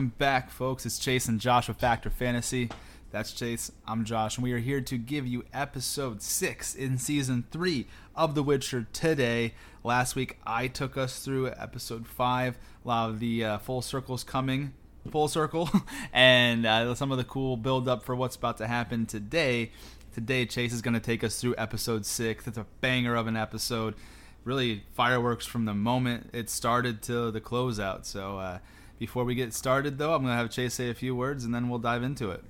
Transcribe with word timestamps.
Welcome 0.00 0.14
back, 0.16 0.48
folks. 0.48 0.86
It's 0.86 0.98
Chase 0.98 1.28
and 1.28 1.38
Josh 1.38 1.68
with 1.68 1.76
Factor 1.76 2.08
Fantasy. 2.08 2.70
That's 3.10 3.34
Chase. 3.34 3.70
I'm 3.86 4.06
Josh, 4.06 4.38
and 4.38 4.42
we 4.42 4.54
are 4.54 4.58
here 4.58 4.80
to 4.80 4.96
give 4.96 5.26
you 5.26 5.44
episode 5.52 6.22
six 6.22 6.74
in 6.74 6.96
season 6.96 7.44
three 7.50 7.86
of 8.16 8.34
The 8.34 8.42
Witcher 8.42 8.86
today. 8.94 9.52
Last 9.84 10.16
week, 10.16 10.38
I 10.46 10.68
took 10.68 10.96
us 10.96 11.22
through 11.22 11.48
episode 11.48 12.06
five. 12.06 12.56
A 12.82 12.88
lot 12.88 13.10
of 13.10 13.20
the 13.20 13.44
uh, 13.44 13.58
full 13.58 13.82
circles 13.82 14.24
coming, 14.24 14.72
full 15.10 15.28
circle, 15.28 15.68
and 16.14 16.64
uh, 16.64 16.94
some 16.94 17.12
of 17.12 17.18
the 17.18 17.24
cool 17.24 17.58
build 17.58 17.86
up 17.86 18.02
for 18.02 18.16
what's 18.16 18.36
about 18.36 18.56
to 18.56 18.66
happen 18.66 19.04
today. 19.04 19.70
Today, 20.14 20.46
Chase 20.46 20.72
is 20.72 20.80
going 20.80 20.94
to 20.94 21.00
take 21.00 21.22
us 21.22 21.38
through 21.38 21.56
episode 21.58 22.06
six. 22.06 22.46
It's 22.46 22.56
a 22.56 22.64
banger 22.80 23.16
of 23.16 23.26
an 23.26 23.36
episode. 23.36 23.96
Really, 24.44 24.82
fireworks 24.94 25.44
from 25.44 25.66
the 25.66 25.74
moment 25.74 26.30
it 26.32 26.48
started 26.48 27.02
to 27.02 27.30
the 27.30 27.42
closeout. 27.42 28.06
So, 28.06 28.38
uh, 28.38 28.58
before 29.00 29.24
we 29.24 29.34
get 29.34 29.54
started, 29.54 29.96
though, 29.96 30.12
I'm 30.14 30.22
going 30.22 30.34
to 30.34 30.36
have 30.36 30.50
Chase 30.50 30.74
say 30.74 30.90
a 30.90 30.94
few 30.94 31.16
words 31.16 31.46
and 31.46 31.54
then 31.54 31.70
we'll 31.70 31.78
dive 31.78 32.02
into 32.02 32.30
it. 32.30 32.44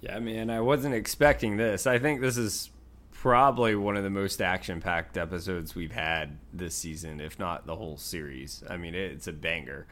Yeah, 0.00 0.20
man, 0.20 0.48
I 0.48 0.60
wasn't 0.60 0.94
expecting 0.94 1.56
this. 1.56 1.88
I 1.88 1.98
think 1.98 2.20
this 2.20 2.36
is 2.36 2.70
probably 3.10 3.74
one 3.74 3.96
of 3.96 4.04
the 4.04 4.10
most 4.10 4.40
action 4.40 4.80
packed 4.80 5.18
episodes 5.18 5.74
we've 5.74 5.90
had 5.90 6.38
this 6.52 6.76
season, 6.76 7.20
if 7.20 7.36
not 7.40 7.66
the 7.66 7.74
whole 7.74 7.96
series. 7.96 8.62
I 8.70 8.76
mean, 8.76 8.94
it's 8.94 9.26
a 9.26 9.32
banger. 9.32 9.88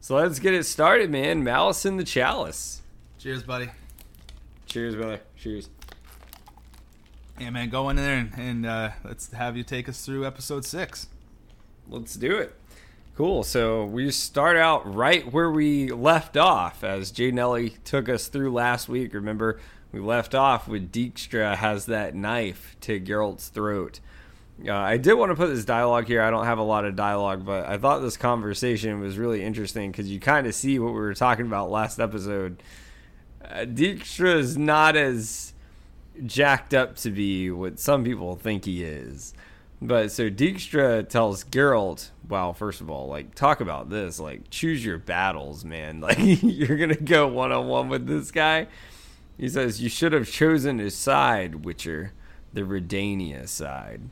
So 0.00 0.14
let's 0.14 0.38
get 0.38 0.52
it 0.52 0.64
started, 0.64 1.10
man. 1.10 1.42
Malice 1.42 1.86
in 1.86 1.96
the 1.96 2.04
Chalice. 2.04 2.82
Cheers, 3.18 3.42
buddy. 3.42 3.70
Cheers, 4.66 4.94
brother. 4.94 5.20
Cheers. 5.36 5.70
Yeah, 7.40 7.48
man, 7.48 7.70
go 7.70 7.88
in 7.88 7.96
there 7.96 8.18
and, 8.18 8.32
and 8.36 8.66
uh, 8.66 8.90
let's 9.04 9.32
have 9.32 9.56
you 9.56 9.62
take 9.62 9.88
us 9.88 10.04
through 10.04 10.26
episode 10.26 10.66
six. 10.66 11.06
Let's 11.88 12.14
do 12.14 12.36
it. 12.36 12.54
Cool. 13.18 13.42
So 13.42 13.84
we 13.84 14.12
start 14.12 14.56
out 14.56 14.94
right 14.94 15.32
where 15.32 15.50
we 15.50 15.90
left 15.90 16.36
off, 16.36 16.84
as 16.84 17.10
Jay 17.10 17.32
Nelly 17.32 17.70
took 17.82 18.08
us 18.08 18.28
through 18.28 18.52
last 18.52 18.88
week. 18.88 19.12
Remember, 19.12 19.58
we 19.90 19.98
left 19.98 20.36
off 20.36 20.68
with 20.68 20.92
Dijkstra 20.92 21.56
has 21.56 21.86
that 21.86 22.14
knife 22.14 22.76
to 22.82 23.00
Geralt's 23.00 23.48
throat. 23.48 23.98
Uh, 24.64 24.72
I 24.72 24.98
did 24.98 25.14
want 25.14 25.32
to 25.32 25.34
put 25.34 25.48
this 25.48 25.64
dialogue 25.64 26.06
here. 26.06 26.22
I 26.22 26.30
don't 26.30 26.44
have 26.44 26.58
a 26.58 26.62
lot 26.62 26.84
of 26.84 26.94
dialogue, 26.94 27.44
but 27.44 27.66
I 27.66 27.76
thought 27.76 28.02
this 28.02 28.16
conversation 28.16 29.00
was 29.00 29.18
really 29.18 29.42
interesting 29.42 29.90
because 29.90 30.08
you 30.08 30.20
kind 30.20 30.46
of 30.46 30.54
see 30.54 30.78
what 30.78 30.92
we 30.92 31.00
were 31.00 31.12
talking 31.12 31.46
about 31.46 31.72
last 31.72 31.98
episode. 31.98 32.62
Uh, 33.44 33.64
Dijkstra 33.64 34.36
is 34.36 34.56
not 34.56 34.94
as 34.94 35.54
jacked 36.24 36.72
up 36.72 36.94
to 36.98 37.10
be 37.10 37.50
what 37.50 37.80
some 37.80 38.04
people 38.04 38.36
think 38.36 38.64
he 38.64 38.84
is. 38.84 39.34
But 39.80 40.10
so 40.10 40.28
Dijkstra 40.28 41.08
tells 41.08 41.44
Geralt, 41.44 42.10
wow, 42.28 42.52
first 42.52 42.80
of 42.80 42.90
all, 42.90 43.06
like 43.06 43.34
talk 43.34 43.60
about 43.60 43.90
this, 43.90 44.18
like 44.18 44.50
choose 44.50 44.84
your 44.84 44.98
battles, 44.98 45.64
man. 45.64 46.00
Like 46.08 46.18
you're 46.18 46.76
gonna 46.76 46.96
go 46.96 47.28
one 47.28 47.52
on 47.52 47.68
one 47.68 47.88
with 47.88 48.06
this 48.06 48.30
guy. 48.30 48.66
He 49.36 49.48
says 49.48 49.80
you 49.80 49.88
should 49.88 50.12
have 50.12 50.28
chosen 50.28 50.78
his 50.78 50.96
side, 50.96 51.64
Witcher, 51.64 52.12
the 52.52 52.62
Redania 52.62 53.46
side. 53.46 54.02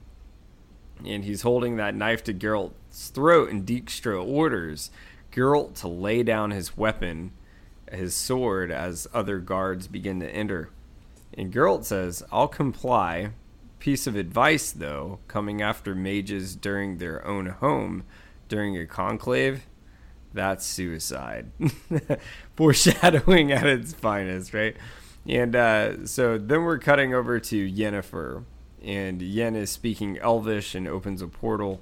And 1.04 1.24
he's 1.24 1.42
holding 1.42 1.76
that 1.76 1.94
knife 1.94 2.22
to 2.24 2.34
Geralt's 2.34 3.08
throat, 3.08 3.50
and 3.50 3.66
Dijkstra 3.66 4.24
orders 4.24 4.90
Geralt 5.32 5.74
to 5.80 5.88
lay 5.88 6.22
down 6.22 6.50
his 6.50 6.76
weapon, 6.76 7.32
his 7.92 8.14
sword, 8.14 8.70
as 8.70 9.06
other 9.12 9.38
guards 9.38 9.86
begin 9.86 10.20
to 10.20 10.30
enter. 10.30 10.70
And 11.34 11.52
Geralt 11.52 11.84
says, 11.84 12.22
I'll 12.32 12.48
comply. 12.48 13.32
Piece 13.78 14.06
of 14.06 14.16
advice, 14.16 14.72
though, 14.72 15.20
coming 15.28 15.62
after 15.62 15.94
mages 15.94 16.56
during 16.56 16.98
their 16.98 17.26
own 17.26 17.46
home 17.46 18.04
during 18.48 18.76
a 18.76 18.86
conclave, 18.86 19.66
that's 20.32 20.64
suicide. 20.64 21.50
Foreshadowing 22.56 23.52
at 23.52 23.66
its 23.66 23.92
finest, 23.92 24.54
right? 24.54 24.76
And 25.28 25.56
uh, 25.56 26.06
so 26.06 26.38
then 26.38 26.62
we're 26.62 26.78
cutting 26.78 27.14
over 27.14 27.40
to 27.40 27.70
Yennefer. 27.70 28.44
And 28.82 29.20
Yen 29.20 29.56
is 29.56 29.70
speaking 29.70 30.18
Elvish 30.18 30.74
and 30.74 30.86
opens 30.86 31.20
a 31.20 31.26
portal 31.26 31.80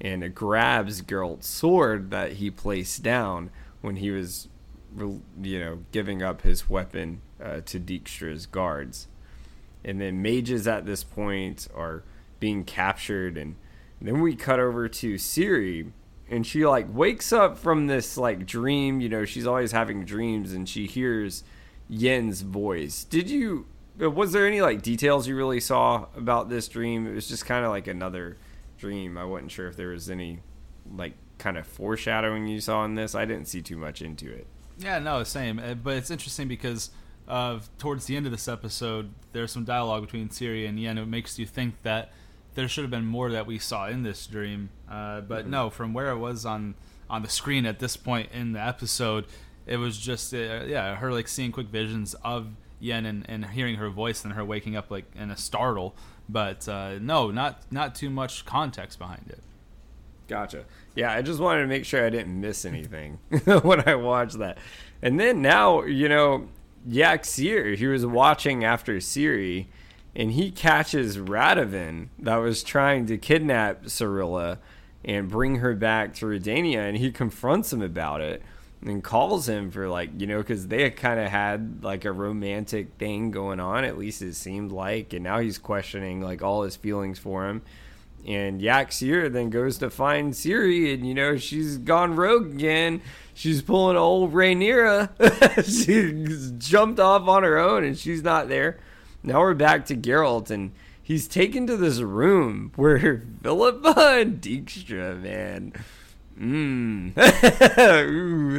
and 0.00 0.34
grabs 0.34 1.02
Geralt's 1.02 1.46
sword 1.46 2.10
that 2.10 2.34
he 2.34 2.50
placed 2.50 3.02
down 3.02 3.50
when 3.80 3.96
he 3.96 4.10
was, 4.10 4.48
you 4.96 5.60
know, 5.60 5.80
giving 5.92 6.22
up 6.22 6.42
his 6.42 6.70
weapon 6.70 7.20
uh, 7.42 7.60
to 7.66 7.78
Dijkstra's 7.78 8.46
guards. 8.46 9.08
And 9.88 10.00
then 10.00 10.20
mages 10.20 10.68
at 10.68 10.84
this 10.84 11.02
point 11.02 11.66
are 11.74 12.04
being 12.40 12.64
captured, 12.64 13.36
and 13.36 13.56
then 14.00 14.20
we 14.20 14.36
cut 14.36 14.60
over 14.60 14.88
to 14.88 15.14
Ciri 15.14 15.92
and 16.30 16.46
she 16.46 16.66
like 16.66 16.86
wakes 16.94 17.32
up 17.32 17.58
from 17.58 17.86
this 17.86 18.16
like 18.16 18.46
dream. 18.46 19.00
You 19.00 19.08
know, 19.08 19.24
she's 19.24 19.46
always 19.46 19.72
having 19.72 20.04
dreams, 20.04 20.52
and 20.52 20.68
she 20.68 20.86
hears 20.86 21.44
Yen's 21.88 22.42
voice. 22.42 23.04
Did 23.04 23.30
you? 23.30 23.66
Was 23.98 24.32
there 24.32 24.46
any 24.46 24.60
like 24.60 24.82
details 24.82 25.26
you 25.26 25.36
really 25.36 25.60
saw 25.60 26.06
about 26.16 26.48
this 26.48 26.68
dream? 26.68 27.06
It 27.06 27.14
was 27.14 27.28
just 27.28 27.46
kind 27.46 27.64
of 27.64 27.70
like 27.70 27.86
another 27.86 28.36
dream. 28.78 29.18
I 29.18 29.24
wasn't 29.24 29.50
sure 29.50 29.68
if 29.68 29.76
there 29.76 29.88
was 29.88 30.08
any 30.10 30.40
like 30.94 31.14
kind 31.38 31.56
of 31.56 31.66
foreshadowing 31.66 32.46
you 32.46 32.60
saw 32.60 32.84
in 32.84 32.94
this. 32.94 33.14
I 33.14 33.24
didn't 33.24 33.46
see 33.46 33.62
too 33.62 33.76
much 33.76 34.02
into 34.02 34.30
it. 34.30 34.46
Yeah, 34.78 34.98
no, 35.00 35.24
same. 35.24 35.58
Uh, 35.58 35.74
but 35.74 35.96
it's 35.96 36.10
interesting 36.10 36.46
because 36.46 36.90
uh, 37.28 37.60
towards 37.78 38.06
the 38.06 38.16
end 38.16 38.26
of 38.26 38.32
this 38.32 38.48
episode, 38.48 39.10
there's 39.32 39.52
some 39.52 39.64
dialogue 39.64 40.02
between 40.02 40.28
Ciri 40.28 40.68
and 40.68 40.80
Yen. 40.80 40.98
It 40.98 41.06
makes 41.06 41.38
you 41.38 41.46
think 41.46 41.82
that 41.82 42.10
there 42.54 42.66
should 42.66 42.82
have 42.82 42.90
been 42.90 43.06
more 43.06 43.30
that 43.30 43.46
we 43.46 43.58
saw 43.58 43.86
in 43.86 44.02
this 44.02 44.26
dream. 44.26 44.70
Uh, 44.90 45.20
but 45.20 45.42
mm-hmm. 45.42 45.50
no, 45.50 45.70
from 45.70 45.92
where 45.92 46.10
it 46.10 46.18
was 46.18 46.44
on 46.44 46.74
on 47.10 47.22
the 47.22 47.28
screen 47.28 47.64
at 47.64 47.78
this 47.78 47.96
point 47.96 48.30
in 48.32 48.52
the 48.52 48.60
episode, 48.60 49.24
it 49.66 49.76
was 49.76 49.98
just 49.98 50.32
uh, 50.32 50.64
yeah, 50.66 50.96
her 50.96 51.12
like 51.12 51.28
seeing 51.28 51.52
quick 51.52 51.68
visions 51.68 52.14
of 52.24 52.48
Yen 52.80 53.06
and, 53.06 53.24
and 53.28 53.44
hearing 53.46 53.76
her 53.76 53.90
voice 53.90 54.24
and 54.24 54.32
her 54.34 54.44
waking 54.44 54.74
up 54.74 54.90
like 54.90 55.04
in 55.14 55.30
a 55.30 55.36
startle. 55.36 55.94
But 56.28 56.68
uh, 56.68 56.98
no, 57.00 57.30
not 57.30 57.62
not 57.70 57.94
too 57.94 58.10
much 58.10 58.46
context 58.46 58.98
behind 58.98 59.26
it. 59.28 59.40
Gotcha. 60.28 60.64
Yeah, 60.94 61.12
I 61.12 61.22
just 61.22 61.40
wanted 61.40 61.62
to 61.62 61.66
make 61.66 61.84
sure 61.84 62.04
I 62.04 62.10
didn't 62.10 62.38
miss 62.38 62.64
anything 62.64 63.18
when 63.62 63.88
I 63.88 63.94
watched 63.94 64.38
that. 64.38 64.58
And 65.00 65.18
then 65.18 65.40
now, 65.40 65.84
you 65.84 66.08
know, 66.08 66.48
Jaskier, 66.86 67.76
he 67.76 67.86
was 67.86 68.04
watching 68.04 68.64
after 68.64 68.96
Ciri, 68.96 69.66
and 70.14 70.32
he 70.32 70.50
catches 70.50 71.18
Radovid 71.18 72.08
that 72.18 72.36
was 72.36 72.62
trying 72.62 73.06
to 73.06 73.18
kidnap 73.18 73.84
Cirilla 73.84 74.58
and 75.04 75.28
bring 75.28 75.56
her 75.56 75.74
back 75.74 76.14
to 76.14 76.26
Redania, 76.26 76.88
and 76.88 76.98
he 76.98 77.10
confronts 77.10 77.72
him 77.72 77.82
about 77.82 78.20
it 78.20 78.42
and 78.84 79.02
calls 79.02 79.48
him 79.48 79.70
for 79.70 79.88
like 79.88 80.10
you 80.20 80.26
know 80.26 80.38
because 80.38 80.68
they 80.68 80.88
kind 80.90 81.18
of 81.18 81.28
had 81.28 81.82
like 81.82 82.04
a 82.04 82.12
romantic 82.12 82.92
thing 82.98 83.30
going 83.30 83.58
on 83.58 83.84
at 83.84 83.98
least 83.98 84.22
it 84.22 84.34
seemed 84.34 84.70
like 84.70 85.12
and 85.12 85.24
now 85.24 85.40
he's 85.40 85.58
questioning 85.58 86.20
like 86.20 86.42
all 86.42 86.62
his 86.62 86.76
feelings 86.76 87.18
for 87.18 87.48
him 87.48 87.60
and 88.26 88.60
Jaskier 88.60 89.32
then 89.32 89.50
goes 89.50 89.78
to 89.78 89.90
find 89.90 90.32
Ciri 90.32 90.92
and 90.94 91.06
you 91.06 91.14
know 91.14 91.36
she's 91.36 91.78
gone 91.78 92.16
rogue 92.16 92.54
again. 92.54 93.00
She's 93.34 93.62
pulling 93.62 93.96
old 93.96 94.32
Rhaenyra. 94.32 95.10
She 95.64 96.54
jumped 96.58 97.00
off 97.00 97.28
on 97.28 97.42
her 97.42 97.58
own 97.58 97.84
and 97.84 97.96
she's 97.96 98.22
not 98.22 98.48
there. 98.48 98.78
Now 99.22 99.40
we're 99.40 99.54
back 99.54 99.86
to 99.86 99.96
Geralt 99.96 100.50
and 100.50 100.72
he's 101.02 101.26
taken 101.26 101.66
to 101.66 101.76
this 101.76 102.00
room 102.00 102.72
where 102.76 103.22
Philippa 103.42 103.94
and 104.20 104.40
Dijkstra 104.40 105.20
man. 105.20 105.72
Mmm. 106.38 107.14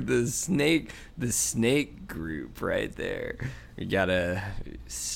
The 0.06 0.28
snake, 0.28 0.92
the 1.18 1.32
snake 1.32 2.08
group 2.08 2.62
right 2.62 2.94
there. 2.94 3.38
We 3.78 3.86
got 3.86 4.10
a 4.10 4.44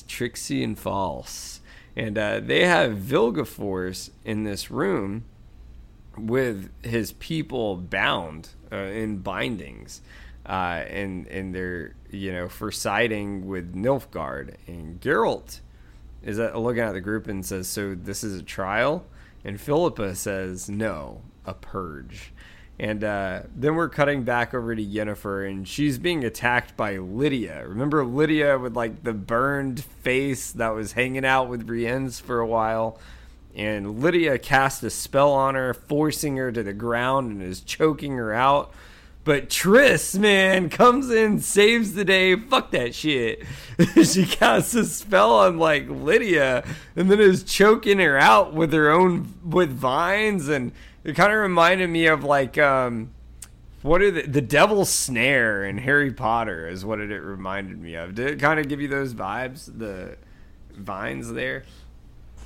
Trixie 0.07 0.63
and 0.63 0.79
False, 0.79 1.52
and 1.95 2.17
uh, 2.17 2.39
they 2.39 2.65
have 2.65 2.97
Vilgefortz 2.97 4.09
in 4.25 4.43
this 4.43 4.71
room 4.71 5.25
with 6.17 6.69
his 6.83 7.13
people 7.13 7.77
bound 7.77 8.49
uh, 8.71 8.75
in 8.75 9.17
bindings, 9.17 10.01
uh, 10.45 10.83
and 10.87 11.27
and 11.27 11.53
they're 11.53 11.95
you 12.09 12.31
know 12.31 12.47
for 12.49 12.71
siding 12.71 13.47
with 13.47 13.75
Nilfgaard 13.75 14.55
and 14.67 14.99
Geralt 15.01 15.59
is 16.21 16.37
looking 16.37 16.81
at 16.81 16.93
the 16.93 17.01
group 17.01 17.27
and 17.27 17.45
says, 17.45 17.67
"So 17.67 17.95
this 17.95 18.23
is 18.23 18.39
a 18.39 18.43
trial," 18.43 19.05
and 19.43 19.59
Philippa 19.59 20.15
says, 20.15 20.69
"No, 20.69 21.21
a 21.45 21.53
purge." 21.53 22.33
And 22.79 23.03
uh, 23.03 23.41
then 23.55 23.75
we're 23.75 23.89
cutting 23.89 24.23
back 24.23 24.53
over 24.53 24.75
to 24.75 24.83
Yennefer, 24.83 25.47
and 25.47 25.67
she's 25.67 25.99
being 25.99 26.23
attacked 26.23 26.75
by 26.75 26.97
Lydia. 26.97 27.67
Remember 27.67 28.03
Lydia 28.03 28.57
with 28.57 28.75
like 28.75 29.03
the 29.03 29.13
burned 29.13 29.83
face 29.83 30.51
that 30.53 30.69
was 30.69 30.93
hanging 30.93 31.23
out 31.23 31.49
with 31.49 31.69
Rience 31.69 32.19
for 32.19 32.39
a 32.39 32.47
while? 32.47 32.99
And 33.55 34.01
Lydia 34.01 34.39
casts 34.39 34.81
a 34.81 34.89
spell 34.89 35.31
on 35.31 35.53
her, 35.53 35.75
forcing 35.75 36.37
her 36.37 36.51
to 36.51 36.63
the 36.63 36.73
ground 36.73 37.31
and 37.31 37.43
is 37.43 37.61
choking 37.61 38.13
her 38.17 38.33
out. 38.33 38.73
But 39.23 39.49
Triss, 39.49 40.19
man, 40.19 40.69
comes 40.69 41.09
in, 41.09 41.39
saves 41.39 41.93
the 41.93 42.03
day. 42.03 42.35
Fuck 42.35 42.71
that 42.71 42.93
shit. 42.93 43.43
she 44.03 44.25
casts 44.25 44.73
a 44.73 44.85
spell 44.85 45.31
on 45.31 45.59
like 45.59 45.87
Lydia, 45.87 46.65
and 46.95 47.09
then 47.09 47.21
is 47.21 47.43
choking 47.43 47.99
her 47.99 48.17
out 48.17 48.53
with 48.53 48.73
her 48.73 48.89
own 48.89 49.33
with 49.45 49.69
vines 49.69 50.49
and 50.49 50.73
it 51.03 51.15
kind 51.15 51.31
of 51.31 51.39
reminded 51.39 51.89
me 51.89 52.07
of 52.07 52.23
like 52.23 52.57
um 52.57 53.11
what 53.81 54.01
are 54.01 54.11
the 54.11 54.21
the 54.23 54.41
devil's 54.41 54.89
snare 54.89 55.65
in 55.65 55.77
Harry 55.77 56.11
Potter 56.11 56.67
is 56.67 56.85
what 56.85 56.99
it, 56.99 57.11
it 57.11 57.19
reminded 57.19 57.77
me 57.79 57.95
of. 57.95 58.15
Did 58.15 58.27
it 58.31 58.39
kind 58.39 58.59
of 58.59 58.67
give 58.69 58.81
you 58.81 58.87
those 58.87 59.13
vibes? 59.13 59.69
The 59.77 60.17
vines 60.71 61.31
there. 61.33 61.63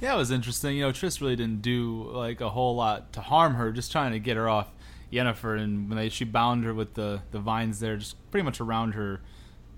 Yeah, 0.01 0.15
it 0.15 0.17
was 0.17 0.31
interesting. 0.31 0.75
You 0.75 0.83
know, 0.83 0.91
Triss 0.91 1.21
really 1.21 1.35
didn't 1.35 1.61
do 1.61 2.09
like 2.11 2.41
a 2.41 2.49
whole 2.49 2.75
lot 2.75 3.13
to 3.13 3.21
harm 3.21 3.55
her, 3.55 3.71
just 3.71 3.91
trying 3.91 4.11
to 4.11 4.19
get 4.19 4.35
her 4.35 4.49
off 4.49 4.67
Yennefer, 5.11 5.59
and 5.59 5.89
when 5.89 5.97
they 5.97 6.09
she 6.09 6.25
bound 6.25 6.65
her 6.65 6.73
with 6.73 6.95
the 6.95 7.21
the 7.31 7.39
vines 7.39 7.79
there, 7.79 7.97
just 7.97 8.15
pretty 8.31 8.43
much 8.43 8.59
around 8.59 8.93
her 8.93 9.21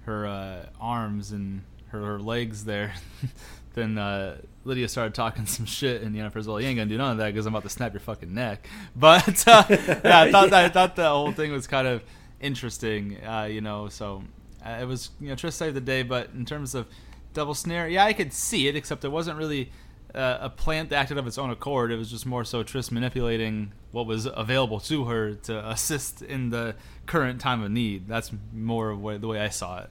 her 0.06 0.26
uh, 0.26 0.66
arms 0.80 1.32
and 1.32 1.64
her, 1.90 2.04
her 2.04 2.20
legs 2.20 2.66
there. 2.66 2.94
then 3.74 3.98
uh, 3.98 4.38
Lydia 4.70 4.88
started 4.88 5.14
talking 5.14 5.46
some 5.46 5.66
shit, 5.66 6.02
and 6.02 6.16
Yennefer's 6.16 6.48
well, 6.48 6.62
"You 6.62 6.68
ain't 6.68 6.78
gonna 6.78 6.90
do 6.90 6.98
none 6.98 7.12
of 7.12 7.18
that 7.18 7.34
because 7.34 7.46
I'm 7.46 7.54
about 7.54 7.64
to 7.64 7.70
snap 7.70 7.94
your 7.94 8.00
fucking 8.00 8.34
neck." 8.34 8.68
But 8.96 9.48
uh, 9.48 9.64
yeah, 9.70 10.22
I 10.22 10.32
thought 10.32 10.50
that, 10.52 10.66
I 10.66 10.70
thought 10.70 10.96
the 10.96 11.10
whole 11.10 11.32
thing 11.32 11.52
was 11.52 11.68
kind 11.68 11.88
of 11.88 12.04
interesting, 12.40 13.18
uh, 13.26 13.44
you 13.44 13.62
know. 13.62 13.90
So 13.90 14.24
uh, 14.66 14.78
it 14.82 14.86
was 14.86 15.10
you 15.20 15.30
know 15.30 15.36
Triss 15.36 15.54
saved 15.54 15.76
the 15.76 15.82
day, 15.82 16.04
but 16.04 16.30
in 16.34 16.46
terms 16.46 16.76
of 16.76 16.88
double 17.34 17.54
snare, 17.54 17.88
yeah, 17.90 18.06
I 18.06 18.14
could 18.14 18.32
see 18.32 18.68
it, 18.68 18.76
except 18.76 19.04
it 19.04 19.10
wasn't 19.10 19.38
really 19.38 19.72
uh, 20.14 20.38
a 20.42 20.50
plant 20.50 20.90
that 20.90 20.98
acted 20.98 21.18
of 21.18 21.28
its 21.28 21.38
own 21.38 21.50
accord. 21.50 21.92
It 21.92 21.98
was 21.98 22.10
just 22.10 22.26
more 22.26 22.44
so 22.44 22.64
Triss 22.64 22.92
manipulating 22.92 23.74
what 23.92 24.06
was 24.06 24.28
available 24.32 24.80
to 24.82 25.06
her 25.06 25.34
to 25.34 25.70
assist 25.70 26.22
in 26.22 26.50
the 26.50 26.76
current 27.06 27.42
time 27.42 27.64
of 27.64 27.72
need. 27.72 28.08
That's 28.08 28.32
more 28.54 28.92
of 28.92 29.02
what, 29.02 29.22
the 29.22 29.28
way 29.28 29.40
I 29.40 29.50
saw 29.50 29.80
it. 29.80 29.90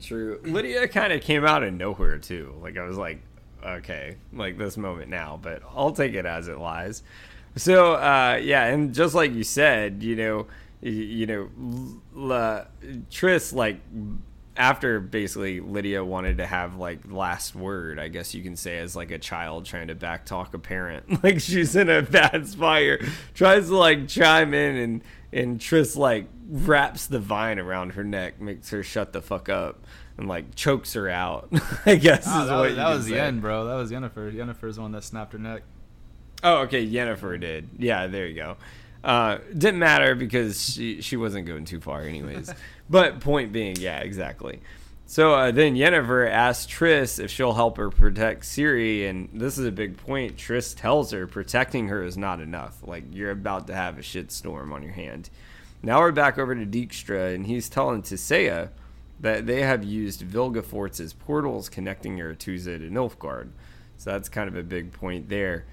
True. 0.00 0.40
Lydia 0.42 0.88
kind 0.88 1.12
of 1.12 1.20
came 1.20 1.44
out 1.44 1.62
of 1.62 1.74
nowhere 1.74 2.18
too. 2.18 2.54
Like 2.62 2.78
I 2.78 2.84
was 2.84 2.96
like, 2.96 3.20
okay, 3.64 4.16
like 4.32 4.58
this 4.58 4.76
moment 4.76 5.10
now, 5.10 5.38
but 5.40 5.62
I'll 5.74 5.92
take 5.92 6.14
it 6.14 6.26
as 6.26 6.48
it 6.48 6.58
lies. 6.58 7.02
So 7.56 7.94
uh, 7.94 8.40
yeah, 8.42 8.66
and 8.66 8.94
just 8.94 9.14
like 9.14 9.32
you 9.32 9.44
said, 9.44 10.02
you 10.02 10.16
know, 10.16 10.46
you, 10.80 11.26
know, 11.26 11.48
La, 12.14 12.64
Triss 13.10 13.54
like 13.54 13.80
after 14.56 15.00
basically 15.00 15.60
Lydia 15.60 16.04
wanted 16.04 16.38
to 16.38 16.46
have 16.46 16.76
like 16.76 17.00
last 17.10 17.54
word, 17.54 17.98
I 17.98 18.08
guess 18.08 18.34
you 18.34 18.42
can 18.42 18.56
say 18.56 18.78
as 18.78 18.94
like 18.94 19.10
a 19.10 19.18
child 19.18 19.64
trying 19.64 19.88
to 19.88 19.94
backtalk 19.94 20.54
a 20.54 20.58
parent. 20.58 21.04
Like 21.22 21.40
she's 21.40 21.76
in 21.76 21.88
a 21.88 22.02
bad 22.02 22.48
spot 22.48 22.82
tries 23.34 23.68
to 23.68 23.76
like 23.76 24.08
chime 24.08 24.54
in 24.54 24.76
and 24.76 25.04
and 25.32 25.58
Triss 25.60 25.96
like 25.96 26.26
wraps 26.48 27.06
the 27.06 27.18
vine 27.20 27.58
around 27.58 27.90
her 27.90 28.04
neck, 28.04 28.40
makes 28.40 28.70
her 28.70 28.82
shut 28.82 29.12
the 29.12 29.22
fuck 29.22 29.48
up, 29.48 29.84
and 30.18 30.28
like 30.28 30.54
chokes 30.54 30.94
her 30.94 31.08
out. 31.08 31.48
I 31.86 31.96
guess 31.96 32.24
Oh, 32.26 32.42
is 32.42 32.48
that 32.48 32.56
what 32.56 32.68
was, 32.68 32.76
that 32.76 32.88
was 32.88 33.06
the 33.06 33.18
end, 33.18 33.40
bro. 33.40 33.64
That 33.66 33.74
was 33.74 33.90
Yennefer. 33.90 34.32
Yennefer's 34.32 34.76
the 34.76 34.82
one 34.82 34.92
that 34.92 35.04
snapped 35.04 35.32
her 35.32 35.38
neck. 35.38 35.62
Oh, 36.42 36.58
okay. 36.62 36.86
Yennefer 36.86 37.38
did. 37.40 37.68
Yeah, 37.78 38.06
there 38.06 38.26
you 38.26 38.34
go. 38.34 38.56
Uh, 39.04 39.38
didn't 39.56 39.80
matter 39.80 40.14
because 40.14 40.62
she 40.74 41.00
she 41.02 41.16
wasn't 41.16 41.46
going 41.46 41.64
too 41.64 41.80
far, 41.80 42.02
anyways. 42.02 42.52
but 42.90 43.20
point 43.20 43.52
being, 43.52 43.76
yeah, 43.76 43.98
exactly. 43.98 44.60
So 45.06 45.34
uh, 45.34 45.50
then 45.50 45.74
Yennefer 45.74 46.30
asks 46.30 46.72
Triss 46.72 47.22
if 47.22 47.30
she'll 47.30 47.52
help 47.52 47.76
her 47.76 47.90
protect 47.90 48.44
Ciri, 48.44 49.10
and 49.10 49.28
this 49.34 49.58
is 49.58 49.66
a 49.66 49.72
big 49.72 49.96
point. 49.98 50.36
Triss 50.36 50.74
tells 50.74 51.10
her 51.10 51.26
protecting 51.26 51.88
her 51.88 52.02
is 52.02 52.16
not 52.16 52.40
enough. 52.40 52.78
Like 52.82 53.04
you're 53.12 53.32
about 53.32 53.66
to 53.66 53.74
have 53.74 53.98
a 53.98 54.02
shitstorm 54.02 54.72
on 54.72 54.82
your 54.82 54.92
hand. 54.92 55.28
Now 55.82 55.98
we're 55.98 56.12
back 56.12 56.38
over 56.38 56.54
to 56.54 56.64
Dijkstra, 56.64 57.34
and 57.34 57.44
he's 57.46 57.68
telling 57.68 58.02
Tissaia 58.02 58.70
that 59.22 59.46
they 59.46 59.62
have 59.62 59.82
used 59.84 60.20
Vilgefortz's 60.22 61.12
portals 61.12 61.68
connecting 61.68 62.18
Aretuza 62.18 62.78
to 62.78 62.90
Nilfgaard. 62.90 63.48
So 63.96 64.10
that's 64.10 64.28
kind 64.28 64.48
of 64.48 64.56
a 64.56 64.62
big 64.62 64.92
point 64.92 65.28
there. 65.28 65.64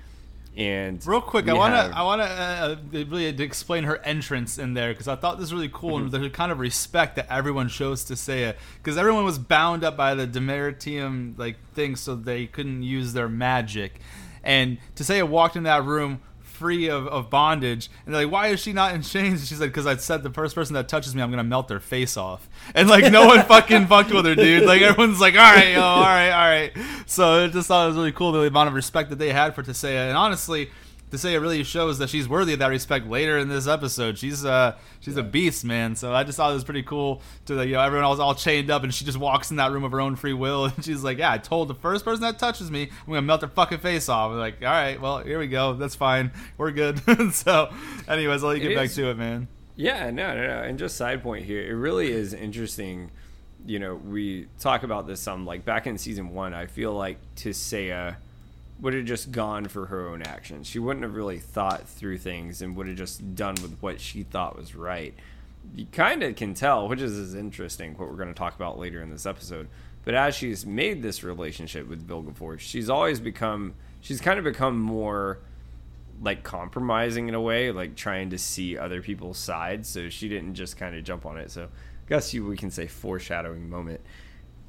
And 0.58 1.06
Real 1.06 1.22
quick, 1.22 1.48
I 1.48 1.54
want 1.54 1.74
to 1.74 1.98
I 1.98 2.02
want 2.04 2.22
to 2.22 2.28
uh, 2.28 2.76
really 2.92 3.32
to 3.32 3.44
explain 3.44 3.84
her 3.86 3.98
entrance 4.00 4.58
in 4.58 4.74
there 4.74 4.92
because 4.92 5.08
I 5.08 5.16
thought 5.16 5.38
this 5.38 5.52
was 5.52 5.54
really 5.54 5.70
cool 5.72 6.00
Mm-hmm. 6.00 6.14
and 6.16 6.24
the 6.24 6.30
kind 6.30 6.52
of 6.52 6.60
respect 6.60 7.16
that 7.16 7.28
everyone 7.32 7.70
shows 7.70 8.04
to 8.06 8.14
Tissaia 8.14 8.56
because 8.78 8.98
everyone 8.98 9.26
was 9.26 9.40
bound 9.40 9.84
up 9.84 9.96
by 9.96 10.16
the 10.16 10.28
Dimeritium 10.28 11.38
like 11.38 11.58
thing, 11.74 11.96
so 11.96 12.16
they 12.16 12.46
couldn't 12.48 12.84
use 12.84 13.14
their 13.14 13.30
magic. 13.30 14.00
And 14.44 14.80
Tissaia 14.96 15.28
walked 15.28 15.56
in 15.56 15.64
that 15.64 15.84
room 15.86 16.22
free 16.60 16.90
of, 16.90 17.08
of 17.08 17.30
bondage, 17.30 17.90
and 18.06 18.14
they're 18.14 18.26
like, 18.26 18.32
"Why 18.32 18.48
is 18.48 18.60
she 18.60 18.74
not 18.74 18.94
in 18.94 19.02
chains?" 19.02 19.48
She 19.48 19.56
said, 19.56 19.70
"Because 19.70 19.88
I 19.88 19.96
said 19.96 20.22
the 20.24 20.30
first 20.30 20.54
person 20.54 20.74
that 20.76 20.88
touches 20.88 21.16
me, 21.16 21.22
I'm 21.22 21.32
gonna 21.32 21.44
melt 21.44 21.70
their 21.70 21.80
face 21.80 22.18
off." 22.18 22.50
And 22.76 22.90
like, 22.90 23.12
no 23.12 23.26
one 23.26 23.44
fucking 23.48 23.88
fucked 23.88 24.12
with 24.12 24.26
her, 24.26 24.36
dude. 24.36 24.66
Like 24.66 24.82
everyone's 24.82 25.20
like, 25.20 25.34
"All 25.36 25.40
right, 25.40 25.74
yo, 25.74 25.82
all 25.82 26.04
right, 26.04 26.32
all 26.32 26.48
right." 26.48 26.72
So 27.06 27.46
I 27.46 27.48
just 27.48 27.68
thought 27.70 27.86
it 27.86 27.88
was 27.88 27.98
really 27.98 28.12
cool 28.12 28.34
the 28.34 28.42
amount 28.42 28.68
of 28.68 28.76
respect 28.76 29.10
that 29.10 29.18
they 29.18 29.32
had 29.32 29.56
for 29.56 29.64
Tissaia, 29.64 30.10
and 30.10 30.18
honestly. 30.18 30.70
Tissaia 31.12 31.42
really 31.42 31.64
shows 31.64 31.98
that 31.98 32.10
she's 32.10 32.30
worthy 32.30 32.54
of 32.54 32.60
that 32.60 32.68
respect 32.68 33.08
later 33.08 33.38
in 33.38 33.50
this 33.50 33.68
episode. 33.68 34.18
She's 34.18 34.46
uh 34.46 34.78
she's 35.00 35.18
a 35.18 35.24
beast, 35.24 35.66
man. 35.66 35.96
So 35.96 36.14
I 36.14 36.24
just 36.24 36.38
thought 36.38 36.52
it 36.52 36.54
was 36.54 36.64
pretty 36.64 36.84
cool 36.84 37.22
to 37.46 37.56
the, 37.56 37.66
you 37.66 37.74
know 37.74 37.82
everyone 37.82 38.08
was 38.10 38.20
all 38.20 38.36
chained 38.36 38.70
up 38.70 38.84
and 38.84 38.94
she 38.94 39.06
just 39.06 39.18
walks 39.18 39.50
in 39.50 39.58
that 39.58 39.72
room 39.72 39.84
of 39.84 39.92
her 39.92 40.02
own 40.02 40.16
free 40.16 40.34
will 40.34 40.66
and 40.76 40.86
she's 40.86 41.04
like, 41.04 41.18
yeah, 41.18 41.32
I 41.32 41.38
told 41.38 41.68
the 41.68 41.76
first 41.76 42.06
person 42.06 42.22
that 42.22 42.38
touches 42.38 42.70
me, 42.70 42.84
I'm 42.84 43.08
gonna 43.08 43.22
melt 43.22 43.42
their 43.42 43.50
fucking 43.50 43.80
face 43.80 44.08
off. 44.08 44.32
I'm 44.32 44.38
like, 44.38 44.62
all 44.62 44.68
right, 44.68 45.02
well 45.02 45.20
here 45.20 45.40
we 45.40 45.48
go, 45.48 45.74
that's 45.74 45.96
fine, 45.96 46.32
we're 46.58 46.72
good. 46.72 47.00
so, 47.34 47.74
anyways, 48.08 48.44
I'll 48.44 48.50
let 48.50 48.60
you 48.60 48.66
It 48.66 48.70
get 48.70 48.78
back 48.78 48.92
to 48.92 49.10
it, 49.10 49.18
man. 49.18 49.48
Yeah, 49.76 50.12
no, 50.12 50.36
no, 50.36 50.46
no. 50.46 50.62
And 50.62 50.78
just 50.78 50.98
side 50.98 51.24
point 51.24 51.46
here, 51.46 51.62
it 51.62 51.74
really 51.74 52.12
is 52.12 52.34
interesting. 52.34 53.12
You 53.66 53.80
know, 53.80 53.96
we 53.96 54.48
talk 54.60 54.84
about 54.84 55.08
this 55.08 55.22
some 55.22 55.46
like 55.46 55.64
back 55.64 55.88
in 55.88 55.98
season 55.98 56.32
one. 56.34 56.54
I 56.54 56.66
feel 56.66 56.94
like 56.94 57.18
to 57.38 57.54
say 57.54 57.88
Tissaia 57.88 58.18
would 58.82 58.94
have 58.94 59.06
just 59.06 59.32
gone 59.32 59.68
for 59.68 59.88
her 59.88 60.08
own 60.08 60.22
actions. 60.22 60.68
She 60.68 60.80
wouldn't 60.80 61.04
have 61.04 61.16
really 61.16 61.40
thought 61.40 61.88
through 61.88 62.18
things 62.20 62.62
and 62.62 62.76
would 62.76 62.88
have 62.88 62.98
just 62.98 63.36
done 63.36 63.56
with 63.62 63.78
what 63.82 64.00
she 64.00 64.24
thought 64.24 64.56
was 64.56 64.76
right. 64.76 65.14
You 65.76 65.86
kind 65.92 66.24
of 66.24 66.36
can 66.36 66.54
tell, 66.54 66.88
which 66.88 67.02
is, 67.02 67.18
is 67.18 67.36
interesting, 67.36 67.96
what 67.98 68.10
we're 68.10 68.16
going 68.16 68.30
to 68.30 68.34
talk 68.34 68.56
about 68.56 68.80
later 68.80 69.02
in 69.02 69.10
this 69.10 69.26
episode. 69.26 69.68
But 70.06 70.16
as 70.16 70.34
she's 70.34 70.66
made 70.66 71.02
this 71.02 71.24
relationship 71.24 71.88
with 71.88 72.08
Bill 72.08 72.24
Vilgefortz, 72.24 72.60
she's 72.60 72.90
always 72.90 73.20
become, 73.20 73.74
she's 74.00 74.22
kind 74.22 74.40
of 74.40 74.46
become 74.46 74.80
more 74.80 75.40
like 76.22 76.44
compromising 76.44 77.28
in 77.28 77.36
a 77.36 77.42
way, 77.42 77.72
like 77.72 77.96
trying 77.96 78.30
to 78.30 78.38
see 78.38 78.78
other 78.78 79.02
people's 79.02 79.38
sides. 79.38 79.90
So 79.90 80.10
she 80.10 80.30
didn't 80.30 80.56
just 80.56 80.78
kind 80.78 80.96
of 80.96 81.04
jump 81.04 81.26
on 81.26 81.38
it. 81.38 81.52
So 81.52 81.66
I 81.66 82.10
guess 82.10 82.34
you 82.34 82.46
we 82.46 82.58
can 82.58 82.72
say 82.72 82.88
foreshadowing 82.88 83.70
moment 83.70 84.02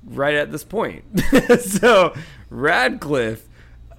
right 0.04 0.34
at 0.34 0.50
this 0.50 0.64
point. 0.64 1.04
so 1.60 2.14
Radcliffe 2.48 3.48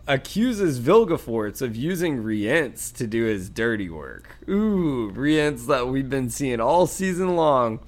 accuses 0.07 0.79
Vilgefortz 0.79 1.61
of 1.61 1.75
using 1.75 2.23
Rience 2.23 2.91
to 2.91 3.07
do 3.07 3.25
his 3.25 3.49
dirty 3.49 3.89
work. 3.89 4.37
Ooh, 4.49 5.09
Rience 5.09 5.65
that 5.67 5.87
we've 5.87 6.09
been 6.09 6.29
seeing 6.29 6.59
all 6.59 6.87
season 6.87 7.35
long. 7.35 7.79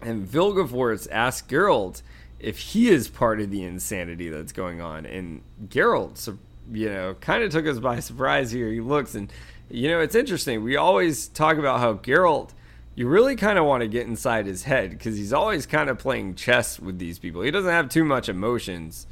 And 0.00 0.26
Vilgefortz 0.26 1.08
asks 1.10 1.46
Geralt 1.48 2.02
if 2.38 2.58
he 2.58 2.88
is 2.88 3.08
part 3.08 3.40
of 3.40 3.50
the 3.50 3.64
insanity 3.64 4.28
that's 4.28 4.52
going 4.52 4.80
on. 4.80 5.06
And 5.06 5.42
Geralt, 5.66 6.38
you 6.70 6.88
know, 6.88 7.14
kind 7.14 7.42
of 7.42 7.50
took 7.50 7.66
us 7.66 7.78
by 7.78 8.00
surprise 8.00 8.52
here. 8.52 8.70
He 8.70 8.80
looks 8.80 9.14
and, 9.14 9.32
you 9.70 9.88
know, 9.88 10.00
it's 10.00 10.14
interesting. 10.14 10.62
We 10.62 10.76
always 10.76 11.28
talk 11.28 11.56
about 11.56 11.80
how 11.80 11.94
Geralt, 11.94 12.50
you 12.94 13.08
really 13.08 13.36
kind 13.36 13.58
of 13.58 13.64
want 13.64 13.80
to 13.82 13.88
get 13.88 14.06
inside 14.06 14.46
his 14.46 14.64
head 14.64 14.90
because 14.90 15.16
he's 15.16 15.32
always 15.32 15.66
kind 15.66 15.88
of 15.90 15.98
playing 15.98 16.34
chess 16.34 16.78
with 16.78 16.98
these 16.98 17.18
people. 17.18 17.42
He 17.42 17.50
doesn't 17.50 17.70
have 17.70 17.88
too 17.88 18.04
much 18.04 18.28
emotions, 18.28 19.06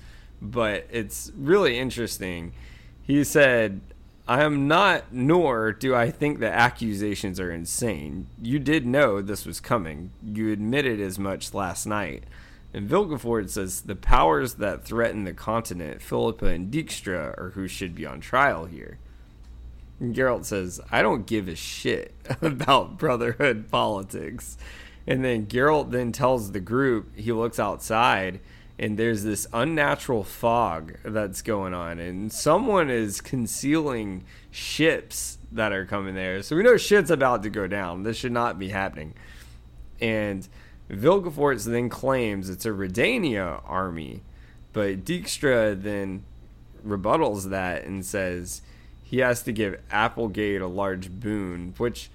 but 0.50 0.87
it's 0.91 1.33
really 1.37 1.79
interesting. 1.79 2.53
He 3.03 3.23
said, 3.25 3.81
I 4.29 4.43
am 4.43 4.67
not, 4.67 5.12
nor 5.12 5.73
do 5.73 5.95
I 5.95 6.11
think 6.11 6.41
the 6.41 6.50
accusations 6.50 7.38
are 7.38 7.53
insane. 7.53 8.26
You 8.43 8.59
did 8.59 8.85
know 8.85 9.23
this 9.23 9.47
was 9.47 9.61
coming. 9.61 10.11
You 10.25 10.50
admitted 10.50 11.00
as 11.00 11.19
much 11.19 11.55
last 11.55 11.87
night. 11.87 12.25
And 12.75 12.91
Vilgefortz 12.91 13.50
says 13.50 13.83
the 13.83 13.95
powers 13.95 14.55
that 14.55 14.85
threaten 14.85 15.25
the 15.25 15.33
continent, 15.33 16.03
Philippa 16.03 16.47
and 16.47 16.73
Dijkstra, 16.73 17.38
are 17.38 17.53
who 17.55 17.69
should 17.69 17.95
be 17.95 18.05
on 18.05 18.21
trial 18.21 18.65
here. 18.65 18.99
And 20.00 20.15
Geralt 20.15 20.45
says, 20.45 20.81
I 20.91 21.03
don't 21.03 21.26
give 21.26 21.49
a 21.49 21.55
shit 21.55 22.15
about 22.43 22.99
brotherhood 22.99 23.71
politics. 23.71 24.59
And 25.07 25.25
then 25.25 25.47
Geralt 25.47 25.93
then 25.93 26.12
tells 26.12 26.53
the 26.53 26.61
group, 26.61 27.17
he 27.17 27.33
looks 27.33 27.59
outside, 27.59 28.41
and 28.78 28.99
there's 28.99 29.25
this 29.25 29.47
unnatural 29.52 30.23
fog 30.23 30.97
that's 31.04 31.42
going 31.42 31.73
on, 31.73 31.99
and 31.99 32.33
someone 32.33 32.90
is 32.90 33.21
concealing 33.21 34.25
ships 34.50 35.38
that 35.52 35.73
are 35.73 35.87
coming 35.87 36.14
there. 36.14 36.42
So 36.42 36.56
we 36.56 36.62
know 36.62 36.76
shit's 36.76 37.11
about 37.11 37.42
to 37.45 37.50
go 37.50 37.66
down. 37.66 38.02
This 38.02 38.18
should 38.18 38.33
not 38.33 38.59
be 38.59 38.68
happening. 38.68 39.14
And 40.00 40.47
Vilgefortz 40.90 41.64
then 41.64 41.88
claims 41.88 42.50
it's 42.50 42.66
a 42.66 42.71
Redania 42.71 43.62
army, 43.64 44.23
but 44.73 45.04
Dijkstra 45.04 45.80
then 45.80 46.25
rebuttals 46.87 47.50
that 47.50 47.85
and 47.85 48.04
says 48.04 48.62
he 49.02 49.18
has 49.18 49.42
to 49.45 49.52
give 49.52 49.80
Applegate 49.90 50.61
a 50.61 50.66
large 50.66 51.11
boon, 51.11 51.75
which 51.78 52.11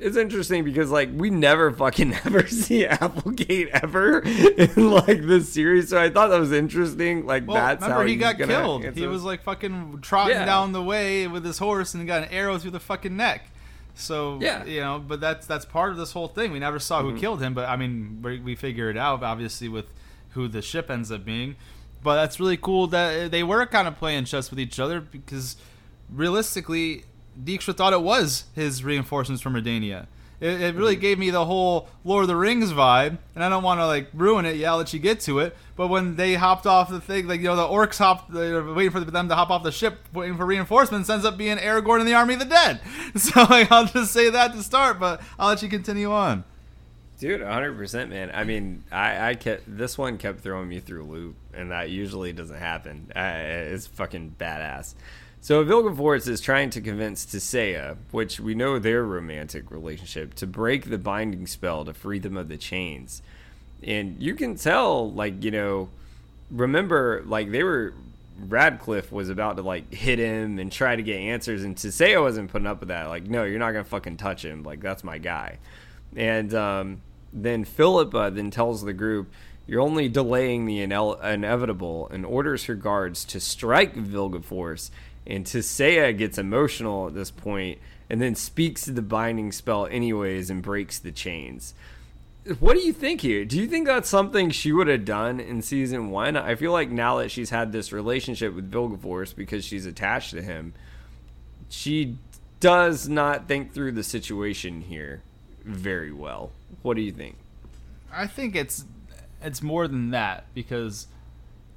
is 0.00 0.16
interesting 0.16 0.64
because 0.64 0.90
like 0.90 1.10
we 1.12 1.30
never 1.30 1.70
fucking 1.70 2.14
ever 2.24 2.46
see 2.46 2.86
Applegate 2.86 3.68
ever 3.68 4.20
in 4.20 4.90
like 4.90 5.22
this 5.22 5.52
series. 5.52 5.90
So 5.90 6.00
I 6.00 6.10
thought 6.10 6.28
that 6.28 6.40
was 6.40 6.52
interesting. 6.52 7.26
Like 7.26 7.46
Well, 7.46 7.56
that's 7.56 7.82
remember 7.82 8.02
how 8.02 8.08
he 8.08 8.16
got 8.16 8.36
killed. 8.38 8.84
He 8.96 9.06
was 9.06 9.22
like 9.22 9.42
fucking 9.42 10.00
trotting 10.02 10.36
Yeah. 10.36 10.44
down 10.44 10.72
the 10.72 10.82
way 10.82 11.26
with 11.26 11.44
his 11.44 11.58
horse 11.58 11.94
and 11.94 12.06
got 12.06 12.22
an 12.24 12.30
arrow 12.30 12.58
through 12.58 12.72
the 12.72 12.80
fucking 12.80 13.16
neck. 13.16 13.44
So 13.94 14.38
Yeah. 14.40 14.64
you 14.64 14.80
know, 14.80 15.02
but 15.06 15.20
that's 15.20 15.46
that's 15.46 15.64
part 15.64 15.90
of 15.90 15.98
this 15.98 16.12
whole 16.12 16.28
thing. 16.28 16.52
We 16.52 16.58
never 16.58 16.78
saw 16.78 17.02
who 17.02 17.10
mm-hmm. 17.10 17.18
killed 17.18 17.42
him, 17.42 17.54
but 17.54 17.68
I 17.68 17.76
mean, 17.76 18.20
we, 18.22 18.40
we 18.40 18.54
figure 18.54 18.90
it 18.90 18.96
out 18.96 19.22
obviously 19.22 19.68
with 19.68 19.86
who 20.30 20.48
the 20.48 20.62
ship 20.62 20.90
ends 20.90 21.12
up 21.12 21.24
being. 21.24 21.56
But 22.02 22.14
that's 22.14 22.40
really 22.40 22.56
cool 22.56 22.86
that 22.88 23.30
they 23.30 23.42
were 23.42 23.66
kind 23.66 23.86
of 23.86 23.98
playing 23.98 24.24
chess 24.24 24.50
with 24.50 24.58
each 24.58 24.80
other 24.80 25.00
because 25.00 25.56
realistically, 26.10 27.04
Dijkstra 27.42 27.76
thought 27.76 27.92
it 27.92 28.02
was 28.02 28.44
his 28.54 28.82
reinforcements 28.84 29.42
from 29.42 29.54
Redania. 29.54 30.06
It, 30.40 30.60
it 30.62 30.74
really 30.74 30.96
gave 30.96 31.18
me 31.18 31.30
the 31.30 31.44
whole 31.44 31.88
Lord 32.02 32.22
of 32.22 32.28
the 32.28 32.36
Rings 32.36 32.72
vibe, 32.72 33.18
and 33.34 33.44
I 33.44 33.48
don't 33.50 33.62
want 33.62 33.80
to 33.80 33.86
like 33.86 34.08
ruin 34.14 34.46
it. 34.46 34.56
Yeah, 34.56 34.72
I'll 34.72 34.78
let 34.78 34.92
you 34.94 34.98
get 34.98 35.20
to 35.20 35.38
it. 35.40 35.54
But 35.76 35.88
when 35.88 36.16
they 36.16 36.34
hopped 36.34 36.66
off 36.66 36.88
the 36.88 37.00
thing, 37.00 37.26
like 37.26 37.40
you 37.40 37.46
know, 37.46 37.56
the 37.56 37.66
orcs 37.66 37.98
hopped, 37.98 38.32
they 38.32 38.50
were 38.52 38.72
waiting 38.74 38.90
for 38.90 39.00
them 39.00 39.28
to 39.28 39.34
hop 39.34 39.50
off 39.50 39.62
the 39.62 39.72
ship, 39.72 39.98
waiting 40.14 40.36
for 40.36 40.46
reinforcements, 40.46 41.10
ends 41.10 41.24
up 41.26 41.36
being 41.36 41.58
Aragorn 41.58 42.00
and 42.00 42.08
the 42.08 42.14
army 42.14 42.34
of 42.34 42.40
the 42.40 42.46
dead. 42.46 42.80
So 43.16 43.42
like, 43.42 43.70
I'll 43.70 43.86
just 43.86 44.12
say 44.12 44.30
that 44.30 44.52
to 44.52 44.62
start, 44.62 44.98
but 44.98 45.20
I'll 45.38 45.48
let 45.48 45.62
you 45.62 45.68
continue 45.68 46.10
on. 46.10 46.44
Dude, 47.18 47.42
100%, 47.42 48.08
man. 48.08 48.30
I 48.32 48.44
mean, 48.44 48.82
I, 48.90 49.30
I 49.30 49.34
kept 49.34 49.64
this 49.66 49.98
one 49.98 50.16
kept 50.16 50.40
throwing 50.40 50.70
me 50.70 50.80
through 50.80 51.04
a 51.04 51.04
loop, 51.04 51.36
and 51.52 51.70
that 51.70 51.90
usually 51.90 52.32
doesn't 52.32 52.56
happen. 52.56 53.12
Uh, 53.14 53.34
it's 53.36 53.86
fucking 53.86 54.36
badass. 54.38 54.94
So 55.40 55.64
Vilgefortz 55.64 56.28
is 56.28 56.40
trying 56.40 56.70
to 56.70 56.80
convince 56.80 57.24
Tissaia, 57.24 57.96
which 58.10 58.38
we 58.38 58.54
know 58.54 58.78
their 58.78 59.04
romantic 59.04 59.70
relationship, 59.70 60.34
to 60.34 60.46
break 60.46 60.90
the 60.90 60.98
binding 60.98 61.46
spell 61.46 61.84
to 61.84 61.94
free 61.94 62.18
them 62.18 62.36
of 62.36 62.48
the 62.48 62.58
chains. 62.58 63.22
And 63.82 64.22
you 64.22 64.34
can 64.34 64.56
tell, 64.56 65.10
like, 65.10 65.42
you 65.42 65.50
know, 65.50 65.88
remember, 66.50 67.22
like, 67.26 67.50
they 67.50 67.62
were. 67.62 67.94
Radcliffe 68.48 69.12
was 69.12 69.28
about 69.28 69.56
to 69.58 69.62
like 69.62 69.92
hit 69.92 70.18
him 70.18 70.58
and 70.58 70.72
try 70.72 70.96
to 70.96 71.02
get 71.02 71.16
answers, 71.16 71.62
and 71.62 71.76
Tissaia 71.76 72.22
wasn't 72.22 72.50
putting 72.50 72.66
up 72.66 72.80
with 72.80 72.88
that. 72.88 73.08
Like, 73.08 73.26
no, 73.26 73.44
you're 73.44 73.58
not 73.58 73.72
gonna 73.72 73.84
fucking 73.84 74.16
touch 74.16 74.42
him. 74.42 74.62
Like, 74.62 74.80
that's 74.80 75.04
my 75.04 75.18
guy. 75.18 75.58
And 76.16 76.54
um, 76.54 77.02
then 77.34 77.64
Philippa 77.64 78.30
then 78.32 78.50
tells 78.50 78.82
the 78.82 78.94
group, 78.94 79.30
"You're 79.66 79.82
only 79.82 80.08
delaying 80.08 80.64
the 80.64 80.78
inel- 80.78 81.22
inevitable," 81.22 82.08
and 82.08 82.24
orders 82.24 82.64
her 82.64 82.74
guards 82.74 83.26
to 83.26 83.40
strike 83.40 83.94
Vilgefortz. 83.94 84.90
And 85.30 85.44
Tissaia 85.44 86.16
gets 86.16 86.38
emotional 86.38 87.06
at 87.06 87.14
this 87.14 87.30
point, 87.30 87.78
and 88.08 88.20
then 88.20 88.34
speaks 88.34 88.82
to 88.82 88.92
the 88.92 89.02
binding 89.02 89.52
spell 89.52 89.86
anyways 89.86 90.50
and 90.50 90.60
breaks 90.60 90.98
the 90.98 91.12
chains. 91.12 91.74
What 92.58 92.74
do 92.74 92.80
you 92.80 92.92
think 92.92 93.20
here? 93.20 93.44
Do 93.44 93.58
you 93.58 93.66
think 93.66 93.86
that's 93.86 94.08
something 94.08 94.50
she 94.50 94.72
would 94.72 94.88
have 94.88 95.04
done 95.04 95.38
in 95.38 95.62
season 95.62 96.10
one? 96.10 96.36
I 96.36 96.54
feel 96.54 96.72
like 96.72 96.90
now 96.90 97.18
that 97.18 97.30
she's 97.30 97.50
had 97.50 97.70
this 97.70 97.92
relationship 97.92 98.54
with 98.54 98.72
Vilgefortz 98.72 99.36
because 99.36 99.64
she's 99.64 99.86
attached 99.86 100.30
to 100.32 100.42
him, 100.42 100.72
she 101.68 102.16
does 102.58 103.08
not 103.08 103.46
think 103.46 103.72
through 103.72 103.92
the 103.92 104.02
situation 104.02 104.80
here 104.80 105.22
very 105.64 106.12
well. 106.12 106.50
What 106.82 106.96
do 106.96 107.02
you 107.02 107.12
think? 107.12 107.36
I 108.12 108.26
think 108.26 108.56
it's 108.56 108.84
it's 109.42 109.62
more 109.62 109.86
than 109.86 110.10
that 110.10 110.44
because 110.54 111.06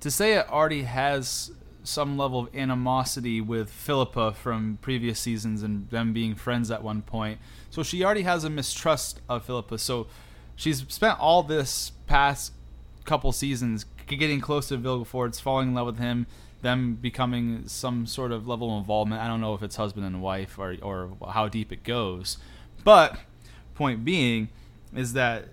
Tissaia 0.02 0.50
already 0.50 0.84
has 0.84 1.52
some 1.84 2.18
level 2.18 2.40
of 2.40 2.56
animosity 2.56 3.42
with 3.42 3.70
Philippa 3.70 4.34
from 4.34 4.78
previous 4.82 5.20
seasons 5.20 5.64
and 5.64 5.90
them 5.90 6.14
being 6.14 6.36
friends 6.36 6.72
at 6.72 6.84
one 6.84 7.02
point. 7.02 7.40
So 7.70 7.84
she 7.84 8.04
already 8.04 8.24
has 8.24 8.44
a 8.44 8.50
mistrust 8.50 9.20
of 9.28 9.46
Philippa. 9.46 9.78
So 9.78 10.08
she's 10.56 10.86
spent 10.88 11.20
all 11.20 11.44
this 11.44 11.92
past 12.08 12.54
couple 13.06 13.32
seasons 13.32 13.86
getting 14.08 14.40
close 14.40 14.70
to 14.70 14.78
Vilgefortz, 14.78 15.42
falling 15.42 15.70
in 15.70 15.74
love 15.74 15.88
with 15.88 16.00
him, 16.00 16.26
them 16.62 16.96
becoming 16.96 17.68
some 17.68 18.06
sort 18.06 18.32
of 18.32 18.48
level 18.48 18.72
of 18.72 18.80
involvement. 18.80 19.22
I 19.22 19.28
don't 19.28 19.42
know 19.42 19.54
if 19.54 19.62
it's 19.62 19.76
husband 19.76 20.06
and 20.06 20.22
wife 20.22 20.58
or 20.58 20.76
or 20.82 21.18
how 21.32 21.48
deep 21.50 21.72
it 21.72 21.84
goes. 21.84 22.38
But 22.84 23.20
point 23.76 24.06
being 24.06 24.50
is 24.96 25.14
that 25.14 25.46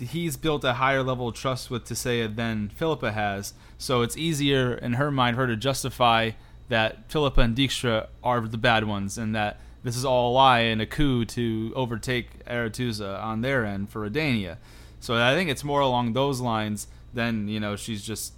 he's 0.00 0.36
built 0.36 0.64
a 0.64 0.74
higher 0.74 1.02
level 1.02 1.28
of 1.28 1.34
trust 1.34 1.70
with 1.70 1.84
Tissaia 1.84 2.34
than 2.34 2.68
Philippa 2.70 3.12
has. 3.12 3.54
So 3.78 4.02
it's 4.02 4.16
easier 4.16 4.74
in 4.74 4.94
her 4.94 5.10
mind 5.10 5.36
for 5.36 5.42
her 5.42 5.48
to 5.48 5.56
justify 5.56 6.32
that 6.68 7.10
Philippa 7.10 7.40
and 7.40 7.56
Dijkstra 7.56 8.08
are 8.22 8.40
the 8.40 8.58
bad 8.58 8.84
ones 8.84 9.18
and 9.18 9.34
that 9.34 9.60
this 9.82 9.96
is 9.96 10.04
all 10.04 10.32
a 10.32 10.34
lie 10.34 10.60
and 10.60 10.82
a 10.82 10.86
coup 10.86 11.24
to 11.24 11.72
overtake 11.76 12.44
Aretuza 12.46 13.22
on 13.22 13.42
their 13.42 13.64
end 13.64 13.88
for 13.88 14.08
Redania. 14.08 14.56
So 14.98 15.14
I 15.14 15.34
think 15.34 15.50
it's 15.50 15.62
more 15.62 15.80
along 15.80 16.14
those 16.14 16.40
lines 16.40 16.88
than, 17.14 17.48
you 17.48 17.60
know, 17.60 17.76
she's 17.76 18.02
just 18.02 18.32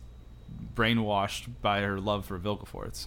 brainwashed 0.74 1.48
by 1.62 1.80
her 1.80 1.98
love 1.98 2.26
for 2.26 2.38
Vilgefortz. 2.38 3.06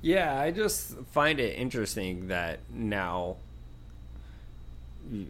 Yeah, 0.00 0.40
I 0.40 0.52
just 0.52 0.96
find 1.10 1.40
it 1.40 1.58
interesting 1.58 2.28
that 2.28 2.60
now 2.72 3.36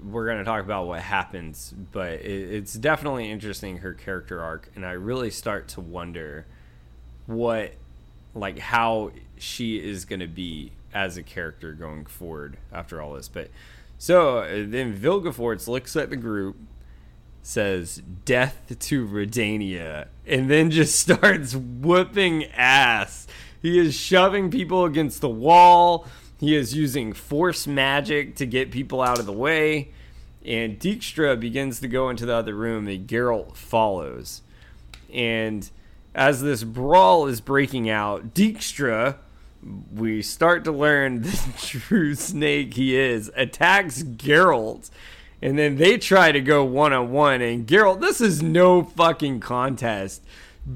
we're 0.02 0.26
going 0.26 0.38
to 0.38 0.44
talk 0.44 0.62
about 0.62 0.86
what 0.86 1.00
happens, 1.00 1.74
but 1.92 2.14
it, 2.14 2.54
it's 2.54 2.74
definitely 2.74 3.30
interesting 3.30 3.78
her 3.78 3.94
character 3.94 4.42
arc, 4.42 4.70
and 4.74 4.84
I 4.84 4.92
really 4.92 5.30
start 5.30 5.68
to 5.68 5.80
wonder 5.80 6.46
what, 7.26 7.74
like, 8.34 8.58
how 8.58 9.12
she 9.36 9.76
is 9.76 10.04
going 10.04 10.20
to 10.20 10.26
be 10.26 10.72
as 10.92 11.16
a 11.16 11.22
character 11.22 11.72
going 11.72 12.06
forward 12.06 12.56
after 12.72 13.00
all 13.00 13.14
this. 13.14 13.28
But 13.28 13.50
so 13.98 14.42
then 14.66 14.96
Vilgefortz 14.96 15.68
looks 15.68 15.96
at 15.96 16.10
the 16.10 16.16
group, 16.16 16.56
says 17.42 18.02
"Death 18.24 18.74
to 18.78 19.06
Redania," 19.06 20.06
and 20.26 20.50
then 20.50 20.70
just 20.70 20.98
starts 21.00 21.54
whooping 21.54 22.44
ass. 22.46 23.26
He 23.60 23.78
is 23.78 23.94
shoving 23.94 24.50
people 24.50 24.84
against 24.84 25.20
the 25.20 25.28
wall. 25.28 26.06
He 26.38 26.54
is 26.54 26.74
using 26.74 27.12
force 27.12 27.66
magic 27.66 28.36
to 28.36 28.46
get 28.46 28.70
people 28.70 29.02
out 29.02 29.18
of 29.18 29.26
the 29.26 29.32
way. 29.32 29.90
And 30.44 30.78
Dijkstra 30.78 31.38
begins 31.38 31.80
to 31.80 31.88
go 31.88 32.08
into 32.08 32.24
the 32.24 32.34
other 32.34 32.54
room, 32.54 32.86
and 32.86 33.06
Geralt 33.06 33.56
follows. 33.56 34.42
And 35.12 35.68
as 36.14 36.40
this 36.40 36.64
brawl 36.64 37.26
is 37.26 37.40
breaking 37.40 37.90
out, 37.90 38.34
Dijkstra, 38.34 39.16
we 39.92 40.22
start 40.22 40.64
to 40.64 40.72
learn 40.72 41.22
the 41.22 41.54
true 41.58 42.14
snake 42.14 42.74
he 42.74 42.96
is, 42.96 43.30
attacks 43.34 44.02
Geralt. 44.02 44.90
And 45.42 45.58
then 45.58 45.76
they 45.76 45.98
try 45.98 46.32
to 46.32 46.40
go 46.40 46.64
one 46.64 46.92
on 46.92 47.10
one, 47.12 47.42
and 47.42 47.66
Geralt, 47.66 48.00
this 48.00 48.20
is 48.20 48.42
no 48.42 48.82
fucking 48.82 49.40
contest, 49.40 50.24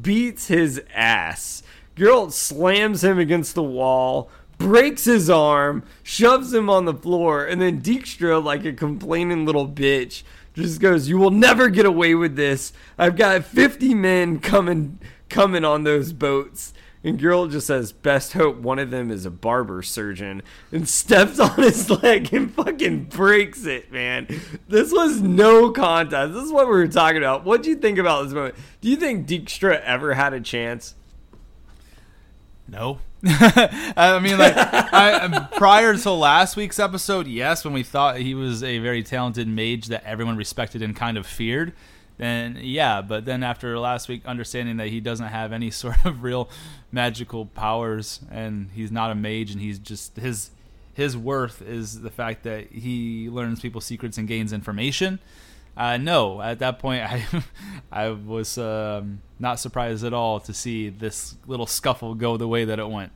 beats 0.01 0.49
his 0.49 0.83
ass. 0.95 1.63
Geralt 1.97 2.33
slams 2.33 3.05
him 3.05 3.19
against 3.19 3.55
the 3.55 3.63
wall, 3.63 4.31
breaks 4.63 5.05
his 5.05 5.29
arm, 5.29 5.83
shoves 6.03 6.53
him 6.53 6.71
on 6.71 6.85
the 6.85 6.95
floor, 6.95 7.45
and 7.45 7.61
then 7.61 7.83
Dijkstra, 7.83 8.43
like 8.43 8.65
a 8.65 8.73
complaining 8.73 9.45
little 9.45 9.69
bitch, 9.69 10.23
just 10.55 10.81
goes, 10.81 11.09
"You 11.09 11.19
will 11.19 11.31
never 11.31 11.69
get 11.69 11.87
away 11.87 12.15
with 12.15 12.37
this. 12.37 12.73
I've 12.99 13.17
got 13.17 13.45
50 13.45 13.95
men 13.95 14.39
coming 14.39 14.99
coming 15.29 15.65
on 15.65 15.85
those 15.85 16.13
boats." 16.13 16.73
And 17.05 17.19
Geralt 17.19 17.51
just 17.51 17.67
says, 17.67 17.91
"Best 17.91 18.35
hope 18.35 18.59
one 18.59 18.79
of 18.79 18.91
them 18.91 19.11
is 19.11 19.27
a 19.27 19.31
barber 19.31 19.83
surgeon," 19.83 20.43
and 20.71 20.89
steps 20.89 21.41
on 21.41 21.57
his 21.57 21.91
leg 22.03 22.33
and 22.33 22.55
fucking 22.55 23.05
breaks 23.07 23.65
it, 23.65 23.91
man. 23.91 24.29
This 24.69 24.93
was 24.93 25.21
no 25.21 25.71
contest. 25.71 26.35
This 26.35 26.45
is 26.45 26.53
what 26.53 26.67
we 26.67 26.73
were 26.73 26.87
talking 26.87 27.19
about. 27.19 27.45
What 27.45 27.63
do 27.65 27.71
you 27.71 27.77
think 27.77 27.99
about 27.99 28.25
this 28.25 28.33
moment? 28.33 28.55
Do 28.81 28.89
you 28.89 28.97
think 28.97 29.27
Dijkstra 29.27 29.81
ever 29.81 30.15
had 30.15 30.33
a 30.33 30.41
chance? 30.41 30.95
No. 32.73 33.01
I 33.25 34.19
mean, 34.23 34.39
like, 34.39 34.55
I, 34.57 35.13
um, 35.13 35.49
prior 35.59 35.95
to 35.95 36.11
last 36.11 36.57
week's 36.57 36.79
episode, 36.79 37.27
yes, 37.27 37.67
when 37.67 37.75
we 37.75 37.83
thought 37.83 38.17
he 38.17 38.35
was 38.35 38.63
a 38.63 38.79
very 38.79 39.03
talented 39.03 39.47
mage 39.47 39.89
that 39.89 40.03
everyone 40.05 40.39
respected 40.39 40.81
and 40.81 40.97
kind 40.97 41.19
of 41.19 41.27
feared, 41.27 41.75
then 42.17 42.59
yeah. 42.63 43.03
But 43.03 43.27
then 43.27 43.43
after 43.43 43.79
last 43.79 44.09
week, 44.09 44.25
understanding 44.25 44.79
that 44.79 44.89
he 44.89 45.01
doesn't 45.01 45.27
have 45.27 45.53
any 45.53 45.71
sort 45.83 46.03
of 46.07 46.23
real 46.23 46.49
magical 46.91 47.45
powers 47.45 48.21
and 48.31 48.71
he's 48.75 48.91
not 48.91 49.11
a 49.11 49.15
mage 49.15 49.51
and 49.53 49.61
he's 49.61 49.79
just 49.79 50.17
his 50.17 50.51
his 50.95 51.15
worth 51.17 51.61
is 51.63 52.01
the 52.01 52.11
fact 52.11 52.43
that 52.45 52.71
he 52.73 53.29
learns 53.29 53.61
people's 53.61 53.85
secrets 53.85 54.17
and 54.17 54.27
gains 54.27 54.53
information. 54.53 55.19
Uh, 55.77 55.97
no, 55.97 56.41
at 56.43 56.59
that 56.59 56.79
point, 56.79 57.03
I 57.13 57.25
I 57.91 58.09
was 58.11 58.59
um, 58.59 59.23
not 59.39 59.59
surprised 59.59 60.05
at 60.05 60.13
all 60.13 60.41
to 60.41 60.55
see 60.55 60.89
this 60.89 61.37
little 61.47 61.67
scuffle 61.67 62.15
go 62.15 62.37
the 62.37 62.49
way 62.49 62.65
that 62.65 62.79
it 62.79 62.89
went. 62.89 63.13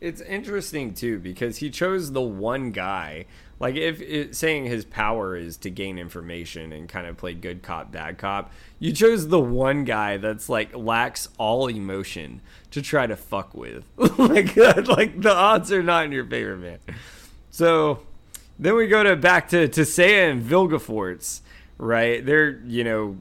It's 0.00 0.20
interesting 0.20 0.92
too 0.92 1.18
because 1.18 1.58
he 1.58 1.70
chose 1.70 2.12
the 2.12 2.22
one 2.22 2.70
guy. 2.70 3.26
Like 3.58 3.76
if 3.76 4.02
it, 4.02 4.36
saying 4.36 4.66
his 4.66 4.84
power 4.84 5.34
is 5.34 5.56
to 5.58 5.70
gain 5.70 5.98
information 5.98 6.72
and 6.72 6.86
kind 6.86 7.06
of 7.06 7.16
play 7.16 7.32
good 7.32 7.62
cop 7.62 7.90
bad 7.90 8.18
cop, 8.18 8.52
you 8.78 8.92
chose 8.92 9.28
the 9.28 9.40
one 9.40 9.84
guy 9.84 10.18
that's 10.18 10.50
like 10.50 10.76
lacks 10.76 11.30
all 11.38 11.68
emotion 11.68 12.42
to 12.72 12.82
try 12.82 13.06
to 13.06 13.16
fuck 13.16 13.54
with. 13.54 13.84
like 13.96 14.54
like 14.88 15.22
the 15.22 15.32
odds 15.34 15.72
are 15.72 15.82
not 15.82 16.04
in 16.04 16.12
your 16.12 16.26
favor, 16.26 16.56
man. 16.56 16.78
So 17.50 18.00
then 18.58 18.74
we 18.74 18.86
go 18.86 19.02
to 19.02 19.16
back 19.16 19.48
to 19.50 19.68
Tissaia 19.68 20.30
and 20.30 20.42
Vilgefortz, 20.42 21.40
right? 21.78 22.24
They're 22.24 22.60
you 22.66 22.84
know 22.84 23.18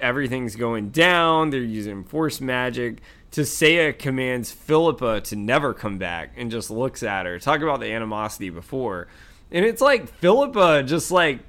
everything's 0.00 0.56
going 0.56 0.90
down. 0.90 1.50
They're 1.50 1.60
using 1.60 2.04
force 2.04 2.40
magic. 2.40 3.00
Tissaia 3.30 3.96
commands 3.96 4.50
Philippa 4.50 5.20
to 5.22 5.36
never 5.36 5.74
come 5.74 5.98
back 5.98 6.32
and 6.36 6.50
just 6.50 6.70
looks 6.70 7.02
at 7.02 7.26
her. 7.26 7.38
Talk 7.38 7.60
about 7.60 7.80
the 7.80 7.92
animosity 7.92 8.48
before. 8.50 9.08
And 9.50 9.64
it's 9.64 9.82
like 9.82 10.08
Philippa 10.08 10.82
just 10.84 11.10
like 11.10 11.40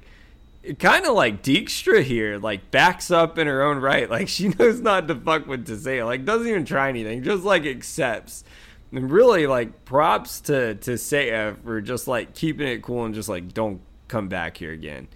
kind 0.78 1.06
of 1.06 1.14
like 1.14 1.42
Dijkstra 1.42 2.02
here, 2.02 2.38
like 2.38 2.70
backs 2.70 3.10
up 3.10 3.38
in 3.38 3.46
her 3.46 3.62
own 3.62 3.78
right. 3.78 4.08
Like 4.10 4.28
she 4.28 4.48
knows 4.48 4.80
not 4.80 5.08
to 5.08 5.14
fuck 5.14 5.46
with 5.46 5.66
Tissaia. 5.66 6.04
Like 6.04 6.24
doesn't 6.24 6.46
even 6.46 6.64
try 6.64 6.88
anything, 6.88 7.22
just 7.22 7.44
like 7.44 7.64
accepts. 7.64 8.44
And 8.92 9.10
really 9.10 9.46
like 9.46 9.84
props 9.84 10.40
to 10.42 10.74
Tissaia 10.74 11.62
for 11.62 11.80
just 11.80 12.08
like 12.08 12.34
keeping 12.34 12.66
it 12.66 12.82
cool 12.82 13.04
and 13.04 13.14
just 13.14 13.28
like 13.28 13.52
don't 13.54 13.80
come 14.08 14.28
back 14.28 14.56
here 14.56 14.72
again. 14.72 15.08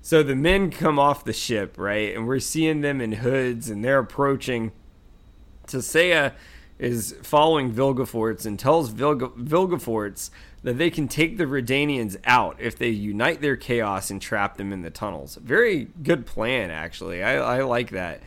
So 0.00 0.22
the 0.22 0.34
men 0.36 0.70
come 0.70 0.98
off 0.98 1.24
the 1.24 1.32
ship, 1.32 1.76
right? 1.76 2.14
And 2.14 2.26
we're 2.26 2.38
seeing 2.38 2.80
them 2.80 3.00
in 3.00 3.12
hoods 3.12 3.68
and 3.68 3.84
they're 3.84 3.98
approaching. 3.98 4.72
Tissaia 5.66 6.32
is 6.78 7.14
following 7.22 7.72
Vilgefortz 7.72 8.46
and 8.46 8.58
tells 8.58 8.90
Vilga, 8.90 9.36
Vilgefortz 9.36 10.30
that 10.62 10.78
they 10.78 10.90
can 10.90 11.08
take 11.08 11.36
the 11.36 11.44
Redanians 11.44 12.16
out 12.24 12.56
if 12.58 12.76
they 12.76 12.88
unite 12.88 13.40
their 13.40 13.56
chaos 13.56 14.10
and 14.10 14.20
trap 14.22 14.56
them 14.56 14.72
in 14.72 14.82
the 14.82 14.90
tunnels. 14.90 15.36
Very 15.36 15.88
good 16.02 16.26
plan, 16.26 16.70
actually. 16.70 17.22
I, 17.22 17.58
I 17.58 17.62
like 17.62 17.90
that. 17.90 18.22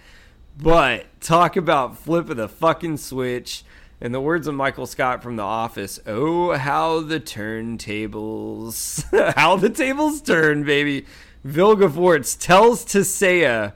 But 0.58 1.06
talk 1.22 1.56
about 1.56 1.98
flip 1.98 2.30
of 2.30 2.38
the 2.38 2.50
fucking 2.50 2.98
switch. 2.98 3.64
In 4.02 4.12
the 4.12 4.20
words 4.20 4.48
of 4.48 4.56
Michael 4.56 4.88
Scott 4.88 5.22
from 5.22 5.36
The 5.36 5.44
Office, 5.44 6.00
oh, 6.08 6.58
how 6.58 7.02
the 7.02 7.20
turntables, 7.20 9.06
how 9.36 9.56
the 9.56 9.70
tables 9.70 10.22
turn, 10.22 10.64
baby. 10.64 11.06
Vilgefortz 11.46 12.38
tells 12.40 12.84
Tissaia 12.84 13.74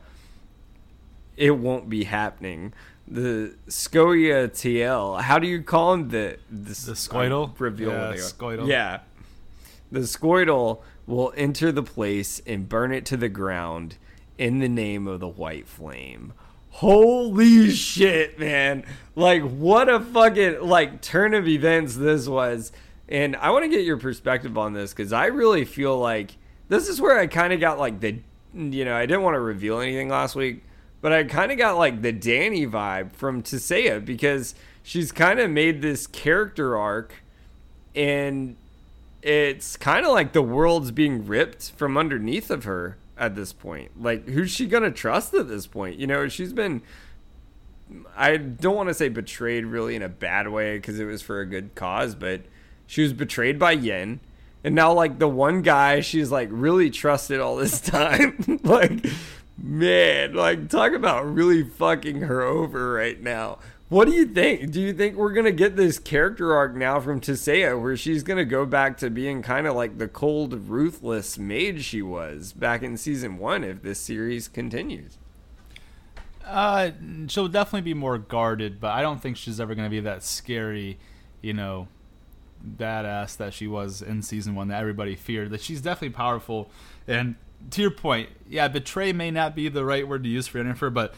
it 1.38 1.52
won't 1.52 1.90
be 1.90 2.06
happening 2.06 2.74
the 3.08 3.56
Scoia'tael. 3.68 5.22
How 5.22 5.40
do 5.40 5.48
you 5.48 5.62
call 5.62 5.94
him? 5.94 6.10
The 6.10 6.38
the, 6.50 6.70
the 6.70 6.94
Scoia'tael. 6.94 7.50
Uh, 7.50 7.54
reveal 7.60 7.92
yeah, 7.92 8.14
Scoia'tael. 8.14 8.68
Yeah, 8.68 9.00
the 9.92 10.02
Scoia'tael 10.02 10.82
will 11.06 11.34
enter 11.38 11.72
the 11.72 11.84
place 11.84 12.42
and 12.48 12.68
burn 12.68 12.92
it 12.92 13.06
to 13.06 13.18
the 13.18 13.30
ground 13.30 13.98
in 14.38 14.60
the 14.60 14.70
name 14.70 15.08
of 15.08 15.20
the 15.20 15.28
White 15.28 15.68
Flame. 15.68 16.34
Holy 16.80 17.70
shit, 17.72 18.40
man! 18.40 18.86
Like 19.16 19.44
what 19.44 19.90
a 19.90 20.00
fucking 20.00 20.62
like 20.62 21.02
turn 21.02 21.34
of 21.34 21.48
events 21.48 21.96
this 21.96 22.28
was. 22.28 22.72
And 23.08 23.36
I 23.36 23.52
want 23.52 23.64
to 23.64 23.70
get 23.70 23.86
your 23.86 23.98
perspective 23.98 24.58
on 24.58 24.74
this 24.74 24.92
because 24.94 25.14
I 25.14 25.28
really 25.28 25.64
feel 25.64 25.98
like 25.98 26.38
this 26.70 26.88
is 26.88 27.00
where 27.00 27.20
I 27.20 27.28
kind 27.28 27.54
of 27.54 27.60
got 27.60 27.78
like 27.78 28.00
the, 28.00 28.20
you 28.54 28.84
know, 28.84 28.96
I 28.96 29.06
didn't 29.06 29.22
want 29.22 29.36
to 29.36 29.40
reveal 29.40 29.80
anything 29.80 30.10
last 30.10 30.36
week 30.36 30.64
but 31.06 31.14
I 31.14 31.24
kind 31.24 31.52
of 31.52 31.60
got 31.60 31.78
like 31.78 32.02
the 32.02 32.12
Danny 32.12 32.66
vibe 32.66 33.12
from 33.12 33.44
Tissaia 33.44 34.04
because 34.04 34.56
she's 34.82 35.12
kind 35.12 35.40
of 35.40 35.52
made 35.52 35.84
this 35.84 36.08
character 36.08 36.76
arc 36.76 37.14
and 37.94 38.56
it's 39.22 39.78
kind 39.78 40.04
of 40.04 40.14
like 40.14 40.34
the 40.34 40.42
world's 40.42 40.90
being 40.90 41.28
ripped 41.28 41.70
from 41.78 41.96
underneath 41.96 42.50
of 42.50 42.64
her 42.64 42.98
at 43.18 43.36
this 43.36 43.54
point. 43.54 44.02
Like, 44.02 44.28
who's 44.28 44.52
she 44.52 44.68
gonna 44.68 44.92
trust 44.92 45.34
at 45.34 45.48
this 45.48 45.68
point? 45.68 45.98
You 45.98 46.08
know, 46.08 46.28
she's 46.28 46.54
been. 46.54 46.82
I 48.18 48.38
don't 48.38 48.76
want 48.76 48.90
to 48.90 48.96
say 48.96 49.10
betrayed 49.10 49.66
really 49.66 49.96
in 49.96 50.02
a 50.02 50.10
bad 50.10 50.48
way 50.48 50.78
because 50.78 51.00
it 51.00 51.06
was 51.06 51.22
for 51.22 51.40
a 51.40 51.46
good 51.46 51.76
cause, 51.76 52.16
but 52.16 52.42
she 52.88 53.04
was 53.04 53.14
betrayed 53.14 53.60
by 53.60 53.74
Yen. 53.74 54.22
And 54.64 54.74
now, 54.74 54.92
like, 54.92 55.20
the 55.20 55.28
one 55.28 55.62
guy 55.62 56.00
she's 56.00 56.32
like 56.32 56.50
really 56.52 56.90
trusted 56.90 57.40
all 57.40 57.56
this 57.56 57.80
time, 57.82 58.60
like, 58.64 59.06
man, 59.58 60.34
like 60.34 60.70
talk 60.70 60.94
about 60.94 61.26
really 61.26 61.64
fucking 61.64 62.22
her 62.22 62.42
over 62.42 62.94
right 62.94 63.22
now. 63.22 63.60
What 63.88 64.06
do 64.06 64.14
you 64.14 64.26
think? 64.26 64.72
Do 64.72 64.82
you 64.82 64.94
think 64.94 65.16
we're 65.16 65.34
gonna 65.34 65.52
get 65.52 65.76
this 65.76 66.00
character 66.00 66.54
arc 66.56 66.76
now 66.76 67.00
from 67.00 67.22
Tissaia 67.22 67.80
where 67.80 67.96
she's 67.96 68.24
gonna 68.24 68.46
go 68.46 68.66
back 68.66 68.98
to 68.98 69.12
being 69.12 69.44
kind 69.44 69.68
of 69.68 69.76
like 69.76 70.00
the 70.00 70.08
cold, 70.08 70.70
ruthless 70.70 71.38
maid 71.38 71.84
she 71.84 72.02
was 72.02 72.52
back 72.52 72.82
in 72.82 72.98
season 72.98 73.38
one 73.38 73.64
if 73.64 73.84
this 73.84 74.00
series 74.00 74.48
continues? 74.48 75.20
Uh, 76.44 76.92
she'll 77.28 77.48
definitely 77.48 77.82
be 77.82 77.94
more 77.94 78.18
guarded, 78.18 78.80
but 78.80 78.92
I 78.92 79.02
don't 79.02 79.22
think 79.22 79.38
she's 79.38 79.60
ever 79.60 79.76
gonna 79.76 79.90
be 79.90 80.00
that 80.00 80.24
scary, 80.24 80.98
you 81.42 81.54
know, 81.54 81.88
badass 82.66 83.38
that 83.38 83.54
she 83.54 83.68
was 83.68 84.02
in 84.02 84.24
season 84.24 84.56
one 84.56 84.70
that 84.70 84.82
everybody 84.82 85.16
feared. 85.16 85.52
That 85.52 85.62
she's 85.62 85.82
definitely 85.82 86.16
powerful 86.16 86.72
and 87.08 87.36
to 87.72 87.82
your 87.82 87.92
point, 87.92 88.30
yeah, 88.48 88.68
betray 88.68 89.14
may 89.14 89.32
not 89.32 89.56
be 89.56 89.70
the 89.70 89.86
right 89.86 90.08
word 90.08 90.24
to 90.24 90.30
use 90.30 90.48
for 90.48 90.64
Yennefer, 90.64 90.94
but 90.94 91.14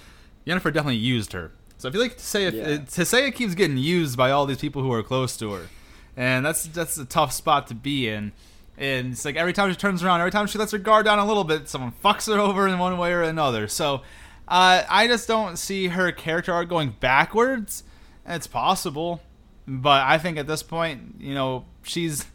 Yennefer 0.46 0.74
definitely 0.74 0.96
used 0.96 1.34
her. 1.34 1.52
So 1.78 1.90
I 1.90 1.92
feel 1.92 2.02
like 2.02 2.18
to 2.18 2.26
say 2.26 2.46
if 2.46 2.54
yeah. 2.54 2.78
to 2.78 3.06
say 3.06 3.28
it 3.28 3.36
keeps 3.36 3.54
getting 3.54 3.78
used 3.78 4.18
by 4.18 4.32
all 4.32 4.46
these 4.46 4.58
people 4.58 4.82
who 4.82 4.92
are 4.92 5.04
close 5.04 5.38
to 5.38 5.52
her, 5.52 5.68
and 6.16 6.46
that's 6.46 6.66
that's 6.66 6.98
a 6.98 7.06
tough 7.06 7.32
spot 7.32 7.68
to 7.68 7.76
be 7.76 8.10
in. 8.10 8.32
And 8.78 9.14
it's 9.14 9.26
like 9.26 9.36
every 9.36 9.54
time 9.54 9.70
she 9.72 9.76
turns 9.76 10.04
around, 10.04 10.20
every 10.20 10.32
time 10.32 10.48
she 10.48 10.58
lets 10.58 10.72
her 10.72 10.78
guard 10.78 11.06
down 11.06 11.20
a 11.20 11.26
little 11.26 11.44
bit, 11.44 11.68
someone 11.68 11.94
fucks 12.04 12.32
her 12.32 12.40
over 12.40 12.68
in 12.68 12.78
one 12.80 12.98
way 12.98 13.12
or 13.12 13.24
another. 13.24 13.68
So 13.68 14.02
uh, 14.48 14.84
I 14.88 15.08
just 15.08 15.28
don't 15.28 15.58
see 15.58 15.88
her 15.88 16.12
character 16.12 16.54
arc 16.54 16.70
going 16.70 16.96
backwards. 17.00 17.84
It's 18.26 18.48
possible, 18.48 19.22
but 19.68 20.04
I 20.04 20.18
think 20.18 20.38
at 20.38 20.48
this 20.48 20.64
point, 20.64 21.16
you 21.20 21.34
know, 21.34 21.66
she's 21.84 22.26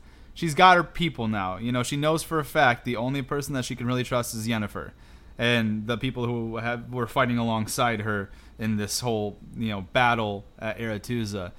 she's 0.42 0.56
got 0.56 0.76
her 0.76 0.82
people 0.82 1.28
now. 1.28 1.56
You 1.56 1.70
know, 1.70 1.84
she 1.84 1.96
knows 1.96 2.24
for 2.24 2.40
a 2.40 2.44
fact 2.44 2.84
the 2.84 2.96
only 2.96 3.22
person 3.22 3.54
that 3.54 3.64
she 3.64 3.76
can 3.76 3.86
really 3.86 4.02
trust 4.02 4.34
is 4.34 4.48
Yennefer, 4.48 4.90
and 5.38 5.86
the 5.86 5.96
people 5.96 6.26
who 6.26 6.56
have 6.56 6.92
were 6.92 7.06
fighting 7.06 7.38
alongside 7.38 8.00
her 8.00 8.28
in 8.58 8.76
this 8.76 8.98
whole 8.98 9.38
you 9.56 9.68
know 9.68 9.82
battle 9.92 10.44
at 10.58 10.78
Aretuza. 10.78 11.52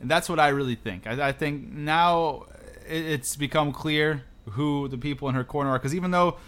And 0.00 0.10
that's 0.10 0.30
what 0.30 0.40
I 0.40 0.48
really 0.48 0.74
think. 0.74 1.06
I, 1.06 1.28
I 1.28 1.32
think 1.32 1.70
now 1.70 2.46
it's 2.88 3.36
become 3.36 3.72
clear 3.72 4.24
who 4.52 4.88
the 4.88 4.96
people 4.96 5.28
in 5.28 5.34
her 5.34 5.44
corner 5.44 5.68
are. 5.68 5.78
Because 5.78 5.94
even 5.94 6.10
though 6.10 6.38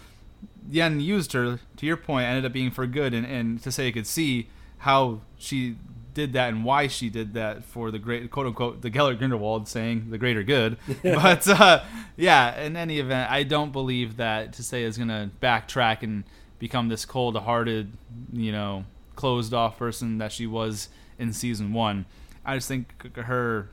Yen 0.67 0.99
used 0.99 1.33
her, 1.33 1.59
to 1.77 1.85
your 1.85 1.95
point, 1.95 2.25
ended 2.25 2.43
up 2.43 2.53
being 2.53 2.71
for 2.71 2.87
good, 2.87 3.13
and, 3.13 3.27
and 3.27 3.61
to 3.61 3.71
say 3.71 3.85
you 3.85 3.93
could 3.93 4.07
see 4.07 4.49
how 4.79 5.21
she 5.37 5.75
did 6.13 6.33
that 6.33 6.49
and 6.49 6.63
why 6.63 6.87
she 6.87 7.09
did 7.09 7.33
that 7.33 7.63
for 7.63 7.91
the 7.91 7.99
great 7.99 8.29
quote 8.31 8.47
unquote 8.47 8.81
the 8.81 8.89
Gellert 8.89 9.19
Grindelwald 9.19 9.67
saying 9.67 10.09
the 10.09 10.17
greater 10.17 10.43
good. 10.43 10.77
but 11.03 11.47
uh, 11.47 11.83
yeah, 12.15 12.59
in 12.61 12.75
any 12.75 12.99
event, 12.99 13.31
I 13.31 13.43
don't 13.43 13.71
believe 13.71 14.17
that 14.17 14.53
Tissaia 14.53 14.83
is 14.83 14.97
gonna 14.97 15.31
backtrack 15.41 16.03
and 16.03 16.23
become 16.59 16.87
this 16.87 17.05
cold 17.05 17.35
hearted, 17.35 17.91
you 18.31 18.51
know, 18.51 18.85
closed 19.15 19.53
off 19.53 19.77
person 19.77 20.17
that 20.19 20.31
she 20.31 20.47
was 20.47 20.89
in 21.17 21.33
season 21.33 21.73
one. 21.73 22.05
I 22.45 22.55
just 22.55 22.67
think 22.67 23.15
her 23.15 23.69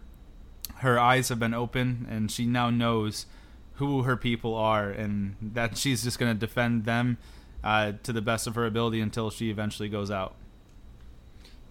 her 0.77 0.99
eyes 0.99 1.29
have 1.29 1.39
been 1.39 1.55
open 1.55 2.07
and 2.11 2.31
she 2.31 2.47
now 2.47 2.71
knows 2.71 3.27
who 3.75 4.03
her 4.03 4.17
people 4.17 4.55
are 4.55 4.91
and 4.91 5.37
that 5.41 5.77
she's 5.77 6.03
just 6.03 6.19
gonna 6.19 6.35
defend 6.35 6.85
them 6.85 7.19
uh, 7.63 7.93
to 8.03 8.13
the 8.13 8.23
best 8.23 8.47
of 8.47 8.55
her 8.55 8.67
ability 8.67 9.01
until 9.01 9.31
she 9.31 9.51
eventually 9.51 9.89
goes 9.89 10.11
out. 10.11 10.35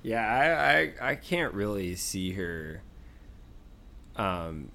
Yeah, 0.02 0.26
I, 0.26 1.06
I, 1.06 1.12
I 1.12 1.16
can't 1.16 1.54
really 1.54 1.96
see 1.96 2.32
her 2.34 2.82
um, 4.16 4.72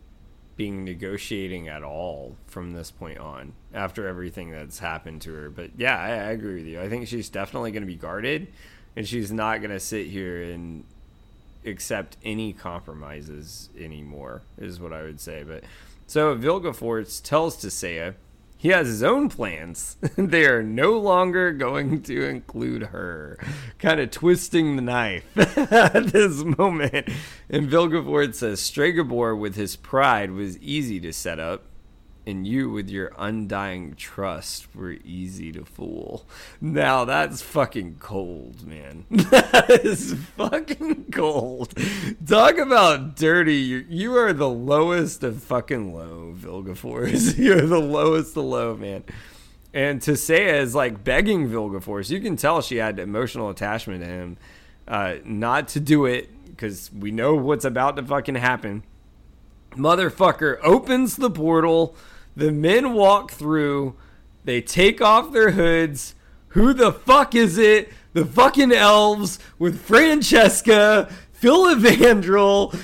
being 0.56 0.84
negotiating 0.84 1.68
at 1.68 1.82
all 1.82 2.36
from 2.46 2.72
this 2.72 2.90
point 2.90 3.18
on 3.18 3.54
after 3.72 4.06
everything 4.06 4.50
that's 4.50 4.78
happened 4.78 5.22
to 5.22 5.32
her. 5.32 5.50
But 5.50 5.70
yeah, 5.76 5.98
I, 5.98 6.08
I 6.10 6.30
agree 6.30 6.54
with 6.54 6.66
you. 6.66 6.80
I 6.80 6.88
think 6.88 7.08
she's 7.08 7.28
definitely 7.28 7.72
going 7.72 7.82
to 7.82 7.86
be 7.86 7.96
guarded, 7.96 8.48
and 8.96 9.06
she's 9.06 9.32
not 9.32 9.60
going 9.60 9.70
to 9.70 9.80
sit 9.80 10.06
here 10.06 10.42
and 10.42 10.84
accept 11.64 12.16
any 12.22 12.52
compromises 12.52 13.70
anymore. 13.78 14.42
Is 14.58 14.80
what 14.80 14.92
I 14.92 15.02
would 15.02 15.20
say. 15.20 15.42
But 15.42 15.64
so 16.06 16.36
Vilgefortz 16.36 17.22
tells 17.22 17.56
Tissaia 17.56 18.14
he 18.64 18.70
has 18.70 18.86
his 18.86 19.02
own 19.02 19.28
plans. 19.28 19.98
they 20.16 20.46
are 20.46 20.62
no 20.62 20.98
longer 20.98 21.52
going 21.52 22.00
to 22.04 22.24
include 22.24 22.84
her. 22.84 23.38
Kind 23.78 24.00
of 24.00 24.10
twisting 24.10 24.76
the 24.76 24.80
knife 24.80 25.26
at 25.36 26.06
this 26.06 26.42
moment. 26.42 27.10
And 27.50 27.68
Vilgefortz 27.68 28.36
says 28.36 28.62
Stregobor, 28.62 29.38
with 29.38 29.54
his 29.54 29.76
pride, 29.76 30.30
was 30.30 30.58
easy 30.60 30.98
to 31.00 31.12
set 31.12 31.38
up 31.38 31.64
and 32.26 32.46
you 32.46 32.70
with 32.70 32.88
your 32.88 33.12
undying 33.18 33.94
trust 33.94 34.74
were 34.74 34.96
easy 35.04 35.52
to 35.52 35.64
fool. 35.64 36.26
Now 36.60 37.04
that's 37.04 37.42
fucking 37.42 37.96
cold, 38.00 38.66
man. 38.66 39.04
that 39.10 39.80
is 39.84 40.14
fucking 40.36 41.06
cold. 41.12 41.74
Talk 42.26 42.58
about 42.58 43.16
dirty. 43.16 43.56
You, 43.56 43.84
you 43.88 44.16
are 44.16 44.32
the 44.32 44.48
lowest 44.48 45.22
of 45.22 45.42
fucking 45.42 45.94
low, 45.94 46.34
Vilgefortz. 46.36 47.38
You're 47.44 47.66
the 47.66 47.80
lowest 47.80 48.36
of 48.36 48.44
low, 48.44 48.76
man. 48.76 49.04
And 49.72 50.00
Tissaia 50.00 50.60
is 50.60 50.74
like 50.74 51.04
begging 51.04 51.48
Vilgefortz. 51.48 52.08
You 52.08 52.20
can 52.20 52.36
tell 52.36 52.62
she 52.62 52.76
had 52.76 52.98
emotional 52.98 53.50
attachment 53.50 54.02
to 54.02 54.08
him, 54.08 54.36
uh, 54.88 55.16
not 55.24 55.68
to 55.68 55.80
do 55.80 56.06
it 56.06 56.30
because 56.46 56.90
we 56.92 57.10
know 57.10 57.34
what's 57.34 57.64
about 57.64 57.96
to 57.96 58.02
fucking 58.02 58.36
happen. 58.36 58.84
Motherfucker 59.72 60.58
opens 60.62 61.16
the 61.16 61.30
portal 61.30 61.96
the 62.36 62.52
men 62.52 62.94
walk 62.94 63.32
through. 63.32 63.96
They 64.44 64.60
take 64.60 65.00
off 65.00 65.32
their 65.32 65.52
hoods. 65.52 66.14
Who 66.48 66.72
the 66.72 66.92
fuck 66.92 67.34
is 67.34 67.58
it? 67.58 67.92
The 68.12 68.24
fucking 68.24 68.72
elves 68.72 69.38
with 69.58 69.80
Francesca, 69.80 71.10
Filavandrel, 71.40 72.78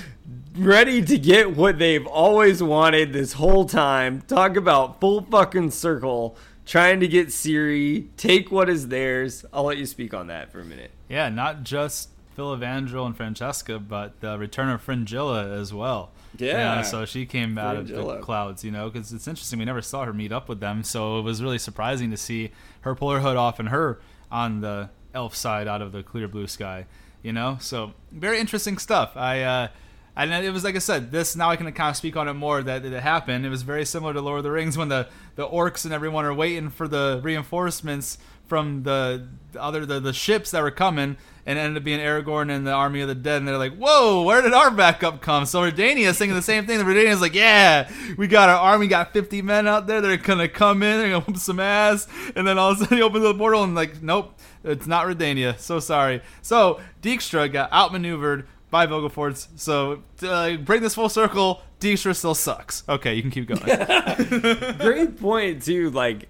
ready 0.57 1.01
to 1.03 1.17
get 1.17 1.55
what 1.55 1.79
they've 1.79 2.05
always 2.05 2.61
wanted 2.61 3.13
this 3.13 3.33
whole 3.33 3.65
time. 3.65 4.21
Talk 4.21 4.57
about 4.57 4.99
full 4.99 5.21
fucking 5.21 5.71
circle 5.71 6.35
trying 6.65 6.99
to 6.99 7.07
get 7.07 7.27
Ciri, 7.27 8.07
take 8.17 8.51
what 8.51 8.69
is 8.69 8.87
theirs. 8.87 9.45
I'll 9.51 9.63
let 9.63 9.77
you 9.77 9.85
speak 9.85 10.13
on 10.13 10.27
that 10.27 10.51
for 10.51 10.59
a 10.59 10.65
minute. 10.65 10.91
Yeah, 11.09 11.29
not 11.29 11.63
just 11.63 12.09
Filavandrel 12.37 13.05
and 13.05 13.17
Francesca, 13.17 13.79
but 13.79 14.19
the 14.21 14.37
return 14.37 14.69
of 14.69 14.81
Fringilla 14.81 15.49
as 15.49 15.73
well. 15.73 16.11
Yeah. 16.37 16.81
so 16.83 17.05
she 17.05 17.25
came 17.25 17.57
out 17.57 17.75
of 17.75 17.87
the 17.87 18.17
clouds, 18.19 18.63
you 18.63 18.71
know, 18.71 18.89
because 18.89 19.11
it's 19.11 19.27
interesting. 19.27 19.59
We 19.59 19.65
never 19.65 19.81
saw 19.81 20.05
her 20.05 20.13
meet 20.13 20.31
up 20.31 20.47
with 20.49 20.59
them, 20.59 20.83
so 20.83 21.19
it 21.19 21.23
was 21.23 21.41
really 21.43 21.57
surprising 21.57 22.11
to 22.11 22.17
see 22.17 22.51
her 22.81 22.95
pull 22.95 23.11
her 23.11 23.19
hood 23.19 23.37
off 23.37 23.59
and 23.59 23.69
her 23.69 23.99
on 24.31 24.61
the 24.61 24.89
elf 25.13 25.35
side 25.35 25.67
out 25.67 25.81
of 25.81 25.91
the 25.91 26.03
clear 26.03 26.27
blue 26.27 26.47
sky, 26.47 26.85
you 27.21 27.33
know. 27.33 27.57
So 27.59 27.93
very 28.11 28.39
interesting 28.39 28.77
stuff. 28.77 29.15
I. 29.15 29.41
uh 29.41 29.67
and 30.15 30.31
it 30.33 30.51
was 30.51 30.63
like 30.63 30.75
I 30.75 30.79
said, 30.79 31.11
this 31.11 31.35
now 31.35 31.49
I 31.49 31.55
can 31.55 31.71
kind 31.71 31.89
of 31.89 31.97
speak 31.97 32.17
on 32.17 32.27
it 32.27 32.33
more 32.33 32.61
that 32.61 32.83
it 32.83 33.01
happened. 33.01 33.45
It 33.45 33.49
was 33.49 33.61
very 33.61 33.85
similar 33.85 34.13
to 34.13 34.21
Lord 34.21 34.39
of 34.39 34.43
the 34.43 34.51
Rings 34.51 34.77
when 34.77 34.89
the, 34.89 35.07
the 35.35 35.47
orcs 35.47 35.85
and 35.85 35.93
everyone 35.93 36.25
are 36.25 36.33
waiting 36.33 36.69
for 36.69 36.87
the 36.87 37.21
reinforcements 37.23 38.17
from 38.51 38.83
the 38.83 39.25
other 39.57 39.85
the, 39.85 40.01
the 40.01 40.11
ships 40.11 40.51
that 40.51 40.61
were 40.61 40.71
coming, 40.71 41.15
and 41.45 41.57
ended 41.57 41.77
up 41.77 41.85
being 41.85 42.01
Aragorn 42.01 42.53
and 42.53 42.67
the 42.67 42.71
army 42.73 42.99
of 42.99 43.07
the 43.07 43.15
dead, 43.15 43.37
and 43.37 43.47
they're 43.47 43.57
like, 43.57 43.77
"Whoa, 43.77 44.23
where 44.23 44.41
did 44.41 44.51
our 44.51 44.69
backup 44.69 45.21
come?" 45.21 45.45
So 45.45 45.61
Redania 45.61 46.07
is 46.07 46.17
thinking 46.17 46.35
the 46.35 46.41
same 46.41 46.65
thing. 46.65 46.77
The 46.77 46.83
Redania's 46.83 47.21
like, 47.21 47.33
"Yeah, 47.33 47.89
we 48.17 48.27
got 48.27 48.49
our 48.49 48.57
army, 48.57 48.87
got 48.87 49.13
50 49.13 49.41
men 49.41 49.69
out 49.69 49.87
there. 49.87 50.01
They're 50.01 50.17
gonna 50.17 50.49
come 50.49 50.83
in, 50.83 50.99
they're 50.99 51.09
gonna 51.11 51.21
whoop 51.25 51.37
some 51.37 51.61
ass." 51.61 52.09
And 52.35 52.45
then 52.45 52.57
all 52.57 52.71
of 52.71 52.77
a 52.77 52.79
sudden, 52.81 52.97
he 52.97 53.03
opens 53.03 53.23
the 53.23 53.33
portal 53.33 53.63
and 53.63 53.73
like, 53.73 54.03
"Nope, 54.03 54.37
it's 54.65 54.85
not 54.85 55.07
Redania. 55.07 55.57
So 55.57 55.79
sorry." 55.79 56.21
So 56.41 56.81
Dijkstra 57.01 57.49
got 57.49 57.71
outmaneuvered 57.71 58.47
by 58.71 58.87
Vilgefortz. 58.87 59.47
So 59.57 60.01
uh, 60.23 60.55
bring 60.57 60.81
this 60.81 60.95
full 60.95 61.09
circle, 61.09 61.61
Dijkstra 61.79 62.15
still 62.15 62.33
sucks. 62.33 62.83
Okay, 62.89 63.13
you 63.13 63.21
can 63.21 63.29
keep 63.29 63.47
going. 63.47 64.77
Great 64.79 65.19
point 65.19 65.61
too. 65.61 65.91
Like, 65.91 66.29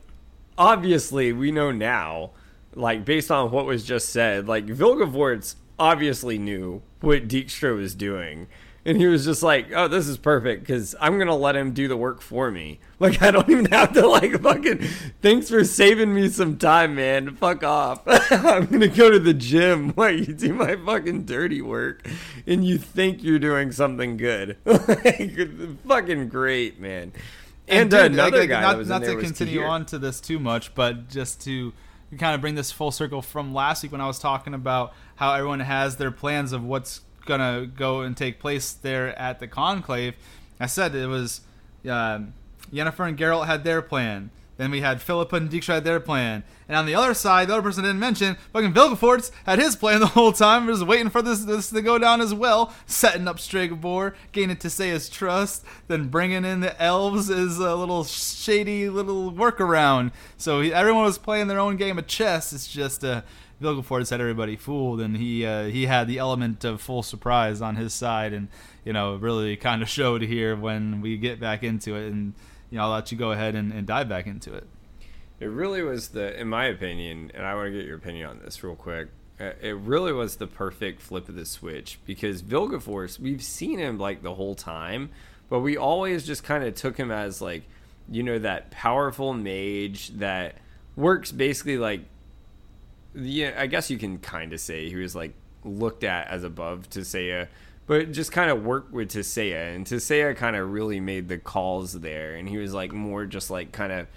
obviously, 0.57 1.31
we 1.31 1.51
know 1.51 1.71
now, 1.71 2.31
like 2.75 3.05
based 3.05 3.31
on 3.31 3.51
what 3.51 3.65
was 3.65 3.85
just 3.85 4.09
said, 4.09 4.47
like 4.47 4.65
Vilgefortz 4.65 5.55
obviously 5.79 6.37
knew 6.37 6.81
what 6.99 7.27
Dijkstra 7.27 7.75
was 7.75 7.95
doing. 7.95 8.47
And 8.83 8.97
he 8.97 9.05
was 9.05 9.25
just 9.25 9.43
like, 9.43 9.71
"Oh, 9.75 9.87
this 9.87 10.07
is 10.07 10.17
perfect 10.17 10.61
because 10.61 10.95
I'm 10.99 11.19
gonna 11.19 11.35
let 11.35 11.55
him 11.55 11.71
do 11.71 11.87
the 11.87 11.97
work 11.97 12.21
for 12.21 12.51
me. 12.51 12.79
Like, 13.01 13.19
I 13.23 13.31
don't 13.31 13.49
even 13.49 13.65
have 13.65 13.93
to 13.93 14.07
like 14.07 14.39
fucking. 14.43 14.77
Thanks 15.23 15.49
for 15.49 15.63
saving 15.63 16.13
me 16.13 16.29
some 16.29 16.59
time, 16.59 16.93
man. 16.93 17.35
Fuck 17.35 17.63
off. 17.63 18.03
I'm 18.05 18.67
gonna 18.67 18.89
go 18.89 19.09
to 19.09 19.17
the 19.17 19.33
gym 19.33 19.89
while 19.95 20.11
you 20.11 20.33
do 20.35 20.53
my 20.53 20.75
fucking 20.75 21.25
dirty 21.25 21.63
work, 21.63 22.07
and 22.45 22.63
you 22.63 22.77
think 22.77 23.23
you're 23.23 23.39
doing 23.39 23.71
something 23.71 24.17
good. 24.17 24.57
like, 24.65 25.35
fucking 25.87 26.29
great, 26.29 26.79
man. 26.79 27.11
And, 27.67 27.89
dude, 27.89 28.11
another 28.11 28.41
like, 28.41 28.49
guy 28.49 28.61
not, 28.61 28.73
that 28.73 28.77
was 28.77 28.89
not 28.89 29.01
there 29.01 29.15
to 29.15 29.21
continue 29.21 29.63
on 29.63 29.85
to 29.87 29.97
this 29.97 30.21
too 30.21 30.37
much, 30.37 30.75
but 30.75 31.09
just 31.09 31.41
to 31.45 31.73
kind 32.17 32.35
of 32.35 32.41
bring 32.41 32.55
this 32.55 32.71
full 32.71 32.91
circle 32.91 33.21
from 33.21 33.53
last 33.53 33.83
week 33.83 33.91
when 33.91 34.01
I 34.01 34.07
was 34.07 34.19
talking 34.19 34.53
about 34.53 34.93
how 35.15 35.33
everyone 35.33 35.61
has 35.61 35.95
their 35.95 36.11
plans 36.11 36.51
of 36.51 36.63
what's 36.63 37.01
gonna 37.25 37.65
go 37.65 38.01
and 38.01 38.15
take 38.15 38.39
place 38.39 38.71
there 38.73 39.17
at 39.17 39.39
the 39.39 39.47
conclave. 39.47 40.15
I 40.59 40.67
said 40.67 40.95
it 40.95 41.07
was 41.07 41.41
um, 41.89 42.33
Yennefer 42.71 43.07
and 43.07 43.17
Geralt 43.17 43.47
had 43.47 43.63
their 43.63 43.81
plan. 43.81 44.31
Then 44.57 44.69
we 44.69 44.81
had 44.81 45.01
Philippa 45.01 45.37
and 45.37 45.49
Dijkstra 45.49 45.75
had 45.75 45.83
their 45.85 45.99
plan. 45.99 46.43
And 46.67 46.77
on 46.77 46.85
the 46.85 46.93
other 46.93 47.15
side, 47.15 47.47
the 47.47 47.53
other 47.53 47.63
person 47.63 47.83
I 47.83 47.87
didn't 47.87 47.99
mention, 47.99 48.37
fucking 48.53 48.73
Vilgefortz 48.73 49.31
had 49.45 49.57
his 49.57 49.75
plan 49.75 50.01
the 50.01 50.05
whole 50.05 50.31
time. 50.31 50.67
Was 50.67 50.83
waiting 50.83 51.09
for 51.09 51.23
this 51.23 51.39
this 51.45 51.71
to 51.71 51.81
go 51.81 51.97
down 51.97 52.21
as 52.21 52.31
well. 52.31 52.71
Setting 52.85 53.27
up 53.27 53.37
Stregobor, 53.37 54.13
gaining 54.31 54.57
Tissaia's 54.57 55.09
trust, 55.09 55.65
then 55.87 56.09
bringing 56.09 56.45
in 56.45 56.59
the 56.59 56.79
elves 56.79 57.31
as 57.31 57.57
a 57.57 57.75
little 57.75 58.03
shady 58.03 58.87
little 58.87 59.31
workaround. 59.31 60.11
So 60.37 60.61
he, 60.61 60.71
everyone 60.71 61.05
was 61.05 61.17
playing 61.17 61.47
their 61.47 61.59
own 61.59 61.75
game 61.75 61.97
of 61.97 62.05
chess. 62.05 62.53
It's 62.53 62.67
just 62.67 63.03
uh, 63.03 63.23
Vilgefortz 63.61 64.09
had 64.09 64.19
everybody 64.19 64.55
fooled, 64.55 64.99
and 64.99 65.15
he 65.17 65.45
uh, 65.45 65.65
he 65.65 65.85
had 65.85 66.07
the 66.07 66.17
element 66.17 66.63
of 66.63 66.81
full 66.81 67.03
surprise 67.03 67.61
on 67.61 67.75
his 67.75 67.93
side, 67.93 68.33
and 68.33 68.47
you 68.83 68.93
know 68.93 69.15
really 69.15 69.55
kind 69.55 69.81
of 69.81 69.89
showed 69.97 70.21
here 70.23 70.55
when 70.55 71.01
we 71.01 71.17
get 71.17 71.39
back 71.39 71.63
into 71.63 71.95
it. 71.95 72.11
And 72.11 72.33
you 72.69 72.77
know 72.77 72.85
I'll 72.85 72.91
let 72.91 73.11
you 73.11 73.17
go 73.17 73.31
ahead 73.31 73.55
and, 73.55 73.71
and 73.71 73.85
dive 73.87 74.09
back 74.09 74.27
into 74.27 74.53
it. 74.53 74.67
It 75.39 75.47
really 75.47 75.81
was 75.81 76.09
the, 76.09 76.39
in 76.39 76.49
my 76.49 76.65
opinion, 76.65 77.31
and 77.33 77.43
I 77.45 77.55
want 77.55 77.67
to 77.67 77.71
get 77.71 77.85
your 77.85 77.97
opinion 77.97 78.27
on 78.29 78.39
this 78.45 78.63
real 78.63 78.75
quick. 78.75 79.07
uh, 79.39 79.53
It 79.59 79.75
really 79.75 80.13
was 80.13 80.35
the 80.35 80.45
perfect 80.45 81.01
flip 81.01 81.27
of 81.29 81.35
the 81.35 81.47
switch 81.47 81.97
because 82.05 82.43
Vilgefortz, 82.43 83.17
we've 83.17 83.41
seen 83.41 83.79
him 83.79 83.97
like 83.97 84.21
the 84.21 84.35
whole 84.35 84.53
time, 84.53 85.09
but 85.49 85.61
we 85.61 85.77
always 85.77 86.27
just 86.27 86.43
kind 86.43 86.63
of 86.63 86.75
took 86.75 86.95
him 86.95 87.09
as 87.09 87.41
like, 87.41 87.63
you 88.07 88.21
know, 88.21 88.37
that 88.37 88.69
powerful 88.69 89.33
mage 89.33 90.09
that 90.09 90.57
works 90.95 91.31
basically 91.31 91.79
like, 91.79 92.01
yeah, 93.15 93.53
I 93.57 93.67
guess 93.67 93.89
you 93.89 93.97
can 93.97 94.17
kind 94.19 94.53
of 94.53 94.59
say 94.59 94.89
he 94.89 94.95
was 94.95 95.15
like 95.15 95.33
looked 95.63 96.03
at 96.03 96.27
as 96.27 96.43
above 96.43 96.89
Tissaia, 96.89 97.47
but 97.87 98.11
just 98.11 98.31
kind 98.31 98.49
of 98.49 98.63
worked 98.63 98.91
with 98.91 99.09
Tissaia, 99.11 99.75
and 99.75 99.85
Tissaia 99.85 100.35
kind 100.35 100.55
of 100.55 100.71
really 100.71 100.99
made 100.99 101.27
the 101.27 101.37
calls 101.37 101.99
there, 101.99 102.35
and 102.35 102.47
he 102.47 102.57
was 102.57 102.73
like 102.73 102.91
more 102.91 103.25
just 103.25 103.49
like 103.49 103.71
kind 103.71 103.91
of 103.91 104.07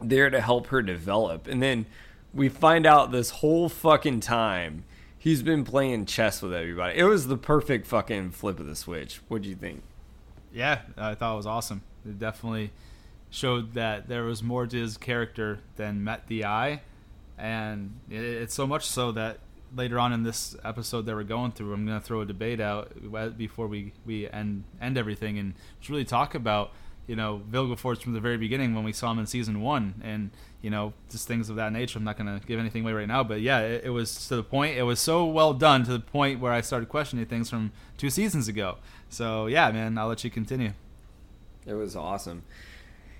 there 0.00 0.30
to 0.30 0.40
help 0.40 0.68
her 0.68 0.82
develop. 0.82 1.46
And 1.46 1.62
then 1.62 1.86
we 2.34 2.48
find 2.48 2.86
out 2.86 3.12
this 3.12 3.30
whole 3.30 3.68
fucking 3.68 4.20
time 4.20 4.84
he's 5.26 5.42
been 5.42 5.64
playing 5.64 6.06
chess 6.06 6.40
with 6.40 6.54
everybody. 6.54 6.96
It 6.96 7.02
was 7.02 7.26
the 7.26 7.36
perfect 7.36 7.86
fucking 7.88 8.30
flip 8.30 8.60
of 8.60 8.66
the 8.66 8.76
switch. 8.76 9.20
What 9.26 9.42
do 9.42 9.48
you 9.48 9.56
think? 9.56 9.82
Yeah, 10.52 10.82
I 10.96 11.16
thought 11.16 11.34
it 11.34 11.36
was 11.36 11.46
awesome. 11.46 11.82
It 12.04 12.20
definitely 12.20 12.70
showed 13.28 13.74
that 13.74 14.08
there 14.08 14.22
was 14.22 14.42
more 14.42 14.68
to 14.68 14.76
his 14.76 14.96
character 14.96 15.58
than 15.74 16.04
met 16.04 16.28
the 16.28 16.44
eye, 16.44 16.82
and 17.38 17.98
it's 18.10 18.54
so 18.54 18.66
much 18.66 18.86
so 18.86 19.12
that 19.12 19.38
later 19.74 19.98
on 19.98 20.12
in 20.12 20.22
this 20.22 20.56
episode 20.64 21.06
that 21.06 21.14
we're 21.14 21.24
going 21.24 21.52
through, 21.52 21.72
I'm 21.72 21.86
going 21.86 21.98
to 21.98 22.04
throw 22.04 22.20
a 22.20 22.26
debate 22.26 22.60
out 22.60 22.92
before 23.36 23.66
we 23.66 23.92
we 24.04 24.28
end 24.28 24.64
end 24.80 24.96
everything 24.98 25.38
and 25.38 25.54
just 25.80 25.90
really 25.90 26.04
talk 26.04 26.34
about 26.34 26.72
you 27.06 27.16
know 27.16 27.42
Vilgefortz 27.50 28.02
from 28.02 28.14
the 28.14 28.20
very 28.20 28.36
beginning 28.36 28.74
when 28.74 28.84
we 28.84 28.92
saw 28.92 29.10
him 29.12 29.18
in 29.18 29.26
season 29.26 29.60
one, 29.60 30.02
and 30.04 30.30
you 30.62 30.70
know 30.70 30.92
just 31.10 31.28
things 31.28 31.48
of 31.48 31.56
that 31.56 31.72
nature. 31.72 31.98
I'm 31.98 32.04
not 32.04 32.18
going 32.18 32.38
to 32.38 32.44
give 32.46 32.58
anything 32.58 32.82
away 32.82 32.92
right 32.92 33.08
now, 33.08 33.22
but 33.22 33.40
yeah, 33.40 33.60
it, 33.60 33.84
it 33.84 33.90
was 33.90 34.26
to 34.28 34.36
the 34.36 34.42
point. 34.42 34.76
It 34.76 34.82
was 34.82 35.00
so 35.00 35.24
well 35.24 35.54
done 35.54 35.84
to 35.84 35.92
the 35.92 36.00
point 36.00 36.40
where 36.40 36.52
I 36.52 36.60
started 36.60 36.88
questioning 36.88 37.24
things 37.26 37.50
from 37.50 37.72
two 37.96 38.10
seasons 38.10 38.48
ago. 38.48 38.78
So 39.08 39.46
yeah, 39.46 39.70
man, 39.70 39.98
I'll 39.98 40.08
let 40.08 40.24
you 40.24 40.30
continue. 40.30 40.72
It 41.66 41.74
was 41.74 41.96
awesome. 41.96 42.44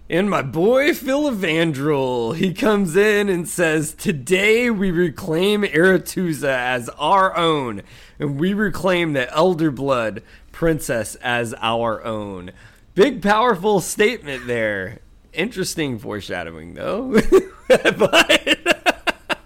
And 0.08 0.30
my 0.30 0.42
boy 0.42 0.90
Filavandrel, 0.90 2.36
he 2.36 2.54
comes 2.54 2.94
in 2.94 3.28
and 3.28 3.48
says, 3.48 3.92
Today 3.92 4.70
we 4.70 4.92
reclaim 4.92 5.62
Aretuza 5.62 6.48
as 6.48 6.88
our 6.90 7.36
own, 7.36 7.82
and 8.20 8.38
we 8.38 8.54
reclaim 8.54 9.14
the 9.14 9.28
Elder 9.34 9.72
Blood 9.72 10.22
Princess 10.52 11.16
as 11.16 11.54
our 11.60 12.04
own. 12.04 12.52
Big, 12.94 13.20
powerful 13.20 13.80
statement 13.80 14.46
there. 14.46 15.00
Interesting 15.32 15.98
foreshadowing, 15.98 16.74
though. 16.74 17.20
but 17.68 18.58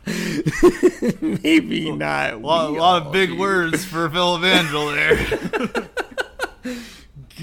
maybe 1.22 1.90
not. 1.90 2.34
A 2.34 2.36
lot, 2.36 2.72
lot 2.72 3.06
of 3.06 3.12
big 3.14 3.30
do. 3.30 3.38
words 3.38 3.86
for 3.86 4.10
Filavandrel 4.10 4.94
there. 6.62 6.76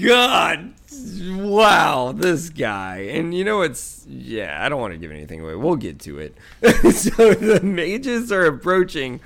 God, 0.00 0.72
wow, 1.20 2.12
this 2.12 2.50
guy. 2.50 2.98
And 3.12 3.34
you 3.34 3.44
know 3.44 3.62
it's 3.62 4.06
yeah, 4.08 4.64
I 4.64 4.68
don't 4.68 4.80
want 4.80 4.92
to 4.92 4.98
give 4.98 5.10
anything 5.10 5.40
away. 5.40 5.54
We'll 5.54 5.76
get 5.76 6.00
to 6.00 6.18
it. 6.18 6.36
so 6.92 7.34
the 7.34 7.60
mages 7.62 8.32
are 8.32 8.46
approaching 8.46 9.20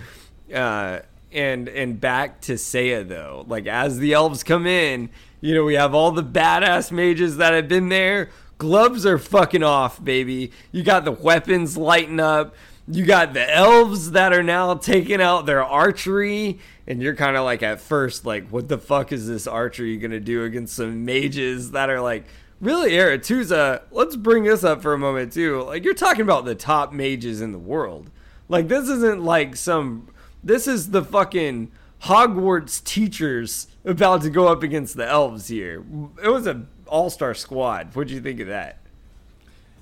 uh 0.55 1.00
and 1.33 1.68
and 1.68 2.00
back 2.00 2.40
to 2.42 2.59
Saya 2.59 3.05
though. 3.05 3.44
Like 3.48 3.66
as 3.66 3.98
the 3.98 4.12
elves 4.12 4.42
come 4.42 4.66
in, 4.66 5.11
you 5.40 5.55
know, 5.55 5.64
we 5.64 5.74
have 5.74 5.94
all 5.94 6.12
the 6.12 6.22
badass 6.22 6.92
mages 6.92 7.37
that 7.38 7.55
have 7.55 7.68
been 7.68 7.88
there. 7.88 8.31
Gloves 8.59 9.05
are 9.05 9.18
fucking 9.18 9.64
off, 9.64 10.02
baby. 10.02 10.52
You 10.70 10.85
got 10.85 11.05
the 11.05 11.12
weapons 11.12 11.76
lighting 11.76 12.20
up. 12.20 12.55
You 12.88 13.05
got 13.07 13.33
the 13.33 13.55
elves 13.55 14.11
that 14.11 14.33
are 14.33 14.42
now 14.42 14.75
taking 14.75 15.21
out 15.21 15.47
their 15.47 15.62
archery, 15.62 16.59
and 16.87 17.01
you're 17.01 17.14
kind 17.14 17.37
of 17.37 17.45
like 17.45 17.62
at 17.62 17.81
first, 17.81 18.27
like, 18.27 18.49
what 18.49 18.68
the 18.68 18.79
fuck 18.79 19.12
is 19.12 19.29
this 19.29 19.47
archery 19.47 19.97
gonna 19.97 20.21
do 20.21 20.42
against 20.45 20.77
some 20.77 21.05
mages 21.05 21.71
that 21.71 21.90
are 21.90 22.01
like, 22.01 22.25
really, 22.61 22.92
Aretuza? 22.92 23.83
Let's 23.92 24.16
bring 24.16 24.45
this 24.45 24.64
up 24.64 24.83
for 24.83 24.92
a 24.92 24.99
moment 24.99 25.33
too. 25.33 25.62
Like, 25.62 25.85
you're 25.85 25.95
talking 25.95 26.23
about 26.23 26.45
the 26.45 26.57
top 26.57 26.92
mages 26.92 27.40
in 27.40 27.53
the 27.53 27.59
world. 27.59 28.11
Like, 28.49 28.68
this 28.68 28.88
isn't 28.88 29.23
like 29.23 29.55
some. 29.57 30.09
This 30.42 30.66
is 30.66 30.90
the 30.90 31.05
fucking 31.05 31.71
Hogwarts 32.05 32.83
teachers 32.83 33.68
about 33.85 34.23
to 34.23 34.31
go 34.31 34.49
up 34.49 34.64
against 34.64 34.97
the 34.97 35.07
elves 35.07 35.47
here. 35.47 35.85
It 36.23 36.29
was 36.29 36.49
an 36.49 36.66
all-star 36.88 37.35
squad. 37.35 37.95
What'd 37.95 38.11
you 38.11 38.21
think 38.21 38.40
of 38.40 38.49
that? 38.49 38.79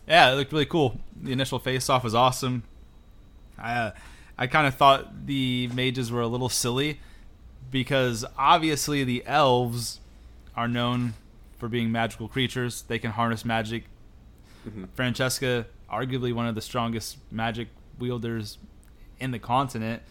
yeah, 0.06 0.32
it 0.32 0.34
looked 0.34 0.52
really 0.52 0.66
cool. 0.66 1.00
The 1.22 1.30
initial 1.32 1.60
face 1.60 1.88
off 1.88 2.02
was 2.02 2.14
awesome. 2.14 2.64
I 3.60 3.74
uh, 3.74 3.90
I 4.38 4.46
kind 4.46 4.66
of 4.66 4.74
thought 4.74 5.26
the 5.26 5.68
mages 5.74 6.10
were 6.10 6.22
a 6.22 6.26
little 6.26 6.48
silly, 6.48 7.00
because 7.70 8.24
obviously 8.38 9.04
the 9.04 9.22
elves 9.26 10.00
are 10.56 10.68
known 10.68 11.14
for 11.58 11.68
being 11.68 11.92
magical 11.92 12.26
creatures. 12.28 12.82
They 12.82 12.98
can 12.98 13.10
harness 13.10 13.44
magic. 13.44 13.84
Mm-hmm. 14.66 14.84
Francesca, 14.94 15.66
arguably 15.90 16.32
one 16.32 16.46
of 16.46 16.54
the 16.54 16.60
strongest 16.60 17.18
magic 17.30 17.68
wielders 17.98 18.58
in 19.18 19.30
the 19.30 19.38
continent, 19.38 20.02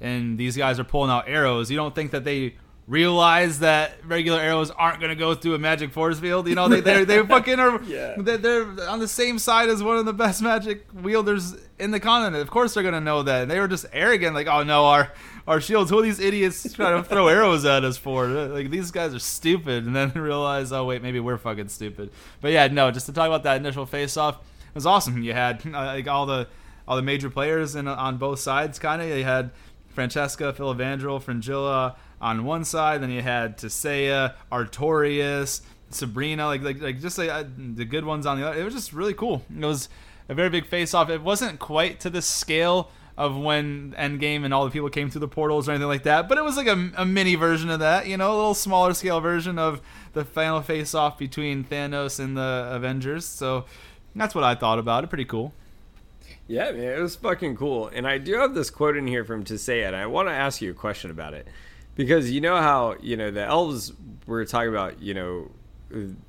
and 0.00 0.38
these 0.38 0.56
guys 0.56 0.78
are 0.78 0.84
pulling 0.84 1.10
out 1.10 1.28
arrows. 1.28 1.70
You 1.70 1.76
don't 1.76 1.94
think 1.94 2.10
that 2.10 2.24
they 2.24 2.56
realize 2.90 3.60
that 3.60 3.92
regular 4.04 4.40
arrows 4.40 4.72
aren't 4.72 4.98
going 4.98 5.10
to 5.10 5.16
go 5.16 5.32
through 5.32 5.54
a 5.54 5.58
magic 5.58 5.92
force 5.92 6.18
field. 6.18 6.48
You 6.48 6.56
know, 6.56 6.68
they 6.68 6.80
they 6.80 7.04
they 7.10 7.24
fucking 7.24 7.60
are. 7.60 7.80
yeah. 7.84 8.16
They're 8.18 8.66
on 8.88 8.98
the 8.98 9.08
same 9.08 9.38
side 9.38 9.68
as 9.68 9.80
one 9.82 9.96
of 9.96 10.04
the 10.06 10.12
best 10.12 10.42
magic 10.42 10.86
wielders 10.92 11.54
in 11.78 11.92
the 11.92 12.00
continent. 12.00 12.42
Of 12.42 12.50
course, 12.50 12.74
they're 12.74 12.82
going 12.82 12.94
to 12.94 13.00
know 13.00 13.22
that. 13.22 13.42
And 13.42 13.50
they 13.50 13.60
were 13.60 13.68
just 13.68 13.86
arrogant, 13.92 14.34
like, 14.34 14.48
oh 14.48 14.64
no, 14.64 14.86
our 14.86 15.12
our 15.46 15.60
shields. 15.60 15.90
Who 15.90 16.00
are 16.00 16.02
these 16.02 16.18
idiots 16.18 16.70
trying 16.72 17.00
to 17.00 17.08
throw 17.08 17.28
arrows 17.28 17.64
at 17.64 17.84
us 17.84 17.96
for? 17.96 18.26
Like 18.26 18.70
these 18.70 18.90
guys 18.90 19.14
are 19.14 19.20
stupid. 19.20 19.86
And 19.86 19.94
then 19.94 20.10
realize, 20.10 20.72
oh 20.72 20.84
wait, 20.84 21.00
maybe 21.00 21.20
we're 21.20 21.38
fucking 21.38 21.68
stupid. 21.68 22.10
But 22.40 22.50
yeah, 22.50 22.66
no. 22.66 22.90
Just 22.90 23.06
to 23.06 23.12
talk 23.12 23.28
about 23.28 23.44
that 23.44 23.56
initial 23.56 23.86
face 23.86 24.16
off, 24.16 24.34
it 24.36 24.74
was 24.74 24.84
awesome. 24.84 25.22
You 25.22 25.32
had 25.32 25.62
uh, 25.66 25.70
like 25.70 26.08
all 26.08 26.26
the 26.26 26.48
all 26.88 26.96
the 26.96 27.02
major 27.02 27.30
players 27.30 27.76
in 27.76 27.86
on 27.86 28.16
both 28.16 28.40
sides. 28.40 28.80
Kind 28.80 29.00
of, 29.00 29.08
you 29.16 29.22
had 29.22 29.52
Francesca, 29.90 30.52
Filavandrel, 30.52 31.22
Fringilla 31.22 31.96
on 32.20 32.44
one 32.44 32.64
side, 32.64 33.02
then 33.02 33.10
you 33.10 33.22
had 33.22 33.56
Tissaia, 33.58 34.34
Artorias, 34.52 35.62
Sabrina, 35.90 36.46
like 36.46 36.62
like, 36.62 36.80
like 36.80 37.00
just 37.00 37.18
like 37.18 37.30
uh, 37.30 37.44
the 37.56 37.84
good 37.84 38.04
ones 38.04 38.26
on 38.26 38.40
the 38.40 38.46
other. 38.46 38.60
It 38.60 38.64
was 38.64 38.74
just 38.74 38.92
really 38.92 39.14
cool. 39.14 39.42
It 39.54 39.64
was 39.64 39.88
a 40.28 40.34
very 40.34 40.50
big 40.50 40.66
face 40.66 40.94
off. 40.94 41.10
It 41.10 41.22
wasn't 41.22 41.58
quite 41.58 42.00
to 42.00 42.10
the 42.10 42.22
scale 42.22 42.90
of 43.16 43.36
when 43.36 43.94
Endgame 43.98 44.44
and 44.44 44.54
all 44.54 44.64
the 44.64 44.70
people 44.70 44.88
came 44.88 45.10
through 45.10 45.20
the 45.20 45.28
portals 45.28 45.68
or 45.68 45.72
anything 45.72 45.88
like 45.88 46.04
that, 46.04 46.28
but 46.28 46.38
it 46.38 46.44
was 46.44 46.56
like 46.56 46.68
a, 46.68 46.90
a 46.96 47.04
mini 47.04 47.34
version 47.34 47.68
of 47.68 47.80
that, 47.80 48.06
you 48.06 48.16
know, 48.16 48.32
a 48.32 48.36
little 48.36 48.54
smaller 48.54 48.94
scale 48.94 49.20
version 49.20 49.58
of 49.58 49.82
the 50.14 50.24
final 50.24 50.62
face 50.62 50.94
off 50.94 51.18
between 51.18 51.62
Thanos 51.62 52.18
and 52.18 52.36
the 52.36 52.68
Avengers. 52.70 53.26
So 53.26 53.66
that's 54.14 54.34
what 54.34 54.44
I 54.44 54.54
thought 54.54 54.78
about 54.78 55.04
it. 55.04 55.08
Pretty 55.08 55.26
cool. 55.26 55.52
Yeah, 56.48 56.72
man, 56.72 56.98
it 56.98 57.00
was 57.00 57.14
fucking 57.16 57.56
cool. 57.56 57.88
And 57.88 58.06
I 58.06 58.18
do 58.18 58.34
have 58.38 58.54
this 58.54 58.70
quote 58.70 58.96
in 58.96 59.06
here 59.06 59.24
from 59.24 59.44
Tissaia, 59.44 59.88
and 59.88 59.96
I 59.96 60.06
want 60.06 60.28
to 60.28 60.32
ask 60.32 60.62
you 60.62 60.70
a 60.70 60.74
question 60.74 61.10
about 61.10 61.34
it 61.34 61.46
because 62.00 62.30
you 62.30 62.40
know 62.40 62.56
how 62.56 62.96
you 63.02 63.14
know 63.14 63.30
the 63.30 63.44
elves 63.44 63.92
were 64.26 64.42
talking 64.46 64.70
about 64.70 65.02
you 65.02 65.12
know 65.12 65.50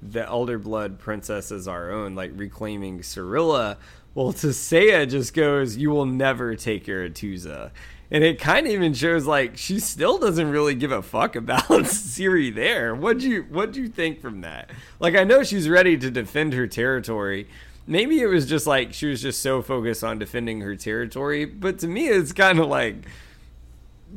the 0.01 0.27
elder 0.27 0.59
blood 0.59 0.99
princess 0.99 1.49
as 1.49 1.65
our 1.65 1.91
own 1.91 2.13
like 2.13 2.31
reclaiming 2.35 2.99
Cirilla. 2.99 3.77
Well, 4.13 4.33
Tissaia 4.33 5.09
just 5.09 5.33
goes, 5.33 5.77
"You 5.77 5.91
will 5.91 6.05
never 6.05 6.57
take 6.57 6.87
Aretuza," 6.87 7.71
and 8.11 8.21
it 8.21 8.37
kind 8.37 8.67
of 8.67 8.73
even 8.73 8.93
shows 8.93 9.25
like 9.25 9.55
she 9.55 9.79
still 9.79 10.17
doesn't 10.17 10.51
really 10.51 10.75
give 10.75 10.91
a 10.91 11.01
fuck 11.01 11.37
about 11.37 11.63
Ciri 11.69 12.53
there. 12.53 12.93
What 12.93 13.19
do 13.19 13.29
you 13.29 13.43
what 13.43 13.71
do 13.71 13.81
you 13.81 13.87
think 13.87 14.19
from 14.19 14.41
that? 14.41 14.69
Like, 14.99 15.15
I 15.15 15.23
know 15.23 15.41
she's 15.41 15.69
ready 15.69 15.97
to 15.97 16.11
defend 16.11 16.51
her 16.51 16.67
territory. 16.67 17.47
Maybe 17.87 18.19
it 18.19 18.27
was 18.27 18.45
just 18.45 18.67
like 18.67 18.93
she 18.93 19.05
was 19.05 19.21
just 19.21 19.41
so 19.41 19.61
focused 19.61 20.03
on 20.03 20.19
defending 20.19 20.59
her 20.59 20.75
territory, 20.75 21.45
but 21.45 21.79
to 21.79 21.87
me, 21.87 22.09
it's 22.09 22.33
kind 22.33 22.59
of 22.59 22.67
like 22.67 23.05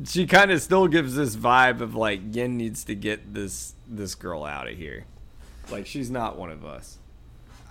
she 0.07 0.27
kind 0.27 0.51
of 0.51 0.61
still 0.61 0.89
gives 0.89 1.15
this 1.15 1.37
vibe 1.37 1.81
of 1.81 1.95
like 1.95 2.21
Yen 2.35 2.57
needs 2.57 2.85
to 2.85 2.95
get 2.95 3.35
this 3.35 3.75
this 3.87 4.15
girl 4.15 4.45
out 4.45 4.69
of 4.69 4.77
here. 4.77 5.07
Like 5.71 5.87
she's 5.87 6.11
not 6.11 6.37
one 6.37 6.51
of 6.51 6.65
us. 6.65 6.99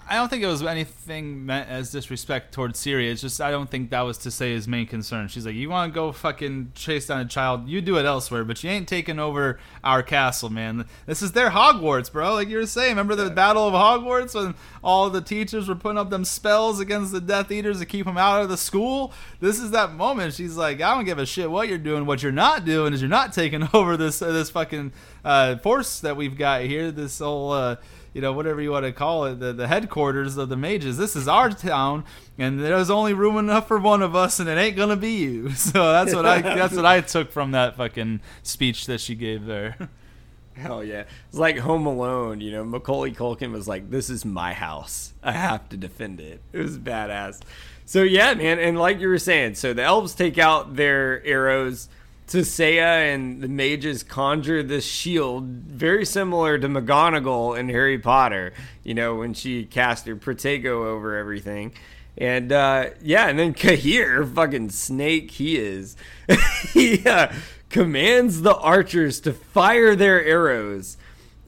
I 0.08 0.16
don't 0.16 0.28
think 0.28 0.44
it 0.44 0.48
was 0.48 0.62
anything 0.62 1.46
meant 1.46 1.70
as 1.70 1.92
disrespect 1.92 2.54
towards 2.54 2.80
Ciri. 2.80 3.10
It's 3.10 3.22
just 3.22 3.40
I 3.40 3.52
don't 3.52 3.70
think 3.70 3.90
that 3.92 4.02
was 4.02 4.18
to 4.20 4.32
say 4.32 4.52
his 4.52 4.68
main 4.68 4.86
concern. 4.86 5.30
She's 5.30 5.46
like, 5.46 5.56
you 5.56 5.70
want 5.70 5.94
to 5.94 5.96
go 5.96 6.12
fucking 6.12 6.74
chase 6.76 7.08
down 7.08 7.22
a 7.22 7.26
child, 7.26 7.70
you 7.70 7.82
do 7.82 7.98
it 7.98 8.06
elsewhere, 8.06 8.44
but 8.44 8.64
you 8.64 8.70
ain't 8.70 8.88
taking 8.88 9.18
over 9.18 9.60
our 9.84 10.04
castle, 10.04 10.50
man. 10.50 10.86
This 11.06 11.22
is 11.22 11.32
their 11.32 11.52
Hogwarts, 11.52 12.12
bro. 12.12 12.34
Like 12.34 12.50
you 12.50 12.58
were 12.58 12.66
saying, 12.66 12.90
remember 12.90 13.16
the 13.16 13.26
yeah. 13.26 13.30
Battle 13.30 13.68
of 13.68 13.74
Hogwarts 13.74 14.36
when 14.36 14.56
all 14.84 15.10
the 15.10 15.22
teachers 15.22 15.70
were 15.70 15.76
putting 15.76 15.98
up 15.98 16.10
them 16.10 16.26
spells 16.26 16.80
against 16.82 17.14
the 17.14 17.22
Death 17.22 17.50
Eaters 17.52 17.80
to 17.80 17.86
keep 17.86 18.06
them 18.06 18.18
out 18.18 18.42
of 18.42 18.50
the 18.50 18.58
school? 18.58 19.14
This 19.40 19.60
is 19.60 19.72
that 19.72 19.94
moment. 19.94 20.34
She's 20.34 20.58
like, 20.58 20.82
I 20.82 20.96
don't 20.96 21.06
give 21.06 21.18
a 21.20 21.26
shit 21.26 21.50
what 21.50 21.70
you're 21.70 21.78
doing. 21.78 22.06
What 22.06 22.22
you're 22.22 22.32
not 22.32 22.66
doing 22.66 22.94
is 22.94 23.02
you're 23.02 23.10
not 23.10 23.32
taking 23.32 23.68
over 23.74 23.96
this 23.96 24.22
uh, 24.22 24.32
this 24.32 24.50
fucking 24.50 24.92
uh, 25.24 25.58
force 25.58 26.02
that 26.02 26.18
we've 26.18 26.38
got 26.38 26.64
here. 26.64 26.92
This 26.92 27.20
whole. 27.20 27.52
Uh, 27.52 27.78
you 28.14 28.22
know, 28.22 28.34
whatever 28.34 28.62
you 28.62 28.72
want 28.72 28.86
to 28.86 28.92
call 28.92 29.26
it, 29.26 29.40
the, 29.40 29.54
the 29.54 29.68
headquarters 29.68 30.38
of 30.38 30.50
the 30.50 30.56
mages. 30.56 30.98
This 30.98 31.16
is 31.16 31.28
our 31.28 31.50
town, 31.50 32.06
and 32.38 32.60
there's 32.60 32.90
only 32.90 33.14
room 33.14 33.38
enough 33.38 33.68
for 33.68 33.80
one 33.80 34.02
of 34.02 34.16
us, 34.16 34.40
and 34.40 34.48
it 34.48 34.58
ain't 34.58 34.76
gonna 34.76 34.96
be 34.96 35.12
you. 35.12 35.50
So 35.54 35.92
that's 35.92 36.14
what 36.14 36.26
I 36.26 36.42
that's 36.42 36.76
what 36.76 36.86
I 36.86 37.02
took 37.02 37.32
from 37.32 37.52
that 37.52 37.76
fucking 37.78 38.22
speech 38.44 38.86
that 38.86 39.02
she 39.02 39.16
gave 39.16 39.46
there. 39.46 39.90
Hell 40.56 40.84
yeah. 40.84 41.06
It's 41.30 41.38
like 41.38 41.58
Home 41.58 41.86
Alone, 41.88 42.40
you 42.40 42.52
know, 42.52 42.64
Macaulay 42.64 43.12
Culkin 43.12 43.52
was 43.52 43.68
like, 43.68 43.90
This 43.90 44.10
is 44.10 44.24
my 44.24 44.54
house. 44.54 45.14
I 45.24 45.32
have 45.32 45.68
to 45.70 45.78
defend 45.78 46.20
it. 46.20 46.42
It 46.52 46.60
was 46.60 46.78
badass. 46.78 47.42
So 47.86 48.04
yeah, 48.04 48.34
man, 48.34 48.60
and 48.60 48.78
like 48.78 49.00
you 49.00 49.08
were 49.08 49.18
saying, 49.18 49.56
so 49.56 49.74
the 49.74 49.84
elves 49.84 50.14
take 50.14 50.38
out 50.38 50.76
their 50.76 51.26
arrows 51.26 51.90
Tissaia 52.28 53.14
and 53.14 53.42
the 53.42 53.48
mages 53.48 54.04
conjure 54.04 54.64
this 54.64 54.86
shield, 54.86 55.44
very 55.46 56.06
similar 56.06 56.58
to 56.58 56.68
McGonagall 56.68 57.58
in 57.58 57.70
Harry 57.70 58.00
Potter. 58.00 58.54
You 58.84 58.94
know 58.94 59.16
when 59.16 59.34
she 59.34 59.66
cast 59.66 60.08
her 60.08 60.16
Protego 60.16 60.86
over 60.86 61.16
everything, 61.16 61.74
and 62.18 62.52
uh, 62.52 62.92
yeah, 63.02 63.28
and 63.28 63.38
then 63.38 63.54
Cahir, 63.54 64.26
fucking 64.26 64.70
snake 64.70 65.32
he 65.32 65.58
is, 65.58 65.96
he 66.74 67.06
uh, 67.08 67.32
commands 67.70 68.42
the 68.42 68.56
archers 68.56 69.20
to 69.22 69.34
fire 69.34 69.96
their 69.96 70.24
arrows, 70.24 70.98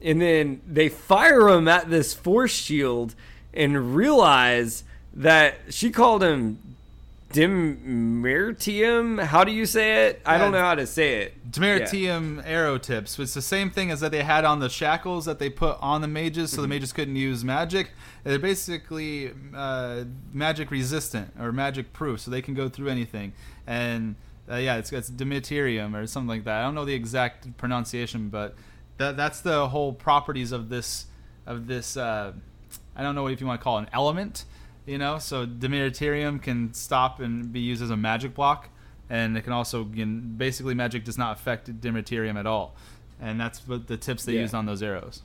and 0.02 0.20
then 0.20 0.60
they 0.66 0.88
fire 0.88 1.50
them 1.50 1.68
at 1.68 1.90
this 1.90 2.12
force 2.12 2.52
shield, 2.52 3.14
and 3.54 3.96
realize 3.96 4.84
that 5.14 5.54
she 5.70 5.90
called 5.90 6.22
him 6.22 6.58
Dimeritium. 7.32 9.22
How 9.22 9.44
do 9.44 9.50
you 9.52 9.66
say 9.66 10.06
it? 10.06 10.22
I 10.24 10.38
don't 10.38 10.52
know 10.52 10.60
how 10.60 10.76
to 10.76 10.86
say 10.86 11.22
it. 11.22 11.50
Dimeritium 11.50 12.36
yeah. 12.36 12.42
arrow 12.50 12.78
tips. 12.78 13.18
It's 13.18 13.34
the 13.34 13.42
same 13.42 13.70
thing 13.70 13.90
as 13.90 14.00
that 14.00 14.12
they 14.12 14.22
had 14.22 14.44
on 14.44 14.60
the 14.60 14.68
shackles 14.68 15.24
that 15.24 15.38
they 15.38 15.50
put 15.50 15.76
on 15.80 16.00
the 16.02 16.08
mages, 16.08 16.50
so 16.50 16.56
mm-hmm. 16.56 16.62
the 16.62 16.68
mages 16.68 16.92
couldn't 16.92 17.16
use 17.16 17.44
magic. 17.44 17.90
They're 18.24 18.38
basically 18.38 19.32
uh, 19.54 20.04
magic 20.32 20.70
resistant 20.70 21.32
or 21.38 21.52
magic 21.52 21.92
proof, 21.92 22.20
so 22.20 22.30
they 22.30 22.42
can 22.42 22.54
go 22.54 22.68
through 22.68 22.88
anything. 22.88 23.32
And 23.66 24.14
uh, 24.50 24.56
yeah, 24.56 24.76
it's 24.76 24.92
it's 24.92 25.10
or 25.10 26.06
something 26.06 26.28
like 26.28 26.44
that. 26.44 26.60
I 26.60 26.62
don't 26.62 26.74
know 26.74 26.84
the 26.84 26.94
exact 26.94 27.56
pronunciation, 27.56 28.28
but 28.28 28.54
that 28.98 29.16
that's 29.16 29.40
the 29.40 29.68
whole 29.68 29.92
properties 29.92 30.52
of 30.52 30.68
this 30.68 31.06
of 31.44 31.66
this. 31.66 31.96
Uh, 31.96 32.32
I 32.94 33.02
don't 33.02 33.14
know 33.14 33.26
if 33.26 33.40
you 33.40 33.46
want 33.46 33.60
to 33.60 33.64
call 33.64 33.78
it 33.78 33.82
an 33.82 33.90
element 33.92 34.44
you 34.86 34.98
know, 34.98 35.18
so 35.18 35.46
Dimeritium 35.46 36.40
can 36.40 36.72
stop 36.72 37.20
and 37.20 37.52
be 37.52 37.60
used 37.60 37.82
as 37.82 37.90
a 37.90 37.96
magic 37.96 38.34
block, 38.34 38.68
and 39.10 39.36
it 39.36 39.42
can 39.42 39.52
also 39.52 39.84
know, 39.84 40.20
basically 40.36 40.74
magic 40.74 41.04
does 41.04 41.18
not 41.18 41.36
affect 41.36 41.80
Dimeritium 41.80 42.38
at 42.38 42.46
all, 42.46 42.74
and 43.20 43.40
that's 43.40 43.66
what 43.66 43.88
the 43.88 43.96
tips 43.96 44.24
they 44.24 44.34
yeah. 44.34 44.42
used 44.42 44.54
on 44.54 44.66
those 44.66 44.82
arrows. 44.82 45.22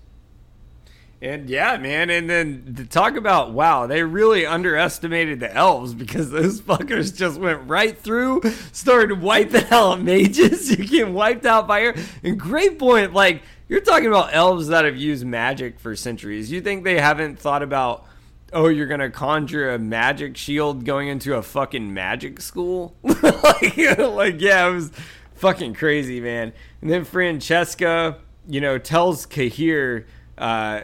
And 1.24 1.48
yeah, 1.52 1.78
man, 1.78 2.10
and 2.10 2.28
then 2.28 2.74
to 2.78 2.86
talk 2.86 3.16
about 3.16 3.54
wow, 3.54 3.86
they 3.86 4.02
really 4.02 4.44
underestimated 4.44 5.40
the 5.40 5.54
elves 5.54 5.94
because 5.94 6.32
those 6.32 6.60
fuckers 6.62 7.16
just 7.16 7.40
went 7.40 7.70
right 7.70 7.96
through, 7.96 8.42
started 8.72 9.22
wiping 9.22 9.66
out 9.72 10.02
mages. 10.02 10.72
You 10.82 10.88
get 10.88 11.10
wiped 11.10 11.46
out 11.46 11.68
by 11.68 11.82
her. 11.82 11.96
And 12.24 12.40
great 12.40 12.80
point, 12.80 13.14
like 13.14 13.44
you're 13.70 13.82
talking 13.82 14.08
about 14.08 14.34
elves 14.34 14.70
that 14.70 14.84
have 14.86 14.98
used 14.98 15.24
magic 15.24 15.80
for 15.80 15.96
centuries. 15.96 16.52
You 16.52 16.60
think 16.60 16.84
they 16.84 17.00
haven't 17.00 17.38
thought 17.38 17.62
about 17.62 18.06
oh, 18.54 18.68
you're 18.68 18.88
gonna 18.88 19.10
conjure 19.10 19.72
a 19.72 19.80
magic 19.80 20.38
shield 20.38 20.86
going 20.86 21.08
into 21.08 21.36
a 21.36 21.42
fucking 21.42 21.94
magic 21.94 22.42
school? 22.42 22.96
like, 23.04 23.78
like, 23.98 24.42
yeah, 24.42 24.68
it 24.68 24.74
was 24.74 24.92
fucking 25.36 25.74
crazy, 25.74 26.20
man. 26.20 26.54
And 26.82 26.90
then 26.90 27.04
Francesca, 27.04 28.18
you 28.48 28.62
know, 28.62 28.78
tells 28.78 29.26
Cahir, 29.26 30.06
uh, 30.38 30.82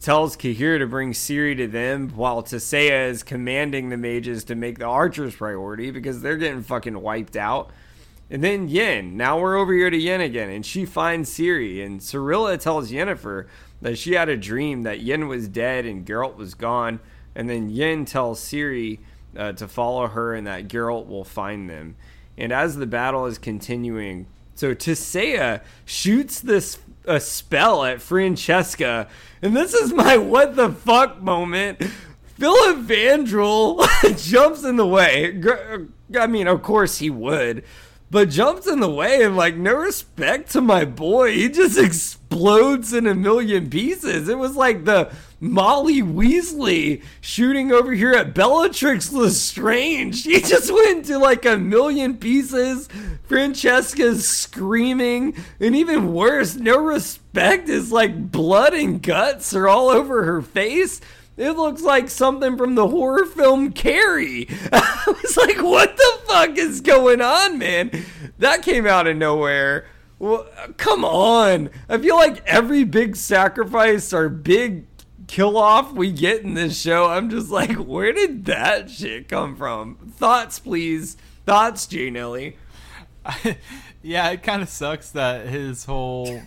tells 0.00 0.36
Cahir 0.36 0.78
to 0.78 0.86
bring 0.86 1.12
Ciri 1.12 1.56
to 1.56 1.66
them, 1.66 2.10
while 2.10 2.42
Tissaia 2.42 3.08
is 3.08 3.22
commanding 3.22 3.88
the 3.88 3.96
mages 3.96 4.44
to 4.44 4.54
make 4.54 4.78
the 4.78 4.84
archers 4.86 5.34
priority 5.34 5.90
because 5.90 6.20
they're 6.20 6.36
getting 6.36 6.62
fucking 6.62 7.00
wiped 7.00 7.36
out. 7.36 7.70
And 8.30 8.42
then 8.42 8.68
Yen. 8.68 9.16
Now 9.16 9.38
we're 9.38 9.56
over 9.56 9.74
here 9.74 9.90
to 9.90 9.96
Yen 9.96 10.22
again, 10.22 10.48
and 10.48 10.64
she 10.64 10.86
finds 10.86 11.30
Ciri, 11.30 11.84
and 11.84 12.00
Cirilla 12.00 12.58
tells 12.58 12.90
Yennefer 12.90 13.46
that 13.82 13.98
she 13.98 14.14
had 14.14 14.28
a 14.28 14.36
dream 14.36 14.84
that 14.84 15.00
Yen 15.00 15.28
was 15.28 15.48
dead 15.48 15.84
and 15.84 16.06
Geralt 16.06 16.36
was 16.36 16.54
gone, 16.54 17.00
and 17.34 17.50
then 17.50 17.68
Yen 17.68 18.04
tells 18.04 18.40
Ciri 18.40 19.00
uh, 19.36 19.52
to 19.52 19.68
follow 19.68 20.06
her 20.06 20.34
and 20.34 20.46
that 20.46 20.68
Geralt 20.68 21.06
will 21.06 21.24
find 21.24 21.68
them. 21.68 21.96
And 22.38 22.52
as 22.52 22.76
the 22.76 22.86
battle 22.86 23.26
is 23.26 23.38
continuing, 23.38 24.26
so 24.54 24.74
Tissaia 24.74 25.62
shoots 25.84 26.40
this 26.40 26.78
a 27.04 27.18
spell 27.18 27.84
at 27.84 28.00
Francesca, 28.00 29.08
and 29.42 29.56
this 29.56 29.74
is 29.74 29.92
my 29.92 30.16
what 30.16 30.56
the 30.56 30.70
fuck 30.70 31.20
moment. 31.20 31.80
Filavandrel 32.38 33.84
jumps 34.30 34.64
in 34.64 34.76
the 34.76 34.86
way. 34.86 35.40
I 36.18 36.26
mean, 36.26 36.46
of 36.46 36.62
course 36.62 36.98
he 36.98 37.10
would, 37.10 37.64
but 38.12 38.28
jumps 38.28 38.66
in 38.66 38.80
the 38.80 38.90
way 38.90 39.22
and 39.22 39.34
like 39.38 39.56
no 39.56 39.74
respect 39.74 40.50
to 40.50 40.60
my 40.60 40.84
boy. 40.84 41.32
He 41.32 41.48
just 41.48 41.78
explodes 41.82 42.92
in 42.92 43.06
a 43.06 43.14
million 43.14 43.70
pieces. 43.70 44.28
It 44.28 44.36
was 44.36 44.54
like 44.54 44.84
the 44.84 45.10
Molly 45.40 46.02
Weasley 46.02 47.02
shooting 47.22 47.72
over 47.72 47.90
here 47.92 48.12
at 48.12 48.34
Bellatrix 48.34 49.12
Lestrange. 49.12 50.24
He 50.24 50.42
just 50.42 50.70
went 50.74 51.06
to 51.06 51.18
like 51.18 51.46
a 51.46 51.56
million 51.56 52.18
pieces. 52.18 52.86
Francesca's 53.24 54.28
screaming, 54.28 55.34
and 55.58 55.74
even 55.74 56.12
worse, 56.12 56.54
no 56.54 56.76
respect 56.76 57.70
is 57.70 57.90
like 57.90 58.30
blood 58.30 58.74
and 58.74 59.02
guts 59.02 59.54
are 59.54 59.66
all 59.66 59.88
over 59.88 60.24
her 60.24 60.42
face. 60.42 61.00
It 61.42 61.56
looks 61.56 61.82
like 61.82 62.08
something 62.08 62.56
from 62.56 62.76
the 62.76 62.86
horror 62.86 63.26
film 63.26 63.72
Carrie. 63.72 64.46
I 64.72 65.02
was 65.06 65.36
like, 65.36 65.60
what 65.60 65.96
the 65.96 66.20
fuck 66.28 66.56
is 66.56 66.80
going 66.80 67.20
on, 67.20 67.58
man? 67.58 67.90
That 68.38 68.62
came 68.62 68.86
out 68.86 69.08
of 69.08 69.16
nowhere. 69.16 69.86
Well, 70.20 70.46
come 70.76 71.04
on. 71.04 71.70
I 71.88 71.98
feel 71.98 72.14
like 72.14 72.46
every 72.46 72.84
big 72.84 73.16
sacrifice 73.16 74.12
or 74.12 74.28
big 74.28 74.86
kill 75.26 75.56
off 75.56 75.92
we 75.92 76.12
get 76.12 76.42
in 76.42 76.54
this 76.54 76.80
show, 76.80 77.08
I'm 77.08 77.28
just 77.28 77.50
like, 77.50 77.72
where 77.72 78.12
did 78.12 78.44
that 78.44 78.88
shit 78.88 79.28
come 79.28 79.56
from? 79.56 79.96
Thoughts, 79.96 80.60
please. 80.60 81.16
Thoughts, 81.44 81.88
J 81.88 82.10
Nelly. 82.10 82.56
yeah, 84.02 84.30
it 84.30 84.44
kind 84.44 84.62
of 84.62 84.68
sucks 84.68 85.10
that 85.10 85.48
his 85.48 85.86
whole 85.86 86.40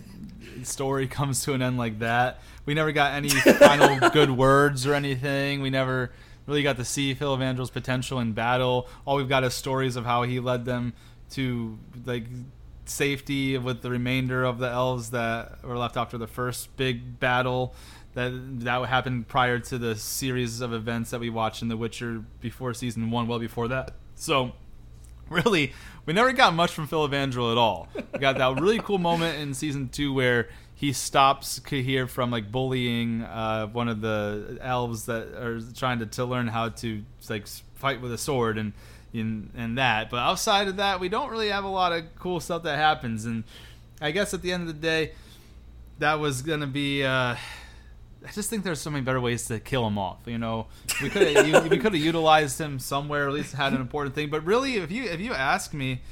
story 0.62 1.06
comes 1.06 1.42
to 1.44 1.52
an 1.52 1.60
end 1.60 1.76
like 1.76 1.98
that. 1.98 2.40
We 2.66 2.74
never 2.74 2.92
got 2.92 3.14
any 3.14 3.30
final 3.30 4.10
good 4.10 4.30
words 4.30 4.86
or 4.86 4.94
anything. 4.94 5.62
We 5.62 5.70
never 5.70 6.10
really 6.46 6.62
got 6.62 6.76
to 6.76 6.84
see 6.84 7.14
Filavandrel's 7.14 7.70
potential 7.70 8.20
in 8.20 8.32
battle. 8.32 8.88
All 9.04 9.16
we've 9.16 9.28
got 9.28 9.44
is 9.44 9.54
stories 9.54 9.96
of 9.96 10.04
how 10.04 10.24
he 10.24 10.40
led 10.40 10.64
them 10.64 10.92
to 11.30 11.78
like 12.04 12.24
safety 12.84 13.58
with 13.58 13.82
the 13.82 13.90
remainder 13.90 14.44
of 14.44 14.58
the 14.58 14.68
elves 14.68 15.10
that 15.10 15.64
were 15.64 15.76
left 15.76 15.96
after 15.96 16.18
the 16.18 16.26
first 16.26 16.76
big 16.76 17.18
battle 17.18 17.74
that 18.14 18.30
that 18.60 18.88
happened 18.88 19.28
prior 19.28 19.58
to 19.58 19.76
the 19.76 19.94
series 19.94 20.60
of 20.60 20.72
events 20.72 21.10
that 21.10 21.20
we 21.20 21.28
watched 21.28 21.62
in 21.62 21.68
The 21.68 21.76
Witcher 21.76 22.24
before 22.40 22.72
season 22.74 23.10
one, 23.10 23.26
well 23.26 23.38
before 23.38 23.68
that. 23.68 23.92
So, 24.14 24.52
really, 25.28 25.74
we 26.06 26.14
never 26.14 26.32
got 26.32 26.54
much 26.54 26.72
from 26.72 26.88
Filavandrel 26.88 27.52
at 27.52 27.58
all. 27.58 27.88
We 28.12 28.18
got 28.18 28.38
that 28.38 28.58
really 28.58 28.78
cool 28.78 28.98
moment 28.98 29.38
in 29.38 29.52
season 29.52 29.90
two 29.90 30.14
where 30.14 30.48
he 30.76 30.92
stops 30.92 31.58
Cahir 31.58 32.06
from 32.06 32.30
like 32.30 32.52
bullying 32.52 33.22
uh, 33.22 33.66
one 33.66 33.88
of 33.88 34.02
the 34.02 34.58
elves 34.60 35.06
that 35.06 35.28
are 35.28 35.58
trying 35.74 36.00
to, 36.00 36.06
to 36.06 36.24
learn 36.26 36.48
how 36.48 36.68
to 36.68 37.02
like 37.30 37.46
fight 37.76 38.02
with 38.02 38.12
a 38.12 38.18
sword 38.18 38.58
and 38.58 38.74
in 39.14 39.50
and 39.56 39.78
that. 39.78 40.10
But 40.10 40.18
outside 40.18 40.68
of 40.68 40.76
that, 40.76 41.00
we 41.00 41.08
don't 41.08 41.30
really 41.30 41.48
have 41.48 41.64
a 41.64 41.68
lot 41.68 41.92
of 41.92 42.04
cool 42.18 42.40
stuff 42.40 42.62
that 42.64 42.76
happens. 42.76 43.24
And 43.24 43.44
I 44.02 44.10
guess 44.10 44.34
at 44.34 44.42
the 44.42 44.52
end 44.52 44.62
of 44.62 44.68
the 44.68 44.74
day, 44.74 45.12
that 45.98 46.20
was 46.20 46.42
gonna 46.42 46.66
be. 46.66 47.02
Uh, 47.02 47.36
I 48.26 48.32
just 48.32 48.50
think 48.50 48.62
there's 48.62 48.80
so 48.80 48.90
many 48.90 49.02
better 49.02 49.20
ways 49.20 49.46
to 49.46 49.58
kill 49.58 49.86
him 49.86 49.96
off. 49.96 50.18
You 50.26 50.36
know, 50.36 50.66
we 51.02 51.08
could 51.08 51.22
we 51.70 51.78
could 51.78 51.94
have 51.94 52.02
utilized 52.02 52.60
him 52.60 52.78
somewhere, 52.78 53.28
at 53.28 53.32
least 53.32 53.54
had 53.54 53.72
an 53.72 53.80
important 53.80 54.14
thing. 54.14 54.28
But 54.28 54.44
really, 54.44 54.76
if 54.76 54.90
you 54.90 55.04
if 55.04 55.20
you 55.20 55.32
ask 55.32 55.72
me, 55.72 56.02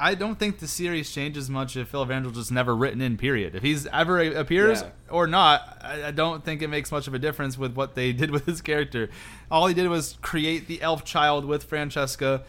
I 0.00 0.14
don't 0.14 0.38
think 0.38 0.58
the 0.58 0.66
series 0.66 1.12
changes 1.12 1.50
much 1.50 1.76
if 1.76 1.88
Phil 1.88 2.06
Filavandrel 2.06 2.34
just 2.34 2.50
never 2.50 2.74
written 2.74 3.02
in. 3.02 3.18
Period. 3.18 3.54
If 3.54 3.62
he's 3.62 3.86
ever 3.86 4.20
appears 4.22 4.80
yeah. 4.80 4.88
or 5.10 5.26
not, 5.26 5.78
I, 5.82 6.04
I, 6.04 6.10
don't 6.10 6.42
think 6.42 6.62
it 6.62 6.68
makes 6.68 6.90
much 6.90 7.06
of 7.06 7.12
a 7.12 7.18
difference 7.18 7.58
with 7.58 7.74
what 7.74 7.94
they 7.94 8.12
did 8.14 8.30
with 8.30 8.46
his 8.46 8.62
character. 8.62 9.10
All 9.50 9.66
he 9.66 9.74
did 9.74 9.88
was 9.88 10.16
create 10.22 10.66
the 10.66 10.80
elf 10.80 11.04
child 11.04 11.44
with 11.44 11.64
Francesca 11.64 12.42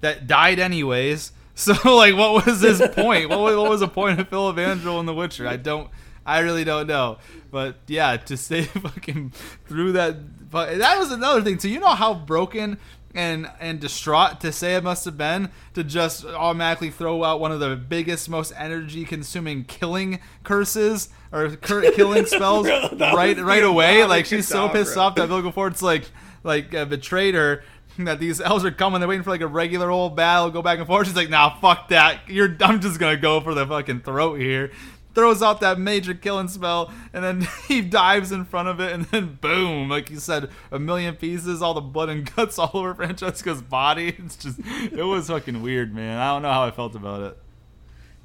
that 0.00 0.26
died 0.26 0.58
anyways. 0.58 1.32
So 1.58 1.72
like, 1.96 2.14
what 2.14 2.44
was 2.44 2.60
his 2.60 2.82
point? 2.92 3.30
what, 3.30 3.38
was, 3.38 3.56
what 3.56 3.70
was 3.70 3.80
the 3.80 3.88
point 3.88 4.20
of 4.20 4.28
Phil 4.28 4.52
Filavandrel 4.52 5.00
in 5.00 5.06
The 5.06 5.14
Witcher? 5.14 5.48
I 5.48 5.56
don't. 5.56 5.88
I 6.26 6.40
really 6.40 6.64
don't 6.64 6.86
know. 6.86 7.16
But 7.50 7.76
yeah, 7.86 8.18
to 8.18 8.36
stay 8.36 8.64
fucking 8.64 9.32
through 9.64 9.92
that. 9.92 10.50
But 10.50 10.76
that 10.76 10.98
was 10.98 11.12
another 11.12 11.40
thing. 11.40 11.58
So 11.58 11.68
you 11.68 11.80
know 11.80 11.94
how 11.94 12.12
broken 12.12 12.78
and 13.16 13.50
and 13.58 13.80
distraught 13.80 14.40
Tissaia 14.40 14.82
must 14.82 15.04
have 15.06 15.16
been 15.16 15.50
to 15.74 15.82
just 15.82 16.24
automatically 16.24 16.90
throw 16.90 17.24
out 17.24 17.40
one 17.40 17.50
of 17.50 17.58
the 17.58 17.74
biggest, 17.74 18.28
most 18.28 18.52
energy 18.56 19.04
consuming 19.04 19.64
killing 19.64 20.20
curses 20.44 21.08
or 21.32 21.50
cur- 21.56 21.90
killing 21.96 22.26
spells 22.26 22.68
right 22.68 23.38
right 23.38 23.64
away. 23.64 24.04
Like 24.04 24.26
she's 24.26 24.46
so 24.46 24.68
pissed 24.68 24.94
bro. 24.94 25.04
off 25.04 25.14
that 25.16 25.28
Vilgefortz 25.28 25.82
like 25.82 26.04
like 26.44 26.72
uh, 26.74 26.84
betrayed 26.84 27.34
her. 27.34 27.64
That 27.98 28.20
these 28.20 28.42
elves 28.42 28.62
are 28.66 28.70
coming, 28.70 29.00
they're 29.00 29.08
waiting 29.08 29.22
for 29.22 29.30
like 29.30 29.40
a 29.40 29.46
regular 29.46 29.90
old 29.90 30.16
battle, 30.16 30.50
go 30.50 30.60
back 30.60 30.76
and 30.76 30.86
forth. 30.86 31.06
She's 31.06 31.16
like, 31.16 31.30
"Nah, 31.30 31.58
fuck 31.60 31.88
that. 31.88 32.28
You're, 32.28 32.54
I'm 32.60 32.82
just 32.82 33.00
gonna 33.00 33.16
go 33.16 33.40
for 33.40 33.54
the 33.54 33.66
fucking 33.66 34.00
throat 34.00 34.38
here." 34.38 34.70
Throws 35.16 35.42
out 35.42 35.60
that 35.62 35.80
major 35.80 36.12
killing 36.12 36.46
spell, 36.46 36.92
and 37.14 37.24
then 37.24 37.48
he 37.68 37.80
dives 37.80 38.30
in 38.30 38.44
front 38.44 38.68
of 38.68 38.78
it, 38.78 38.92
and 38.92 39.06
then 39.06 39.38
boom, 39.40 39.88
like 39.88 40.10
you 40.10 40.18
said, 40.18 40.50
a 40.70 40.78
million 40.78 41.16
pieces, 41.16 41.62
all 41.62 41.74
the 41.74 41.80
blood 41.80 42.10
and 42.10 42.32
guts 42.36 42.58
all 42.60 42.70
over 42.74 42.94
Francesca's 42.94 43.62
body. 43.62 44.14
It's 44.26 44.36
just, 44.36 44.58
it 44.60 45.04
was 45.04 45.28
fucking 45.28 45.62
weird, 45.62 45.94
man. 45.94 46.18
I 46.18 46.32
don't 46.32 46.42
know 46.42 46.52
how 46.52 46.64
I 46.64 46.70
felt 46.70 46.94
about 46.94 47.22
it. 47.22 47.38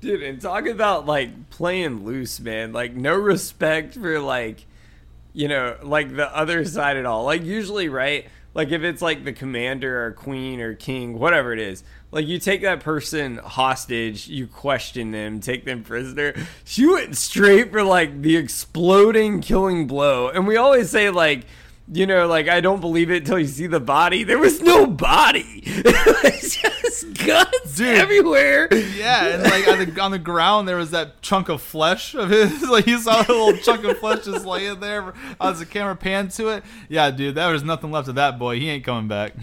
Dude, 0.02 0.24
and 0.24 0.42
talk 0.42 0.66
about 0.66 1.06
like 1.06 1.50
playing 1.50 2.04
loose, 2.04 2.40
man. 2.40 2.74
Like 2.74 2.94
no 2.94 3.16
respect 3.16 3.94
for 3.94 4.20
like, 4.20 4.66
you 5.32 5.48
know, 5.48 5.78
like 5.84 6.16
the 6.16 6.36
other 6.36 6.66
side 6.66 6.98
at 6.98 7.06
all. 7.06 7.24
Like 7.24 7.44
usually, 7.44 7.88
right? 7.88 8.28
Like 8.54 8.72
if 8.72 8.82
it's 8.82 9.02
like 9.02 9.24
the 9.24 9.34
commander 9.34 10.06
or 10.06 10.12
queen 10.12 10.60
or 10.60 10.74
king, 10.74 11.20
whatever 11.20 11.54
it 11.54 11.60
is, 11.60 11.84
like 12.12 12.28
you 12.28 12.40
take 12.40 12.62
that 12.62 12.82
person 12.82 13.38
hostage, 13.38 14.28
you 14.28 14.48
question 14.48 15.12
them, 15.12 15.40
take 15.40 15.66
them 15.66 15.84
prisoner. 15.84 16.34
She 16.66 16.86
went 16.86 17.16
straight 17.18 17.72
for 17.72 17.84
like 17.84 18.22
the 18.22 18.36
exploding 18.38 19.42
killing 19.42 19.88
blow. 19.88 20.30
And 20.30 20.46
we 20.46 20.58
always 20.58 20.90
say 20.90 21.10
like 21.10 21.46
you 21.94 22.06
know, 22.06 22.28
like 22.28 22.48
I 22.48 22.62
don't 22.62 22.80
believe 22.80 23.12
it 23.12 23.24
until 23.24 23.40
you 23.40 23.48
see 23.48 23.68
the 23.68 23.80
body. 23.80 24.24
There 24.24 24.38
was 24.38 24.62
no 24.62 24.86
body. 24.86 25.64
It's 26.24 26.56
just 26.56 27.26
guts 27.26 27.76
Dude, 27.76 27.98
everywhere. 27.98 28.68
Yeah, 28.74 29.28
and 29.28 29.44
like 29.44 29.68
on 29.68 29.80
the 29.80 30.02
on 30.02 30.12
the 30.12 30.20
ground 30.20 30.68
there 30.68 30.78
was 30.78 30.92
that 30.92 31.22
chunk 31.22 31.50
of 31.50 31.62
flesh 31.62 32.16
of 32.16 32.30
his. 32.30 32.62
Like 32.70 32.88
you 32.88 33.00
saw 33.00 33.20
a 33.22 33.28
little 33.28 33.58
chunk 33.58 33.84
of 33.84 33.98
flesh 34.00 34.26
just 34.26 34.46
laying 34.46 34.80
there 34.80 35.14
as 35.40 35.60
the 35.60 35.66
camera 35.66 35.96
panned 35.96 36.32
to 36.32 36.50
it. 36.50 36.64
Yeah, 36.90 37.12
dude, 37.12 37.36
there 37.36 37.52
was 37.52 37.64
nothing 37.64 37.92
left 37.92 38.08
of 38.08 38.16
that 38.16 38.40
boy. 38.40 38.60
He 38.60 38.70
ain't 38.70 38.84
coming 38.84 39.08
back. 39.08 39.34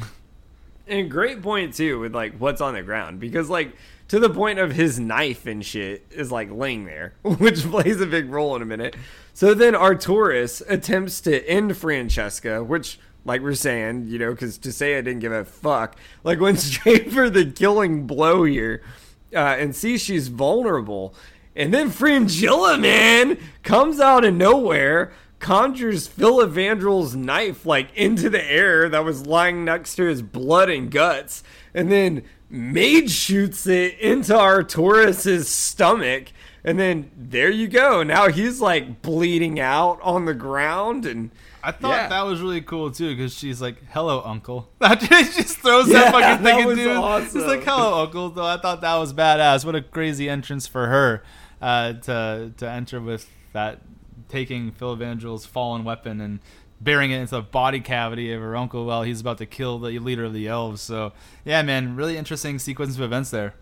And 0.89 1.11
great 1.11 1.43
point 1.43 1.75
too 1.75 2.01
with 2.01 2.15
like 2.15 2.37
what's 2.39 2.61
on 2.61 2.75
the 2.75 2.83
ground 2.83 3.21
because 3.21 3.51
like 3.51 3.77
to 4.09 4.19
the 4.19 4.31
point 4.31 4.59
of 4.59 4.73
his 4.73 4.99
knife 4.99 5.47
and 5.47 5.65
shit 5.65 6.07
is 6.11 6.33
like 6.33 6.51
laying 6.51 6.87
there, 6.87 7.15
which 7.23 7.63
plays 7.63 8.01
a 8.01 8.07
big 8.07 8.31
role 8.31 8.57
in 8.57 8.63
a 8.63 8.67
minute. 8.67 8.97
So 9.35 9.55
then 9.55 9.75
Artorias 9.75 10.63
attempts 10.69 11.21
to 11.21 11.47
end 11.49 11.77
Francesca, 11.77 12.65
which, 12.65 12.99
like 13.25 13.43
we're 13.43 13.55
saying, 13.55 14.07
you 14.09 14.19
know, 14.19 14.33
because 14.33 14.59
Tissaia 14.59 15.05
didn't 15.05 15.21
give 15.21 15.33
a 15.33 15.45
fuck, 15.45 15.97
like 16.25 16.41
went 16.41 16.59
straight 16.59 17.13
for 17.13 17.31
the 17.31 17.47
killing 17.47 18.07
blow 18.07 18.45
here, 18.45 18.83
uh, 19.35 19.39
and 19.39 19.77
see 19.77 19.99
she's 19.99 20.29
vulnerable. 20.29 21.15
And 21.55 21.75
then 21.75 21.91
Fringilla, 21.91 22.79
man, 22.79 23.39
comes 23.63 24.01
out 24.01 24.25
of 24.25 24.35
nowhere, 24.35 25.13
conjures 25.39 26.09
Filavandrel's 26.09 27.15
knife 27.15 27.65
like 27.65 27.95
into 27.97 28.29
the 28.29 28.45
air 28.51 28.89
that 28.89 29.05
was 29.05 29.27
lying 29.27 29.65
next 29.65 29.95
to 29.97 30.05
his 30.05 30.23
blood 30.23 30.71
and 30.71 30.91
guts, 30.91 31.43
and 31.75 31.91
then 31.91 32.23
Mage 32.51 33.11
shoots 33.11 33.67
it 33.67 33.99
into 33.99 34.33
Artorias's 34.33 35.49
stomach, 35.49 36.33
and 36.65 36.79
then 36.79 37.11
there 37.15 37.51
you 37.51 37.69
go. 37.69 38.03
Now 38.03 38.29
he's 38.29 38.61
like 38.61 39.03
bleeding 39.03 39.61
out 39.61 40.01
on 40.03 40.25
the 40.25 40.33
ground, 40.33 41.05
and 41.05 41.31
I 41.63 41.73
thought 41.73 41.91
yeah. 41.91 42.09
that 42.09 42.23
was 42.23 42.41
really 42.41 42.63
cool 42.63 42.91
too 42.91 43.15
because 43.15 43.37
she's 43.37 43.61
like, 43.61 43.77
"Hello, 43.91 44.23
Uncle." 44.25 44.71
she 45.01 45.07
just 45.07 45.59
throws 45.59 45.89
yeah, 45.89 46.11
that 46.11 46.13
fucking 46.13 46.45
thing 46.45 46.71
at 46.71 46.75
dude. 46.75 46.97
Awesome. 46.97 47.41
She's 47.41 47.47
like, 47.47 47.65
"Hello, 47.65 48.05
Uncle." 48.05 48.35
So 48.35 48.43
I 48.43 48.57
thought 48.57 48.81
that 48.81 48.97
was 48.97 49.13
badass. 49.13 49.67
What 49.67 49.75
a 49.75 49.83
crazy 49.83 50.27
entrance 50.29 50.67
for 50.67 50.87
her 50.87 51.23
uh, 51.61 51.93
to 51.93 52.53
to 52.57 52.71
enter 52.71 52.99
with 52.99 53.31
that 53.53 53.83
taking 54.29 54.73
Filavandrel's 54.73 55.47
fallen 55.47 55.85
weapon 55.85 56.21
and 56.21 56.41
burying 56.81 57.11
it 57.11 57.19
into 57.19 57.35
the 57.35 57.43
body 57.43 57.81
cavity 57.81 58.33
of 58.33 58.41
her 58.41 58.57
uncle 58.57 58.87
while 58.87 59.03
he's 59.03 59.21
about 59.21 59.39
to 59.39 59.47
kill 59.47 59.79
the 59.79 59.99
leader 59.99 60.25
of 60.25 60.33
the 60.33 60.47
elves. 60.47 60.81
So 60.81 61.13
yeah, 61.45 61.63
man, 61.63 61.97
really 61.97 62.17
interesting 62.17 62.59
sequence 62.59 62.97
of 62.97 63.03
events 63.03 63.31
there. 63.31 63.55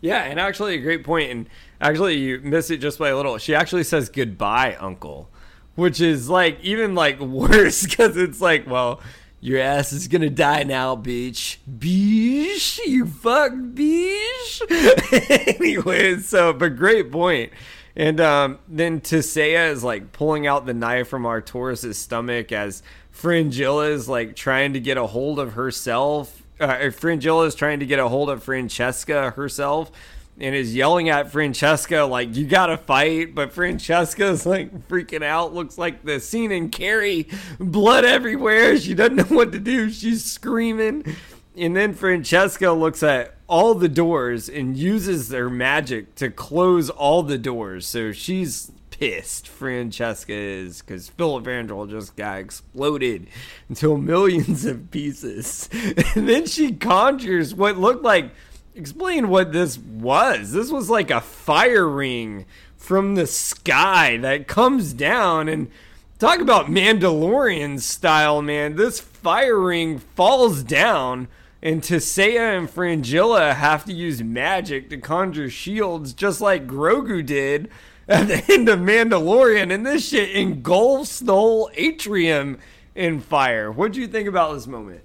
Yeah, 0.00 0.22
and 0.22 0.38
actually 0.38 0.74
a 0.74 0.78
great 0.78 1.04
point. 1.04 1.30
And 1.30 1.48
actually, 1.80 2.18
you 2.18 2.40
miss 2.40 2.70
it 2.70 2.78
just 2.78 2.98
by 2.98 3.08
a 3.08 3.16
little. 3.16 3.38
She 3.38 3.54
actually 3.54 3.84
says 3.84 4.08
goodbye, 4.08 4.76
uncle, 4.78 5.30
which 5.74 6.00
is 6.00 6.28
like 6.28 6.60
even 6.60 6.94
like 6.94 7.18
worse 7.20 7.82
because 7.84 8.16
it's 8.16 8.40
like, 8.40 8.68
well, 8.68 9.00
your 9.40 9.60
ass 9.60 9.92
is 9.92 10.08
gonna 10.08 10.30
die 10.30 10.62
now, 10.62 10.96
bitch. 10.96 11.58
Beesh, 11.68 12.78
you 12.86 13.06
fuck, 13.06 13.52
bitch. 13.52 14.62
anyway, 15.60 16.18
so 16.18 16.52
but 16.52 16.76
great 16.76 17.10
point. 17.10 17.52
And 17.96 18.20
um, 18.20 18.58
then 18.68 19.00
Tissaia 19.00 19.70
is 19.70 19.82
like 19.82 20.12
pulling 20.12 20.46
out 20.46 20.66
the 20.66 20.74
knife 20.74 21.08
from 21.08 21.22
Artorias' 21.22 21.94
stomach 21.94 22.52
as 22.52 22.82
Fringilla 23.10 23.88
is 23.88 24.08
like 24.08 24.36
trying 24.36 24.74
to 24.74 24.80
get 24.80 24.98
a 24.98 25.06
hold 25.06 25.38
of 25.38 25.54
herself 25.54 26.42
uh, 26.60 26.90
Fringilla 26.90 27.44
is 27.46 27.54
trying 27.54 27.80
to 27.80 27.86
get 27.86 27.98
a 27.98 28.08
hold 28.08 28.30
of 28.30 28.42
Francesca 28.42 29.30
herself 29.30 29.90
and 30.38 30.54
is 30.54 30.74
yelling 30.74 31.08
at 31.08 31.30
Francesca 31.30 32.02
like 32.04 32.36
you 32.36 32.46
gotta 32.46 32.76
fight, 32.76 33.34
but 33.34 33.52
Francesca's 33.52 34.44
like 34.44 34.88
freaking 34.88 35.22
out. 35.22 35.54
Looks 35.54 35.78
like 35.78 36.04
the 36.04 36.20
scene 36.20 36.52
in 36.52 36.70
Carrie, 36.70 37.28
blood 37.58 38.04
everywhere. 38.04 38.78
She 38.78 38.94
doesn't 38.94 39.16
know 39.16 39.36
what 39.36 39.52
to 39.52 39.58
do. 39.58 39.90
She's 39.90 40.24
screaming, 40.24 41.16
and 41.56 41.76
then 41.76 41.94
Francesca 41.94 42.72
looks 42.72 43.02
at 43.02 43.34
all 43.46 43.74
the 43.74 43.88
doors 43.88 44.48
and 44.48 44.76
uses 44.76 45.28
their 45.28 45.48
magic 45.48 46.14
to 46.16 46.30
close 46.30 46.90
all 46.90 47.22
the 47.22 47.38
doors. 47.38 47.86
So 47.86 48.12
she's 48.12 48.70
pissed. 48.90 49.48
Francesca 49.48 50.32
is 50.32 50.82
because 50.82 51.10
Filavandrel 51.10 51.88
just 51.88 52.16
got 52.16 52.38
exploded 52.38 53.26
into 53.68 53.96
millions 53.98 54.64
of 54.64 54.90
pieces, 54.90 55.68
and 56.14 56.28
then 56.28 56.46
she 56.46 56.72
conjures 56.72 57.54
what 57.54 57.76
looked 57.76 58.02
like 58.02 58.30
explain 58.74 59.28
what 59.28 59.52
this 59.52 59.78
was. 59.78 60.52
This 60.52 60.70
was 60.70 60.90
like 60.90 61.10
a 61.10 61.20
fire 61.20 61.88
ring 61.88 62.44
from 62.76 63.14
the 63.14 63.26
sky 63.26 64.18
that 64.18 64.46
comes 64.46 64.92
down 64.92 65.48
and 65.48 65.70
talk 66.18 66.40
about 66.40 66.66
Mandalorian 66.66 67.80
style, 67.80 68.42
man. 68.42 68.76
This 68.76 69.00
fire 69.00 69.58
ring 69.58 69.98
falls 69.98 70.62
down 70.62 71.28
and 71.62 71.82
Tissaia 71.82 72.56
and 72.56 72.68
Fringilla 72.68 73.54
have 73.54 73.84
to 73.86 73.92
use 73.92 74.22
magic 74.22 74.90
to 74.90 74.98
conjure 74.98 75.50
shields 75.50 76.12
just 76.12 76.40
like 76.40 76.66
Grogu 76.66 77.24
did 77.24 77.68
at 78.08 78.28
the 78.28 78.44
end 78.52 78.68
of 78.68 78.78
Mandalorian 78.78 79.72
and 79.72 79.84
this 79.86 80.08
shit 80.08 80.30
engulfs 80.30 81.18
the 81.20 81.34
whole 81.34 81.70
atrium 81.74 82.58
in 82.94 83.20
fire. 83.20 83.70
What 83.70 83.92
do 83.92 84.00
you 84.00 84.06
think 84.06 84.28
about 84.28 84.54
this 84.54 84.66
moment? 84.66 85.00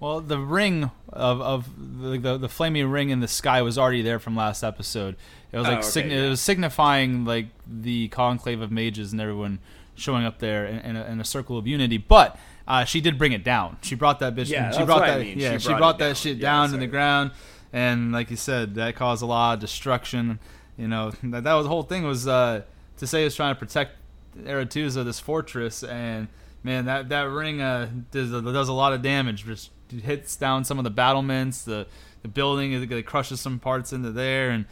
Well, 0.00 0.20
the 0.20 0.38
ring 0.38 0.90
of 1.12 1.40
of 1.40 1.68
the, 2.02 2.18
the, 2.18 2.38
the 2.38 2.48
flaming 2.48 2.88
ring 2.90 3.10
in 3.10 3.20
the 3.20 3.28
sky 3.28 3.62
was 3.62 3.78
already 3.78 4.02
there 4.02 4.18
from 4.18 4.34
last 4.34 4.64
episode. 4.64 5.16
It 5.52 5.58
was 5.58 5.66
oh, 5.66 5.70
like 5.70 5.78
Oh, 5.78 5.80
okay, 5.80 5.88
sign- 5.88 6.10
yeah. 6.10 6.26
it 6.26 6.28
was 6.30 6.40
signifying 6.40 7.24
like 7.24 7.46
the 7.66 8.08
conclave 8.08 8.60
of 8.60 8.72
mages 8.72 9.12
and 9.12 9.20
everyone 9.20 9.60
showing 9.94 10.24
up 10.24 10.38
there 10.38 10.66
in, 10.66 10.78
in, 10.80 10.96
a, 10.96 11.04
in 11.04 11.20
a 11.20 11.24
circle 11.24 11.58
of 11.58 11.66
unity. 11.66 11.98
But 11.98 12.36
uh, 12.66 12.84
she 12.84 13.00
did 13.00 13.18
bring 13.18 13.32
it 13.32 13.44
down. 13.44 13.76
She 13.82 13.94
brought 13.94 14.20
that 14.20 14.34
bitch. 14.34 14.48
Yeah, 14.48 14.70
she 14.70 14.76
that's 14.78 14.86
brought 14.86 15.00
what 15.00 15.10
I 15.10 15.18
that. 15.18 15.24
mean. 15.24 15.38
Yeah, 15.38 15.52
She 15.54 15.58
she 15.60 15.68
brought 15.68 15.78
brought, 15.78 15.98
that 15.98 16.06
down. 16.06 16.14
shit 16.14 16.36
Yeah, 16.38 16.42
down 16.42 16.70
to 16.70 16.76
the 16.76 16.86
ground, 16.86 17.30
and 17.72 18.12
like 18.12 18.30
you 18.30 18.36
said, 18.36 18.74
that 18.76 18.96
caused 18.96 19.22
a 19.22 19.26
lot 19.26 19.54
of 19.54 19.60
destruction. 19.60 20.38
You 20.76 20.88
know 20.88 21.10
that 21.24 21.44
that 21.44 21.54
was 21.54 21.64
the 21.64 21.70
whole 21.70 21.82
thing 21.82 22.04
was 22.04 22.26
uh, 22.28 22.62
Tissaia 22.98 23.24
was 23.24 23.34
trying 23.36 23.54
to 23.54 23.58
protect 23.58 23.96
Aretuza, 24.38 25.04
this 25.04 25.20
fortress, 25.20 25.82
and 25.82 26.28
man, 26.62 26.86
that 26.86 27.08
that 27.10 27.24
ring 27.30 27.60
uh, 27.60 27.88
does 28.10 28.30
does 28.30 28.68
a 28.68 28.72
lot 28.72 28.92
of 28.92 29.02
damage. 29.02 29.44
Just 29.44 29.70
hits 29.90 30.36
down 30.36 30.64
some 30.64 30.78
of 30.78 30.84
the 30.84 30.90
battlements, 30.90 31.62
the 31.62 31.86
the 32.22 32.28
building, 32.28 32.72
it 32.72 33.06
crushes 33.06 33.40
some 33.40 33.58
parts 33.58 33.92
into 33.92 34.10
there, 34.10 34.50
and 34.50 34.64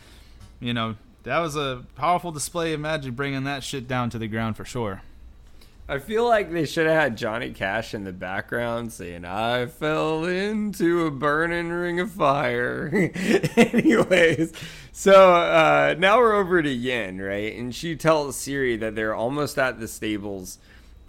you 0.61 0.73
know 0.73 0.97
that 1.25 1.39
was 1.41 1.57
a 1.57 1.85
powerful 1.97 2.33
display 2.33 2.73
of 2.73 2.81
magic, 2.81 3.15
bringing 3.15 3.45
that 3.45 3.63
shit 3.63 3.87
down 3.87 4.09
to 4.11 4.19
the 4.19 4.29
ground 4.29 4.57
for 4.57 4.65
sure. 4.65 5.03
I 5.91 5.99
feel 5.99 6.25
like 6.25 6.53
they 6.53 6.67
should 6.67 6.87
have 6.87 6.95
had 6.95 7.17
Johnny 7.17 7.51
Cash 7.51 7.95
in 7.95 8.05
the 8.05 8.13
background 8.13 8.93
saying, 8.93 9.25
I 9.25 9.67
fell 9.67 10.25
into 10.25 11.05
a 11.05 11.11
burning 11.11 11.69
ring 11.71 11.99
of 11.99 12.13
fire. 12.13 13.11
Anyways, 13.57 14.53
so 14.93 15.35
uh, 15.35 15.97
now 15.99 16.19
we're 16.19 16.37
over 16.37 16.63
to 16.63 16.71
Yen, 16.71 17.19
right? 17.21 17.57
And 17.57 17.75
she 17.75 17.97
tells 17.97 18.37
Ciri 18.37 18.79
that 18.79 18.95
they're 18.95 19.17
almost 19.17 19.59
at 19.59 19.81
the 19.81 19.89
stables. 19.89 20.61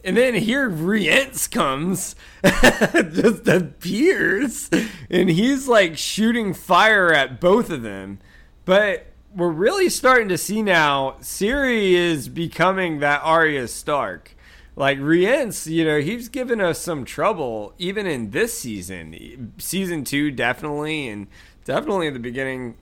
And 0.03 0.17
then 0.17 0.33
here 0.33 0.67
Rience 0.67 1.47
comes, 1.47 2.15
just 2.43 3.47
appears, 3.47 4.67
and 5.11 5.29
he's 5.29 5.67
like 5.67 5.95
shooting 5.95 6.55
fire 6.55 7.13
at 7.13 7.39
both 7.39 7.69
of 7.69 7.83
them. 7.83 8.17
But 8.65 9.13
we're 9.35 9.49
really 9.51 9.89
starting 9.89 10.29
to 10.29 10.39
see 10.39 10.63
now 10.63 11.17
Ciri 11.21 11.91
is 11.91 12.27
becoming 12.27 12.97
that 13.01 13.21
Arya 13.23 13.67
Stark. 13.67 14.35
Like 14.75 14.99
Rience, 15.01 15.67
you 15.67 15.83
know, 15.83 15.99
he's 15.99 16.29
given 16.29 16.61
us 16.61 16.79
some 16.79 17.03
trouble 17.03 17.73
even 17.77 18.07
in 18.07 18.31
this 18.31 18.57
season. 18.57 19.53
Season 19.57 20.03
two, 20.03 20.31
definitely, 20.31 21.09
and 21.09 21.27
definitely 21.65 22.07
at 22.07 22.13
the 22.13 22.19
beginning, 22.19 22.75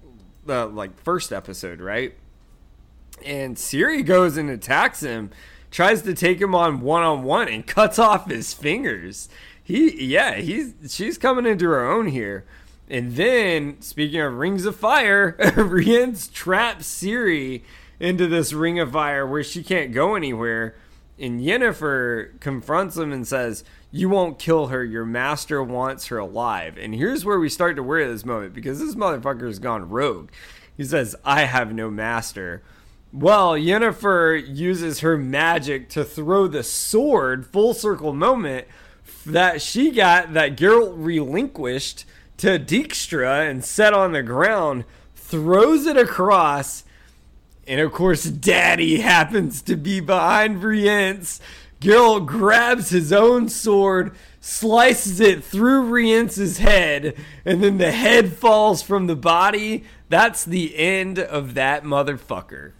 the 0.45 0.67
like 0.67 0.99
first 0.99 1.33
episode, 1.33 1.81
right? 1.81 2.13
And 3.25 3.55
Ciri 3.55 4.05
goes 4.05 4.37
and 4.37 4.49
attacks 4.49 5.01
him, 5.01 5.31
tries 5.71 6.03
to 6.03 6.13
take 6.13 6.39
him 6.39 6.53
on 6.53 6.81
one 6.81 7.03
on 7.03 7.23
one, 7.23 7.47
and 7.47 7.65
cuts 7.65 7.97
off 7.97 8.29
his 8.29 8.53
fingers. 8.53 9.27
He, 9.63 10.05
yeah, 10.05 10.35
he's 10.35 10.73
she's 10.87 11.17
coming 11.17 11.45
into 11.45 11.65
her 11.65 11.89
own 11.89 12.07
here. 12.07 12.45
And 12.89 13.15
then, 13.15 13.81
speaking 13.81 14.19
of 14.19 14.33
rings 14.33 14.65
of 14.65 14.75
fire, 14.75 15.35
Rience 15.55 16.27
traps 16.27 16.85
Ciri 16.85 17.61
into 17.99 18.27
this 18.27 18.53
ring 18.53 18.79
of 18.79 18.93
fire 18.93 19.27
where 19.27 19.43
she 19.43 19.63
can't 19.63 19.91
go 19.91 20.15
anywhere. 20.15 20.75
And 21.19 21.41
Yennefer 21.41 22.39
confronts 22.39 22.95
him 22.95 23.11
and 23.11 23.27
says, 23.27 23.63
You 23.91 24.09
won't 24.09 24.39
kill 24.39 24.67
her. 24.67 24.83
Your 24.83 25.05
master 25.05 25.61
wants 25.61 26.07
her 26.07 26.17
alive. 26.17 26.77
And 26.77 26.95
here's 26.95 27.25
where 27.25 27.39
we 27.39 27.49
start 27.49 27.75
to 27.75 27.83
worry 27.83 28.05
at 28.05 28.11
this 28.11 28.25
moment 28.25 28.53
because 28.53 28.79
this 28.79 28.95
motherfucker 28.95 29.47
has 29.47 29.59
gone 29.59 29.89
rogue. 29.89 30.29
He 30.75 30.85
says, 30.85 31.15
I 31.25 31.43
have 31.43 31.73
no 31.73 31.91
master. 31.91 32.63
Well, 33.11 33.53
Yennefer 33.53 34.41
uses 34.47 34.99
her 34.99 35.17
magic 35.17 35.89
to 35.89 36.05
throw 36.05 36.47
the 36.47 36.63
sword, 36.63 37.45
full 37.45 37.73
circle 37.73 38.13
moment, 38.13 38.67
that 39.25 39.61
she 39.61 39.91
got 39.91 40.33
that 40.33 40.55
Geralt 40.55 40.93
relinquished 40.95 42.05
to 42.37 42.57
Dijkstra 42.59 43.49
and 43.49 43.65
set 43.65 43.93
on 43.93 44.13
the 44.13 44.23
ground, 44.23 44.85
throws 45.15 45.85
it 45.85 45.97
across, 45.97 46.83
and 47.69 47.79
of 47.79 47.91
course, 47.93 48.23
Daddy 48.23 48.99
happens 49.01 49.61
to 49.61 49.75
be 49.75 49.99
behind 49.99 50.63
Rience. 50.63 51.39
Geralt 51.79 52.25
grabs 52.25 52.89
his 52.89 53.13
own 53.13 53.47
sword, 53.47 54.15
slices 54.41 55.19
it 55.19 55.43
through 55.43 55.83
Rience's 55.83 56.57
head, 56.57 57.15
and 57.45 57.63
then 57.63 57.77
the 57.77 57.91
head 57.91 58.33
falls 58.33 58.81
from 58.81 59.05
the 59.05 59.15
body. 59.15 59.83
That's 60.09 60.43
the 60.43 60.75
end 60.77 61.19
of 61.19 61.53
that 61.53 61.83
motherfucker. 61.83 62.71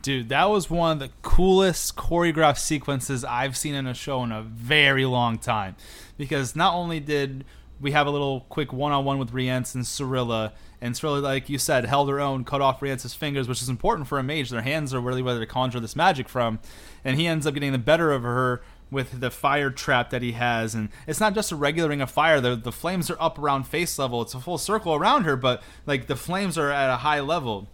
Dude, 0.00 0.28
that 0.28 0.48
was 0.48 0.70
one 0.70 0.92
of 0.92 0.98
the 1.00 1.10
coolest 1.22 1.96
choreographed 1.96 2.60
sequences 2.60 3.24
I've 3.24 3.56
seen 3.56 3.74
in 3.74 3.88
a 3.88 3.94
show 3.94 4.22
in 4.22 4.30
a 4.30 4.42
very 4.42 5.06
long 5.06 5.38
time. 5.38 5.74
Because 6.16 6.54
not 6.54 6.74
only 6.74 7.00
did 7.00 7.44
we 7.80 7.92
have 7.92 8.06
a 8.06 8.10
little 8.10 8.40
quick 8.48 8.72
one 8.72 8.92
on 8.92 9.04
one 9.04 9.18
with 9.18 9.32
Rience 9.32 9.74
and 9.74 9.84
Cirilla, 9.84 10.52
and 10.80 10.94
Cirilla, 10.94 11.22
like 11.22 11.48
you 11.48 11.58
said, 11.58 11.84
held 11.84 12.08
her 12.08 12.20
own, 12.20 12.44
cut 12.44 12.60
off 12.60 12.80
Rience's 12.80 13.14
fingers, 13.14 13.48
which 13.48 13.62
is 13.62 13.68
important 13.68 14.08
for 14.08 14.18
a 14.18 14.22
mage. 14.22 14.50
Their 14.50 14.62
hands 14.62 14.94
are 14.94 15.00
really 15.00 15.22
where 15.22 15.38
they 15.38 15.46
conjure 15.46 15.80
this 15.80 15.96
magic 15.96 16.28
from. 16.28 16.58
And 17.04 17.18
he 17.18 17.26
ends 17.26 17.46
up 17.46 17.54
getting 17.54 17.72
the 17.72 17.78
better 17.78 18.12
of 18.12 18.22
her 18.22 18.62
with 18.90 19.20
the 19.20 19.30
fire 19.30 19.70
trap 19.70 20.10
that 20.10 20.22
he 20.22 20.32
has. 20.32 20.74
And 20.74 20.88
it's 21.06 21.20
not 21.20 21.34
just 21.34 21.52
a 21.52 21.56
regular 21.56 21.90
ring 21.90 22.00
of 22.00 22.10
fire, 22.10 22.40
the, 22.40 22.56
the 22.56 22.72
flames 22.72 23.10
are 23.10 23.20
up 23.20 23.38
around 23.38 23.64
face 23.64 23.98
level. 23.98 24.22
It's 24.22 24.34
a 24.34 24.40
full 24.40 24.58
circle 24.58 24.94
around 24.94 25.24
her, 25.24 25.36
but 25.36 25.62
like 25.86 26.06
the 26.06 26.16
flames 26.16 26.56
are 26.56 26.70
at 26.70 26.90
a 26.90 26.96
high 26.96 27.20
level. 27.20 27.68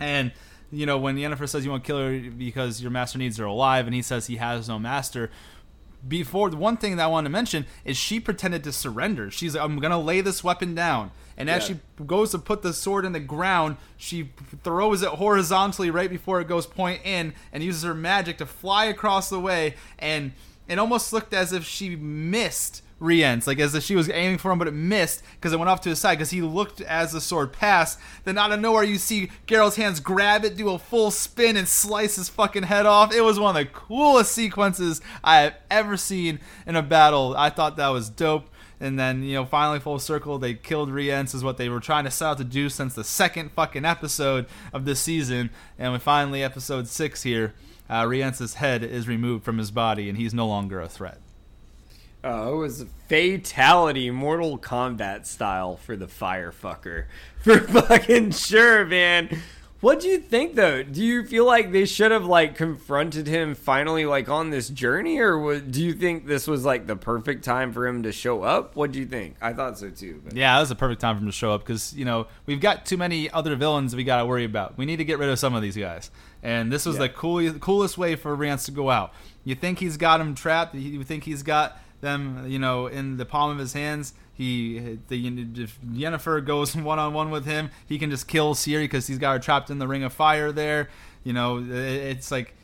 And 0.00 0.32
you 0.70 0.84
know, 0.84 0.98
when 0.98 1.16
Yennefer 1.16 1.48
says 1.48 1.64
you 1.64 1.70
want 1.70 1.84
to 1.84 1.86
kill 1.86 1.98
her 1.98 2.30
because 2.30 2.82
your 2.82 2.90
master 2.90 3.18
needs 3.18 3.38
her 3.38 3.46
alive, 3.46 3.86
and 3.86 3.94
he 3.94 4.02
says 4.02 4.26
he 4.26 4.36
has 4.36 4.68
no 4.68 4.78
master. 4.78 5.30
Before 6.06 6.48
the 6.50 6.56
one 6.56 6.76
thing 6.76 6.96
that 6.96 7.04
I 7.04 7.06
want 7.08 7.24
to 7.24 7.30
mention 7.30 7.66
is 7.84 7.96
she 7.96 8.20
pretended 8.20 8.62
to 8.64 8.72
surrender. 8.72 9.30
She's 9.30 9.54
like, 9.54 9.64
I'm 9.64 9.78
gonna 9.80 9.98
lay 10.00 10.20
this 10.20 10.44
weapon 10.44 10.74
down. 10.74 11.10
And 11.36 11.50
as 11.50 11.68
Yeah. 11.68 11.76
she 11.98 12.04
goes 12.04 12.30
to 12.32 12.38
put 12.38 12.62
the 12.62 12.72
sword 12.72 13.04
in 13.04 13.12
the 13.12 13.20
ground, 13.20 13.76
she 13.96 14.30
throws 14.62 15.02
it 15.02 15.08
horizontally 15.10 15.90
right 15.90 16.10
before 16.10 16.40
it 16.40 16.48
goes 16.48 16.66
point 16.66 17.00
in, 17.04 17.32
and 17.52 17.62
uses 17.62 17.82
her 17.82 17.94
magic 17.94 18.38
to 18.38 18.46
fly 18.46 18.84
across 18.86 19.28
the 19.28 19.40
way. 19.40 19.74
And 19.98 20.32
it 20.68 20.78
almost 20.78 21.12
looked 21.12 21.32
as 21.34 21.52
if 21.52 21.64
she 21.64 21.96
missed 21.96 22.82
Rience, 23.00 23.46
like 23.46 23.60
as 23.60 23.74
if 23.74 23.84
she 23.84 23.94
was 23.94 24.10
aiming 24.10 24.38
for 24.38 24.50
him, 24.50 24.58
but 24.58 24.68
it 24.68 24.74
missed 24.74 25.22
because 25.34 25.52
it 25.52 25.58
went 25.58 25.68
off 25.68 25.80
to 25.82 25.90
his 25.90 25.98
side. 25.98 26.16
Because 26.16 26.30
he 26.30 26.42
looked 26.42 26.80
as 26.80 27.12
the 27.12 27.20
sword 27.20 27.52
passed. 27.52 27.98
Then 28.24 28.38
out 28.38 28.52
of 28.52 28.60
nowhere, 28.60 28.84
you 28.84 28.98
see 28.98 29.30
Geralt's 29.46 29.76
hands 29.76 30.00
grab 30.00 30.44
it, 30.44 30.56
do 30.56 30.70
a 30.70 30.78
full 30.78 31.10
spin, 31.10 31.56
and 31.56 31.68
slice 31.68 32.16
his 32.16 32.28
fucking 32.28 32.64
head 32.64 32.86
off. 32.86 33.14
It 33.14 33.22
was 33.22 33.38
one 33.38 33.56
of 33.56 33.62
the 33.62 33.70
coolest 33.70 34.32
sequences 34.32 35.00
I 35.22 35.38
have 35.38 35.54
ever 35.70 35.96
seen 35.96 36.40
in 36.66 36.76
a 36.76 36.82
battle. 36.82 37.34
I 37.36 37.50
thought 37.50 37.76
that 37.76 37.88
was 37.88 38.08
dope. 38.08 38.48
And 38.80 38.98
then, 38.98 39.24
you 39.24 39.34
know, 39.34 39.44
finally 39.44 39.80
full 39.80 39.98
circle, 39.98 40.38
they 40.38 40.54
killed 40.54 40.90
Rience, 40.90 41.34
is 41.34 41.42
what 41.42 41.56
they 41.56 41.68
were 41.68 41.80
trying 41.80 42.04
to 42.04 42.12
set 42.12 42.26
out 42.26 42.38
to 42.38 42.44
do 42.44 42.68
since 42.68 42.94
the 42.94 43.02
second 43.02 43.50
fucking 43.52 43.84
episode 43.84 44.46
of 44.72 44.84
this 44.84 45.00
season. 45.00 45.50
And 45.78 45.92
we 45.92 45.98
finally, 45.98 46.44
episode 46.44 46.86
six 46.86 47.24
here, 47.24 47.54
uh, 47.90 48.06
Rience's 48.06 48.54
head 48.54 48.84
is 48.84 49.08
removed 49.08 49.44
from 49.44 49.58
his 49.58 49.72
body, 49.72 50.08
and 50.08 50.16
he's 50.16 50.32
no 50.32 50.46
longer 50.46 50.80
a 50.80 50.88
threat. 50.88 51.18
Oh, 52.24 52.54
it 52.54 52.58
was 52.58 52.84
fatality, 53.06 54.10
Mortal 54.10 54.58
Kombat 54.58 55.26
style 55.26 55.76
for 55.76 55.96
the 55.96 56.06
firefucker. 56.06 57.04
For 57.42 57.60
fucking 57.60 58.32
sure, 58.32 58.84
man. 58.84 59.40
What 59.80 60.00
do 60.00 60.08
you 60.08 60.18
think 60.18 60.56
though? 60.56 60.82
Do 60.82 61.04
you 61.04 61.24
feel 61.24 61.44
like 61.44 61.70
they 61.70 61.84
should 61.84 62.10
have 62.10 62.24
like 62.24 62.56
confronted 62.56 63.28
him 63.28 63.54
finally 63.54 64.04
like 64.04 64.28
on 64.28 64.50
this 64.50 64.68
journey 64.68 65.20
or 65.20 65.38
what, 65.38 65.70
do 65.70 65.84
you 65.84 65.94
think 65.94 66.26
this 66.26 66.48
was 66.48 66.64
like 66.64 66.88
the 66.88 66.96
perfect 66.96 67.44
time 67.44 67.72
for 67.72 67.86
him 67.86 68.02
to 68.02 68.10
show 68.10 68.42
up? 68.42 68.74
What 68.74 68.90
do 68.90 68.98
you 68.98 69.06
think? 69.06 69.36
I 69.40 69.52
thought 69.52 69.78
so 69.78 69.90
too. 69.90 70.20
But. 70.24 70.34
Yeah, 70.34 70.56
that 70.56 70.60
was 70.60 70.72
a 70.72 70.74
perfect 70.74 71.00
time 71.00 71.14
for 71.14 71.20
him 71.20 71.28
to 71.28 71.32
show 71.32 71.52
up 71.52 71.64
cuz 71.64 71.94
you 71.94 72.04
know, 72.04 72.26
we've 72.44 72.60
got 72.60 72.86
too 72.86 72.96
many 72.96 73.30
other 73.30 73.54
villains 73.54 73.94
we 73.94 74.02
got 74.02 74.18
to 74.18 74.26
worry 74.26 74.44
about. 74.44 74.76
We 74.76 74.84
need 74.84 74.96
to 74.96 75.04
get 75.04 75.20
rid 75.20 75.28
of 75.28 75.38
some 75.38 75.54
of 75.54 75.62
these 75.62 75.76
guys. 75.76 76.10
And 76.42 76.72
this 76.72 76.84
was 76.84 76.96
yeah. 76.96 77.02
the 77.02 77.08
cool, 77.10 77.52
coolest 77.60 77.96
way 77.96 78.16
for 78.16 78.34
Rience 78.34 78.64
to 78.64 78.72
go 78.72 78.90
out. 78.90 79.14
You 79.44 79.54
think 79.54 79.78
he's 79.78 79.96
got 79.96 80.20
him 80.20 80.34
trapped, 80.34 80.74
you 80.74 81.04
think 81.04 81.22
he's 81.22 81.44
got 81.44 81.80
them, 82.00 82.44
you 82.48 82.58
know, 82.58 82.86
in 82.86 83.16
the 83.16 83.24
palm 83.24 83.50
of 83.50 83.58
his 83.58 83.72
hands 83.72 84.14
he 84.38 84.98
the 85.08 85.26
if 85.56 85.80
Yennefer 85.82 86.44
goes 86.46 86.76
one 86.76 87.00
on 87.00 87.12
one 87.12 87.30
with 87.30 87.44
him, 87.44 87.70
he 87.86 87.98
can 87.98 88.08
just 88.08 88.28
kill 88.28 88.54
Ciri 88.54 88.84
because 88.84 89.08
he's 89.08 89.18
got 89.18 89.32
her 89.32 89.38
trapped 89.40 89.68
in 89.68 89.80
the 89.80 89.88
ring 89.88 90.04
of 90.04 90.12
fire 90.12 90.52
there. 90.52 90.88
You 91.24 91.32
know, 91.32 91.66
it's 91.68 92.30
like 92.30 92.54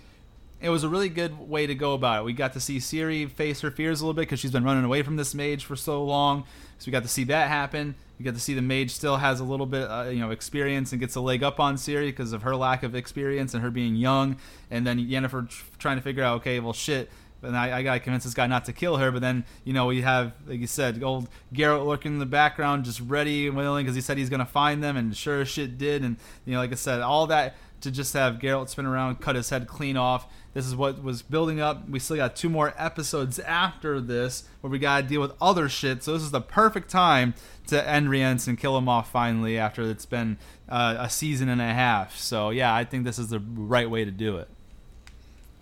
it 0.60 0.68
was 0.68 0.84
a 0.84 0.88
really 0.88 1.08
good 1.08 1.36
way 1.36 1.66
to 1.66 1.74
go 1.74 1.94
about 1.94 2.20
it. 2.20 2.24
We 2.24 2.32
got 2.32 2.52
to 2.52 2.60
see 2.60 2.78
Ciri 2.78 3.28
face 3.28 3.60
her 3.62 3.72
fears 3.72 4.00
a 4.00 4.04
little 4.04 4.14
bit 4.14 4.22
because 4.22 4.38
she's 4.38 4.52
been 4.52 4.62
running 4.62 4.84
away 4.84 5.02
from 5.02 5.16
this 5.16 5.34
mage 5.34 5.64
for 5.64 5.74
so 5.74 6.04
long. 6.04 6.44
So 6.78 6.86
we 6.86 6.92
got 6.92 7.02
to 7.02 7.08
see 7.08 7.24
that 7.24 7.48
happen. 7.48 7.96
We 8.20 8.24
got 8.24 8.34
to 8.34 8.40
see 8.40 8.54
the 8.54 8.62
mage 8.62 8.92
still 8.92 9.16
has 9.16 9.40
a 9.40 9.44
little 9.44 9.66
bit, 9.66 9.90
uh, 9.90 10.04
you 10.04 10.20
know, 10.20 10.30
experience 10.30 10.92
and 10.92 11.00
gets 11.00 11.16
a 11.16 11.20
leg 11.20 11.42
up 11.42 11.58
on 11.58 11.74
Ciri 11.74 12.06
because 12.06 12.32
of 12.32 12.42
her 12.42 12.54
lack 12.54 12.84
of 12.84 12.94
experience 12.94 13.52
and 13.52 13.64
her 13.64 13.70
being 13.72 13.96
young. 13.96 14.36
And 14.70 14.86
then 14.86 15.04
Yennefer 15.04 15.52
trying 15.78 15.96
to 15.96 16.02
figure 16.02 16.22
out, 16.22 16.36
okay, 16.36 16.60
well, 16.60 16.72
shit, 16.72 17.10
and 17.44 17.56
I, 17.56 17.78
I 17.78 17.82
gotta 17.82 18.00
convince 18.00 18.24
this 18.24 18.34
guy 18.34 18.46
not 18.46 18.64
to 18.66 18.72
kill 18.72 18.96
her. 18.96 19.10
But 19.10 19.22
then, 19.22 19.44
you 19.64 19.72
know, 19.72 19.86
we 19.86 20.02
have, 20.02 20.32
like 20.46 20.60
you 20.60 20.66
said, 20.66 21.02
old 21.02 21.28
Geralt 21.52 21.86
lurking 21.86 22.14
in 22.14 22.18
the 22.18 22.26
background, 22.26 22.84
just 22.84 23.00
ready 23.00 23.46
and 23.46 23.56
willing 23.56 23.84
because 23.84 23.94
he 23.94 24.00
said 24.00 24.18
he's 24.18 24.30
gonna 24.30 24.46
find 24.46 24.82
them, 24.82 24.96
and 24.96 25.16
sure 25.16 25.42
as 25.42 25.48
shit 25.48 25.78
did. 25.78 26.02
And 26.02 26.16
you 26.44 26.54
know, 26.54 26.58
like 26.58 26.72
I 26.72 26.76
said, 26.76 27.00
all 27.00 27.26
that 27.28 27.56
to 27.84 27.90
just 27.90 28.14
have 28.14 28.38
Geralt 28.38 28.70
spin 28.70 28.86
around, 28.86 29.20
cut 29.20 29.36
his 29.36 29.50
head 29.50 29.68
clean 29.68 29.96
off. 29.96 30.26
This 30.54 30.66
is 30.66 30.74
what 30.74 31.02
was 31.02 31.20
building 31.20 31.60
up. 31.60 31.88
We 31.88 31.98
still 31.98 32.16
got 32.16 32.34
two 32.34 32.48
more 32.48 32.72
episodes 32.78 33.38
after 33.40 34.00
this 34.00 34.44
where 34.60 34.70
we 34.70 34.78
gotta 34.78 35.06
deal 35.06 35.20
with 35.20 35.32
other 35.40 35.68
shit. 35.68 36.02
So 36.02 36.14
this 36.14 36.22
is 36.22 36.30
the 36.30 36.40
perfect 36.40 36.88
time 36.88 37.34
to 37.66 37.88
end 37.88 38.10
Rience 38.10 38.46
and 38.46 38.58
kill 38.58 38.78
him 38.78 38.88
off 38.88 39.10
finally 39.10 39.58
after 39.58 39.82
it's 39.82 40.06
been 40.06 40.38
uh, 40.68 40.96
a 40.98 41.10
season 41.10 41.48
and 41.48 41.60
a 41.60 41.74
half. 41.74 42.16
So 42.16 42.50
yeah, 42.50 42.74
I 42.74 42.84
think 42.84 43.04
this 43.04 43.18
is 43.18 43.28
the 43.28 43.40
right 43.40 43.90
way 43.90 44.04
to 44.04 44.10
do 44.10 44.38
it. 44.38 44.48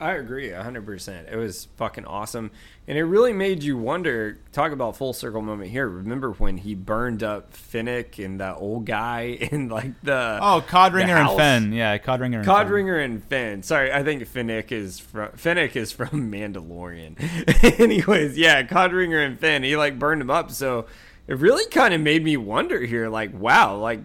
I 0.02 0.14
agree 0.14 0.48
100%. 0.48 1.32
It 1.32 1.36
was 1.36 1.68
fucking 1.76 2.04
awesome. 2.04 2.50
And 2.88 2.98
it 2.98 3.04
really 3.04 3.32
made 3.32 3.62
you 3.62 3.76
wonder. 3.78 4.38
Talk 4.50 4.72
about 4.72 4.96
full 4.96 5.12
circle 5.12 5.40
moment 5.40 5.70
here. 5.70 5.88
Remember 5.88 6.32
when 6.32 6.56
he 6.56 6.74
burned 6.74 7.22
up 7.22 7.52
Finnick 7.52 8.22
and 8.22 8.40
that 8.40 8.56
old 8.56 8.84
guy 8.84 9.20
in 9.52 9.68
like 9.68 10.00
the. 10.02 10.38
Oh, 10.42 10.64
Codringher 10.66 11.16
and 11.16 11.38
Fenn. 11.38 11.72
Yeah, 11.72 11.96
Codringher 11.98 12.38
and 12.38 12.44
Codringher 12.46 13.00
Fenn. 13.00 13.10
and 13.12 13.24
Fenn. 13.24 13.62
Sorry, 13.62 13.92
I 13.92 14.02
think 14.02 14.22
Finnick 14.24 14.72
is 14.72 14.98
from 14.98 15.28
Finnick 15.30 15.76
is 15.76 15.92
from 15.92 16.08
Mandalorian. 16.32 17.16
Anyways, 17.80 18.36
yeah, 18.36 18.64
Codringher 18.64 19.24
and 19.24 19.38
Fenn. 19.38 19.62
He 19.62 19.76
like 19.76 19.98
burned 19.98 20.20
him 20.20 20.30
up. 20.30 20.50
So 20.50 20.86
it 21.28 21.38
really 21.38 21.66
kind 21.66 21.94
of 21.94 22.00
made 22.00 22.24
me 22.24 22.36
wonder 22.36 22.80
here 22.80 23.08
like, 23.08 23.32
wow, 23.32 23.76
like 23.76 24.00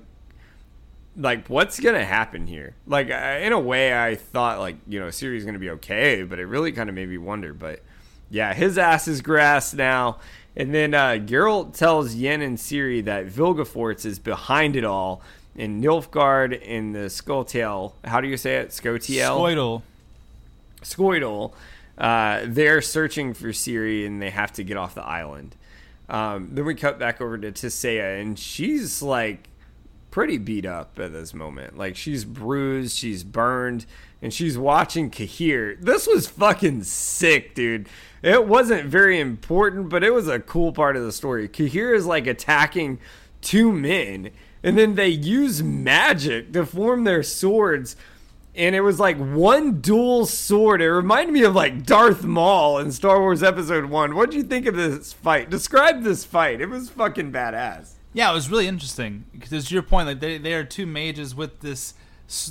like 1.18 1.48
what's 1.48 1.80
gonna 1.80 2.06
happen 2.06 2.48
here? 2.48 2.76
Like 2.86 3.08
in 3.10 3.52
a 3.52 3.60
way 3.60 3.98
i 3.98 4.16
thought 4.16 4.60
like 4.60 4.78
you 4.88 5.00
know 5.00 5.08
Ciri's 5.08 5.46
gonna 5.46 5.60
be 5.60 5.72
okay 5.72 6.24
but 6.24 6.40
it 6.40 6.46
really 6.46 6.72
kind 6.72 6.90
of 6.90 6.96
made 6.96 7.10
me 7.10 7.18
wonder 7.18 7.54
but 7.54 7.82
yeah 8.30 8.54
his 8.54 8.78
ass 8.78 9.08
is 9.08 9.22
grass 9.22 9.74
now. 9.74 10.20
And 10.56 10.74
then 10.74 10.94
uh 10.94 11.20
Geralt 11.20 11.76
tells 11.76 12.16
yen 12.16 12.42
and 12.42 12.58
Ciri 12.58 13.04
that 13.06 13.28
vilgefortz 13.28 14.06
is 14.06 14.20
behind 14.20 14.76
it 14.76 14.84
all 14.86 15.22
and 15.56 15.84
nilfgaard 15.84 16.62
and 16.66 16.94
the 16.94 17.08
skulltail 17.10 17.94
how 18.04 18.22
do 18.22 18.28
you 18.28 18.38
say 18.38 18.56
it? 18.58 18.70
Skotiel 18.70 19.38
skoidel. 19.38 19.82
Skoidel 20.82 21.54
uh, 21.98 22.42
they're 22.46 22.82
searching 22.82 23.34
for 23.34 23.48
Ciri 23.48 24.06
and 24.06 24.22
they 24.22 24.30
have 24.30 24.52
to 24.54 24.64
get 24.64 24.78
off 24.78 24.94
the 24.94 25.04
island. 25.04 25.56
Um, 26.10 26.50
then 26.52 26.66
we 26.66 26.76
cut 26.76 27.00
back 27.00 27.20
over 27.20 27.38
to 27.38 27.52
Tissaia 27.52 28.22
and 28.22 28.38
she's 28.38 29.02
like 29.02 29.50
pretty 30.18 30.40
beat 30.40 30.66
up 30.66 30.98
at 30.98 31.14
this 31.14 31.32
moment. 31.32 31.78
Like 31.78 31.96
she's 31.96 32.26
bruised, 32.26 32.98
she's 32.98 33.24
burned, 33.24 33.86
and 34.20 34.34
she's 34.34 34.58
watching 34.58 35.12
Cahir. 35.12 35.78
This 35.80 36.08
was 36.08 36.28
fucking 36.28 36.86
sick, 36.86 37.54
dude. 37.54 37.88
It 38.24 38.48
wasn't 38.48 38.86
very 38.90 39.20
important, 39.20 39.90
but 39.90 40.04
it 40.04 40.10
was 40.10 40.28
a 40.28 40.40
cool 40.40 40.72
part 40.72 40.98
of 40.98 41.04
the 41.04 41.12
story. 41.12 41.48
Cahir 41.48 41.94
is 41.94 42.08
like 42.08 42.26
attacking 42.26 42.98
two 43.42 43.72
men, 43.72 44.32
and 44.64 44.76
then 44.76 44.96
they 44.96 45.10
use 45.10 45.62
magic 45.62 46.52
to 46.54 46.66
form 46.66 47.04
their 47.04 47.22
swords. 47.22 47.96
And 48.56 48.74
it 48.74 48.82
was 48.82 49.00
like 49.00 49.18
one 49.18 49.82
dual 49.82 50.26
sword. 50.26 50.82
It 50.82 50.92
reminded 50.92 51.32
me 51.32 51.44
of 51.44 51.54
like 51.54 51.86
Darth 51.86 52.24
Maul 52.24 52.80
in 52.80 52.92
Star 52.92 53.20
Wars 53.22 53.44
Episode 53.44 53.86
1. 53.86 54.16
What 54.16 54.32
do 54.32 54.38
you 54.38 54.44
think 54.44 54.66
of 54.66 54.76
this 54.76 55.14
fight? 55.14 55.52
Describe 55.52 56.02
this 56.02 56.24
fight. 56.24 56.60
It 56.60 56.70
was 56.70 56.90
fucking 56.90 57.32
badass. 57.32 57.97
Yeah, 58.18 58.32
it 58.32 58.34
was 58.34 58.50
really 58.50 58.66
interesting 58.66 59.26
because 59.32 59.68
to 59.68 59.74
your 59.76 59.84
point, 59.84 60.08
like 60.08 60.20
they 60.20 60.40
they 60.40 60.56
are 60.56 60.64
two 60.64 60.88
mages 60.88 61.36
with 61.36 61.60
this, 61.60 61.94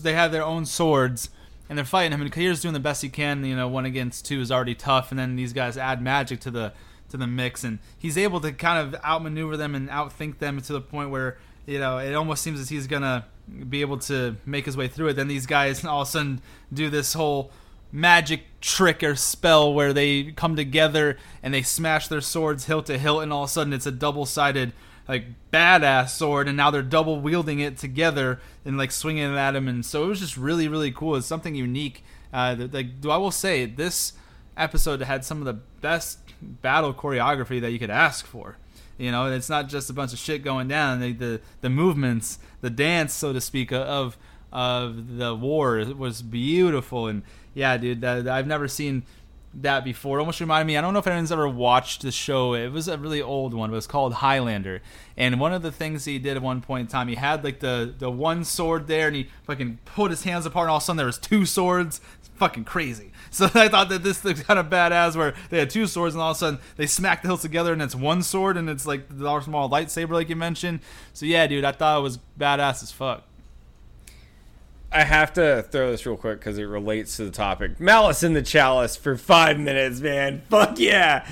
they 0.00 0.12
have 0.12 0.30
their 0.30 0.44
own 0.44 0.64
swords 0.64 1.28
and 1.68 1.76
they're 1.76 1.84
fighting 1.84 2.12
him. 2.12 2.22
And 2.22 2.30
Cahir's 2.30 2.60
doing 2.60 2.72
the 2.72 2.78
best 2.78 3.02
he 3.02 3.08
can. 3.08 3.44
You 3.44 3.56
know, 3.56 3.66
one 3.66 3.84
against 3.84 4.24
two 4.24 4.40
is 4.40 4.52
already 4.52 4.76
tough, 4.76 5.10
and 5.10 5.18
then 5.18 5.34
these 5.34 5.52
guys 5.52 5.76
add 5.76 6.00
magic 6.00 6.38
to 6.42 6.52
the 6.52 6.72
to 7.08 7.16
the 7.16 7.26
mix, 7.26 7.64
and 7.64 7.80
he's 7.98 8.16
able 8.16 8.40
to 8.42 8.52
kind 8.52 8.78
of 8.78 9.00
outmaneuver 9.04 9.56
them 9.56 9.74
and 9.74 9.88
outthink 9.88 10.38
them 10.38 10.60
to 10.60 10.72
the 10.72 10.80
point 10.80 11.10
where 11.10 11.36
you 11.66 11.80
know 11.80 11.98
it 11.98 12.14
almost 12.14 12.44
seems 12.44 12.60
as 12.60 12.68
he's 12.68 12.86
gonna 12.86 13.26
be 13.68 13.80
able 13.80 13.98
to 13.98 14.36
make 14.46 14.66
his 14.66 14.76
way 14.76 14.86
through 14.86 15.08
it. 15.08 15.14
Then 15.14 15.26
these 15.26 15.46
guys 15.46 15.84
all 15.84 16.02
of 16.02 16.06
a 16.06 16.10
sudden 16.12 16.42
do 16.72 16.90
this 16.90 17.14
whole 17.14 17.50
magic 17.90 18.42
trick 18.60 19.02
or 19.02 19.16
spell 19.16 19.74
where 19.74 19.92
they 19.92 20.30
come 20.30 20.54
together 20.54 21.18
and 21.42 21.52
they 21.52 21.62
smash 21.62 22.06
their 22.06 22.20
swords 22.20 22.66
hilt 22.66 22.86
to 22.86 22.98
hilt, 22.98 23.24
and 23.24 23.32
all 23.32 23.42
of 23.42 23.50
a 23.50 23.52
sudden 23.52 23.72
it's 23.72 23.86
a 23.86 23.90
double 23.90 24.26
sided 24.26 24.72
like 25.08 25.26
badass 25.52 26.10
sword, 26.10 26.48
and 26.48 26.56
now 26.56 26.70
they're 26.70 26.82
double 26.82 27.20
wielding 27.20 27.60
it 27.60 27.76
together 27.76 28.40
and 28.64 28.76
like 28.76 28.90
swinging 28.90 29.32
it 29.32 29.36
at 29.36 29.54
him, 29.56 29.68
and 29.68 29.84
so 29.84 30.04
it 30.04 30.08
was 30.08 30.20
just 30.20 30.36
really 30.36 30.68
really 30.68 30.92
cool. 30.92 31.16
It's 31.16 31.26
something 31.26 31.54
unique. 31.54 32.04
Uh, 32.32 32.68
like, 32.72 33.00
do 33.00 33.10
I 33.10 33.16
will 33.16 33.30
say 33.30 33.66
this 33.66 34.12
episode 34.56 35.00
had 35.02 35.24
some 35.24 35.38
of 35.38 35.44
the 35.44 35.54
best 35.54 36.18
battle 36.40 36.94
choreography 36.94 37.60
that 37.60 37.70
you 37.70 37.78
could 37.78 37.90
ask 37.90 38.26
for. 38.26 38.56
You 38.98 39.10
know, 39.10 39.30
it's 39.30 39.50
not 39.50 39.68
just 39.68 39.90
a 39.90 39.92
bunch 39.92 40.12
of 40.12 40.18
shit 40.18 40.42
going 40.42 40.68
down. 40.68 41.00
The 41.00 41.12
the, 41.12 41.40
the 41.60 41.70
movements, 41.70 42.38
the 42.60 42.70
dance, 42.70 43.12
so 43.12 43.32
to 43.32 43.40
speak, 43.40 43.72
of 43.72 44.16
of 44.52 45.18
the 45.18 45.34
war 45.34 45.78
it 45.78 45.98
was 45.98 46.22
beautiful. 46.22 47.06
And 47.06 47.22
yeah, 47.52 47.76
dude, 47.76 48.00
that, 48.00 48.26
I've 48.26 48.46
never 48.46 48.68
seen 48.68 49.02
that 49.62 49.84
before. 49.84 50.18
It 50.18 50.20
almost 50.20 50.40
reminded 50.40 50.66
me. 50.66 50.76
I 50.76 50.80
don't 50.80 50.92
know 50.92 50.98
if 50.98 51.06
anyone's 51.06 51.32
ever 51.32 51.48
watched 51.48 52.02
the 52.02 52.12
show. 52.12 52.54
It 52.54 52.72
was 52.72 52.88
a 52.88 52.98
really 52.98 53.22
old 53.22 53.54
one. 53.54 53.70
It 53.70 53.74
was 53.74 53.86
called 53.86 54.14
Highlander. 54.14 54.82
And 55.16 55.40
one 55.40 55.52
of 55.52 55.62
the 55.62 55.72
things 55.72 56.04
he 56.04 56.18
did 56.18 56.36
at 56.36 56.42
one 56.42 56.60
point 56.60 56.82
in 56.82 56.86
time, 56.88 57.08
he 57.08 57.14
had 57.14 57.42
like 57.42 57.60
the 57.60 57.94
the 57.98 58.10
one 58.10 58.44
sword 58.44 58.86
there, 58.86 59.06
and 59.06 59.16
he 59.16 59.28
fucking 59.44 59.78
put 59.84 60.10
his 60.10 60.24
hands 60.24 60.44
apart, 60.46 60.64
and 60.64 60.70
all 60.70 60.76
of 60.76 60.82
a 60.82 60.86
sudden 60.86 60.98
there 60.98 61.06
was 61.06 61.18
two 61.18 61.46
swords. 61.46 62.00
It's 62.18 62.28
fucking 62.36 62.64
crazy. 62.64 63.12
So 63.28 63.50
I 63.54 63.68
thought 63.68 63.90
that 63.90 64.02
this 64.02 64.24
was 64.24 64.42
kind 64.44 64.58
of 64.58 64.70
badass, 64.70 65.14
where 65.14 65.34
they 65.50 65.58
had 65.58 65.68
two 65.68 65.86
swords, 65.86 66.14
and 66.14 66.22
all 66.22 66.30
of 66.30 66.36
a 66.36 66.38
sudden 66.38 66.60
they 66.76 66.86
smack 66.86 67.20
the 67.20 67.28
hilts 67.28 67.42
together, 67.42 67.70
and 67.72 67.82
it's 67.82 67.94
one 67.94 68.22
sword, 68.22 68.56
and 68.56 68.70
it's 68.70 68.86
like 68.86 69.08
the 69.10 69.40
small 69.42 69.68
lightsaber, 69.68 70.12
like 70.12 70.30
you 70.30 70.36
mentioned. 70.36 70.80
So 71.12 71.26
yeah, 71.26 71.46
dude, 71.46 71.64
I 71.64 71.72
thought 71.72 71.98
it 71.98 72.02
was 72.02 72.18
badass 72.38 72.82
as 72.82 72.92
fuck. 72.92 73.24
I 74.92 75.04
have 75.04 75.32
to 75.34 75.62
throw 75.70 75.90
this 75.90 76.06
real 76.06 76.16
quick 76.16 76.38
because 76.38 76.58
it 76.58 76.64
relates 76.64 77.16
to 77.16 77.24
the 77.24 77.30
topic. 77.30 77.80
Malice 77.80 78.22
in 78.22 78.32
the 78.32 78.42
Chalice 78.42 78.96
for 78.96 79.16
five 79.16 79.58
minutes, 79.58 80.00
man. 80.00 80.42
Fuck 80.48 80.78
yeah. 80.78 81.28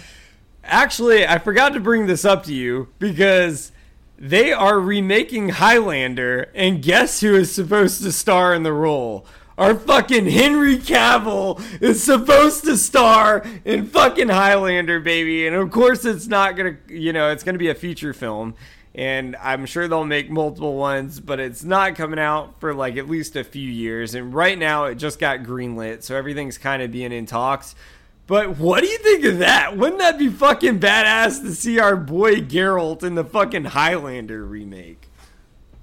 Actually, 0.65 1.27
I 1.27 1.39
forgot 1.39 1.75
to 1.75 1.81
bring 1.81 2.07
this 2.07 2.25
up 2.25 2.45
to 2.45 2.55
you 2.55 2.89
because 2.99 3.73
they 4.19 4.53
are 4.53 4.81
remaking 4.81 5.51
Highlander, 5.51 6.51
and 6.55 6.83
guess 6.83 7.21
who 7.21 7.35
is 7.35 7.55
supposed 7.55 8.03
to 8.03 8.13
star 8.13 8.55
in 8.55 8.63
the 8.63 8.73
role? 8.73 9.27
Our 9.57 9.77
fucking 9.77 10.27
Henry 10.27 10.79
Cavill 10.79 11.63
is 11.81 12.03
supposed 12.03 12.65
to 12.65 12.77
star 12.77 13.45
in 13.65 13.87
fucking 13.87 14.29
Highlander, 14.29 14.99
baby. 14.99 15.47
And 15.47 15.55
of 15.55 15.71
course, 15.71 16.05
it's 16.05 16.27
not 16.27 16.57
gonna, 16.57 16.77
you 16.89 17.13
know, 17.13 17.31
it's 17.31 17.45
gonna 17.45 17.59
be 17.59 17.69
a 17.69 17.75
feature 17.75 18.13
film 18.13 18.55
and 18.95 19.35
I'm 19.37 19.67
sure 19.67 19.89
they'll 19.89 20.05
make 20.05 20.31
multiple 20.31 20.77
ones, 20.77 21.19
but 21.19 21.41
it's 21.41 21.65
not 21.65 21.97
coming 21.97 22.19
out 22.19 22.61
for 22.61 22.75
like 22.75 22.97
at 22.97 23.09
least 23.09 23.35
a 23.35 23.43
few 23.43 23.69
years. 23.69 24.15
And 24.15 24.33
right 24.33 24.57
now, 24.57 24.85
it 24.85 24.97
just 24.97 25.19
got 25.19 25.41
greenlit, 25.41 26.03
so 26.03 26.15
everything's 26.15 26.59
kind 26.59 26.83
of 26.83 26.93
being 26.93 27.11
in 27.13 27.27
talks. 27.27 27.75
But 28.27 28.57
what 28.57 28.83
do 28.83 28.87
you 28.87 28.99
think 28.99 29.25
of 29.25 29.39
that? 29.39 29.77
Wouldn't 29.77 29.99
that 29.99 30.19
be 30.19 30.29
fucking 30.29 30.81
badass 30.81 31.43
to 31.43 31.55
see 31.55 31.79
our 31.79 31.97
boy 31.97 32.37
Geralt 32.37 33.03
in 33.03 33.17
the 33.17 33.25
fucking 33.25 33.65
Highlander 33.65 34.45
remake? 34.45 35.09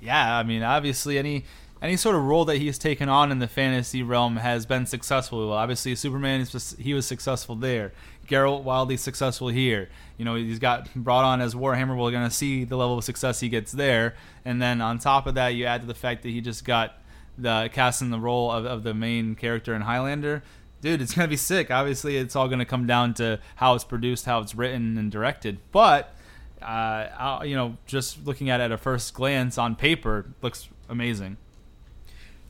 Yeah, 0.01 0.37
I 0.37 0.43
mean, 0.43 0.63
obviously, 0.63 1.17
any 1.19 1.43
any 1.81 1.97
sort 1.97 2.15
of 2.15 2.23
role 2.23 2.45
that 2.45 2.57
he's 2.57 2.77
taken 2.77 3.09
on 3.09 3.31
in 3.31 3.39
the 3.39 3.47
fantasy 3.47 4.03
realm 4.03 4.37
has 4.37 4.65
been 4.65 4.85
successful. 4.85 5.49
Well, 5.49 5.57
obviously, 5.57 5.95
Superman 5.95 6.47
he 6.79 6.93
was 6.93 7.05
successful 7.05 7.55
there. 7.55 7.91
Geralt 8.31 8.63
wildly 8.63 8.95
successful 8.95 9.49
here. 9.49 9.89
You 10.17 10.23
know, 10.23 10.35
he's 10.35 10.59
got 10.59 10.93
brought 10.95 11.25
on 11.25 11.41
as 11.41 11.53
Warhammer. 11.53 11.97
We're 11.97 12.11
going 12.11 12.27
to 12.27 12.33
see 12.33 12.63
the 12.63 12.77
level 12.77 12.97
of 12.97 13.03
success 13.03 13.41
he 13.41 13.49
gets 13.49 13.73
there. 13.73 14.15
And 14.45 14.61
then 14.61 14.79
on 14.79 14.99
top 14.99 15.27
of 15.27 15.35
that, 15.35 15.49
you 15.49 15.65
add 15.65 15.81
to 15.81 15.87
the 15.87 15.93
fact 15.93 16.23
that 16.23 16.29
he 16.29 16.39
just 16.39 16.63
got 16.63 17.01
the 17.37 17.69
cast 17.73 18.01
in 18.01 18.09
the 18.09 18.19
role 18.19 18.49
of, 18.49 18.65
of 18.65 18.83
the 18.83 18.93
main 18.93 19.35
character 19.35 19.75
in 19.75 19.81
Highlander. 19.81 20.43
Dude, 20.81 21.01
it's 21.01 21.13
gonna 21.13 21.27
be 21.27 21.37
sick. 21.37 21.69
Obviously, 21.69 22.17
it's 22.17 22.35
all 22.35 22.47
gonna 22.47 22.65
come 22.65 22.87
down 22.87 23.13
to 23.15 23.39
how 23.55 23.75
it's 23.75 23.83
produced, 23.83 24.25
how 24.25 24.39
it's 24.39 24.55
written 24.55 24.97
and 24.97 25.11
directed. 25.11 25.59
But 25.71 26.15
uh, 26.61 27.41
you 27.43 27.55
know, 27.55 27.77
just 27.85 28.25
looking 28.25 28.49
at 28.49 28.59
it 28.59 28.65
at 28.65 28.71
a 28.71 28.77
first 28.77 29.13
glance 29.13 29.57
on 29.57 29.75
paper, 29.75 30.25
looks 30.41 30.69
amazing. 30.89 31.37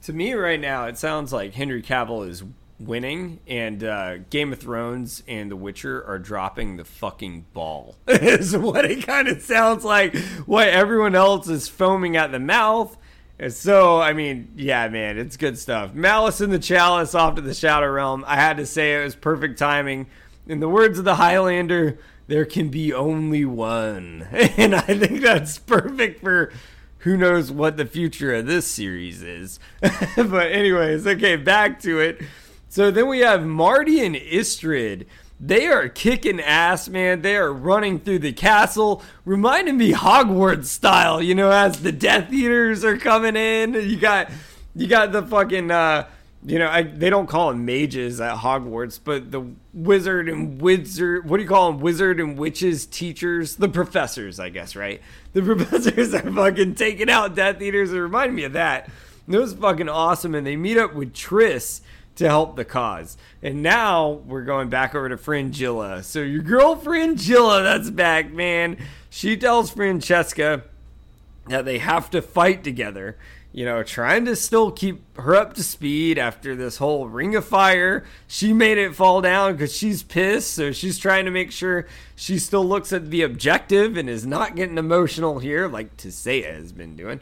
To 0.04 0.14
me, 0.14 0.34
right 0.34 0.60
now, 0.60 0.86
it 0.86 0.98
sounds 0.98 1.32
like 1.32 1.54
Henry 1.54 1.82
Cavill 1.82 2.28
is 2.28 2.44
winning, 2.86 3.40
and 3.48 3.84
uh, 3.84 4.18
Game 4.30 4.54
of 4.54 4.60
Thrones 4.60 5.24
and 5.28 5.50
The 5.50 5.56
Witcher 5.56 6.04
are 6.06 6.20
dropping 6.20 6.78
the 6.78 6.86
fucking 6.86 7.46
ball. 7.54 7.96
is 8.08 8.56
what 8.58 8.86
it 8.86 9.06
kind 9.06 9.28
of 9.28 9.42
sounds 9.42 9.84
like. 9.84 10.16
What 10.46 10.68
everyone 10.68 11.16
else 11.16 11.48
is 11.48 11.68
foaming 11.68 12.18
at 12.18 12.32
the 12.32 12.40
mouth. 12.40 12.98
And 13.40 13.52
so, 13.52 14.00
I 14.00 14.14
mean, 14.14 14.50
yeah, 14.56 14.88
man, 14.88 15.18
it's 15.18 15.36
good 15.36 15.58
stuff. 15.58 15.94
Malice 15.96 16.42
in 16.42 16.52
the 16.52 16.60
Chalice 16.60 17.16
off 17.16 17.36
to 17.36 17.42
the 17.42 17.56
Shadow 17.56 17.90
Realm. 17.90 18.24
I 18.28 18.36
had 18.36 18.58
to 18.58 18.66
say 18.68 18.96
it 18.96 19.04
was 19.04 19.16
perfect 19.16 19.58
timing. 19.58 20.08
In 20.48 20.60
the 20.60 20.70
words 20.70 21.00
of 21.00 21.06
the 21.06 21.16
Highlander, 21.16 21.98
there 22.28 22.46
can 22.46 22.70
be 22.70 22.94
only 22.94 23.46
one. 23.46 24.28
And 24.58 24.76
I 24.76 24.82
think 24.82 25.22
that's 25.22 25.58
perfect 25.58 26.22
for 26.22 26.52
who 27.00 27.18
knows 27.18 27.52
what 27.52 27.78
the 27.78 27.86
future 27.86 28.34
of 28.36 28.46
this 28.46 28.68
series 28.68 29.24
is. 29.24 29.60
but, 29.82 30.52
anyways, 30.52 31.08
okay, 31.08 31.36
back 31.36 31.80
to 31.82 32.00
it. 32.00 32.22
So 32.72 32.90
then 32.90 33.10
we 33.10 33.20
have 33.20 33.46
Marty 33.46 34.00
and 34.00 34.16
Istredd. 34.16 35.06
They 35.42 35.68
are 35.68 35.90
kicking 35.90 36.40
ass, 36.40 36.88
man. 36.88 37.22
They 37.22 37.36
are 37.36 37.52
running 37.52 38.00
through 38.00 38.20
the 38.20 38.32
castle, 38.32 39.04
reminding 39.26 39.76
me 39.76 39.92
Hogwarts 39.92 40.68
style. 40.68 41.22
You 41.22 41.36
know, 41.36 41.52
as 41.52 41.82
the 41.82 41.92
Death 41.92 42.32
Eaters 42.32 42.86
are 42.86 42.98
coming 42.98 43.36
in, 43.36 43.74
you 43.74 43.98
got 43.98 44.32
you 44.74 44.88
got 44.88 45.12
the 45.12 45.22
fucking 45.22 45.70
uh, 45.70 46.08
you 46.46 46.60
know, 46.60 46.70
I, 46.70 46.84
they 46.84 47.10
don't 47.10 47.28
call 47.28 47.50
them 47.50 47.66
mages 47.66 48.22
at 48.22 48.38
Hogwarts, 48.38 49.02
but 49.04 49.32
the 49.32 49.46
wizard 49.74 50.30
and 50.30 50.62
wizard, 50.62 51.30
what 51.30 51.38
do 51.38 51.44
you 51.44 51.50
call 51.50 51.74
them? 51.74 51.82
Wizard 51.82 52.22
and 52.22 52.38
witches 52.38 52.86
teachers, 52.86 53.58
the 53.58 53.68
professors, 53.68 54.40
I 54.40 54.48
guess, 54.48 54.78
right? 54.78 55.02
The 55.34 55.42
professors 55.44 56.14
are 56.14 56.32
fucking 56.32 56.76
taking 56.76 57.10
out 57.10 57.36
Death 57.36 57.62
Eaters. 57.62 57.92
It 57.92 58.00
reminded 58.00 58.34
me 58.34 58.46
of 58.46 58.54
that. 58.54 58.90
And 59.28 59.36
It 59.36 59.40
was 59.40 59.54
fucking 59.54 59.90
awesome, 59.90 60.34
and 60.34 60.48
they 60.48 60.56
meet 60.56 60.78
up 60.78 60.96
with 60.96 61.14
Triss 61.14 61.82
to 62.22 62.28
help 62.28 62.56
the 62.56 62.64
cause. 62.64 63.18
And 63.42 63.64
now 63.64 64.22
we're 64.28 64.44
going 64.44 64.70
back 64.70 64.94
over 64.94 65.10
to 65.10 65.18
Fringilla. 65.18 66.04
So 66.04 66.20
your 66.22 66.44
girl 66.44 66.76
Fringilla, 66.76 67.64
that's 67.64 67.90
back, 67.90 68.32
man. 68.32 68.78
She 69.10 69.36
tells 69.36 69.72
Francesca 69.72 70.64
that 71.48 71.66
they 71.66 71.80
have 71.80 72.12
to 72.12 72.22
fight 72.22 72.64
together. 72.64 73.18
You 73.54 73.66
know, 73.66 73.82
trying 73.82 74.26
to 74.26 74.36
still 74.36 74.72
keep 74.72 75.02
her 75.18 75.36
up 75.36 75.56
to 75.56 75.64
speed 75.64 76.20
after 76.20 76.56
this 76.56 76.78
whole 76.78 77.08
ring 77.08 77.36
of 77.36 77.44
fire. 77.44 78.06
She 78.28 78.54
made 78.54 78.78
it 78.78 78.96
fall 78.96 79.20
down 79.22 79.54
because 79.54 79.76
she's 79.76 80.04
pissed. 80.04 80.54
So 80.54 80.72
she's 80.72 81.00
trying 81.00 81.26
to 81.26 81.32
make 81.32 81.52
sure 81.52 81.88
she 82.16 82.38
still 82.38 82.64
looks 82.64 82.94
at 82.94 83.10
the 83.10 83.24
objective 83.24 83.98
and 83.98 84.08
is 84.08 84.28
not 84.28 84.56
getting 84.56 84.78
emotional 84.78 85.40
here, 85.40 85.68
like 85.68 85.98
Tissaia 85.98 86.54
has 86.54 86.72
been 86.72 86.96
doing. 86.96 87.20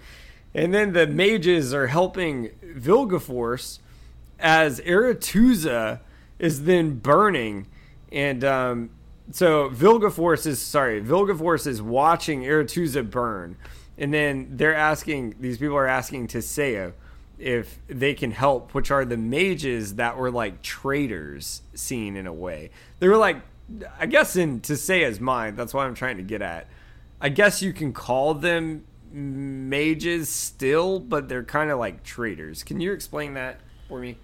And 0.53 0.73
then 0.73 0.91
the 0.91 1.07
mages 1.07 1.73
are 1.73 1.87
helping 1.87 2.49
Vilgefortz 2.63 3.79
as 4.39 4.79
Aretuza 4.81 5.99
is 6.37 6.63
then 6.63 6.95
burning, 6.95 7.67
and 8.11 8.43
um, 8.43 8.89
so 9.31 9.69
Vilgefortz 9.69 10.47
is 10.47 10.61
sorry, 10.61 11.01
Vilgefortz 11.01 11.67
is 11.67 11.81
watching 11.81 12.41
Aretuza 12.41 13.09
burn, 13.09 13.57
and 13.97 14.13
then 14.13 14.47
they're 14.51 14.75
asking 14.75 15.35
these 15.39 15.57
people 15.57 15.75
are 15.75 15.87
asking 15.87 16.27
Tissaia 16.27 16.93
if 17.37 17.79
they 17.87 18.13
can 18.13 18.31
help, 18.31 18.73
which 18.73 18.91
are 18.91 19.05
the 19.05 19.17
mages 19.17 19.95
that 19.95 20.17
were 20.17 20.31
like 20.31 20.61
traitors 20.61 21.61
seen 21.73 22.15
in 22.15 22.27
a 22.27 22.33
way. 22.33 22.69
They 22.99 23.07
were 23.07 23.17
like, 23.17 23.41
I 23.99 24.05
guess 24.05 24.35
in 24.35 24.61
Tissaia's 24.61 25.19
mind, 25.19 25.57
that's 25.57 25.73
what 25.73 25.85
I'm 25.85 25.95
trying 25.95 26.17
to 26.17 26.23
get 26.23 26.41
at. 26.41 26.67
I 27.21 27.29
guess 27.29 27.61
you 27.61 27.73
can 27.73 27.93
call 27.93 28.33
them 28.33 28.85
mages 29.11 30.29
still, 30.29 30.99
but 30.99 31.29
they're 31.29 31.43
kind 31.43 31.71
of 31.71 31.79
like 31.79 32.03
traitors. 32.03 32.63
Can 32.63 32.79
you 32.79 32.91
explain 32.91 33.33
that 33.35 33.59
for 33.87 33.99
me? 33.99 34.17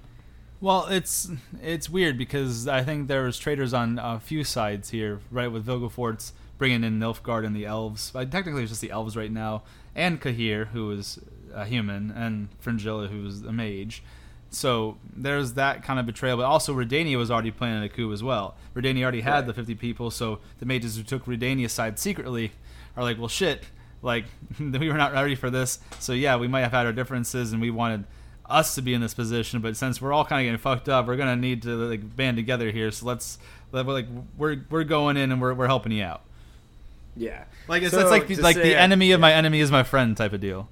Well, 0.61 0.87
it's 0.87 1.29
it's 1.61 1.89
weird 1.89 2.17
because 2.17 2.67
I 2.67 2.83
think 2.83 3.07
there's 3.07 3.37
traitors 3.37 3.73
on 3.73 3.99
a 3.99 4.19
few 4.19 4.43
sides 4.43 4.89
here, 4.89 5.19
right? 5.29 5.51
With 5.51 5.65
Vilgefortz 5.65 6.31
bringing 6.57 6.83
in 6.83 6.99
Nilfgaard 6.99 7.45
and 7.45 7.55
the 7.55 7.65
elves. 7.65 8.11
But 8.11 8.31
technically, 8.31 8.63
it's 8.63 8.71
just 8.71 8.81
the 8.81 8.91
elves 8.91 9.17
right 9.17 9.31
now, 9.31 9.63
and 9.93 10.21
Cahir, 10.21 10.65
who 10.65 10.91
is 10.91 11.19
a 11.53 11.65
human, 11.65 12.11
and 12.11 12.49
Fringilla, 12.59 13.07
who 13.07 13.25
is 13.25 13.41
a 13.41 13.51
mage. 13.51 14.03
So 14.49 14.97
there's 15.13 15.53
that 15.53 15.83
kind 15.83 15.99
of 15.99 16.05
betrayal, 16.05 16.37
but 16.37 16.45
also 16.45 16.73
Redania 16.73 17.17
was 17.17 17.29
already 17.29 17.51
planning 17.51 17.83
a 17.83 17.89
coup 17.89 18.13
as 18.13 18.23
well. 18.23 18.55
Redania 18.73 19.03
already 19.03 19.21
had 19.21 19.35
right. 19.39 19.47
the 19.47 19.53
50 19.53 19.75
people, 19.75 20.11
so 20.11 20.39
the 20.59 20.65
mages 20.65 20.95
who 20.95 21.03
took 21.03 21.25
Redania's 21.25 21.73
side 21.73 21.99
secretly 21.99 22.53
are 22.95 23.03
like, 23.03 23.17
well, 23.17 23.27
shit, 23.27 23.65
like 24.01 24.25
we 24.59 24.87
were 24.87 24.97
not 24.97 25.11
ready 25.11 25.35
for 25.35 25.49
this. 25.49 25.79
So 25.99 26.13
yeah, 26.13 26.37
we 26.37 26.47
might 26.47 26.61
have 26.61 26.71
had 26.71 26.85
our 26.85 26.93
differences, 26.93 27.51
and 27.51 27.61
we 27.61 27.69
wanted 27.69 28.05
us 28.49 28.75
to 28.75 28.81
be 28.81 28.93
in 28.93 29.01
this 29.01 29.13
position, 29.13 29.61
but 29.61 29.75
since 29.75 30.01
we're 30.01 30.13
all 30.13 30.25
kind 30.25 30.41
of 30.41 30.45
getting 30.45 30.59
fucked 30.59 30.89
up, 30.89 31.07
we're 31.07 31.15
gonna 31.15 31.35
need 31.35 31.63
to 31.63 31.69
like 31.69 32.15
band 32.15 32.37
together 32.37 32.71
here. 32.71 32.91
So 32.91 33.05
let's 33.05 33.37
like 33.71 34.07
we're 34.37 34.57
we're 34.69 34.83
going 34.83 35.17
in 35.17 35.31
and 35.31 35.41
we're 35.41 35.53
we're 35.53 35.67
helping 35.67 35.91
you 35.91 36.03
out. 36.03 36.21
Yeah, 37.15 37.45
like 37.67 37.83
it's, 37.83 37.93
so 37.93 38.01
it's 38.01 38.11
like 38.11 38.29
like 38.41 38.55
say, 38.55 38.63
the 38.63 38.75
enemy 38.75 39.11
of 39.11 39.19
yeah. 39.19 39.21
my 39.21 39.33
enemy 39.33 39.59
is 39.61 39.71
my 39.71 39.83
friend 39.83 40.15
type 40.15 40.33
of 40.33 40.41
deal. 40.41 40.69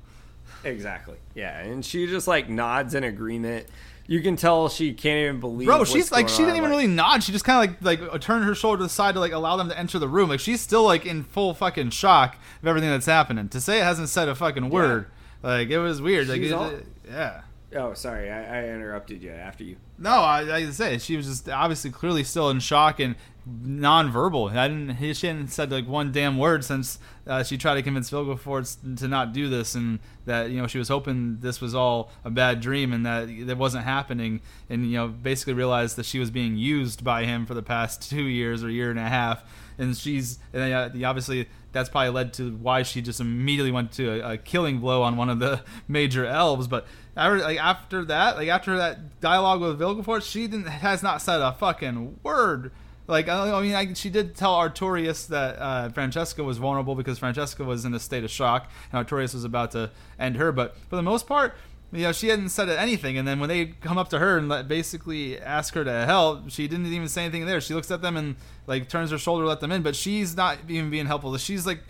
Exactly. 0.64 1.18
Yeah, 1.36 1.60
and 1.60 1.86
she 1.86 2.08
just 2.08 2.28
like 2.28 2.50
nods 2.50 2.96
in 2.96 3.04
agreement. 3.04 3.68
You 4.06 4.22
can 4.22 4.36
tell 4.36 4.68
she 4.68 4.94
can't 4.94 5.20
even 5.20 5.40
believe. 5.40 5.68
Bro, 5.68 5.86
she's 5.86 6.12
like 6.12 6.28
she 6.28 6.40
didn't 6.40 6.58
even 6.58 6.70
like, 6.70 6.72
really 6.72 6.88
nod. 6.88 7.24
She 7.24 7.32
just 7.32 7.46
kind 7.46 7.70
of 7.70 7.82
like 7.82 8.02
like 8.02 8.22
turned 8.22 8.44
her 8.44 8.54
shoulder 8.54 8.80
to 8.80 8.84
the 8.84 8.90
side 8.90 9.14
to 9.14 9.20
like 9.20 9.32
allow 9.32 9.56
them 9.56 9.70
to 9.70 9.78
enter 9.78 9.98
the 9.98 10.10
room. 10.10 10.30
Like 10.30 10.42
she's 10.42 10.60
still 10.60 10.84
like 10.84 11.06
in 11.06 11.24
full 11.24 11.54
fucking 11.54 11.92
shock 11.92 12.38
of 12.62 12.68
everything 12.68 12.90
that's 12.90 13.06
happening. 13.06 13.48
Tissaia 13.48 13.82
hasn't 13.82 14.10
said 14.10 14.28
a 14.28 14.36
fucking 14.36 14.70
word. 14.70 15.08
Yeah. 15.44 15.50
Like 15.50 15.70
it 15.70 15.80
was 15.80 16.02
weird. 16.02 16.28
She's 16.28 16.52
like 16.52 16.60
all, 16.60 16.70
it, 16.70 16.86
yeah. 17.08 17.42
Oh, 17.76 17.94
sorry, 17.94 18.32
I, 18.32 18.62
I 18.62 18.64
interrupted 18.70 19.22
you 19.24 19.32
after 19.32 19.64
you. 19.64 19.78
No, 19.98 20.12
I, 20.12 20.56
I 20.56 20.70
say 20.72 20.98
she 20.98 21.18
was 21.18 21.26
just 21.26 21.50
obviously 21.50 21.92
clearly 21.92 22.24
still 22.24 22.50
in 22.50 22.60
shock 22.60 23.00
and 23.00 23.16
nonverbal. 23.48 24.56
I 24.56 24.68
didn't. 24.68 25.14
She 25.16 25.28
hadn't 25.28 25.50
said 25.50 25.72
like 25.72 25.88
one 25.88 26.12
damn 26.12 26.38
word 26.38 26.64
since 26.64 27.00
uh, 27.28 27.44
she 27.44 27.58
tried 27.58 27.76
to 27.76 27.82
convince 27.82 28.10
Vilgefortz 28.10 28.98
to 29.00 29.08
not 29.08 29.34
do 29.34 29.50
this, 29.50 29.76
and 29.76 30.00
that 30.26 30.50
you 30.50 30.62
know 30.62 30.68
she 30.68 30.78
was 30.78 30.88
hoping 30.88 31.40
this 31.40 31.60
was 31.60 31.76
all 31.76 32.12
a 32.24 32.30
bad 32.30 32.62
dream 32.62 32.94
and 32.94 33.06
that 33.06 33.30
it 33.30 33.58
wasn't 33.58 33.84
happening, 33.84 34.42
and 34.70 34.86
you 34.86 34.98
know 34.98 35.08
basically 35.08 35.54
realized 35.54 35.98
that 35.98 36.06
she 36.06 36.20
was 36.20 36.32
being 36.32 36.56
used 36.56 37.04
by 37.04 37.26
him 37.26 37.46
for 37.46 37.54
the 37.54 37.64
past 37.64 38.02
two 38.10 38.24
years 38.24 38.64
or 38.64 38.70
year 38.70 38.90
and 38.90 39.00
a 39.00 39.10
half, 39.10 39.44
and 39.78 39.98
she's 39.98 40.40
and 40.54 40.74
uh, 40.74 41.08
obviously 41.08 41.50
that's 41.74 41.90
probably 41.90 42.12
led 42.12 42.34
to 42.34 42.56
why 42.58 42.84
she 42.84 43.02
just 43.02 43.20
immediately 43.20 43.72
went 43.72 43.92
to 43.92 44.22
a, 44.22 44.34
a 44.34 44.38
killing 44.38 44.80
blow 44.80 45.02
on 45.02 45.18
one 45.18 45.30
of 45.30 45.40
the 45.40 45.62
major 45.88 46.26
elves, 46.26 46.68
but 46.68 46.86
like 47.16 47.60
after 47.60 48.06
that, 48.06 48.38
like 48.38 48.48
after 48.48 48.78
that 48.78 49.20
dialogue 49.20 49.62
with 49.62 49.80
Vilgefortz, 49.80 50.30
she 50.30 50.48
didn't 50.48 50.68
has 50.68 51.04
not 51.04 51.22
said 51.22 51.42
a 51.42 51.52
fucking 51.52 52.20
word. 52.24 52.72
Like 53.08 53.28
I 53.28 53.62
mean, 53.62 53.76
I, 53.76 53.94
she 53.94 54.10
did 54.10 54.36
tell 54.36 54.54
Artorias 54.54 55.28
that 55.28 55.60
uh, 55.60 55.90
Francesca 55.90 56.44
was 56.44 56.58
vulnerable 56.58 56.96
because 56.96 57.20
Francesca 57.20 57.64
was 57.64 57.84
in 57.84 57.94
a 57.94 58.00
state 58.00 58.24
of 58.24 58.32
shock, 58.32 58.72
and 58.92 59.06
Artorias 59.06 59.34
was 59.34 59.44
about 59.44 59.72
to 59.72 59.92
end 60.18 60.38
her. 60.38 60.52
But 60.52 60.78
for 60.90 60.96
the 60.96 61.02
most 61.02 61.28
part, 61.28 61.54
you 61.94 62.04
know, 62.04 62.12
she 62.12 62.30
hadn't 62.30 62.50
said 62.50 62.70
anything. 62.70 63.18
And 63.18 63.28
then 63.28 63.40
when 63.40 63.50
they 63.50 63.68
come 63.68 63.98
up 63.98 64.10
to 64.10 64.20
her 64.20 64.38
and 64.38 64.50
let, 64.50 64.68
basically 64.68 65.40
ask 65.40 65.76
her 65.76 65.84
to 65.84 66.06
help, 66.06 66.50
she 66.50 66.68
didn't 66.68 66.88
even 66.88 67.08
say 67.08 67.24
anything 67.24 67.46
there. 67.46 67.62
She 67.62 67.74
looks 67.74 67.92
at 67.92 68.02
them 68.02 68.18
and 68.18 68.36
like 68.66 68.90
turns 68.90 69.12
her 69.12 69.18
shoulder, 69.18 69.46
let 69.46 69.60
them 69.60 69.72
in. 69.72 69.84
But 69.84 69.96
she's 69.96 70.36
not 70.36 70.58
even 70.68 70.90
being 70.90 71.06
helpful. 71.06 71.38
She's 71.38 71.68
like 71.68 71.82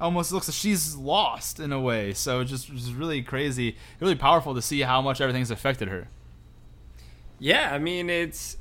almost 0.00 0.32
looks 0.32 0.48
like 0.48 0.54
she's 0.54 0.96
lost 0.96 1.60
in 1.60 1.72
a 1.72 1.80
way. 1.80 2.14
So 2.14 2.40
it's 2.40 2.50
just, 2.50 2.68
just 2.68 2.94
really 2.94 3.22
crazy, 3.22 3.76
really 4.00 4.14
powerful 4.14 4.54
to 4.54 4.62
see 4.62 4.80
how 4.80 5.02
much 5.02 5.20
everything's 5.20 5.50
affected 5.50 5.88
her. 5.88 6.08
Yeah, 7.38 7.70
I 7.72 7.78
mean 7.78 8.08
it's 8.08 8.56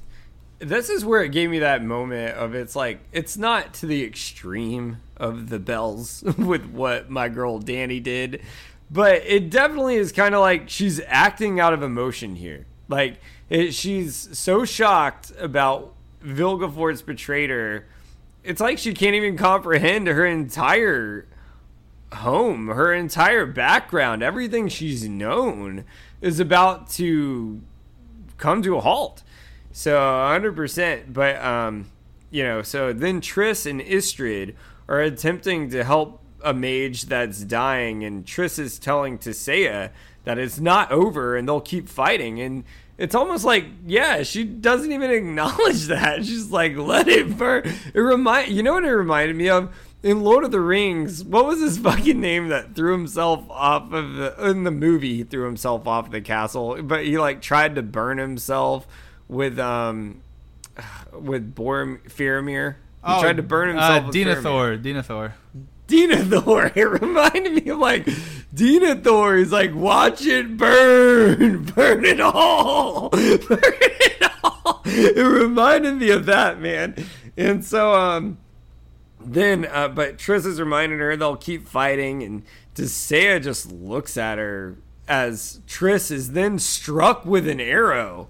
this 0.59 0.89
is 0.89 1.05
where 1.05 1.23
it 1.23 1.29
gave 1.29 1.49
me 1.49 1.59
that 1.59 1.83
moment 1.83 2.35
of 2.35 2.53
it's 2.53 2.75
like 2.75 2.99
it's 3.11 3.37
not 3.37 3.73
to 3.75 3.85
the 3.85 4.03
extreme 4.03 4.97
of 5.17 5.49
the 5.49 5.59
bells 5.59 6.23
with 6.37 6.65
what 6.67 7.09
my 7.09 7.29
girl 7.29 7.59
Danny 7.59 7.99
did, 7.99 8.41
but 8.91 9.23
it 9.25 9.49
definitely 9.49 9.95
is 9.95 10.11
kind 10.11 10.35
of 10.35 10.41
like 10.41 10.69
she's 10.69 11.01
acting 11.07 11.59
out 11.59 11.73
of 11.73 11.81
emotion 11.81 12.35
here. 12.35 12.65
Like 12.87 13.19
it, 13.49 13.73
she's 13.73 14.37
so 14.37 14.65
shocked 14.65 15.31
about 15.39 15.93
Vilgefortz 16.23 17.05
betrayed 17.05 17.49
her. 17.49 17.87
It's 18.43 18.61
like 18.61 18.77
she 18.77 18.93
can't 18.93 19.15
even 19.15 19.37
comprehend 19.37 20.07
her 20.07 20.25
entire 20.25 21.27
home, 22.13 22.67
her 22.67 22.93
entire 22.93 23.45
background, 23.45 24.23
everything 24.23 24.67
she's 24.67 25.07
known 25.07 25.85
is 26.21 26.39
about 26.39 26.89
to 26.89 27.61
come 28.37 28.61
to 28.63 28.75
a 28.75 28.81
halt. 28.81 29.23
So 29.71 29.97
100%. 29.97 31.13
But, 31.13 31.41
um, 31.43 31.89
you 32.31 32.43
know, 32.43 32.61
so 32.61 32.93
then 32.93 33.21
Triss 33.21 33.69
and 33.69 33.81
Istredd 33.81 34.55
are 34.87 35.01
attempting 35.01 35.69
to 35.69 35.83
help 35.83 36.21
a 36.43 36.53
mage 36.53 37.03
that's 37.03 37.43
dying, 37.43 38.03
and 38.03 38.25
Triss 38.25 38.57
is 38.59 38.79
telling 38.79 39.17
Tissaia 39.17 39.91
that 40.23 40.37
it's 40.37 40.59
not 40.59 40.91
over 40.91 41.35
and 41.35 41.47
they'll 41.47 41.61
keep 41.61 41.89
fighting. 41.89 42.39
And 42.39 42.63
it's 42.97 43.15
almost 43.15 43.45
like, 43.45 43.65
yeah, 43.85 44.23
she 44.23 44.43
doesn't 44.43 44.91
even 44.91 45.11
acknowledge 45.11 45.83
that. 45.87 46.25
She's 46.25 46.51
like, 46.51 46.75
let 46.75 47.07
it 47.07 47.37
burn. 47.37 47.63
It 47.93 47.99
remind 47.99 48.51
you 48.51 48.63
know 48.63 48.73
what 48.73 48.83
it 48.83 48.93
reminded 48.93 49.35
me 49.35 49.49
of? 49.49 49.73
In 50.01 50.21
Lord 50.21 50.45
of 50.45 50.51
the 50.51 50.61
Rings, 50.61 51.23
what 51.23 51.45
was 51.45 51.59
his 51.59 51.77
fucking 51.79 52.19
name 52.19 52.47
that 52.49 52.75
threw 52.75 52.93
himself 52.93 53.49
off 53.49 53.91
of 53.91 54.13
the 54.13 54.49
in 54.49 54.63
the 54.63 54.71
movie? 54.71 55.17
He 55.17 55.23
threw 55.23 55.45
himself 55.45 55.87
off 55.87 56.11
the 56.11 56.21
castle, 56.21 56.81
but 56.83 57.05
he 57.05 57.17
like 57.17 57.41
tried 57.41 57.75
to 57.75 57.81
burn 57.81 58.17
himself 58.17 58.87
with 59.29 59.57
um 59.59 60.21
with 61.13 61.55
Boromir. 61.55 62.01
Faramir. 62.09 62.73
He 62.73 62.77
Oh, 63.05 63.21
tried 63.21 63.37
to 63.37 63.43
burn 63.43 63.69
himself. 63.69 64.07
Uh, 64.07 64.09
Denethor. 64.11 64.81
Denethor. 64.83 65.33
Denethor. 65.87 66.75
It 66.75 66.83
reminded 66.83 67.63
me 67.63 67.71
of 67.71 67.79
like 67.79 68.05
Denethor. 68.53 69.39
He's 69.39 69.51
like, 69.51 69.73
watch 69.73 70.25
it 70.25 70.57
burn, 70.57 71.63
burn 71.75 72.03
it 72.05 72.19
all, 72.19 73.09
burn 73.11 73.29
it 73.49 74.23
all. 74.43 74.81
It 74.85 75.17
reminded 75.25 75.95
me 75.95 76.11
of 76.11 76.25
that 76.27 76.59
man. 76.59 76.95
And 77.37 77.63
so, 77.65 77.93
um, 77.95 78.37
then, 79.19 79.65
uh, 79.65 79.87
but 79.87 80.17
Triss 80.17 80.45
is 80.45 80.59
reminding 80.59 80.99
her 80.99 81.15
they'll 81.15 81.35
keep 81.37 81.67
fighting, 81.67 82.21
and 82.21 82.43
Tissaia 82.75 83.41
just 83.41 83.71
looks 83.71 84.17
at 84.17 84.37
her 84.37 84.75
as 85.07 85.59
Triss 85.67 86.11
is 86.11 86.33
then 86.33 86.59
struck 86.59 87.25
with 87.25 87.47
an 87.47 87.59
arrow. 87.59 88.27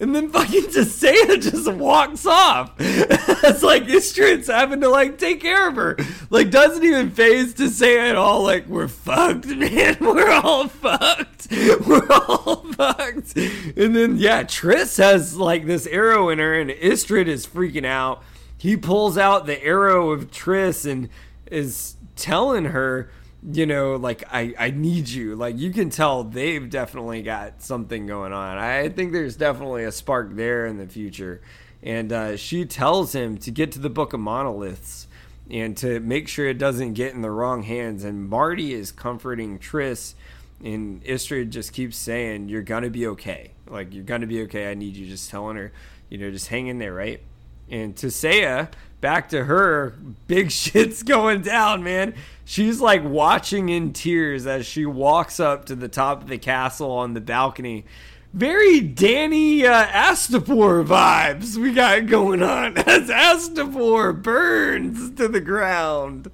And 0.00 0.14
then 0.14 0.30
fucking 0.30 0.64
Tissaia 0.64 1.42
just 1.42 1.70
walks 1.72 2.24
off. 2.24 2.72
it's 2.78 3.64
like 3.64 3.84
Istredd's 3.84 4.46
having 4.46 4.80
to 4.82 4.88
like 4.88 5.18
take 5.18 5.40
care 5.40 5.68
of 5.68 5.74
her. 5.74 5.96
Like 6.30 6.50
doesn't 6.50 6.84
even 6.84 7.10
phase 7.10 7.54
Tissaia 7.54 8.10
at 8.10 8.16
all. 8.16 8.44
Like 8.44 8.68
we're 8.68 8.86
fucked, 8.86 9.46
man. 9.46 9.96
We're 10.00 10.30
all 10.30 10.68
fucked. 10.68 11.48
We're 11.86 12.06
all 12.10 12.64
fucked. 12.74 13.36
And 13.36 13.96
then 13.96 14.18
yeah, 14.18 14.42
Triss 14.42 14.98
has 14.98 15.36
like 15.36 15.66
this 15.66 15.86
arrow 15.86 16.28
in 16.28 16.38
her, 16.38 16.54
and 16.60 16.70
Istredd 16.70 17.26
is 17.26 17.46
freaking 17.46 17.86
out. 17.86 18.22
He 18.56 18.76
pulls 18.76 19.16
out 19.16 19.46
the 19.46 19.62
arrow 19.64 20.10
of 20.10 20.30
Triss 20.30 20.88
and 20.88 21.08
is 21.50 21.96
telling 22.16 22.66
her 22.66 23.10
you 23.42 23.66
know, 23.66 23.96
like 23.96 24.24
I, 24.32 24.54
I 24.58 24.70
need 24.70 25.08
you. 25.08 25.36
Like 25.36 25.58
you 25.58 25.70
can 25.70 25.90
tell 25.90 26.24
they've 26.24 26.68
definitely 26.68 27.22
got 27.22 27.62
something 27.62 28.06
going 28.06 28.32
on. 28.32 28.58
I 28.58 28.88
think 28.88 29.12
there's 29.12 29.36
definitely 29.36 29.84
a 29.84 29.92
spark 29.92 30.34
there 30.34 30.66
in 30.66 30.78
the 30.78 30.86
future. 30.86 31.40
And 31.82 32.12
uh, 32.12 32.36
she 32.36 32.64
tells 32.64 33.14
him 33.14 33.38
to 33.38 33.50
get 33.50 33.72
to 33.72 33.78
the 33.78 33.90
Book 33.90 34.12
of 34.12 34.20
Monoliths 34.20 35.06
and 35.50 35.76
to 35.78 36.00
make 36.00 36.28
sure 36.28 36.48
it 36.48 36.58
doesn't 36.58 36.94
get 36.94 37.14
in 37.14 37.22
the 37.22 37.30
wrong 37.30 37.62
hands. 37.62 38.04
And 38.04 38.28
Marty 38.28 38.74
is 38.74 38.90
comforting 38.90 39.58
Triss, 39.58 40.14
and 40.62 41.02
Istredd 41.04 41.50
just 41.50 41.72
keeps 41.72 41.96
saying, 41.96 42.48
"You're 42.48 42.62
gonna 42.62 42.90
be 42.90 43.06
okay. 43.06 43.52
Like 43.68 43.94
you're 43.94 44.04
gonna 44.04 44.26
be 44.26 44.42
okay. 44.42 44.70
I 44.70 44.74
need 44.74 44.96
you." 44.96 45.06
Just 45.06 45.30
telling 45.30 45.56
her, 45.56 45.72
you 46.08 46.18
know, 46.18 46.30
just 46.30 46.48
hang 46.48 46.66
in 46.66 46.78
there, 46.78 46.92
right? 46.92 47.22
And 47.70 47.94
Tissaia, 47.94 48.70
back 49.00 49.28
to 49.30 49.44
her, 49.44 49.94
big 50.26 50.50
shit's 50.52 51.02
going 51.02 51.42
down, 51.42 51.82
man. 51.82 52.14
She's 52.44 52.80
like 52.80 53.04
watching 53.04 53.68
in 53.68 53.92
tears 53.92 54.46
as 54.46 54.66
she 54.66 54.86
walks 54.86 55.38
up 55.38 55.66
to 55.66 55.74
the 55.74 55.88
top 55.88 56.22
of 56.22 56.28
the 56.28 56.38
castle 56.38 56.90
on 56.90 57.14
the 57.14 57.20
balcony. 57.20 57.84
Very 58.32 58.80
Danny 58.80 59.66
uh, 59.66 59.86
Astapor 59.86 60.86
vibes 60.86 61.56
we 61.56 61.72
got 61.72 62.06
going 62.06 62.42
on 62.42 62.76
as 62.78 63.08
Astapor 63.08 64.22
burns 64.22 65.14
to 65.16 65.28
the 65.28 65.40
ground. 65.40 66.30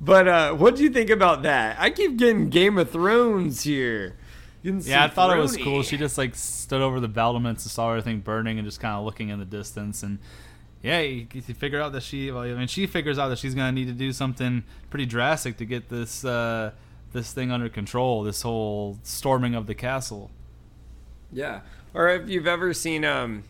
But 0.00 0.28
uh, 0.28 0.54
what 0.54 0.76
do 0.76 0.82
you 0.82 0.90
think 0.90 1.10
about 1.10 1.42
that? 1.42 1.76
I 1.78 1.90
keep 1.90 2.16
getting 2.16 2.50
Game 2.50 2.78
of 2.78 2.90
Thrones 2.90 3.62
here. 3.62 4.16
Yeah, 4.62 5.04
I 5.04 5.08
thought 5.08 5.36
it 5.36 5.40
was 5.40 5.56
cool. 5.56 5.82
She 5.82 5.96
just 5.96 6.18
like 6.18 6.34
stood 6.34 6.82
over 6.82 6.98
the 6.98 7.08
battlements 7.08 7.64
and 7.64 7.70
saw 7.70 7.90
everything 7.90 8.20
burning 8.20 8.58
and 8.58 8.66
just 8.66 8.80
kind 8.80 8.96
of 8.96 9.04
looking 9.04 9.28
in 9.28 9.38
the 9.38 9.44
distance. 9.44 10.02
And 10.02 10.18
yeah, 10.82 11.00
you, 11.00 11.26
you 11.32 11.42
figure 11.42 11.80
out 11.80 11.92
that 11.92 12.02
she, 12.02 12.30
well, 12.30 12.42
I 12.42 12.52
mean, 12.52 12.68
she 12.68 12.86
figures 12.86 13.18
out 13.18 13.28
that 13.28 13.38
she's 13.38 13.54
gonna 13.54 13.72
need 13.72 13.86
to 13.86 13.92
do 13.92 14.12
something 14.12 14.64
pretty 14.90 15.06
drastic 15.06 15.56
to 15.58 15.64
get 15.64 15.88
this 15.88 16.24
uh, 16.24 16.72
this 17.12 17.32
thing 17.32 17.50
under 17.50 17.68
control. 17.68 18.22
This 18.22 18.42
whole 18.42 18.98
storming 19.02 19.54
of 19.54 19.66
the 19.66 19.74
castle. 19.74 20.30
Yeah. 21.32 21.60
Or 21.94 22.08
if 22.08 22.28
you've 22.28 22.46
ever 22.46 22.74
seen, 22.74 23.04
um, 23.04 23.44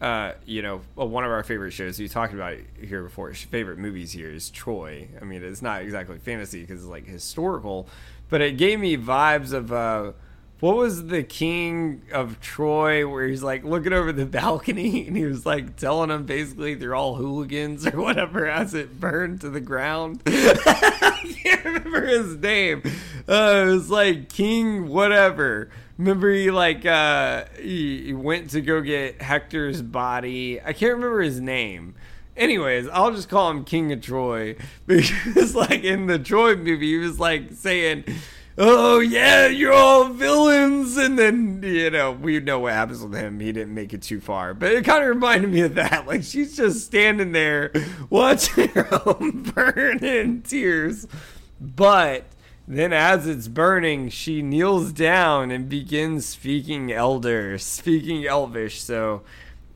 uh, 0.00 0.32
you 0.44 0.60
know, 0.60 0.82
well, 0.96 1.08
one 1.08 1.24
of 1.24 1.30
our 1.30 1.42
favorite 1.42 1.70
shows, 1.70 1.98
we 1.98 2.08
talked 2.08 2.34
about 2.34 2.54
it 2.54 2.66
here 2.80 3.02
before, 3.02 3.32
favorite 3.32 3.78
movies 3.78 4.12
here 4.12 4.30
is 4.30 4.50
Troy. 4.50 5.08
I 5.20 5.24
mean, 5.24 5.42
it's 5.42 5.62
not 5.62 5.82
exactly 5.82 6.18
fantasy 6.18 6.60
because 6.62 6.80
it's 6.80 6.90
like 6.90 7.06
historical, 7.06 7.88
but 8.28 8.40
it 8.40 8.56
gave 8.56 8.80
me 8.80 8.96
vibes 8.96 9.52
of, 9.52 9.72
uh, 9.72 10.12
what 10.60 10.76
was 10.76 11.06
the 11.06 11.22
king 11.22 12.02
of 12.12 12.40
Troy 12.40 13.06
where 13.06 13.26
he's 13.26 13.42
like 13.42 13.64
looking 13.64 13.92
over 13.92 14.12
the 14.12 14.26
balcony 14.26 15.06
and 15.06 15.16
he 15.16 15.24
was 15.24 15.44
like 15.44 15.76
telling 15.76 16.08
them 16.08 16.24
basically 16.24 16.74
they're 16.74 16.94
all 16.94 17.16
hooligans 17.16 17.86
or 17.86 18.00
whatever 18.00 18.46
as 18.46 18.74
it 18.74 19.00
burned 19.00 19.40
to 19.42 19.50
the 19.50 19.60
ground? 19.60 20.22
I 20.26 21.36
can't 21.42 21.64
remember 21.64 22.06
his 22.06 22.36
name. 22.36 22.82
Uh, 23.28 23.64
it 23.66 23.70
was 23.70 23.90
like 23.90 24.28
King 24.28 24.88
whatever. 24.88 25.70
Remember 25.98 26.32
he 26.32 26.50
like 26.50 26.84
uh 26.86 27.44
he, 27.60 28.06
he 28.06 28.12
went 28.14 28.50
to 28.50 28.60
go 28.60 28.80
get 28.80 29.22
Hector's 29.22 29.82
body. 29.82 30.60
I 30.60 30.72
can't 30.72 30.94
remember 30.94 31.20
his 31.20 31.40
name. 31.40 31.94
Anyways, 32.36 32.88
I'll 32.88 33.12
just 33.12 33.28
call 33.28 33.48
him 33.50 33.64
King 33.64 33.92
of 33.92 34.00
Troy 34.00 34.56
because 34.86 35.54
like 35.54 35.84
in 35.84 36.06
the 36.06 36.18
Troy 36.18 36.56
movie 36.56 36.92
he 36.92 36.98
was 36.98 37.20
like 37.20 37.52
saying 37.52 38.04
Oh 38.56 39.00
yeah, 39.00 39.48
you're 39.48 39.72
all 39.72 40.10
villains, 40.10 40.96
and 40.96 41.18
then 41.18 41.60
you 41.64 41.90
know 41.90 42.12
we 42.12 42.38
know 42.38 42.60
what 42.60 42.72
happens 42.72 43.02
with 43.02 43.14
him. 43.14 43.40
He 43.40 43.50
didn't 43.50 43.74
make 43.74 43.92
it 43.92 44.02
too 44.02 44.20
far, 44.20 44.54
but 44.54 44.70
it 44.70 44.84
kind 44.84 45.02
of 45.02 45.08
reminded 45.08 45.50
me 45.50 45.62
of 45.62 45.74
that. 45.74 46.06
Like 46.14 46.22
she's 46.22 46.56
just 46.56 46.84
standing 46.86 47.32
there 47.32 47.72
watching 48.10 48.68
her 48.68 48.88
own 49.06 49.42
burn 49.54 50.04
in 50.04 50.42
tears, 50.42 51.08
but 51.60 52.24
then 52.68 52.92
as 52.92 53.26
it's 53.26 53.48
burning, 53.48 54.08
she 54.08 54.42
kneels 54.42 54.92
down 54.92 55.50
and 55.50 55.68
begins 55.68 56.26
speaking 56.26 56.92
Elder, 56.92 57.58
speaking 57.58 58.24
Elvish. 58.26 58.80
So, 58.80 59.22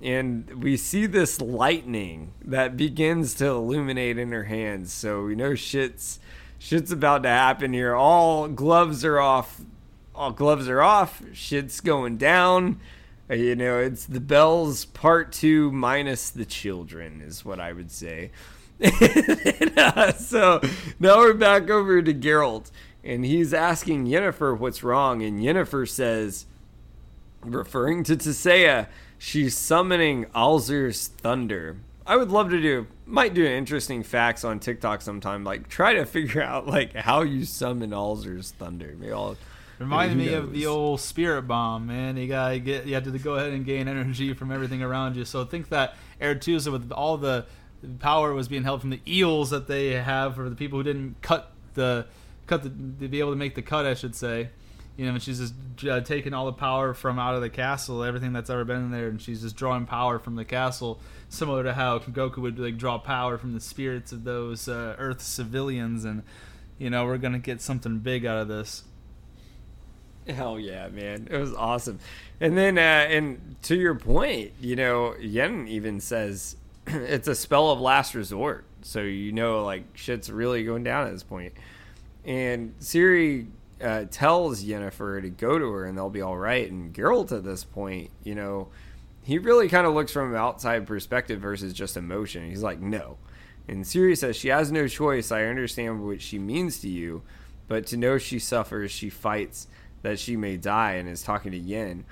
and 0.01 0.63
we 0.63 0.77
see 0.77 1.07
this 1.07 1.41
lightning 1.41 2.33
that 2.45 2.77
begins 2.77 3.35
to 3.35 3.47
illuminate 3.47 4.19
in 4.19 4.31
her 4.33 4.45
hands. 4.45 4.93
So 4.93 5.25
we 5.25 5.35
know 5.35 5.55
shit's 5.55 6.21
shit's 6.59 6.93
about 6.93 7.23
to 7.25 7.29
happen 7.29 7.73
here. 7.73 7.95
All 7.95 8.49
gloves 8.49 9.05
are 9.05 9.19
off. 9.19 9.61
All 10.15 10.33
gloves 10.33 10.69
are 10.69 10.83
off. 10.83 11.23
Shit's 11.33 11.81
going 11.81 12.17
down. 12.17 12.81
Uh, 13.31 13.35
You 13.35 13.55
know, 13.57 13.79
it's 13.79 14.05
the 14.07 14.21
bells 14.21 14.85
part 14.85 15.33
two 15.33 15.71
minus 15.71 16.31
the 16.31 16.45
children 16.45 17.21
is 17.21 17.45
what 17.45 17.61
I 17.61 17.73
would 17.73 17.91
say. 17.91 18.31
And, 18.81 19.73
uh, 19.79 20.13
so 20.13 20.61
now 21.01 21.19
we're 21.19 21.35
back 21.35 21.69
over 21.69 22.01
to 22.01 22.15
Geralt, 22.15 22.71
and 23.03 23.25
he's 23.25 23.53
asking 23.53 24.07
Yennefer 24.07 24.57
what's 24.57 24.83
wrong, 24.85 25.23
and 25.23 25.41
Yennefer 25.41 25.89
says, 25.89 26.47
referring 27.43 28.05
to 28.05 28.17
Tissaia, 28.17 28.87
she's 29.19 29.57
summoning 29.57 30.27
Alzur's 30.27 31.09
thunder. 31.09 31.79
I 32.09 32.17
would 32.17 32.31
love 32.31 32.49
to 32.51 32.61
do, 32.61 32.87
might 33.05 33.35
do 33.35 33.45
interesting 33.45 34.03
facts 34.03 34.43
on 34.43 34.61
TikTok 34.61 35.03
sometime, 35.03 35.45
like 35.45 35.69
try 35.69 35.93
to 35.93 36.07
figure 36.07 36.43
out 36.43 36.67
like 36.67 36.95
how 36.95 37.21
you 37.21 37.45
summon 37.45 37.91
Alzur's 37.91 38.51
thunder. 38.53 38.97
Maybe 38.99 39.13
I'll. 39.13 39.37
Reminded 39.79 40.19
me 40.19 40.33
of 40.33 40.53
the 40.53 40.67
old 40.67 41.01
spirit 41.01 41.43
bomb, 41.43 41.87
man. 41.87 42.17
You 42.17 42.27
gotta 42.27 42.59
get, 42.59 42.87
you 42.87 42.95
have 42.95 43.05
to 43.05 43.17
go 43.17 43.35
ahead 43.35 43.53
and 43.53 43.65
gain 43.65 43.87
energy 43.87 44.35
from 44.35 44.51
everything 44.51 44.83
around 44.83 45.15
you. 45.15 45.25
So 45.25 45.45
think 45.45 45.69
that 45.69 45.95
Aretuza, 46.21 46.73
with 46.73 46.91
all 46.91 47.17
the 47.17 47.47
power, 48.01 48.35
was 48.35 48.49
being 48.49 48.65
held 48.65 48.81
from 48.81 48.91
the 48.91 49.01
eels 49.07 49.51
that 49.51 49.69
they 49.69 49.91
have 49.91 50.35
for 50.35 50.49
the 50.49 50.57
people 50.57 50.81
who 50.81 50.83
didn't 50.83 51.23
cut 51.23 51.53
the, 51.75 52.07
cut 52.49 52.65
the, 52.65 52.71
to 52.71 53.09
be 53.09 53.21
able 53.21 53.31
to 53.31 53.37
make 53.37 53.55
the 53.55 53.63
cut, 53.63 53.87
I 53.87 53.95
should 53.95 54.17
say. 54.17 54.49
You 54.99 55.07
know, 55.07 55.13
and 55.13 55.23
she's 55.23 55.39
just 55.39 55.55
uh, 55.89 56.01
taking 56.01 56.35
all 56.35 56.47
the 56.47 56.53
power 56.53 56.93
from 56.93 57.21
out 57.21 57.37
of 57.37 57.41
the 57.41 57.49
castle, 57.49 58.03
everything 58.03 58.33
that's 58.33 58.51
ever 58.51 58.65
been 58.65 58.79
in 58.79 58.91
there, 58.91 59.07
and 59.07 59.23
she's 59.23 59.43
just 59.43 59.55
drawing 59.55 59.87
power 59.87 60.19
from 60.19 60.35
the 60.35 60.45
castle, 60.45 60.99
similar 61.29 61.63
to 61.63 61.73
how 61.73 62.01
Goku 62.01 62.39
would 62.39 62.59
like 62.59 62.77
draw 62.77 62.99
power 62.99 63.39
from 63.39 63.55
the 63.55 63.61
spirits 63.61 64.11
of 64.11 64.25
those 64.25 64.69
uh, 64.69 64.97
Earth 64.99 65.23
civilians. 65.23 66.05
And 66.05 66.25
you 66.79 66.91
know, 66.91 67.05
we're 67.05 67.19
gonna 67.19 67.39
get 67.39 67.61
something 67.61 68.01
big 68.01 68.27
out 68.27 68.39
of 68.39 68.49
this. 68.49 68.83
Hell 70.27 70.59
yeah, 70.59 70.89
man! 70.89 71.29
It 71.31 71.39
was 71.39 71.55
awesome. 71.55 72.01
And 72.41 72.59
then, 72.59 72.77
uh, 72.77 72.81
and 72.81 73.55
to 73.63 73.77
your 73.77 73.95
point, 73.95 74.51
you 74.61 74.75
know, 74.75 75.15
Yen 75.21 75.69
even 75.69 76.01
says 76.01 76.57
it's 76.89 77.29
a 77.29 77.37
spell 77.37 77.71
of 77.71 77.81
last 77.81 78.17
resort. 78.17 78.65
So 78.83 79.01
you 79.03 79.31
know, 79.31 79.65
like 79.65 79.85
shit's 79.95 80.29
really 80.29 80.65
going 80.65 80.83
down 80.83 81.07
at 81.07 81.13
this 81.13 81.23
point. 81.23 81.53
And 82.25 82.77
Ciri 82.81 83.47
uh, 83.81 84.05
tells 84.11 84.63
Yennefer 84.65 85.23
to 85.23 85.31
go 85.31 85.59
to 85.59 85.71
her, 85.73 85.85
and 85.85 85.97
they'll 85.97 86.11
be 86.11 86.23
all 86.23 86.37
right. 86.37 86.71
And 86.71 86.93
Geralt 86.93 87.33
at 87.33 87.45
this 87.45 87.65
point, 87.65 88.11
you 88.25 88.35
know, 88.35 88.69
he 89.23 89.39
really 89.39 89.69
kind 89.69 89.87
of 89.87 89.95
looks 89.95 90.13
from 90.13 90.31
an 90.31 90.37
outside 90.37 90.87
perspective 90.87 91.41
versus 91.41 91.73
just 91.73 91.97
emotion. 91.97 92.49
He's 92.49 92.63
like, 92.63 92.81
no. 92.81 93.19
And 93.69 93.85
Ciri 93.85 94.17
says 94.17 94.37
she 94.37 94.49
has 94.49 94.73
no 94.73 94.89
choice. 94.89 95.31
I 95.31 95.45
understand 95.45 96.05
what 96.05 96.23
she 96.23 96.39
means 96.39 96.79
to 96.81 96.89
you, 96.89 97.23
but 97.67 97.87
to 97.89 97.97
know 97.97 98.17
she 98.17 98.39
suffers, 98.39 98.91
she 98.91 99.11
fights 99.11 99.69
that 100.03 100.19
she 100.19 100.37
may 100.37 100.57
die, 100.57 100.93
and 100.93 101.09
is 101.09 101.23
talking 101.23 101.53
to 101.53 101.59
Yen. 101.59 102.05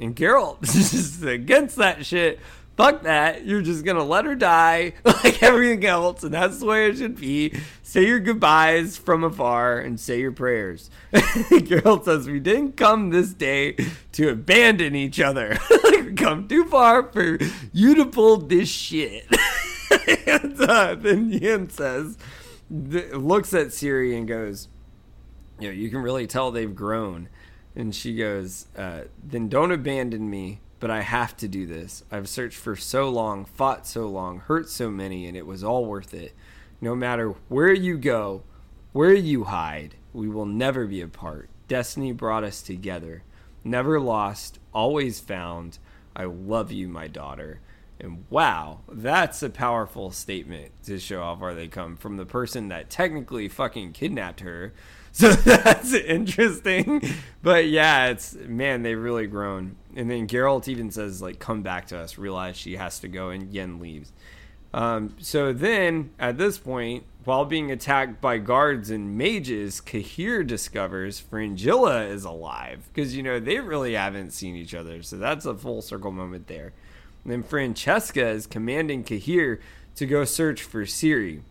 And 0.00 0.16
Geralt 0.16 0.62
is 0.62 1.22
against 1.22 1.76
that 1.76 2.04
shit. 2.04 2.40
Fuck 2.76 3.02
that. 3.02 3.44
You're 3.46 3.62
just 3.62 3.84
gonna 3.84 4.04
let 4.04 4.24
her 4.24 4.34
die 4.34 4.94
like 5.04 5.42
everything 5.42 5.84
else, 5.84 6.24
and 6.24 6.34
that's 6.34 6.58
the 6.58 6.66
way 6.66 6.88
it 6.88 6.98
should 6.98 7.16
be. 7.16 7.56
Say 7.82 8.06
your 8.06 8.18
goodbyes 8.18 8.96
from 8.96 9.22
afar 9.22 9.78
and 9.78 9.98
say 10.00 10.20
your 10.20 10.32
prayers. 10.32 10.90
Geralt 11.12 12.04
says, 12.04 12.26
We 12.26 12.40
didn't 12.40 12.76
come 12.76 13.10
this 13.10 13.32
day 13.32 13.76
to 14.12 14.30
abandon 14.30 14.96
each 14.96 15.20
other. 15.20 15.56
we 15.84 16.14
come 16.14 16.48
too 16.48 16.64
far 16.64 17.04
for 17.12 17.38
you 17.72 17.94
to 17.94 18.06
pull 18.06 18.38
this 18.38 18.68
shit. 18.68 19.26
and 20.26 20.60
uh, 20.60 20.96
then 20.96 21.30
Yen 21.30 21.70
says, 21.70 22.18
looks 22.70 23.54
at 23.54 23.68
Ciri 23.68 24.16
and 24.16 24.26
goes, 24.26 24.68
You 25.60 25.68
know, 25.68 25.74
you 25.74 25.90
can 25.90 26.00
really 26.00 26.26
tell 26.26 26.50
they've 26.50 26.74
grown 26.74 27.28
and 27.76 27.94
she 27.94 28.16
goes, 28.16 28.66
uh, 28.76 29.02
Then 29.22 29.48
don't 29.48 29.70
abandon 29.70 30.28
me, 30.28 30.60
but 30.84 30.90
I 30.90 31.00
have 31.00 31.34
to 31.38 31.48
do 31.48 31.64
this. 31.64 32.04
I've 32.12 32.28
searched 32.28 32.58
for 32.58 32.76
so 32.76 33.08
long, 33.08 33.46
fought 33.46 33.86
so 33.86 34.06
long, 34.06 34.40
hurt 34.40 34.68
so 34.68 34.90
many, 34.90 35.26
and 35.26 35.34
it 35.34 35.46
was 35.46 35.64
all 35.64 35.86
worth 35.86 36.12
it. 36.12 36.34
No 36.78 36.94
matter 36.94 37.30
where 37.48 37.72
you 37.72 37.96
go, 37.96 38.42
where 38.92 39.14
you 39.14 39.44
hide, 39.44 39.94
we 40.12 40.28
will 40.28 40.44
never 40.44 40.86
be 40.86 41.00
apart. 41.00 41.48
Destiny 41.68 42.12
brought 42.12 42.44
us 42.44 42.60
together. 42.60 43.22
Never 43.64 43.98
lost, 43.98 44.58
always 44.74 45.20
found. 45.20 45.78
I 46.14 46.24
love 46.24 46.70
you, 46.70 46.86
my 46.86 47.08
daughter. 47.08 47.60
And 47.98 48.26
wow, 48.28 48.80
that's 48.86 49.42
a 49.42 49.48
powerful 49.48 50.10
statement 50.10 50.70
to 50.84 50.98
show 50.98 51.22
how 51.22 51.36
far 51.36 51.54
they 51.54 51.66
come 51.66 51.96
from 51.96 52.18
the 52.18 52.26
person 52.26 52.68
that 52.68 52.90
technically 52.90 53.48
fucking 53.48 53.92
kidnapped 53.92 54.40
her 54.40 54.74
so 55.14 55.30
that's 55.32 55.94
interesting. 55.94 57.02
But 57.40 57.68
yeah, 57.68 58.08
it's 58.08 58.34
man, 58.34 58.82
they've 58.82 58.98
really 58.98 59.28
grown. 59.28 59.76
And 59.94 60.10
then 60.10 60.26
Geralt 60.26 60.66
even 60.66 60.90
says 60.90 61.22
like, 61.22 61.38
"Come 61.38 61.62
back 61.62 61.86
to 61.88 61.98
us." 61.98 62.18
Realize 62.18 62.56
she 62.56 62.76
has 62.76 62.98
to 62.98 63.08
go, 63.08 63.30
and 63.30 63.52
Yen 63.52 63.78
leaves. 63.78 64.12
Um, 64.74 65.14
so 65.20 65.52
then, 65.52 66.10
at 66.18 66.36
this 66.36 66.58
point, 66.58 67.04
while 67.22 67.44
being 67.44 67.70
attacked 67.70 68.20
by 68.20 68.38
guards 68.38 68.90
and 68.90 69.16
mages, 69.16 69.80
Cahir 69.80 70.42
discovers 70.42 71.20
Fringilla 71.20 72.02
is 72.06 72.24
alive 72.24 72.88
because 72.92 73.14
you 73.14 73.22
know 73.22 73.38
they 73.38 73.60
really 73.60 73.94
haven't 73.94 74.32
seen 74.32 74.56
each 74.56 74.74
other. 74.74 75.00
So 75.02 75.16
that's 75.16 75.46
a 75.46 75.54
full 75.54 75.80
circle 75.80 76.10
moment 76.10 76.48
there. 76.48 76.72
And 77.22 77.32
then 77.32 77.44
Francesca 77.44 78.26
is 78.26 78.48
commanding 78.48 79.04
Cahir 79.04 79.60
to 79.94 80.06
go 80.06 80.24
search 80.24 80.62
for 80.64 80.84
Ciri, 80.84 81.42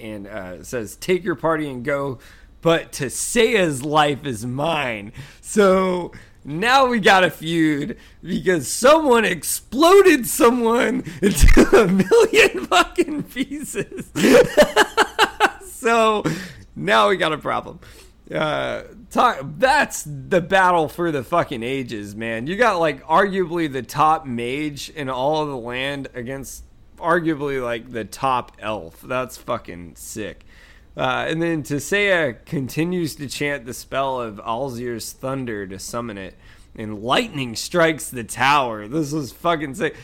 and 0.00 0.26
uh, 0.26 0.62
says, 0.62 0.96
"Take 0.96 1.24
your 1.24 1.36
party 1.36 1.68
and 1.68 1.84
go." 1.84 2.18
But 2.64 2.92
Tissaia's 2.92 3.84
life 3.84 4.24
is 4.24 4.46
mine. 4.46 5.12
So 5.42 6.12
now 6.46 6.86
we 6.86 6.98
got 6.98 7.22
a 7.22 7.28
feud 7.28 7.98
because 8.22 8.68
someone 8.68 9.26
exploded 9.26 10.26
someone 10.26 11.04
into 11.20 11.76
a 11.76 11.86
million 11.86 12.64
fucking 12.64 13.24
pieces. 13.24 14.10
so 15.72 16.24
now 16.74 17.10
we 17.10 17.18
got 17.18 17.34
a 17.34 17.38
problem. 17.38 17.80
Uh, 18.34 18.84
talk, 19.10 19.40
that's 19.58 20.04
the 20.04 20.40
battle 20.40 20.88
for 20.88 21.12
the 21.12 21.22
fucking 21.22 21.62
ages, 21.62 22.16
man. 22.16 22.46
You 22.46 22.56
got 22.56 22.78
like 22.78 23.04
arguably 23.04 23.70
the 23.70 23.82
top 23.82 24.24
mage 24.24 24.88
in 24.88 25.10
all 25.10 25.42
of 25.42 25.50
the 25.50 25.58
land 25.58 26.08
against 26.14 26.64
arguably 26.96 27.62
like 27.62 27.92
the 27.92 28.06
top 28.06 28.52
elf. 28.58 29.02
That's 29.02 29.36
fucking 29.36 29.96
sick. 29.96 30.46
Uh, 30.96 31.26
and 31.28 31.42
then 31.42 31.62
Tissaia 31.62 32.44
continues 32.44 33.16
to 33.16 33.28
chant 33.28 33.66
the 33.66 33.74
spell 33.74 34.20
of 34.20 34.36
Alzur's 34.36 35.12
thunder 35.12 35.66
to 35.66 35.78
summon 35.78 36.18
it, 36.18 36.36
and 36.76 37.02
lightning 37.02 37.56
strikes 37.56 38.10
the 38.10 38.24
tower. 38.24 38.86
This 38.86 39.12
was 39.12 39.32
fucking 39.32 39.74
sick. 39.74 39.96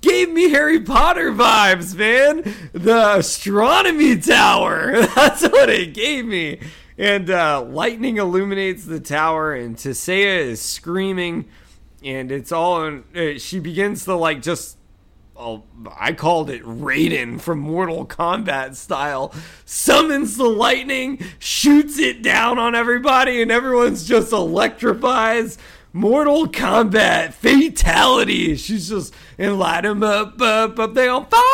Gave 0.00 0.30
me 0.30 0.50
Harry 0.50 0.80
Potter 0.80 1.32
vibes, 1.32 1.96
man. 1.96 2.54
The 2.72 3.16
astronomy 3.16 4.18
tower. 4.18 4.92
That's 5.14 5.42
what 5.42 5.70
it 5.70 5.92
gave 5.92 6.24
me. 6.24 6.60
And 6.96 7.30
uh, 7.30 7.62
lightning 7.62 8.18
illuminates 8.18 8.84
the 8.84 9.00
tower, 9.00 9.54
and 9.54 9.76
Tissaia 9.76 10.38
is 10.38 10.60
screaming, 10.60 11.48
and 12.04 12.30
it's 12.30 12.52
all. 12.52 12.84
In, 12.84 13.04
uh, 13.14 13.38
she 13.38 13.60
begins 13.60 14.04
to 14.04 14.14
like 14.14 14.42
just 14.42 14.77
I 15.96 16.12
called 16.12 16.50
it 16.50 16.62
Raiden 16.64 17.40
from 17.40 17.60
Mortal 17.60 18.04
Kombat 18.06 18.74
style, 18.74 19.32
summons 19.64 20.36
the 20.36 20.44
lightning, 20.44 21.22
shoots 21.38 21.98
it 21.98 22.22
down 22.22 22.58
on 22.58 22.74
everybody, 22.74 23.40
and 23.40 23.50
everyone's 23.50 24.06
just 24.06 24.32
electrifies. 24.32 25.58
Mortal 25.92 26.46
Kombat 26.48 27.32
fatality. 27.32 28.56
She's 28.56 28.88
just 28.88 29.14
and 29.38 29.58
light 29.58 29.82
them 29.82 30.02
up, 30.02 30.40
up, 30.40 30.78
up. 30.78 30.94
They 30.94 31.08
on 31.08 31.26
fire. 31.26 31.42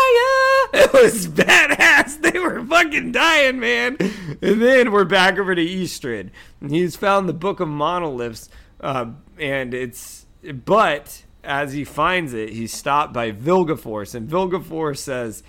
It 0.75 0.93
was 0.93 1.29
badass. 1.29 2.21
They 2.23 2.39
were 2.39 2.65
fucking 2.65 3.13
dying, 3.13 3.61
man. 3.61 3.97
And 4.01 4.61
then 4.63 4.91
we're 4.91 5.05
back 5.05 5.39
over 5.39 5.55
to. 5.55 6.31
And 6.61 6.71
he's 6.71 6.97
found 6.97 7.29
the 7.29 7.33
Book 7.33 7.61
of 7.61 7.69
Monoliths, 7.69 8.49
uh, 8.81 9.07
and 9.39 9.73
it's 9.73 10.27
but 10.65 11.24
as 11.45 11.73
he 11.73 11.85
finds 11.85 12.33
it, 12.33 12.51
he's 12.51 12.73
stopped 12.73 13.13
by 13.13 13.33
Vilgefortz, 13.33 14.15
and 14.15 14.29
Vilgefortz 14.29 14.99
says, 14.99 15.43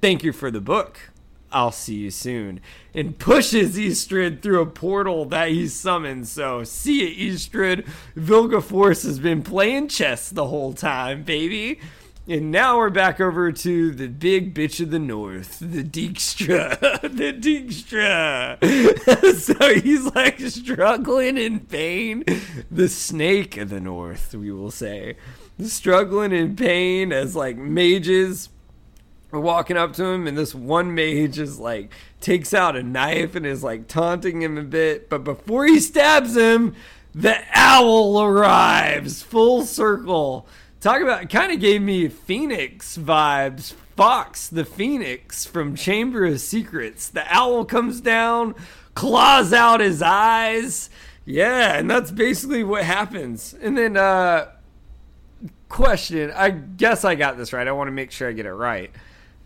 Thank 0.00 0.24
you 0.24 0.32
for 0.32 0.50
the 0.50 0.60
book. 0.60 1.10
I'll 1.52 1.72
see 1.72 1.96
you 1.96 2.10
soon. 2.10 2.60
And 2.94 3.18
pushes 3.18 3.76
Istredd 3.76 4.40
through 4.40 4.62
a 4.62 4.66
portal 4.66 5.24
that 5.26 5.48
he 5.48 5.66
summons. 5.68 6.30
So, 6.30 6.64
see 6.64 7.08
you, 7.08 7.32
Istredd. 7.32 7.86
Vilgefortz 8.16 9.04
has 9.04 9.18
been 9.18 9.42
playing 9.42 9.88
chess 9.88 10.30
the 10.30 10.46
whole 10.46 10.72
time, 10.72 11.24
baby. 11.24 11.80
And 12.30 12.52
now 12.52 12.78
we're 12.78 12.90
back 12.90 13.20
over 13.20 13.50
to 13.50 13.90
the 13.90 14.06
big 14.06 14.54
bitch 14.54 14.80
of 14.80 14.92
the 14.92 15.00
north, 15.00 15.58
the 15.58 15.82
Dijkstra. 15.82 16.78
the 17.02 17.32
Dijkstra. 17.32 18.56
so 19.36 19.80
he's 19.80 20.04
like 20.14 20.38
struggling 20.38 21.36
in 21.36 21.58
pain. 21.58 22.22
The 22.70 22.88
snake 22.88 23.56
of 23.56 23.70
the 23.70 23.80
north, 23.80 24.32
we 24.32 24.52
will 24.52 24.70
say. 24.70 25.16
Struggling 25.60 26.30
in 26.30 26.54
pain 26.54 27.12
as 27.12 27.34
like 27.34 27.56
mages 27.56 28.48
are 29.32 29.40
walking 29.40 29.76
up 29.76 29.94
to 29.94 30.04
him, 30.04 30.28
and 30.28 30.38
this 30.38 30.54
one 30.54 30.94
mage 30.94 31.36
is 31.36 31.58
like 31.58 31.92
takes 32.20 32.54
out 32.54 32.76
a 32.76 32.82
knife 32.84 33.34
and 33.34 33.44
is 33.44 33.64
like 33.64 33.88
taunting 33.88 34.40
him 34.40 34.56
a 34.56 34.62
bit. 34.62 35.10
But 35.10 35.24
before 35.24 35.66
he 35.66 35.80
stabs 35.80 36.36
him, 36.36 36.76
the 37.12 37.42
owl 37.54 38.22
arrives 38.22 39.20
full 39.20 39.64
circle 39.64 40.46
Talk 40.80 41.02
about 41.02 41.28
kind 41.28 41.52
of 41.52 41.60
gave 41.60 41.82
me 41.82 42.08
Phoenix 42.08 42.96
vibes. 42.96 43.74
Fawkes 43.96 44.48
the 44.48 44.64
Phoenix 44.64 45.44
from 45.44 45.76
Chamber 45.76 46.24
of 46.24 46.40
Secrets. 46.40 47.10
The 47.10 47.22
owl 47.28 47.66
comes 47.66 48.00
down, 48.00 48.54
claws 48.94 49.52
out 49.52 49.80
his 49.80 50.00
eyes. 50.00 50.88
Yeah, 51.26 51.76
and 51.76 51.90
that's 51.90 52.10
basically 52.10 52.64
what 52.64 52.84
happens. 52.84 53.54
And 53.60 53.76
then 53.76 53.98
uh 53.98 54.52
question, 55.68 56.32
I 56.34 56.48
guess 56.48 57.04
I 57.04 57.14
got 57.14 57.36
this 57.36 57.52
right. 57.52 57.68
I 57.68 57.72
want 57.72 57.88
to 57.88 57.92
make 57.92 58.10
sure 58.10 58.30
I 58.30 58.32
get 58.32 58.46
it 58.46 58.54
right. 58.54 58.90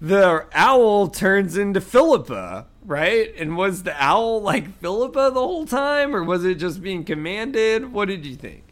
The 0.00 0.46
owl 0.52 1.08
turns 1.08 1.56
into 1.56 1.80
Philippa, 1.80 2.66
right? 2.84 3.34
And 3.36 3.56
was 3.56 3.82
the 3.82 4.00
owl 4.00 4.40
like 4.40 4.72
Philippa 4.78 5.32
the 5.34 5.40
whole 5.40 5.66
time 5.66 6.14
or 6.14 6.22
was 6.22 6.44
it 6.44 6.56
just 6.56 6.80
being 6.80 7.02
commanded? 7.02 7.92
What 7.92 8.06
did 8.06 8.24
you 8.24 8.36
think? 8.36 8.62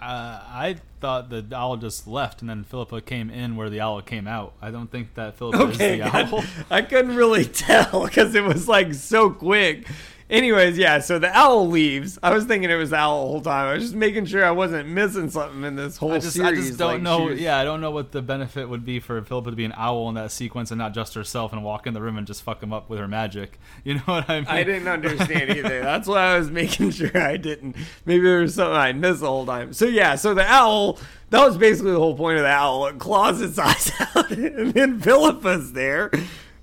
Uh, 0.00 0.40
I 0.42 0.76
thought 1.02 1.28
the 1.28 1.44
owl 1.54 1.76
just 1.76 2.06
left, 2.06 2.40
and 2.40 2.48
then 2.48 2.62
Philippa 2.62 3.00
came 3.02 3.28
in 3.28 3.56
where 3.56 3.68
the 3.68 3.80
owl 3.80 4.00
came 4.00 4.28
out. 4.28 4.54
I 4.62 4.70
don't 4.70 4.90
think 4.90 5.14
that 5.16 5.36
Philippa 5.36 5.64
okay, 5.64 5.98
is 5.98 6.04
the 6.04 6.16
owl. 6.16 6.44
I 6.70 6.80
couldn't 6.82 7.16
really 7.16 7.44
tell 7.66 8.04
because 8.04 8.34
it 8.34 8.44
was 8.44 8.68
like 8.68 8.94
so 8.94 9.28
quick. 9.28 9.86
Anyways, 10.32 10.78
yeah, 10.78 10.98
so 11.00 11.18
the 11.18 11.28
owl 11.36 11.68
leaves. 11.68 12.18
I 12.22 12.32
was 12.32 12.46
thinking 12.46 12.70
it 12.70 12.74
was 12.76 12.88
the 12.88 12.96
owl 12.96 13.24
the 13.24 13.28
whole 13.32 13.40
time. 13.42 13.68
I 13.68 13.74
was 13.74 13.82
just 13.82 13.94
making 13.94 14.24
sure 14.24 14.42
I 14.42 14.50
wasn't 14.50 14.88
missing 14.88 15.28
something 15.28 15.62
in 15.62 15.76
this 15.76 15.98
whole 15.98 16.12
I 16.12 16.20
just, 16.20 16.34
series. 16.34 16.58
I 16.58 16.68
just 16.68 16.78
don't 16.78 16.92
like 16.92 17.02
know. 17.02 17.28
Yeah, 17.28 17.58
I 17.58 17.64
don't 17.64 17.82
know 17.82 17.90
what 17.90 18.12
the 18.12 18.22
benefit 18.22 18.66
would 18.66 18.82
be 18.82 18.98
for 18.98 19.20
Philippa 19.20 19.50
to 19.50 19.56
be 19.56 19.66
an 19.66 19.74
owl 19.76 20.08
in 20.08 20.14
that 20.14 20.32
sequence 20.32 20.70
and 20.70 20.78
not 20.78 20.94
just 20.94 21.12
herself 21.12 21.52
and 21.52 21.62
walk 21.62 21.86
in 21.86 21.92
the 21.92 22.00
room 22.00 22.16
and 22.16 22.26
just 22.26 22.42
fuck 22.42 22.62
him 22.62 22.72
up 22.72 22.88
with 22.88 22.98
her 22.98 23.06
magic. 23.08 23.58
You 23.84 23.94
know 23.94 24.02
what 24.04 24.30
I 24.30 24.36
mean? 24.40 24.48
I 24.48 24.62
didn't 24.62 24.86
understand 24.86 25.50
either. 25.50 25.82
That's 25.82 26.06
why 26.06 26.34
I 26.34 26.38
was 26.38 26.50
making 26.50 26.90
sure 26.92 27.16
I 27.18 27.36
didn't. 27.36 27.74
Maybe 28.06 28.22
there 28.22 28.40
was 28.40 28.54
something 28.54 28.76
I 28.76 28.92
missed 28.92 29.20
the 29.20 29.26
whole 29.26 29.44
time. 29.44 29.72
So 29.72 29.86
yeah, 29.86 30.14
so 30.14 30.34
the 30.34 30.46
owl. 30.46 30.98
That 31.30 31.44
was 31.44 31.58
basically 31.58 31.92
the 31.92 31.98
whole 31.98 32.16
point 32.16 32.36
of 32.36 32.44
the 32.44 32.50
owl. 32.50 32.86
It 32.86 32.98
claws 33.00 33.40
its 33.40 33.58
eyes 33.58 33.90
out, 34.14 34.30
and 34.30 34.72
then 34.72 35.00
Philippa's 35.00 35.72
there 35.72 36.12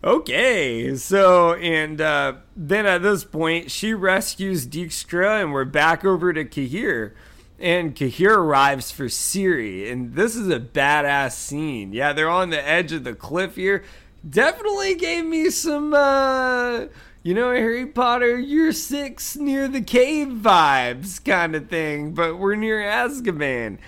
Okay, 0.01 0.95
so 0.95 1.55
and 1.55 1.99
uh, 1.99 2.35
then 2.55 2.85
at 2.85 3.01
this 3.01 3.25
point, 3.25 3.69
she 3.69 3.93
rescues 3.93 4.65
Dijkstra, 4.65 5.41
and 5.41 5.51
we're 5.51 5.65
back 5.65 6.05
over 6.05 6.31
to 6.31 6.45
Cahir. 6.45 7.15
And 7.59 7.93
Cahir 7.93 8.35
arrives 8.35 8.91
for 8.91 9.07
Ciri, 9.07 9.91
and 9.91 10.15
this 10.15 10.37
is 10.37 10.47
a 10.47 10.61
badass 10.61 11.33
scene. 11.33 11.91
Yeah, 11.91 12.13
they're 12.13 12.29
on 12.29 12.49
the 12.49 12.65
edge 12.65 12.93
of 12.93 13.03
the 13.03 13.13
cliff 13.13 13.57
here. 13.57 13.83
definitely 14.27 14.95
gave 14.95 15.25
me 15.25 15.49
some, 15.49 15.93
uh, 15.93 16.85
you 17.21 17.33
know, 17.33 17.51
Harry 17.51 17.85
Potter, 17.85 18.39
you're 18.39 18.71
six 18.71 19.35
near 19.35 19.67
the 19.67 19.81
cave 19.81 20.29
vibes 20.29 21.21
kind 21.23 21.55
of 21.55 21.67
thing, 21.69 22.13
but 22.13 22.39
we're 22.39 22.55
near 22.55 22.79
Azkaban. 22.79 23.79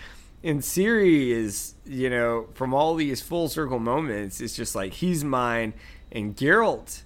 And 0.43 0.59
Ciri 0.59 1.29
is, 1.29 1.75
you 1.85 2.09
know, 2.09 2.47
from 2.53 2.73
all 2.73 2.95
these 2.95 3.21
full 3.21 3.47
circle 3.47 3.79
moments, 3.79 4.41
it's 4.41 4.55
just 4.57 4.75
like 4.75 4.93
he's 4.93 5.23
mine, 5.23 5.73
and 6.11 6.35
Geralt 6.35 7.03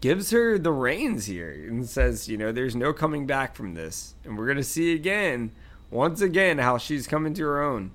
gives 0.00 0.30
her 0.30 0.58
the 0.58 0.72
reins 0.72 1.26
here 1.26 1.50
and 1.50 1.88
says, 1.88 2.28
you 2.28 2.36
know, 2.36 2.52
there's 2.52 2.76
no 2.76 2.92
coming 2.92 3.26
back 3.26 3.54
from 3.54 3.74
this, 3.74 4.14
and 4.24 4.38
we're 4.38 4.46
gonna 4.46 4.62
see 4.62 4.92
again, 4.92 5.52
once 5.90 6.20
again, 6.20 6.58
how 6.58 6.78
she's 6.78 7.06
coming 7.06 7.34
to 7.34 7.42
her 7.42 7.62
own. 7.62 7.90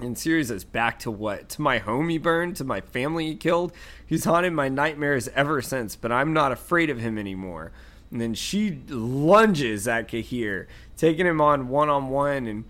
And 0.00 0.16
Ciri 0.16 0.44
says, 0.46 0.64
back 0.64 0.98
to 1.00 1.10
what? 1.10 1.50
To 1.50 1.62
my 1.62 1.78
home 1.78 2.08
he 2.08 2.16
burned? 2.16 2.56
To 2.56 2.64
my 2.64 2.80
family 2.80 3.26
he 3.26 3.34
killed? 3.34 3.72
He's 4.06 4.24
haunted 4.24 4.52
my 4.52 4.68
nightmares 4.68 5.28
ever 5.34 5.60
since, 5.60 5.94
but 5.94 6.10
I'm 6.10 6.32
not 6.32 6.52
afraid 6.52 6.88
of 6.88 6.98
him 6.98 7.18
anymore. 7.18 7.72
And 8.10 8.20
then 8.20 8.34
she 8.34 8.80
lunges 8.88 9.86
at 9.86 10.08
Cahir, 10.08 10.66
taking 10.96 11.26
him 11.26 11.40
on 11.40 11.68
one 11.68 11.88
on 11.88 12.08
one. 12.08 12.46
And 12.46 12.64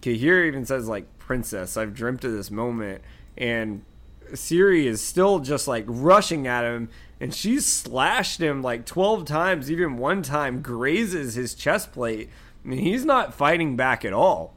Cahir 0.00 0.44
even 0.44 0.64
says, 0.64 0.88
like, 0.88 1.18
Princess, 1.18 1.76
I've 1.76 1.92
dreamt 1.92 2.24
of 2.24 2.32
this 2.32 2.50
moment. 2.50 3.02
And 3.36 3.84
Ciri 4.32 4.84
is 4.84 5.02
still 5.02 5.38
just 5.38 5.68
like 5.68 5.84
rushing 5.86 6.46
at 6.46 6.64
him. 6.64 6.88
And 7.18 7.34
she's 7.34 7.64
slashed 7.64 8.40
him 8.40 8.62
like 8.62 8.84
12 8.84 9.24
times, 9.24 9.70
even 9.70 9.96
one 9.96 10.22
time 10.22 10.60
grazes 10.60 11.34
his 11.34 11.54
chest 11.54 11.92
plate. 11.92 12.28
I 12.64 12.68
mean, 12.68 12.80
he's 12.80 13.04
not 13.04 13.32
fighting 13.32 13.76
back 13.76 14.04
at 14.04 14.12
all 14.12 14.56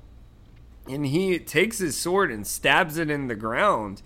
and 0.89 1.05
he 1.05 1.37
takes 1.39 1.77
his 1.77 1.95
sword 1.95 2.31
and 2.31 2.45
stabs 2.45 2.97
it 2.97 3.09
in 3.09 3.27
the 3.27 3.35
ground 3.35 4.01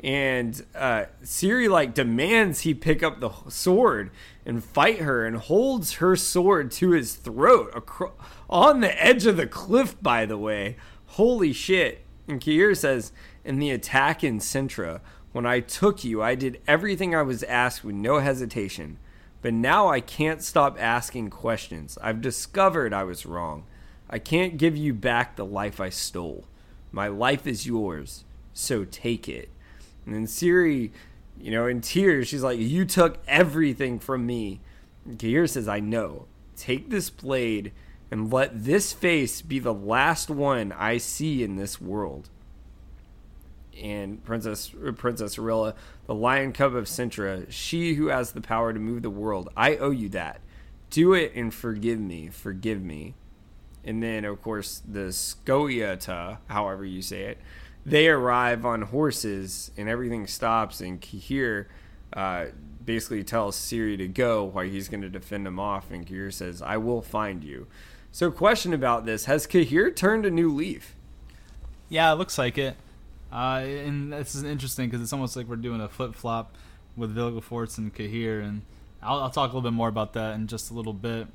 and 0.00 0.64
uh, 0.74 1.04
Ciri 1.22 1.70
like 1.70 1.94
demands 1.94 2.60
he 2.60 2.74
pick 2.74 3.02
up 3.04 3.20
the 3.20 3.30
sword 3.48 4.10
and 4.44 4.64
fight 4.64 4.98
her 4.98 5.24
and 5.24 5.36
holds 5.36 5.94
her 5.94 6.16
sword 6.16 6.72
to 6.72 6.90
his 6.90 7.14
throat 7.14 7.70
acro- 7.76 8.14
on 8.50 8.80
the 8.80 9.02
edge 9.02 9.26
of 9.26 9.36
the 9.36 9.46
cliff 9.46 10.00
by 10.02 10.26
the 10.26 10.38
way 10.38 10.76
holy 11.06 11.52
shit 11.52 12.04
and 12.26 12.40
Cahir 12.40 12.74
says 12.74 13.12
in 13.44 13.58
the 13.58 13.70
attack 13.70 14.22
in 14.22 14.38
Cintra 14.38 15.00
when 15.32 15.46
I 15.46 15.60
took 15.60 16.04
you 16.04 16.22
I 16.22 16.34
did 16.34 16.60
everything 16.66 17.14
I 17.14 17.22
was 17.22 17.42
asked 17.44 17.84
with 17.84 17.94
no 17.94 18.18
hesitation 18.18 18.98
but 19.40 19.52
now 19.52 19.88
I 19.88 20.00
can't 20.00 20.42
stop 20.42 20.76
asking 20.80 21.30
questions 21.30 21.98
I've 22.02 22.20
discovered 22.20 22.92
I 22.92 23.04
was 23.04 23.26
wrong 23.26 23.64
I 24.12 24.18
can't 24.18 24.58
give 24.58 24.76
you 24.76 24.92
back 24.92 25.36
the 25.36 25.44
life 25.44 25.80
I 25.80 25.88
stole. 25.88 26.44
My 26.92 27.08
life 27.08 27.46
is 27.46 27.66
yours, 27.66 28.24
so 28.52 28.84
take 28.84 29.26
it. 29.26 29.48
And 30.04 30.14
then 30.14 30.26
Ciri, 30.26 30.90
you 31.40 31.50
know, 31.50 31.66
in 31.66 31.80
tears, 31.80 32.28
she's 32.28 32.42
like, 32.42 32.58
You 32.58 32.84
took 32.84 33.18
everything 33.26 33.98
from 33.98 34.26
me. 34.26 34.60
And 35.06 35.48
says, 35.48 35.66
I 35.66 35.80
know. 35.80 36.26
Take 36.56 36.90
this 36.90 37.08
blade 37.08 37.72
and 38.10 38.30
let 38.30 38.64
this 38.64 38.92
face 38.92 39.40
be 39.40 39.58
the 39.58 39.72
last 39.72 40.28
one 40.28 40.72
I 40.72 40.98
see 40.98 41.42
in 41.42 41.56
this 41.56 41.80
world. 41.80 42.28
And 43.82 44.22
Princess 44.24 44.72
Princess 44.96 45.36
Cirilla, 45.36 45.74
the 46.06 46.14
lion 46.14 46.52
cub 46.52 46.74
of 46.74 46.84
Cintra, 46.84 47.50
she 47.50 47.94
who 47.94 48.06
has 48.06 48.32
the 48.32 48.40
power 48.40 48.72
to 48.72 48.78
move 48.78 49.02
the 49.02 49.10
world, 49.10 49.48
I 49.56 49.76
owe 49.76 49.90
you 49.90 50.08
that. 50.10 50.40
Do 50.88 51.14
it 51.14 51.32
and 51.34 51.52
forgive 51.52 51.98
me, 51.98 52.28
forgive 52.28 52.80
me 52.80 53.14
and 53.84 54.02
then 54.02 54.24
of 54.24 54.40
course 54.42 54.82
the 54.88 55.08
Scoia'tael, 55.10 56.38
however 56.48 56.84
you 56.84 57.02
say 57.02 57.22
it, 57.22 57.38
they 57.84 58.08
arrive 58.08 58.64
on 58.64 58.82
horses 58.82 59.70
and 59.76 59.88
everything 59.88 60.26
stops 60.26 60.80
and 60.80 61.00
Cahir 61.00 61.68
uh, 62.12 62.46
basically 62.84 63.24
tells 63.24 63.56
Ciri 63.56 63.96
to 63.98 64.08
go 64.08 64.44
while 64.44 64.66
he's 64.66 64.88
going 64.88 65.02
to 65.02 65.08
defend 65.08 65.46
him 65.46 65.58
off 65.58 65.90
and 65.90 66.06
Cahir 66.06 66.30
says, 66.30 66.62
"I 66.62 66.76
will 66.76 67.02
find 67.02 67.42
you." 67.42 67.66
So, 68.12 68.30
question 68.30 68.72
about 68.72 69.06
this: 69.06 69.24
Has 69.24 69.46
Cahir 69.46 69.90
turned 69.90 70.26
a 70.26 70.30
new 70.30 70.52
leaf? 70.54 70.94
Yeah, 71.88 72.12
it 72.12 72.16
looks 72.16 72.38
like 72.38 72.56
it. 72.58 72.76
Uh, 73.32 73.62
and 73.64 74.12
this 74.12 74.34
is 74.34 74.44
interesting 74.44 74.88
because 74.88 75.00
it's 75.00 75.12
almost 75.12 75.36
like 75.36 75.46
we're 75.46 75.56
doing 75.56 75.80
a 75.80 75.88
flip 75.88 76.14
flop 76.14 76.54
with 76.96 77.16
Vilgefortz 77.16 77.78
and 77.78 77.94
Cahir, 77.94 78.40
and 78.40 78.62
I'll, 79.02 79.20
I'll 79.20 79.30
talk 79.30 79.52
a 79.52 79.56
little 79.56 79.70
bit 79.70 79.74
more 79.74 79.88
about 79.88 80.12
that 80.12 80.34
in 80.34 80.46
just 80.46 80.70
a 80.70 80.74
little 80.74 80.92
bit. 80.92 81.26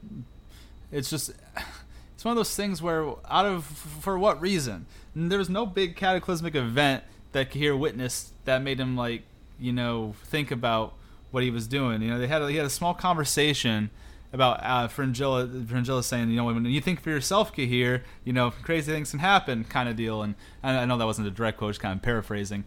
It's 0.91 1.09
just 1.09 1.31
it's 2.13 2.23
one 2.23 2.31
of 2.31 2.35
those 2.35 2.55
things 2.55 2.81
where 2.81 3.07
out 3.29 3.45
of 3.45 3.65
for 3.65 4.17
what 4.17 4.41
reason 4.41 4.85
there 5.15 5.39
was 5.39 5.49
no 5.49 5.65
big 5.65 5.95
cataclysmic 5.95 6.55
event 6.55 7.03
that 7.31 7.51
Cahir 7.51 7.75
witnessed 7.75 8.33
that 8.45 8.61
made 8.61 8.79
him 8.79 8.95
like 8.95 9.23
you 9.59 9.73
know 9.73 10.13
think 10.25 10.51
about 10.51 10.93
what 11.31 11.43
he 11.43 11.49
was 11.49 11.67
doing 11.67 12.01
you 12.01 12.09
know 12.09 12.17
they 12.17 12.27
had 12.27 12.41
a, 12.41 12.49
he 12.49 12.55
had 12.55 12.65
a 12.65 12.69
small 12.71 12.93
conversation 12.93 13.89
about 14.33 14.59
uh, 14.63 14.87
Fringilla, 14.87 15.47
Fringilla 15.67 16.03
saying, 16.03 16.29
you 16.29 16.35
know, 16.35 16.45
when 16.45 16.65
you 16.65 16.81
think 16.81 17.01
for 17.01 17.09
yourself, 17.09 17.53
Cahir, 17.53 18.03
you 18.23 18.33
know, 18.33 18.51
crazy 18.51 18.91
things 18.91 19.11
can 19.11 19.19
happen, 19.19 19.63
kind 19.63 19.87
of 19.87 19.95
deal. 19.95 20.21
And 20.21 20.35
I 20.61 20.85
know 20.85 20.97
that 20.97 21.05
wasn't 21.05 21.27
a 21.27 21.31
direct 21.31 21.57
quote, 21.57 21.71
just 21.71 21.81
kind 21.81 21.95
of 21.95 22.01
paraphrasing, 22.01 22.65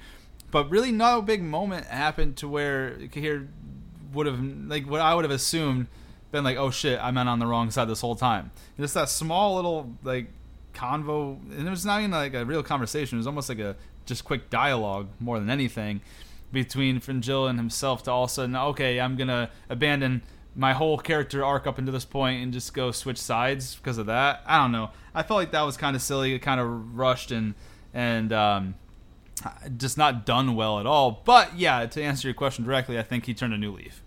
but 0.50 0.70
really, 0.70 0.90
no 0.90 1.22
big 1.22 1.42
moment 1.42 1.86
happened 1.86 2.36
to 2.38 2.48
where 2.48 2.96
Cahir 3.12 3.48
would 4.12 4.26
have, 4.26 4.40
like, 4.42 4.88
what 4.88 5.00
I 5.00 5.14
would 5.14 5.24
have 5.24 5.30
assumed 5.30 5.86
been 6.32 6.44
like, 6.44 6.56
oh 6.56 6.70
shit, 6.70 6.98
I'm 7.02 7.16
on 7.18 7.38
the 7.38 7.46
wrong 7.46 7.70
side 7.70 7.88
this 7.88 8.00
whole 8.00 8.14
time. 8.14 8.50
And 8.76 8.84
just 8.84 8.94
that 8.94 9.08
small 9.08 9.56
little 9.56 9.92
like 10.02 10.28
convo, 10.74 11.38
and 11.56 11.66
it 11.66 11.70
was 11.70 11.84
not 11.84 12.00
even 12.00 12.12
like 12.12 12.34
a 12.34 12.44
real 12.44 12.62
conversation. 12.62 13.16
It 13.16 13.20
was 13.20 13.26
almost 13.26 13.48
like 13.48 13.58
a 13.58 13.76
just 14.06 14.24
quick 14.24 14.50
dialogue 14.50 15.08
more 15.18 15.38
than 15.38 15.50
anything 15.50 16.00
between 16.52 17.00
Fringilla 17.00 17.48
and 17.48 17.58
himself 17.58 18.02
to 18.04 18.10
all 18.10 18.24
of 18.24 18.30
a 18.30 18.32
sudden, 18.32 18.56
okay, 18.56 19.00
I'm 19.00 19.16
gonna 19.16 19.50
abandon 19.68 20.22
my 20.54 20.72
whole 20.72 20.98
character 20.98 21.44
arc 21.44 21.66
up 21.66 21.78
until 21.78 21.92
this 21.92 22.04
point 22.04 22.42
and 22.42 22.52
just 22.52 22.74
go 22.74 22.90
switch 22.90 23.18
sides 23.18 23.76
because 23.76 23.98
of 23.98 24.06
that. 24.06 24.42
I 24.46 24.58
don't 24.58 24.72
know. 24.72 24.90
I 25.14 25.22
felt 25.22 25.38
like 25.38 25.52
that 25.52 25.62
was 25.62 25.76
kind 25.76 25.94
of 25.94 26.02
silly, 26.02 26.38
kind 26.38 26.60
of 26.60 26.96
rushed 26.96 27.30
and 27.30 27.54
and 27.92 28.32
um, 28.32 28.74
just 29.76 29.98
not 29.98 30.26
done 30.26 30.54
well 30.54 30.78
at 30.78 30.86
all. 30.86 31.22
But 31.24 31.56
yeah, 31.58 31.86
to 31.86 32.02
answer 32.02 32.28
your 32.28 32.34
question 32.34 32.64
directly, 32.64 32.98
I 32.98 33.02
think 33.02 33.26
he 33.26 33.34
turned 33.34 33.54
a 33.54 33.58
new 33.58 33.72
leaf. 33.72 34.02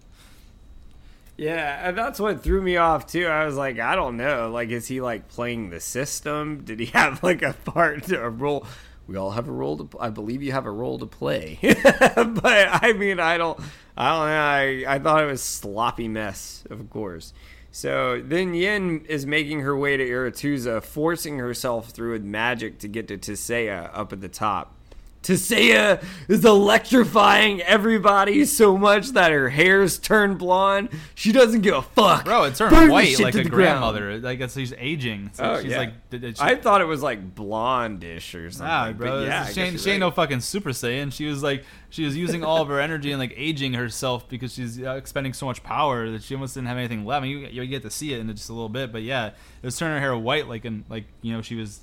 Yeah, 1.36 1.90
and 1.90 1.98
that's 1.98 2.20
what 2.20 2.44
threw 2.44 2.62
me 2.62 2.78
off 2.78 3.08
too. 3.08 3.26
I 3.26 3.46
was 3.46 3.56
like, 3.56 3.80
I 3.80 3.96
don't 3.96 4.18
know. 4.18 4.52
Like, 4.52 4.70
is 4.70 4.88
he 4.88 5.02
like 5.02 5.28
playing 5.30 5.72
the 5.72 5.80
system? 5.80 6.64
Did 6.64 6.80
he 6.80 6.86
have 6.94 7.24
like 7.24 7.42
a 7.42 7.54
part, 7.54 8.12
a 8.12 8.30
role? 8.30 8.66
We 9.08 9.18
all 9.18 9.32
have 9.32 9.48
a 9.48 9.52
role 9.52 9.78
to. 9.78 9.98
I 10.00 10.10
believe 10.10 10.42
you 10.42 10.52
have 10.54 10.66
a 10.66 10.72
role 10.72 10.98
to 11.00 11.06
play. 11.06 11.60
but 11.62 12.70
I 12.84 12.94
mean, 12.94 13.20
I 13.20 13.38
don't. 13.38 13.60
I 13.98 14.10
don't 14.10 14.28
know. 14.28 14.88
I 14.90 14.96
I 14.96 15.00
thought 15.00 15.24
it 15.24 15.28
was 15.28 15.44
sloppy 15.44 16.08
mess, 16.08 16.64
of 16.70 16.90
course. 16.90 17.34
So 17.72 18.22
then 18.24 18.54
Yen 18.54 19.04
is 19.10 19.26
making 19.26 19.62
her 19.62 19.76
way 19.76 19.98
to 19.98 20.08
Aretuza, 20.08 20.84
forcing 20.84 21.40
herself 21.40 21.90
through 21.90 22.12
with 22.12 22.24
magic 22.24 22.78
to 22.80 22.88
get 22.88 23.08
to 23.08 23.18
Tissaia 23.18 23.90
up 23.94 24.14
at 24.14 24.22
the 24.22 24.30
top. 24.30 24.76
Tissaia 25.24 26.04
is 26.28 26.44
electrifying 26.44 27.62
everybody 27.62 28.44
so 28.44 28.78
much 28.78 29.12
that 29.12 29.32
her 29.32 29.50
hair's 29.50 29.98
turned 29.98 30.38
blonde. 30.38 30.90
She 31.16 31.32
doesn't 31.32 31.62
give 31.62 31.76
a 31.76 31.82
fuck. 31.82 32.26
Bro, 32.26 32.44
it 32.44 32.56
turned 32.56 32.76
Burn 32.76 32.92
white 32.92 33.18
like 33.20 33.34
a 33.36 33.46
grandmother. 33.46 34.20
Like 34.20 34.42
it's 34.42 34.54
she's 34.54 34.74
aging. 34.78 35.32
So 35.34 35.44
oh, 35.44 35.62
she's 35.62 35.72
yeah. 35.72 35.78
like 35.78 35.94
she, 36.12 36.34
I 36.40 36.56
thought 36.56 36.82
it 36.82 36.88
was 36.88 37.02
like 37.02 37.34
blondish 37.34 38.36
or 38.36 38.52
something. 38.52 38.68
Nah, 38.68 38.92
bro. 38.92 39.24
yeah, 39.24 39.46
she, 39.46 39.62
ain't, 39.62 39.80
she 39.80 39.92
ain't 39.92 40.02
no 40.02 40.12
fucking 40.12 40.42
Super 40.42 40.72
Saiyan. 40.72 41.14
She 41.14 41.26
was 41.26 41.42
like 41.42 41.64
she 41.90 42.04
was 42.04 42.18
using 42.18 42.44
all 42.44 42.62
of 42.62 42.68
her 42.68 42.82
energy 42.82 43.12
and 43.12 43.20
like 43.20 43.34
aging 43.38 43.74
herself 43.74 44.28
because 44.28 44.54
she's 44.54 44.82
uh, 44.84 44.96
expending 44.96 45.32
so 45.32 45.46
much 45.46 45.64
power 45.64 46.10
that 46.12 46.24
she 46.24 46.36
almost 46.36 46.56
didn't 46.56 46.68
have 46.68 46.78
anything 46.78 47.06
left. 47.06 47.24
I 47.24 47.28
mean, 47.28 47.40
you, 47.40 47.62
you 47.62 47.66
get 47.66 47.84
to 47.84 47.90
see 47.90 48.14
it 48.14 48.20
in 48.20 48.28
just 48.36 48.50
a 48.50 48.54
little 48.54 48.68
bit, 48.68 48.92
but 48.92 49.04
yeah, 49.04 49.28
it 49.28 49.34
was 49.64 49.78
turning 49.78 49.96
her 49.96 50.02
hair 50.02 50.18
white 50.18 50.50
like 50.50 50.66
and 50.66 50.84
like 50.90 51.06
you 51.22 51.32
know 51.32 51.42
she 51.42 51.56
was 51.56 51.80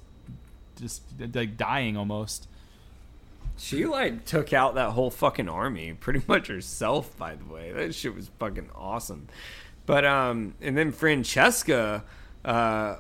just 0.77 1.03
like 1.33 1.57
dying 1.57 1.97
almost. 1.97 2.49
She 3.61 3.85
like 3.85 4.25
took 4.25 4.55
out 4.55 4.75
that 4.77 4.93
whole 4.93 5.11
fucking 5.11 5.49
army 5.49 5.93
pretty 5.93 6.23
much 6.27 6.49
herself. 6.49 7.17
By 7.19 7.35
the 7.35 7.45
way, 7.45 7.73
that 7.73 7.95
shit 7.95 8.15
was 8.15 8.31
fucking 8.39 8.71
awesome. 8.75 9.29
But 9.85 10.07
um, 10.07 10.55
and 10.63 10.79
then 10.79 10.93
Francesca, 10.93 12.03
uh, 12.43 12.97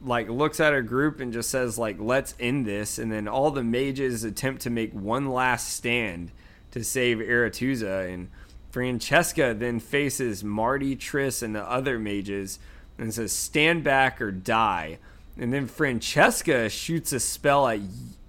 like 0.00 0.30
looks 0.30 0.58
at 0.58 0.72
her 0.72 0.80
group 0.80 1.20
and 1.20 1.34
just 1.34 1.50
says 1.50 1.76
like, 1.76 1.96
"Let's 2.00 2.34
end 2.40 2.66
this." 2.66 2.98
And 2.98 3.12
then 3.12 3.28
all 3.28 3.50
the 3.50 3.62
mages 3.62 4.24
attempt 4.24 4.62
to 4.62 4.70
make 4.70 4.92
one 4.92 5.28
last 5.28 5.68
stand 5.68 6.32
to 6.70 6.82
save 6.82 7.18
Aretuza, 7.18 8.10
and 8.12 8.30
Francesca 8.70 9.54
then 9.54 9.80
faces 9.80 10.42
Marty, 10.42 10.96
Triss, 10.96 11.42
and 11.42 11.54
the 11.54 11.64
other 11.64 11.98
mages 11.98 12.58
and 12.96 13.12
says, 13.12 13.32
"Stand 13.32 13.84
back 13.84 14.22
or 14.22 14.32
die." 14.32 14.98
And 15.36 15.52
then 15.52 15.66
Francesca 15.66 16.70
shoots 16.70 17.12
a 17.12 17.20
spell 17.20 17.68
at 17.68 17.80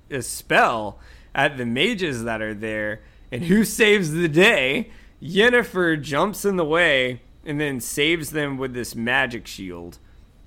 a 0.09 0.21
spell 0.21 0.99
at 1.33 1.57
the 1.57 1.65
mages 1.65 2.23
that 2.23 2.41
are 2.41 2.53
there. 2.53 3.01
And 3.31 3.45
who 3.45 3.63
saves 3.63 4.11
the 4.11 4.27
day? 4.27 4.91
Yennefer 5.21 6.01
jumps 6.01 6.45
in 6.45 6.57
the 6.57 6.65
way 6.65 7.21
and 7.45 7.59
then 7.59 7.79
saves 7.79 8.31
them 8.31 8.57
with 8.57 8.73
this 8.73 8.95
magic 8.95 9.47
shield. 9.47 9.97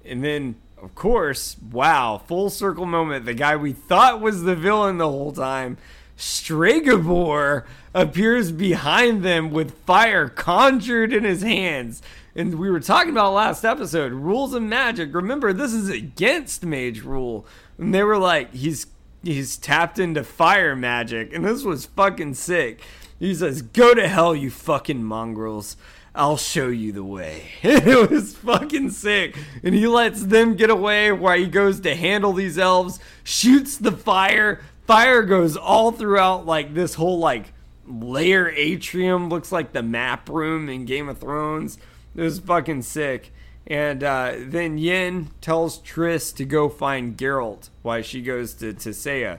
And 0.05 0.23
then, 0.23 0.57
of 0.83 0.95
course, 0.95 1.57
wow, 1.71 2.21
full 2.27 2.51
circle 2.51 2.87
moment. 2.87 3.25
The 3.25 3.35
guy 3.35 3.57
we 3.57 3.73
thought 3.73 4.21
was 4.21 4.43
the 4.43 4.57
villain 4.57 4.99
the 4.99 5.09
whole 5.09 5.33
time 5.33 5.79
Stregobor 6.17 7.65
appears 7.93 8.53
behind 8.53 9.23
them 9.25 9.51
with 9.51 9.79
fire 9.85 10.29
conjured 10.29 11.13
in 11.13 11.25
his 11.25 11.43
hands. 11.43 12.03
And 12.37 12.59
we 12.59 12.71
were 12.71 12.81
talking 12.81 13.11
about 13.11 13.33
last 13.33 13.65
episode 13.65 14.13
rules 14.13 14.55
of 14.55 14.63
magic. 14.63 15.15
Remember, 15.15 15.53
this 15.53 15.73
is 15.73 15.89
against 15.89 16.65
mage 16.65 17.03
rule. 17.03 17.47
And 17.79 17.95
they 17.95 18.03
were 18.03 18.19
like, 18.19 18.53
he's 18.53 18.87
he's 19.25 19.57
tapped 19.57 19.99
into 19.99 20.25
fire 20.25 20.77
magic, 20.77 21.33
and 21.33 21.45
this 21.45 21.65
was 21.65 21.87
fucking 21.87 22.35
sick. 22.35 22.81
He 23.19 23.35
says, 23.35 23.63
"Go 23.63 23.95
to 23.95 24.09
hell, 24.09 24.35
you 24.35 24.51
fucking 24.51 25.03
mongrels." 25.03 25.77
I'll 26.17 26.37
show 26.37 26.69
you 26.69 26.93
the 26.93 27.03
way. 27.03 27.51
it 27.63 28.09
was 28.09 28.37
fucking 28.37 28.91
sick. 28.91 29.37
And 29.65 29.75
he 29.75 29.89
lets 29.89 30.23
them 30.23 30.55
get 30.55 30.71
away 30.71 31.11
while 31.11 31.37
he 31.37 31.49
goes 31.49 31.81
to 31.81 31.97
handle 31.97 32.33
these 32.33 32.57
elves, 32.57 33.01
shoots 33.25 33.77
the 33.77 33.91
fire. 33.91 34.61
Fire 34.87 35.23
goes 35.25 35.57
all 35.57 35.91
throughout 35.91 36.47
like 36.47 36.75
this 36.75 36.95
whole 36.95 37.19
like 37.19 37.53
layer 37.87 38.49
atrium 38.51 39.29
looks 39.29 39.51
like 39.51 39.73
the 39.73 39.83
map 39.83 40.29
room 40.29 40.69
in 40.69 40.85
Game 40.85 41.09
of 41.09 41.19
Thrones. 41.19 41.79
It 42.15 42.23
was 42.23 42.39
fucking 42.39 42.83
sick. 42.83 43.33
And 43.67 44.05
uh, 44.05 44.35
then 44.39 44.77
Yen 44.77 45.31
tells 45.41 45.81
Triss 45.81 46.35
to 46.37 46.45
go 46.45 46.69
find 46.69 47.17
Geralt 47.17 47.71
while 47.83 48.03
she 48.03 48.21
goes 48.21 48.55
to 48.55 48.75
Tissaia. 48.75 49.39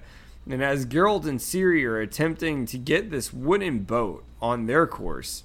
And 0.50 0.64
as 0.64 0.86
Geralt 0.86 1.26
and 1.26 1.40
Ciri 1.40 1.84
are 1.86 2.00
attempting 2.00 2.66
to 2.68 2.78
get 2.78 3.12
this 3.12 3.34
wooden 3.34 3.80
boat 3.80 4.24
on 4.42 4.66
their 4.66 4.88
course, 4.88 5.44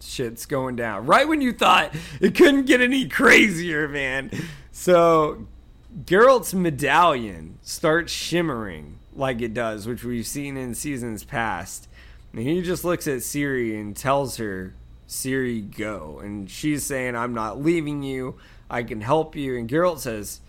shit's 0.00 0.46
going 0.46 0.76
down. 0.76 1.06
Right 1.06 1.28
when 1.28 1.40
you 1.40 1.52
thought 1.52 1.94
it 2.20 2.34
couldn't 2.34 2.66
get 2.66 2.80
any 2.80 3.08
crazier, 3.08 3.88
man. 3.88 4.30
So 4.72 5.46
Geralt's 6.04 6.54
medallion 6.54 7.58
starts 7.62 8.12
shimmering 8.12 8.98
like 9.14 9.42
it 9.42 9.54
does, 9.54 9.86
which 9.86 10.04
we've 10.04 10.26
seen 10.26 10.56
in 10.56 10.74
seasons 10.74 11.24
past. 11.24 11.88
And 12.32 12.42
he 12.42 12.62
just 12.62 12.84
looks 12.84 13.06
at 13.06 13.18
Ciri 13.18 13.78
and 13.78 13.96
tells 13.96 14.36
her, 14.36 14.74
Ciri, 15.10 15.76
go. 15.76 16.20
And 16.22 16.48
she's 16.48 16.86
saying, 16.86 17.16
I'm 17.16 17.34
not 17.34 17.60
leaving 17.60 18.04
you. 18.04 18.36
I 18.70 18.84
can 18.84 19.00
help 19.00 19.34
you. 19.34 19.58
And 19.58 19.68
Geralt 19.68 19.98
says, 19.98 20.40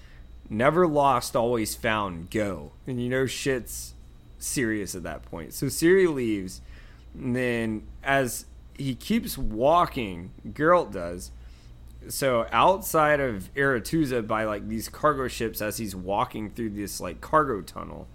Never 0.50 0.86
lost, 0.86 1.36
always 1.36 1.76
found, 1.76 2.30
go. 2.30 2.74
And 2.86 3.02
you 3.02 3.10
know 3.10 3.26
shit's 3.26 3.96
serious 4.38 4.94
at 4.94 5.04
that 5.04 5.24
point. 5.24 5.54
So 5.54 5.66
Ciri 5.66 6.14
leaves. 6.14 6.62
And 7.16 7.36
then 7.36 7.88
as 8.04 8.46
he 8.78 8.94
keeps 8.94 9.38
walking, 9.38 10.32
Geralt 10.48 10.92
does. 10.92 11.32
So 12.10 12.46
outside 12.52 13.20
of 13.20 13.50
Aretuza 13.56 14.28
by 14.28 14.44
like 14.44 14.68
these 14.68 14.90
cargo 14.90 15.28
ships 15.28 15.62
as 15.62 15.78
he's 15.78 15.96
walking 15.96 16.52
through 16.52 16.72
this 16.72 17.02
like 17.02 17.20
cargo 17.20 17.62
tunnel, 17.62 18.08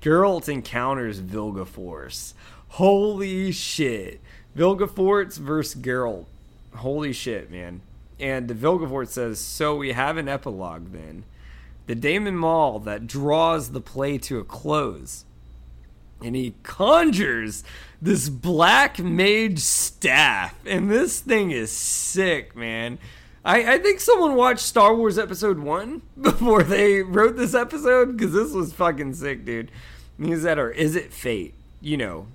Geralt 0.00 0.48
encounters 0.48 1.20
Vilgefortz. 1.20 2.34
Holy 2.68 3.52
shit. 3.52 4.20
Vilgefortz 4.56 5.38
versus 5.38 5.80
Geralt. 5.80 6.26
Holy 6.76 7.12
shit, 7.12 7.50
man. 7.50 7.80
And 8.18 8.48
the 8.48 8.54
Vilgefortz 8.54 9.08
says, 9.08 9.38
So 9.38 9.76
we 9.76 9.92
have 9.92 10.16
an 10.16 10.28
epilogue 10.28 10.92
then. 10.92 11.24
The 11.86 11.94
Daemon 11.94 12.36
Maul 12.36 12.78
that 12.80 13.06
draws 13.06 13.70
the 13.70 13.80
play 13.80 14.18
to 14.18 14.38
a 14.38 14.44
close. 14.44 15.24
And 16.22 16.34
he 16.34 16.54
conjures 16.62 17.64
this 18.00 18.28
black 18.28 18.98
mage 18.98 19.58
staff. 19.58 20.54
And 20.64 20.90
this 20.90 21.20
thing 21.20 21.50
is 21.50 21.70
sick, 21.70 22.56
man. 22.56 22.98
I, 23.44 23.74
I 23.74 23.78
think 23.78 24.00
someone 24.00 24.34
watched 24.36 24.60
Star 24.60 24.94
Wars 24.94 25.18
Episode 25.18 25.58
1 25.58 26.02
before 26.22 26.62
they 26.62 27.02
wrote 27.02 27.36
this 27.36 27.54
episode 27.54 28.16
because 28.16 28.32
this 28.32 28.52
was 28.52 28.72
fucking 28.72 29.14
sick, 29.14 29.44
dude. 29.44 29.70
He's 30.18 30.46
at 30.46 30.58
her, 30.58 30.70
Is 30.70 30.96
it 30.96 31.12
fate? 31.12 31.54
You 31.80 31.98
know, 31.98 32.28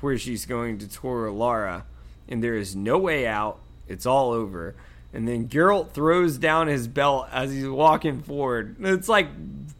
where 0.00 0.18
she's 0.18 0.46
going 0.46 0.78
to 0.78 0.88
Tor 0.88 1.30
Lara, 1.30 1.86
and 2.28 2.42
there 2.42 2.56
is 2.56 2.76
no 2.76 2.98
way 2.98 3.26
out. 3.26 3.58
It's 3.88 4.06
all 4.06 4.32
over. 4.32 4.74
And 5.12 5.26
then 5.26 5.48
Geralt 5.48 5.92
throws 5.92 6.38
down 6.38 6.66
his 6.66 6.88
belt 6.88 7.28
as 7.32 7.52
he's 7.52 7.68
walking 7.68 8.20
forward. 8.22 8.76
It's 8.80 9.08
like 9.08 9.28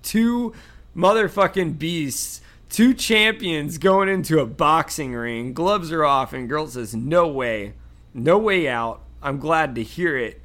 two 0.02 0.54
motherfucking 0.96 1.78
beasts, 1.78 2.40
two 2.70 2.94
champions 2.94 3.78
going 3.78 4.08
into 4.08 4.38
a 4.38 4.46
boxing 4.46 5.12
ring. 5.12 5.52
Gloves 5.52 5.92
are 5.92 6.04
off, 6.04 6.32
and 6.32 6.48
Geralt 6.48 6.70
says, 6.70 6.94
No 6.94 7.28
way. 7.28 7.74
No 8.14 8.38
way 8.38 8.68
out. 8.68 9.02
I'm 9.22 9.38
glad 9.38 9.74
to 9.74 9.82
hear 9.82 10.16
it. 10.16 10.40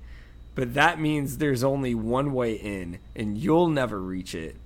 But 0.55 0.73
that 0.73 0.99
means 0.99 1.37
there's 1.37 1.63
only 1.63 1.95
one 1.95 2.33
way 2.33 2.53
in, 2.53 2.99
and 3.15 3.37
you'll 3.37 3.69
never 3.69 4.01
reach 4.01 4.35
it. 4.35 4.57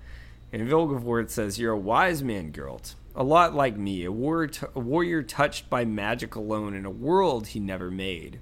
And 0.52 0.68
Vilgefortz 0.68 1.32
says, 1.32 1.60
You're 1.60 1.74
a 1.74 1.78
wise 1.78 2.24
man, 2.24 2.52
Geralt 2.52 2.96
a 3.16 3.24
lot 3.24 3.56
like 3.56 3.78
me, 3.78 4.04
a 4.04 4.12
warrior, 4.12 4.48
t- 4.48 4.68
a 4.76 4.80
warrior 4.80 5.24
touched 5.24 5.70
by 5.70 5.86
magic 5.86 6.36
alone 6.36 6.74
in 6.74 6.86
a 6.86 6.92
world 6.92 7.48
he 7.48 7.60
never 7.60 7.90
made. 7.90 8.40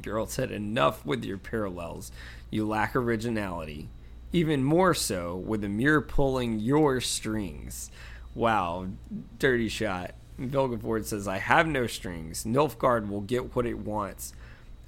Geralt 0.00 0.30
said, 0.30 0.50
Enough 0.50 1.04
with 1.04 1.24
your 1.24 1.38
parallels. 1.38 2.12
You 2.50 2.66
lack 2.66 2.94
originality. 2.94 3.88
Even 4.32 4.62
more 4.62 4.94
so 4.94 5.36
with 5.36 5.62
the 5.62 5.68
mirror 5.68 6.00
pulling 6.00 6.60
your 6.60 7.00
strings. 7.00 7.90
Wow, 8.34 8.88
dirty 9.38 9.68
shot. 9.68 10.14
Vilgefortz 10.40 11.06
says, 11.06 11.28
I 11.28 11.38
have 11.38 11.66
no 11.66 11.86
strings. 11.86 12.44
Nilfgaard 12.44 13.08
will 13.08 13.20
get 13.20 13.54
what 13.54 13.66
it 13.66 13.78
wants, 13.78 14.32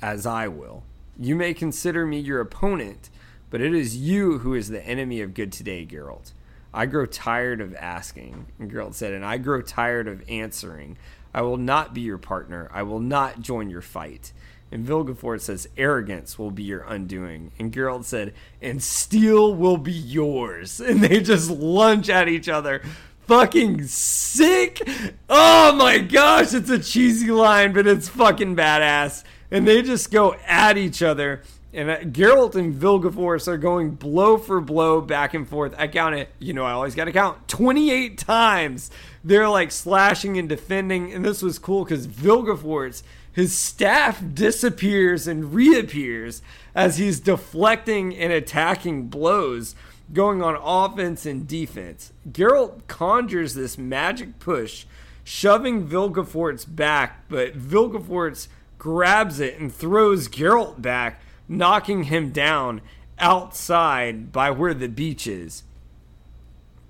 as 0.03 0.27
I 0.27 0.49
will. 0.49 0.85
You 1.19 1.37
may 1.37 1.55
consider 1.55 2.05
me 2.05 2.19
your 2.19 2.41
opponent, 2.41 3.09
but 3.51 3.61
it 3.61 3.73
is 3.73 3.97
you 3.97 4.39
who 4.39 4.55
is 4.55 4.69
the 4.69 4.85
enemy 4.85 5.21
of 5.21 5.35
good 5.35 5.53
today, 5.53 5.87
Geralt. 5.87 6.33
I 6.77 6.85
grow 6.85 7.07
tired 7.07 7.63
of 7.63 7.75
asking. 7.75 8.47
And 8.59 8.71
Geralt 8.71 8.93
said, 8.93 9.15
and 9.15 9.25
I 9.25 9.39
grow 9.39 9.63
tired 9.63 10.07
of 10.07 10.23
answering. 10.29 10.99
I 11.33 11.41
will 11.41 11.57
not 11.57 11.95
be 11.95 12.03
your 12.03 12.19
partner. 12.19 12.71
I 12.71 12.83
will 12.83 13.01
not 13.01 13.41
join 13.41 13.71
your 13.71 13.81
fight. 13.81 14.35
And 14.71 14.87
Vilgefortz 14.87 15.43
says, 15.43 15.69
arrogance 15.79 16.39
will 16.39 16.51
be 16.51 16.65
your 16.65 16.83
undoing. 16.83 17.51
And 17.59 17.73
Geralt 17.73 18.05
said, 18.05 18.35
and 18.61 18.83
steel 18.83 19.55
will 19.55 19.79
be 19.79 19.93
yours. 19.93 20.79
And 20.87 21.03
they 21.03 21.23
just 21.23 21.51
lunge 21.51 22.11
at 22.11 22.29
each 22.29 22.49
other. 22.49 22.83
Fucking 23.27 23.87
sick. 23.87 24.87
Oh 25.31 25.75
my 25.75 25.99
gosh, 25.99 26.53
it's 26.53 26.71
a 26.71 26.79
cheesy 26.79 27.31
line, 27.31 27.73
but 27.73 27.87
it's 27.87 28.09
fucking 28.11 28.55
badass. 28.55 29.25
And 29.51 29.67
they 29.67 29.81
just 29.81 30.11
go 30.11 30.35
at 30.47 30.77
each 30.77 31.03
other 31.03 31.41
and 31.77 31.91
uh, 31.91 31.99
Geralt 31.99 32.55
and 32.55 32.75
Vilgefortz 32.75 33.47
are 33.47 33.59
going 33.59 33.91
blow 33.91 34.39
for 34.39 34.63
blow 34.63 35.03
back 35.03 35.35
and 35.35 35.47
forth. 35.47 35.75
I 35.77 35.87
count 35.89 36.15
it, 36.15 36.31
you 36.39 36.55
know, 36.55 36.65
I 36.65 36.73
always 36.73 36.95
got 36.95 37.05
to 37.05 37.13
count 37.13 37.47
28 37.49 38.17
times. 38.17 38.91
They're 39.23 39.49
like 39.49 39.71
slashing 39.71 40.39
and 40.39 40.49
defending, 40.49 41.13
and 41.13 41.23
this 41.23 41.43
was 41.43 41.59
cool 41.59 41.85
because 41.85 42.07
Vilgefortz, 42.07 43.03
his 43.31 43.55
staff 43.55 44.23
disappears 44.33 45.29
and 45.29 45.53
reappears 45.53 46.41
as 46.75 46.97
he's 46.97 47.21
deflecting 47.21 48.17
and 48.17 48.33
attacking 48.33 49.09
blows, 49.09 49.75
going 50.15 50.43
on 50.43 50.57
offense 50.57 51.27
and 51.27 51.47
defense. 51.47 52.11
Geralt 52.27 52.87
conjures 52.87 53.53
this 53.53 53.77
magic 53.77 54.39
push, 54.39 54.87
shoving 55.25 55.87
Vilgefortz 55.87 56.65
back, 56.75 57.29
but 57.29 57.59
Vilgefortz 57.59 58.49
grabs 58.79 59.41
it 59.41 59.59
and 59.59 59.75
throws 59.75 60.29
Geralt 60.29 60.81
back 60.81 61.21
knocking 61.49 62.05
him 62.05 62.31
down 62.31 62.81
outside 63.19 64.33
by 64.33 64.51
where 64.51 64.75
the 64.75 64.89
beach 64.89 65.27
is. 65.27 65.63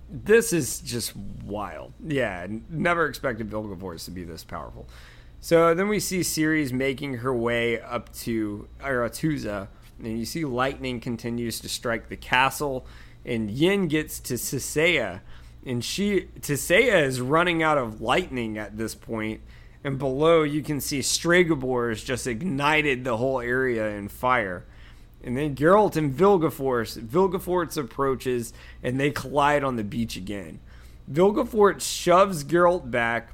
This 0.09 0.53
is 0.53 0.81
just 0.81 1.15
wild. 1.17 1.93
Yeah, 2.05 2.47
never 2.71 3.07
expected 3.07 3.51
Vilgefortz 3.51 4.05
to 4.05 4.11
be 4.11 4.25
this 4.25 4.45
powerful. 4.45 4.89
So 5.41 5.75
then 5.75 5.89
we 5.89 6.01
see 6.01 6.21
Ciri's 6.21 6.73
making 6.73 7.19
her 7.19 7.35
way 7.35 7.81
up 7.81 8.13
to 8.21 8.69
Aretuza, 8.81 9.69
and 9.99 10.19
you 10.19 10.25
see 10.25 10.45
lightning 10.45 11.01
continues 11.01 11.61
to 11.61 11.69
strike 11.69 12.09
the 12.09 12.17
castle, 12.17 12.87
and 13.25 13.51
Yen 13.51 13.89
gets 13.89 14.19
to 14.21 14.35
Tissaia, 14.35 15.21
and 15.65 15.85
she 15.85 16.29
Tissaia 16.41 17.03
is 17.03 17.21
running 17.21 17.63
out 17.63 17.79
of 17.79 18.01
lightning 18.01 18.59
at 18.59 18.77
this 18.77 18.95
point, 18.95 19.41
and 19.87 20.01
below 20.01 20.43
you 20.43 20.65
can 20.65 20.81
see 20.81 20.99
Stregobor 20.99 21.91
has 21.91 22.03
just 22.03 22.27
ignited 22.27 23.05
the 23.05 23.19
whole 23.19 23.41
area 23.41 23.87
in 23.91 24.09
fire. 24.09 24.65
And 25.23 25.37
then 25.37 25.55
Geralt 25.55 25.95
and 25.95 26.13
Vilgefortz, 26.13 27.01
Vilgefortz 27.01 27.77
approaches 27.77 28.53
and 28.83 28.99
they 28.99 29.13
collide 29.13 29.63
on 29.63 29.77
the 29.77 29.85
beach 29.85 30.17
again. 30.17 30.59
Vilgefortz 31.09 31.83
shoves 31.83 32.43
Geralt 32.43 32.91
back 32.91 33.31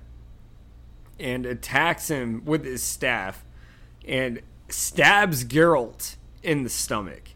and 1.18 1.46
attacks 1.46 2.08
him 2.08 2.44
with 2.44 2.66
his 2.66 2.82
staff 2.82 3.46
and 4.06 4.42
stabs 4.68 5.46
Geralt 5.46 6.16
in 6.42 6.64
the 6.64 6.68
stomach. 6.68 7.30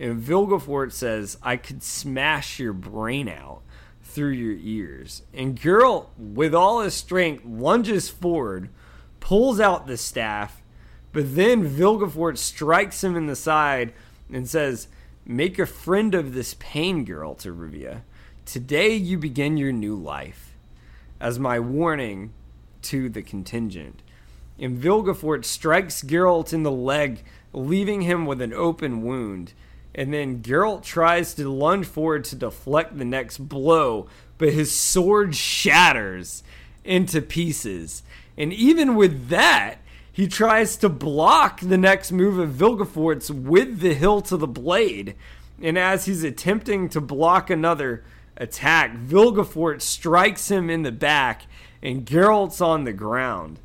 And 0.00 0.22
Vilgefortz 0.22 0.92
says, 0.92 1.36
I 1.42 1.58
could 1.58 1.82
smash 1.82 2.58
your 2.58 2.72
brain 2.72 3.28
out 3.28 3.60
through 4.04 4.30
your 4.30 4.56
ears. 4.60 5.22
And 5.32 5.58
Geralt, 5.58 6.06
with 6.16 6.54
all 6.54 6.80
his 6.80 6.94
strength, 6.94 7.44
lunges 7.44 8.08
forward, 8.08 8.68
pulls 9.18 9.58
out 9.58 9.86
the 9.86 9.96
staff, 9.96 10.62
but 11.12 11.34
then 11.34 11.68
Vilgefortz 11.68 12.38
strikes 12.38 13.02
him 13.02 13.16
in 13.16 13.26
the 13.26 13.34
side 13.36 13.92
and 14.32 14.48
says, 14.48 14.88
Make 15.26 15.58
a 15.58 15.66
friend 15.66 16.14
of 16.14 16.34
this 16.34 16.54
pain, 16.58 17.06
Geralt 17.06 17.46
of 17.46 17.56
Rivia. 17.56 18.02
Today 18.44 18.94
you 18.94 19.16
begin 19.18 19.56
your 19.56 19.72
new 19.72 19.96
life. 19.96 20.54
as 21.18 21.38
my 21.38 21.58
warning 21.58 22.32
to 22.82 23.08
the 23.08 23.22
Continent. 23.22 24.02
And 24.58 24.78
Vilgefortz 24.78 25.46
strikes 25.46 26.02
Geralt 26.02 26.52
in 26.52 26.62
the 26.62 26.70
leg, 26.70 27.24
leaving 27.52 28.02
him 28.02 28.26
with 28.26 28.42
an 28.42 28.52
open 28.52 29.02
wound. 29.02 29.54
And 29.94 30.12
then 30.12 30.42
Geralt 30.42 30.82
tries 30.82 31.34
to 31.34 31.48
lunge 31.48 31.86
forward 31.86 32.24
to 32.24 32.36
deflect 32.36 32.98
the 32.98 33.04
next 33.04 33.38
blow, 33.38 34.08
but 34.38 34.52
his 34.52 34.74
sword 34.74 35.34
shatters 35.36 36.42
into 36.84 37.22
pieces. 37.22 38.02
And 38.36 38.52
even 38.52 38.96
with 38.96 39.28
that, 39.28 39.76
he 40.12 40.28
tries 40.28 40.76
to 40.76 40.88
block 40.88 41.60
the 41.60 41.78
next 41.78 42.12
move 42.12 42.38
of 42.38 42.50
Vilgefortz's 42.50 43.32
with 43.32 43.80
the 43.80 43.94
hilt 43.94 44.32
of 44.32 44.40
the 44.40 44.46
blade. 44.46 45.14
And 45.62 45.78
as 45.78 46.04
he's 46.04 46.24
attempting 46.24 46.88
to 46.90 47.00
block 47.00 47.50
another 47.50 48.04
attack, 48.36 48.96
Vilgefortz 48.96 49.82
strikes 49.82 50.50
him 50.50 50.70
in 50.70 50.82
the 50.82 50.92
back, 50.92 51.46
and 51.82 52.06
Geralt's 52.06 52.60
on 52.60 52.84
the 52.84 52.92
ground. 52.92 53.60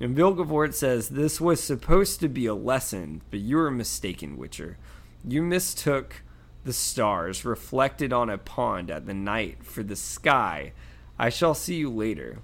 And 0.00 0.16
Vilgefortz 0.16 0.74
says, 0.74 1.10
This 1.10 1.40
was 1.40 1.62
supposed 1.62 2.20
to 2.20 2.28
be 2.28 2.46
a 2.46 2.54
lesson, 2.54 3.22
but 3.30 3.40
you 3.40 3.56
were 3.56 3.70
mistaken, 3.70 4.36
Witcher. 4.36 4.76
You 5.26 5.42
mistook 5.42 6.22
the 6.64 6.72
stars 6.72 7.44
reflected 7.44 8.12
on 8.12 8.30
a 8.30 8.38
pond 8.38 8.90
at 8.90 9.06
the 9.06 9.14
night 9.14 9.64
for 9.64 9.82
the 9.82 9.96
sky. 9.96 10.72
I 11.18 11.28
shall 11.28 11.54
see 11.54 11.76
you 11.76 11.90
later. 11.90 12.38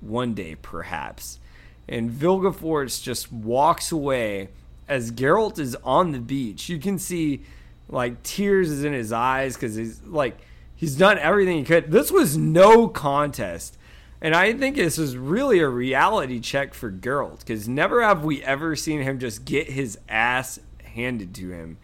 One 0.00 0.34
day, 0.34 0.56
perhaps. 0.60 1.40
And 1.88 2.10
Vilgefortz 2.10 3.02
just 3.02 3.32
walks 3.32 3.92
away 3.92 4.48
as 4.88 5.12
Geralt 5.12 5.58
is 5.58 5.76
on 5.84 6.12
the 6.12 6.20
beach. 6.20 6.68
You 6.68 6.78
can 6.78 6.98
see 6.98 7.42
like 7.88 8.22
tears 8.22 8.70
is 8.70 8.84
in 8.84 8.92
his 8.92 9.12
eyes 9.12 9.54
because 9.54 9.74
he's 9.74 10.02
like 10.02 10.38
he's 10.74 10.96
done 10.96 11.18
everything 11.18 11.58
he 11.58 11.64
could. 11.64 11.90
This 11.90 12.10
was 12.10 12.36
no 12.36 12.88
contest. 12.88 13.78
And 14.20 14.34
I 14.34 14.54
think 14.54 14.76
this 14.76 14.98
is 14.98 15.16
really 15.16 15.58
a 15.58 15.68
reality 15.68 16.40
check 16.40 16.72
for 16.72 16.90
Geralt 16.90 17.40
because 17.40 17.68
never 17.68 18.02
have 18.02 18.24
we 18.24 18.42
ever 18.42 18.74
seen 18.74 19.02
him 19.02 19.18
just 19.18 19.44
get 19.44 19.70
his 19.70 19.98
ass 20.08 20.58
handed 20.82 21.34
to 21.34 21.50
him. 21.50 21.76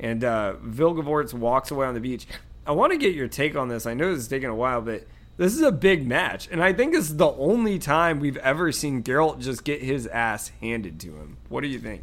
And 0.00 0.24
uh, 0.24 0.54
Vilgefortz 0.64 1.32
walks 1.32 1.70
away 1.70 1.86
on 1.86 1.94
the 1.94 2.00
beach. 2.00 2.26
I 2.66 2.72
want 2.72 2.92
to 2.92 2.98
get 2.98 3.14
your 3.14 3.28
take 3.28 3.56
on 3.56 3.68
this. 3.68 3.86
I 3.86 3.94
know 3.94 4.12
this 4.12 4.22
is 4.22 4.28
taking 4.28 4.48
a 4.48 4.54
while, 4.54 4.80
but 4.80 5.06
this 5.36 5.54
is 5.54 5.62
a 5.62 5.72
big 5.72 6.06
match. 6.06 6.48
And 6.50 6.62
I 6.62 6.72
think 6.72 6.92
this 6.92 7.10
is 7.10 7.16
the 7.16 7.32
only 7.32 7.78
time 7.78 8.20
we've 8.20 8.36
ever 8.38 8.72
seen 8.72 9.02
Geralt 9.02 9.40
just 9.40 9.64
get 9.64 9.82
his 9.82 10.06
ass 10.06 10.50
handed 10.60 11.00
to 11.00 11.08
him. 11.08 11.36
What 11.48 11.62
do 11.62 11.68
you 11.68 11.78
think? 11.78 12.02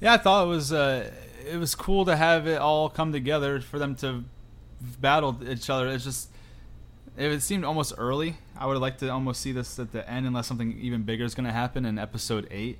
Yeah, 0.00 0.14
I 0.14 0.16
thought 0.16 0.46
it 0.46 0.48
was 0.48 0.72
uh, 0.72 1.10
it 1.50 1.58
was 1.58 1.74
cool 1.74 2.04
to 2.06 2.16
have 2.16 2.46
it 2.46 2.60
all 2.60 2.88
come 2.88 3.12
together 3.12 3.60
for 3.60 3.78
them 3.78 3.94
to 3.96 4.24
battle 5.00 5.36
each 5.46 5.68
other. 5.68 5.88
It's 5.88 6.04
just 6.04 6.30
it 7.16 7.42
seemed 7.42 7.64
almost 7.64 7.92
early. 7.98 8.36
I 8.56 8.66
would 8.66 8.78
like 8.78 8.98
to 8.98 9.10
almost 9.10 9.40
see 9.40 9.52
this 9.52 9.78
at 9.78 9.92
the 9.92 10.08
end, 10.08 10.26
unless 10.26 10.46
something 10.46 10.78
even 10.80 11.02
bigger 11.02 11.24
is 11.24 11.34
going 11.34 11.46
to 11.46 11.52
happen 11.52 11.84
in 11.84 11.98
episode 11.98 12.46
eight 12.50 12.78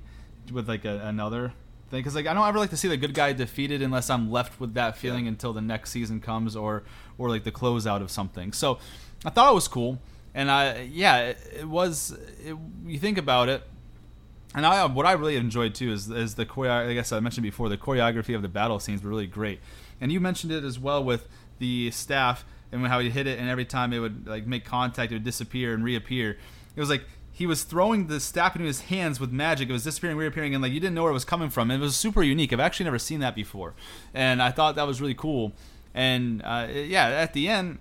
with 0.51 0.67
like 0.67 0.85
a, 0.85 0.99
another 1.03 1.53
thing. 1.91 1.99
Because 1.99 2.15
like 2.15 2.25
I 2.25 2.33
don't 2.33 2.47
ever 2.47 2.57
like 2.57 2.71
to 2.71 2.77
see 2.77 2.87
the 2.87 2.97
good 2.97 3.13
guy 3.13 3.33
defeated 3.33 3.81
unless 3.81 4.09
I'm 4.09 4.31
left 4.31 4.59
with 4.59 4.73
that 4.73 4.97
feeling 4.97 5.25
yeah. 5.25 5.31
until 5.31 5.53
the 5.53 5.61
next 5.61 5.91
season 5.91 6.19
comes 6.19 6.55
or 6.55 6.83
or 7.17 7.29
like 7.29 7.43
the 7.43 7.51
closeout 7.51 8.01
of 8.01 8.09
something. 8.09 8.53
So 8.53 8.79
I 9.23 9.29
thought 9.29 9.51
it 9.51 9.55
was 9.55 9.67
cool, 9.67 9.99
and 10.33 10.49
I 10.49 10.89
yeah 10.91 11.17
it, 11.19 11.37
it 11.59 11.67
was. 11.67 12.17
It, 12.43 12.57
you 12.85 12.97
think 12.97 13.19
about 13.19 13.49
it, 13.49 13.63
and 14.55 14.65
I 14.65 14.85
what 14.85 15.05
I 15.05 15.11
really 15.11 15.35
enjoyed 15.35 15.75
too 15.75 15.91
is 15.91 16.09
is 16.09 16.35
the 16.35 16.45
choreo. 16.45 16.89
I 16.89 16.93
guess 16.93 17.11
I 17.11 17.19
mentioned 17.19 17.43
before 17.43 17.69
the 17.69 17.77
choreography 17.77 18.35
of 18.35 18.41
the 18.41 18.49
battle 18.49 18.79
scenes 18.79 19.03
were 19.03 19.09
really 19.09 19.27
great, 19.27 19.59
and 19.99 20.11
you 20.11 20.19
mentioned 20.19 20.51
it 20.51 20.63
as 20.63 20.79
well 20.79 21.03
with 21.03 21.27
the 21.59 21.91
staff 21.91 22.43
and 22.71 22.87
how 22.87 22.99
he 22.99 23.09
hit 23.09 23.27
it, 23.27 23.37
and 23.37 23.49
every 23.49 23.65
time 23.65 23.93
it 23.93 23.99
would 23.99 24.27
like 24.27 24.47
make 24.47 24.65
contact, 24.65 25.11
it 25.11 25.15
would 25.15 25.23
disappear 25.23 25.73
and 25.73 25.83
reappear. 25.83 26.37
It 26.75 26.79
was 26.79 26.89
like 26.89 27.03
he 27.41 27.47
was 27.47 27.63
throwing 27.63 28.05
the 28.05 28.19
staff 28.19 28.55
into 28.55 28.67
his 28.67 28.81
hands 28.81 29.19
with 29.19 29.31
magic. 29.31 29.67
It 29.67 29.73
was 29.73 29.83
disappearing, 29.83 30.15
reappearing, 30.15 30.53
and 30.53 30.61
like 30.61 30.71
you 30.71 30.79
didn't 30.79 30.93
know 30.93 31.01
where 31.01 31.09
it 31.09 31.15
was 31.15 31.25
coming 31.25 31.49
from. 31.49 31.71
And 31.71 31.81
it 31.81 31.83
was 31.83 31.95
super 31.95 32.21
unique. 32.21 32.53
I've 32.53 32.59
actually 32.59 32.83
never 32.83 32.99
seen 32.99 33.19
that 33.21 33.33
before, 33.33 33.73
and 34.13 34.43
I 34.43 34.51
thought 34.51 34.75
that 34.75 34.85
was 34.85 35.01
really 35.01 35.15
cool. 35.15 35.51
And 35.95 36.43
uh, 36.43 36.67
yeah, 36.71 37.07
at 37.07 37.33
the 37.33 37.49
end, 37.49 37.79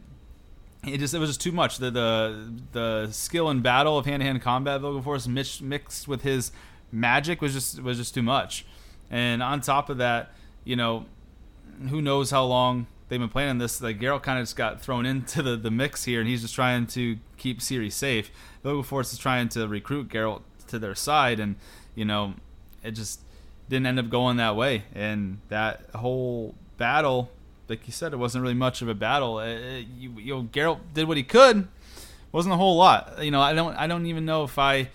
it 0.87 0.97
just 0.97 1.13
it 1.13 1.19
was 1.19 1.29
just 1.29 1.43
too 1.43 1.53
much. 1.53 1.77
The 1.77 1.91
the 1.91 2.55
the 2.73 3.09
skill 3.13 3.51
and 3.51 3.63
battle 3.63 3.99
of 3.99 4.07
hand 4.07 4.23
to 4.23 4.27
hand 4.27 4.41
combat 4.41 4.81
Vilgefortz 4.81 5.29
mixed 5.29 5.61
mixed 5.61 6.09
with 6.09 6.23
his 6.23 6.53
magic 6.91 7.43
was 7.43 7.53
just 7.53 7.83
was 7.83 7.99
just 7.99 8.15
too 8.15 8.23
much. 8.23 8.65
And 9.11 9.43
on 9.43 9.61
top 9.61 9.91
of 9.91 9.99
that, 9.99 10.33
you 10.65 10.75
know, 10.75 11.05
who 11.91 12.01
knows 12.01 12.31
how 12.31 12.47
long 12.47 12.87
they've 13.11 13.21
been 13.21 13.29
playing 13.29 13.59
this. 13.59 13.83
Like 13.83 14.01
Geralt 14.01 14.23
kind 14.23 14.39
of 14.39 14.45
just 14.45 14.57
got 14.57 14.81
thrown 14.81 15.05
into 15.05 15.43
the, 15.43 15.57
the 15.57 15.71
mix 15.71 16.05
here, 16.05 16.21
and 16.21 16.29
he's 16.29 16.41
just 16.41 16.55
trying 16.55 16.87
to 16.89 17.19
keep 17.37 17.61
Ciri 17.61 17.93
safe. 17.93 18.31
Vilgefortz 18.65 19.13
is 19.13 19.19
trying 19.19 19.51
to 19.51 19.69
recruit 19.69 20.09
Geralt 20.09 20.41
to 20.69 20.79
their 20.79 20.95
side, 20.95 21.39
and 21.39 21.57
you 21.95 22.07
know, 22.07 22.35
it 22.83 22.93
just 22.93 23.21
didn't 23.69 23.87
end 23.87 23.99
up 23.99 24.09
going 24.09 24.39
that 24.39 24.57
way. 24.57 24.85
And 24.95 25.41
that 25.49 25.83
whole 25.95 26.55
battle, 26.79 27.31
like 27.69 27.87
you 27.87 27.93
said, 27.93 28.15
it 28.15 28.17
wasn't 28.17 28.43
really 28.43 28.55
much 28.55 28.81
of 28.81 28.89
a 28.89 28.95
battle. 28.95 29.41
It, 29.41 29.61
it, 29.61 29.87
you, 29.99 30.13
you 30.19 30.35
know, 30.35 30.43
Geralt 30.45 30.79
did 30.95 31.07
what 31.07 31.17
he 31.17 31.23
could. 31.23 31.69
wasn't 32.33 32.55
a 32.55 32.57
whole 32.57 32.77
lot. 32.77 33.23
You 33.23 33.31
know, 33.31 33.43
I 33.43 33.53
don't 33.53 33.77
I 33.77 33.87
don't 33.87 34.07
even 34.07 34.25
know 34.25 34.45
if 34.45 34.59
I 34.59 34.89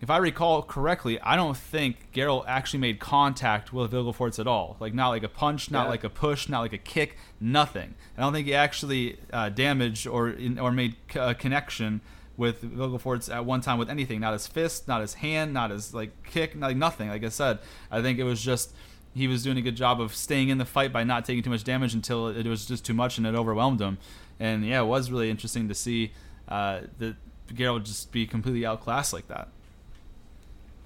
if 0.00 0.08
I 0.08 0.16
recall 0.16 0.62
correctly, 0.62 1.20
I 1.20 1.36
don't 1.36 1.56
think 1.56 2.12
Geralt 2.12 2.44
actually 2.46 2.80
made 2.80 3.00
contact 3.00 3.72
with 3.72 3.92
Vilgefortz 3.92 4.38
at 4.38 4.46
all. 4.46 4.76
Like 4.80 4.94
not 4.94 5.10
like 5.10 5.22
a 5.22 5.28
punch, 5.28 5.70
not 5.70 5.84
yeah. 5.84 5.90
like 5.90 6.04
a 6.04 6.08
push, 6.08 6.48
not 6.48 6.60
like 6.60 6.72
a 6.72 6.78
kick, 6.78 7.18
nothing. 7.38 7.94
I 8.16 8.22
don't 8.22 8.32
think 8.32 8.46
he 8.46 8.54
actually 8.54 9.18
uh, 9.32 9.50
damaged 9.50 10.06
or 10.06 10.34
or 10.58 10.72
made 10.72 10.96
a 11.14 11.34
connection 11.34 12.00
with 12.38 12.62
Vilgefortz 12.62 13.32
at 13.32 13.44
one 13.44 13.60
time 13.60 13.78
with 13.78 13.90
anything. 13.90 14.20
Not 14.20 14.32
his 14.32 14.46
fist, 14.46 14.88
not 14.88 15.02
his 15.02 15.14
hand, 15.14 15.52
not 15.52 15.70
his 15.70 15.92
like 15.92 16.22
kick, 16.24 16.56
not, 16.56 16.68
like 16.68 16.78
nothing. 16.78 17.10
Like 17.10 17.24
I 17.24 17.28
said, 17.28 17.58
I 17.90 18.00
think 18.00 18.18
it 18.18 18.24
was 18.24 18.40
just 18.40 18.72
he 19.14 19.28
was 19.28 19.42
doing 19.42 19.58
a 19.58 19.62
good 19.62 19.76
job 19.76 20.00
of 20.00 20.14
staying 20.14 20.48
in 20.48 20.56
the 20.56 20.64
fight 20.64 20.94
by 20.94 21.04
not 21.04 21.26
taking 21.26 21.42
too 21.42 21.50
much 21.50 21.64
damage 21.64 21.92
until 21.92 22.28
it 22.28 22.46
was 22.46 22.64
just 22.64 22.86
too 22.86 22.94
much 22.94 23.18
and 23.18 23.26
it 23.26 23.34
overwhelmed 23.34 23.80
him. 23.80 23.98
And 24.38 24.64
yeah, 24.64 24.80
it 24.80 24.86
was 24.86 25.10
really 25.10 25.28
interesting 25.28 25.68
to 25.68 25.74
see 25.74 26.12
uh, 26.48 26.82
that 26.98 27.16
Geralt 27.48 27.84
just 27.84 28.12
be 28.12 28.26
completely 28.26 28.64
outclassed 28.64 29.12
like 29.12 29.28
that. 29.28 29.48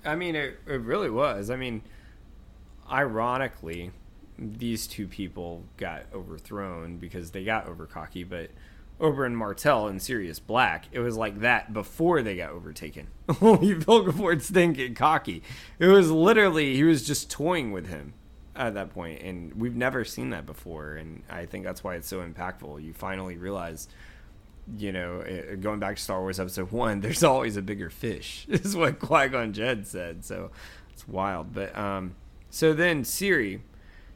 I 0.05 0.14
mean, 0.14 0.36
it, 0.36 0.59
it 0.66 0.81
really 0.81 1.10
was. 1.10 1.51
I 1.51 1.56
mean, 1.56 1.82
ironically, 2.90 3.93
these 4.39 4.86
two 4.86 5.06
people 5.06 5.64
got 5.76 6.02
overthrown 6.12 6.98
because 6.98 7.31
they 7.31 7.44
got 7.44 7.66
over 7.66 7.86
cocky, 7.86 8.24
but 8.24 8.51
Oberyn 9.01 9.35
Martell 9.35 9.89
and 9.89 10.01
Sirius 10.01 10.39
Black, 10.39 10.86
it 10.93 11.01
was 11.01 11.16
like 11.16 11.40
that 11.40 11.72
before 11.72 12.22
they 12.22 12.36
got 12.36 12.51
overtaken. 12.51 13.09
Only 13.40 13.74
Vilgefortz 13.74 14.52
didn't 14.52 14.76
get 14.76 14.97
cocky. 14.97 15.43
It 15.78 15.89
was 15.89 16.10
literally, 16.10 16.74
he 16.74 16.85
was 16.85 17.06
just 17.06 17.31
toying 17.31 17.72
with 17.72 17.89
him 17.89 18.14
at 18.56 18.74
that 18.74 18.90
point, 18.90 19.20
and 19.22 19.55
we've 19.55 19.74
never 19.74 20.05
seen 20.05 20.31
that 20.31 20.47
before, 20.47 20.94
and 20.94 21.22
I 21.28 21.47
think 21.47 21.64
that's 21.64 21.82
why 21.82 21.97
it's 21.97 22.06
so 22.06 22.20
impactful. 22.20 22.82
You 22.82 22.93
finally 22.93 23.36
realize– 23.36 23.89
you 24.77 24.93
know, 24.93 25.23
going 25.61 25.81
back 25.81 25.97
to 25.97 26.03
Star 26.03 26.20
Wars 26.20 26.41
Episode 26.41 26.73
One, 26.73 27.01
there's 27.03 27.23
always 27.23 27.57
a 27.57 27.62
bigger 27.62 27.91
fish. 27.91 28.47
is 28.49 28.77
what 28.77 28.99
Qui 28.99 29.28
Gon 29.28 29.53
Jinn 29.53 29.85
said. 29.85 30.24
So 30.24 30.51
it's 30.93 31.07
wild. 31.07 31.53
But 31.53 31.77
um, 31.77 32.15
so 32.51 32.73
then 32.73 33.03
Ciri, 33.03 33.61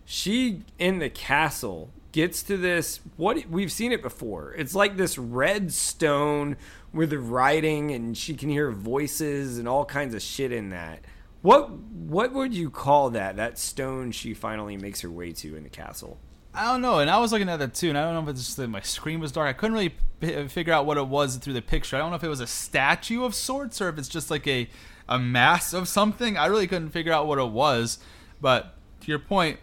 she 0.04 0.62
in 0.78 0.98
the 0.98 1.10
castle 1.10 1.90
gets 2.12 2.42
to 2.44 2.56
this. 2.56 3.00
What 3.16 3.46
we've 3.48 3.72
seen 3.72 3.92
it 3.92 4.02
before. 4.02 4.54
It's 4.54 4.74
like 4.74 4.96
this 4.96 5.18
red 5.18 5.72
stone 5.72 6.56
with 6.92 7.12
writing, 7.12 7.90
and 7.90 8.16
she 8.16 8.34
can 8.34 8.48
hear 8.48 8.70
voices 8.70 9.58
and 9.58 9.68
all 9.68 9.84
kinds 9.84 10.14
of 10.14 10.22
shit 10.22 10.52
in 10.52 10.70
that. 10.70 11.00
What 11.42 11.70
what 11.70 12.32
would 12.32 12.54
you 12.54 12.70
call 12.70 13.10
that? 13.10 13.36
That 13.36 13.58
stone 13.58 14.12
she 14.12 14.34
finally 14.34 14.76
makes 14.76 15.02
her 15.02 15.10
way 15.10 15.32
to 15.32 15.56
in 15.56 15.62
the 15.62 15.68
castle. 15.68 16.18
I 16.58 16.64
don't 16.64 16.82
know, 16.82 16.98
and 16.98 17.08
I 17.08 17.18
was 17.18 17.30
looking 17.30 17.48
at 17.48 17.60
that 17.60 17.74
too, 17.74 17.88
and 17.88 17.96
I 17.96 18.02
don't 18.02 18.14
know 18.14 18.28
if 18.28 18.34
it's 18.36 18.44
just 18.44 18.56
that 18.56 18.66
my 18.66 18.80
screen 18.80 19.20
was 19.20 19.30
dark. 19.30 19.48
I 19.48 19.52
couldn't 19.52 19.74
really 19.74 19.94
p- 20.20 20.34
uh, 20.34 20.48
figure 20.48 20.72
out 20.72 20.86
what 20.86 20.98
it 20.98 21.06
was 21.06 21.36
through 21.36 21.52
the 21.52 21.62
picture. 21.62 21.94
I 21.94 22.00
don't 22.00 22.10
know 22.10 22.16
if 22.16 22.24
it 22.24 22.28
was 22.28 22.40
a 22.40 22.48
statue 22.48 23.22
of 23.22 23.34
sorts 23.34 23.80
or 23.80 23.88
if 23.88 23.96
it's 23.96 24.08
just 24.08 24.28
like 24.28 24.46
a 24.48 24.68
a 25.08 25.18
mass 25.18 25.72
of 25.72 25.88
something. 25.88 26.36
I 26.36 26.46
really 26.46 26.66
couldn't 26.66 26.90
figure 26.90 27.12
out 27.12 27.26
what 27.26 27.38
it 27.38 27.48
was. 27.48 27.98
But 28.40 28.74
to 29.00 29.06
your 29.06 29.18
point, 29.18 29.58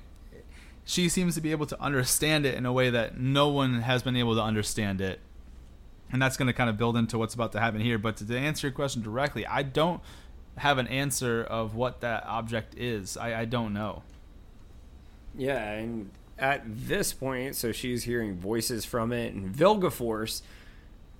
she 0.84 1.08
seems 1.08 1.36
to 1.36 1.42
be 1.42 1.52
able 1.52 1.66
to 1.68 1.82
understand 1.82 2.46
it 2.46 2.56
in 2.56 2.66
a 2.66 2.74
way 2.74 2.90
that 2.90 3.18
no 3.18 3.50
one 3.50 3.82
has 3.82 4.04
been 4.04 4.16
able 4.16 4.36
to 4.36 4.42
understand 4.42 5.02
it. 5.02 5.20
And 6.12 6.22
that's 6.22 6.38
going 6.38 6.48
to 6.48 6.54
kind 6.54 6.70
of 6.70 6.78
build 6.78 6.98
into 6.98 7.18
what's 7.18 7.34
about 7.34 7.52
to 7.54 7.60
happen 7.60 7.82
here. 7.82 7.98
But 7.98 8.18
to, 8.18 8.28
to 8.28 8.38
answer 8.38 8.68
your 8.68 8.74
question 8.74 9.02
directly, 9.02 9.46
I 9.46 9.64
don't 9.64 10.02
have 10.58 10.78
an 10.78 10.88
answer 10.88 11.44
of 11.44 11.76
what 11.76 12.02
that 12.02 12.26
object 12.26 12.76
is. 12.78 13.18
I, 13.18 13.42
I 13.42 13.46
don't 13.46 13.74
know. 13.74 14.04
Yeah, 15.38 15.72
and 15.72 16.10
at 16.38 16.64
this 16.66 17.14
point, 17.14 17.56
so 17.56 17.72
she's 17.72 18.04
hearing 18.04 18.36
voices 18.36 18.86
from 18.86 19.12
it, 19.12 19.34
and 19.34 19.54
Vilgefortz. 19.54 20.42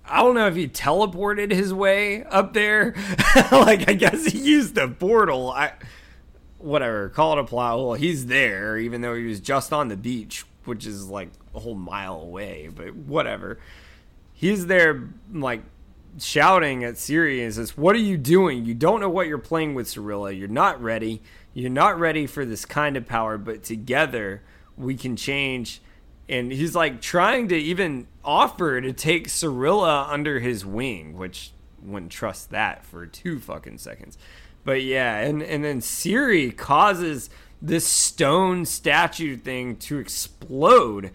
I 0.08 0.22
don't 0.22 0.34
know 0.34 0.46
if 0.46 0.54
he 0.54 0.68
teleported 0.68 1.50
his 1.50 1.74
way 1.74 2.22
up 2.24 2.52
there. 2.52 2.94
like 3.50 3.88
I 3.88 3.94
guess 3.94 4.26
he 4.26 4.38
used 4.38 4.78
a 4.78 4.88
portal. 4.88 5.50
I 5.50 5.72
whatever, 6.58 7.08
call 7.08 7.32
it 7.32 7.40
a 7.40 7.44
plot 7.44 7.72
hole. 7.72 7.94
He's 7.94 8.26
there, 8.26 8.78
even 8.78 9.00
though 9.00 9.14
he 9.14 9.24
was 9.24 9.40
just 9.40 9.72
on 9.72 9.88
the 9.88 9.96
beach, 9.96 10.44
which 10.64 10.86
is 10.86 11.08
like 11.08 11.30
a 11.54 11.60
whole 11.60 11.74
mile 11.74 12.20
away. 12.20 12.70
But 12.74 12.94
whatever. 12.94 13.58
He's 14.32 14.66
there, 14.66 15.08
like 15.32 15.62
shouting 16.18 16.84
at 16.84 16.94
Ciri 16.94 17.42
and 17.42 17.52
says, 17.52 17.76
"What 17.76 17.96
are 17.96 18.00
you 18.00 18.16
doing? 18.16 18.64
You 18.64 18.74
don't 18.74 19.00
know 19.00 19.08
what 19.08 19.26
you're 19.26 19.38
playing 19.38 19.74
with, 19.74 19.86
Cirilla. 19.86 20.36
You're 20.36 20.48
not 20.48 20.80
ready. 20.80 21.22
You're 21.54 21.70
not 21.70 21.98
ready 21.98 22.26
for 22.26 22.44
this 22.44 22.64
kind 22.64 22.96
of 22.96 23.06
power. 23.06 23.38
But 23.38 23.62
together, 23.62 24.42
we 24.76 24.96
can 24.96 25.16
change." 25.16 25.80
And 26.28 26.50
he's 26.50 26.74
like 26.74 27.00
trying 27.00 27.48
to 27.48 27.56
even 27.56 28.08
offer 28.24 28.80
to 28.80 28.92
take 28.92 29.28
Cirilla 29.28 30.08
under 30.08 30.40
his 30.40 30.66
wing, 30.66 31.16
which 31.16 31.52
wouldn't 31.80 32.10
trust 32.10 32.50
that 32.50 32.84
for 32.84 33.06
two 33.06 33.38
fucking 33.38 33.78
seconds. 33.78 34.18
But 34.64 34.82
yeah, 34.82 35.18
and 35.18 35.42
and 35.42 35.64
then 35.64 35.80
Ciri 35.80 36.56
causes 36.56 37.30
this 37.62 37.86
stone 37.86 38.66
statue 38.66 39.36
thing 39.36 39.76
to 39.76 39.98
explode 39.98 41.10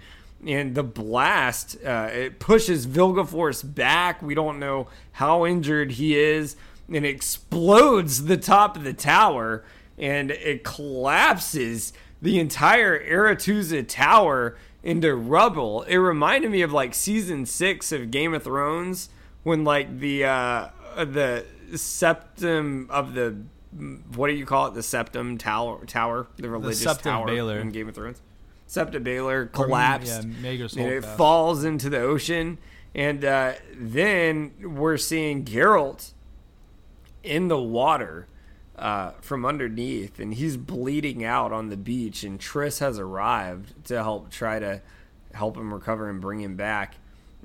and 0.45 0.75
the 0.75 0.83
blast 0.83 1.77
uh, 1.85 2.09
it 2.11 2.39
pushes 2.39 2.88
Vilgefortz 2.88 3.63
back. 3.75 4.21
We 4.21 4.35
don't 4.35 4.59
know 4.59 4.88
how 5.13 5.45
injured 5.45 5.93
he 5.93 6.17
is, 6.17 6.55
and 6.91 7.05
explodes 7.05 8.25
the 8.25 8.38
top 8.38 8.75
of 8.75 8.83
the 8.83 8.93
tower, 8.93 9.63
and 9.97 10.31
it 10.31 10.63
collapses 10.63 11.93
the 12.22 12.39
entire 12.39 12.99
Aretuza 12.99 13.88
tower 13.88 14.57
into 14.84 15.15
rubble. 15.15 15.84
It 15.84 15.98
reminded 15.98 16.52
me 16.52 16.61
of 16.61 16.72
like 16.72 16.93
season 16.93 17.45
six 17.45 17.91
of 17.91 18.11
Game 18.11 18.34
of 18.34 18.43
Thrones 18.43 19.10
when 19.43 19.64
like 19.64 19.99
the 19.99 20.26
uh, 20.26 20.69
the 20.98 21.45
septum 21.76 22.88
of 22.89 23.14
the 23.14 23.38
what 24.15 24.27
do 24.27 24.34
you 24.34 24.45
call 24.45 24.68
it? 24.68 24.73
The 24.73 24.84
septum 24.84 25.38
tower, 25.38 25.85
tower, 25.85 26.27
the 26.38 26.49
religious 26.49 26.84
the 26.84 26.93
tower 26.93 27.27
Baelor. 27.27 27.61
in 27.61 27.72
Game 27.72 27.88
of 27.88 27.95
Thrones. 27.95 28.22
Septa 28.68 28.99
Baelor 28.99 29.52
collapsed. 29.52 30.23
yeah, 30.23 30.68
and 30.77 30.80
it 30.80 31.03
falls 31.03 31.64
into 31.64 31.89
the 31.89 31.99
ocean. 31.99 32.57
And 32.93 33.23
uh, 33.23 33.53
then 33.73 34.53
we're 34.61 34.98
seeing 34.98 35.45
Geralt 35.45 36.11
in 37.23 37.48
the 37.48 37.57
water 37.57 38.27
uh, 38.82 39.12
from 39.22 39.45
underneath, 39.45 40.20
and 40.20 40.34
he's 40.34 40.58
bleeding 40.58 41.24
out 41.24 41.53
on 41.53 41.70
the 41.70 41.78
beach. 41.78 42.24
And 42.24 42.40
Triss 42.40 42.80
has 42.80 42.99
arrived 42.99 43.86
to 43.86 44.02
help 44.02 44.32
try 44.32 44.60
to 44.60 44.82
help 45.34 45.56
him 45.56 45.74
recover 45.74 46.10
and 46.10 46.20
bring 46.20 46.41
him 46.41 46.56
back. 46.56 46.95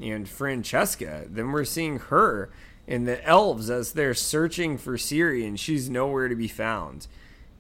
And 0.01 0.29
Francesca, 0.29 1.27
then 1.29 1.53
we're 1.53 1.65
seeing 1.65 1.99
her 1.99 2.51
and 2.89 3.07
the 3.07 3.25
elves 3.27 3.69
as 3.69 3.93
they're 3.93 4.15
searching 4.15 4.79
for 4.79 4.97
Ciri, 4.97 5.47
and 5.47 5.59
she's 5.59 5.91
nowhere 5.91 6.29
to 6.29 6.37
be 6.37 6.49
found. 6.49 7.07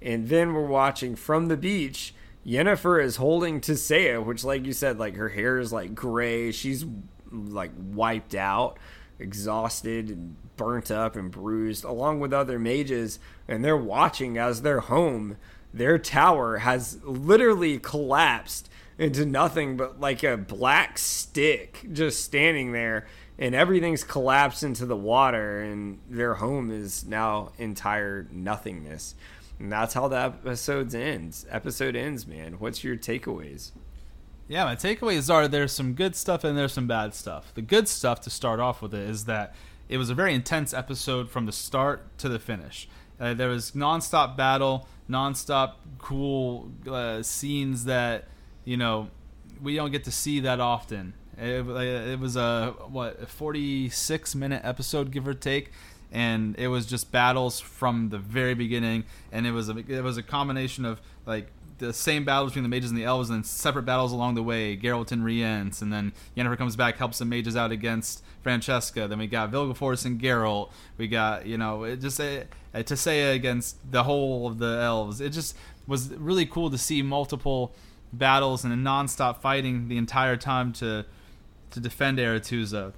And 0.00 0.28
then 0.28 0.54
we're 0.54 0.66
watching 0.66 1.16
from 1.16 1.48
the 1.48 1.56
beach. 1.56 2.14
Yennefer 2.46 3.02
is 3.02 3.16
holding 3.16 3.60
Tissaia, 3.60 4.24
which, 4.24 4.44
like 4.44 4.64
you 4.64 4.72
said, 4.72 4.98
like 4.98 5.16
her 5.16 5.30
hair 5.30 5.58
is 5.58 5.72
like 5.72 5.94
gray. 5.94 6.52
She's 6.52 6.84
like 7.32 7.72
wiped 7.76 8.34
out, 8.34 8.78
exhausted, 9.18 10.08
and 10.08 10.36
burnt 10.56 10.90
up 10.90 11.16
and 11.16 11.30
bruised, 11.30 11.84
along 11.84 12.20
with 12.20 12.32
other 12.32 12.58
mages. 12.58 13.18
And 13.48 13.64
they're 13.64 13.76
watching 13.76 14.38
as 14.38 14.62
their 14.62 14.80
home, 14.80 15.36
their 15.72 15.98
tower, 15.98 16.58
has 16.58 16.98
literally 17.04 17.78
collapsed 17.78 18.68
into 18.98 19.26
nothing 19.26 19.76
but 19.76 20.00
like 20.00 20.22
a 20.22 20.36
black 20.36 20.98
stick 20.98 21.86
just 21.92 22.24
standing 22.24 22.72
there. 22.72 23.06
And 23.38 23.54
everything's 23.54 24.02
collapsed 24.02 24.62
into 24.62 24.86
the 24.86 24.96
water, 24.96 25.60
and 25.60 25.98
their 26.08 26.34
home 26.34 26.70
is 26.70 27.06
now 27.06 27.52
entire 27.58 28.26
nothingness. 28.32 29.14
And 29.58 29.70
that's 29.70 29.94
how 29.94 30.08
the 30.08 30.16
episode 30.16 30.94
ends. 30.94 31.44
Episode 31.50 31.96
ends, 31.96 32.26
man. 32.26 32.54
What's 32.54 32.82
your 32.82 32.96
takeaways? 32.96 33.72
Yeah, 34.48 34.64
my 34.64 34.76
takeaways 34.76 35.32
are 35.32 35.48
there's 35.48 35.72
some 35.72 35.94
good 35.94 36.14
stuff 36.14 36.44
and 36.44 36.56
there's 36.56 36.72
some 36.72 36.86
bad 36.86 37.14
stuff. 37.14 37.52
The 37.54 37.62
good 37.62 37.88
stuff 37.88 38.20
to 38.22 38.30
start 38.30 38.60
off 38.60 38.80
with 38.80 38.94
it 38.94 39.08
is 39.08 39.24
that 39.24 39.54
it 39.88 39.98
was 39.98 40.08
a 40.08 40.14
very 40.14 40.34
intense 40.34 40.72
episode 40.72 41.28
from 41.30 41.46
the 41.46 41.52
start 41.52 42.16
to 42.18 42.28
the 42.28 42.38
finish. 42.38 42.88
Uh, 43.18 43.34
there 43.34 43.48
was 43.48 43.72
nonstop 43.72 44.36
battle, 44.36 44.86
nonstop 45.10 45.74
cool 45.98 46.70
uh, 46.88 47.22
scenes 47.22 47.86
that 47.86 48.28
you 48.64 48.76
know 48.76 49.08
we 49.60 49.74
don't 49.74 49.90
get 49.90 50.04
to 50.04 50.12
see 50.12 50.40
that 50.40 50.60
often. 50.60 51.14
It, 51.36 51.66
it 51.66 52.20
was 52.20 52.36
a 52.36 52.74
what 52.88 53.20
a 53.20 53.26
46 53.26 54.34
minute 54.36 54.62
episode, 54.64 55.10
give 55.10 55.26
or 55.26 55.34
take, 55.34 55.72
and 56.12 56.56
it 56.56 56.68
was 56.68 56.86
just 56.86 57.10
battles 57.10 57.58
from 57.58 58.10
the 58.10 58.18
very 58.18 58.54
beginning. 58.54 59.04
And 59.32 59.44
it 59.44 59.52
was 59.52 59.68
a 59.68 59.76
it 59.76 60.02
was 60.02 60.16
a 60.18 60.22
combination 60.22 60.84
of 60.84 61.00
like 61.24 61.48
the 61.78 61.92
same 61.92 62.24
battle 62.24 62.46
between 62.46 62.62
the 62.62 62.68
mages 62.68 62.90
and 62.90 62.98
the 62.98 63.04
elves, 63.04 63.28
and 63.28 63.38
then 63.38 63.44
separate 63.44 63.84
battles 63.84 64.12
along 64.12 64.34
the 64.34 64.42
way. 64.42 64.76
Geralt 64.76 65.12
and 65.12 65.24
Rience, 65.24 65.82
and 65.82 65.92
then 65.92 66.12
Yennefer 66.36 66.56
comes 66.56 66.76
back, 66.76 66.96
helps 66.96 67.18
the 67.18 67.24
mages 67.24 67.56
out 67.56 67.72
against 67.72 68.22
Francesca. 68.42 69.08
Then 69.08 69.18
we 69.18 69.26
got 69.26 69.50
Vilgefortz 69.50 70.04
and 70.04 70.20
Geralt. 70.20 70.70
We 70.96 71.08
got 71.08 71.46
you 71.46 71.58
know 71.58 71.84
it 71.84 72.00
just 72.00 72.20
uh, 72.20 72.44
Tissaia 72.74 73.34
against 73.34 73.90
the 73.90 74.04
whole 74.04 74.46
of 74.46 74.58
the 74.58 74.78
elves. 74.80 75.20
It 75.20 75.30
just 75.30 75.56
was 75.86 76.10
really 76.14 76.46
cool 76.46 76.70
to 76.70 76.78
see 76.78 77.02
multiple 77.02 77.74
battles 78.12 78.64
and 78.64 78.72
a 78.72 78.76
non-stop 78.76 79.42
fighting 79.42 79.88
the 79.88 79.98
entire 79.98 80.36
time 80.36 80.72
to 80.74 81.04
to 81.70 81.80
defend 81.80 82.18
Aretuza. 82.18 82.92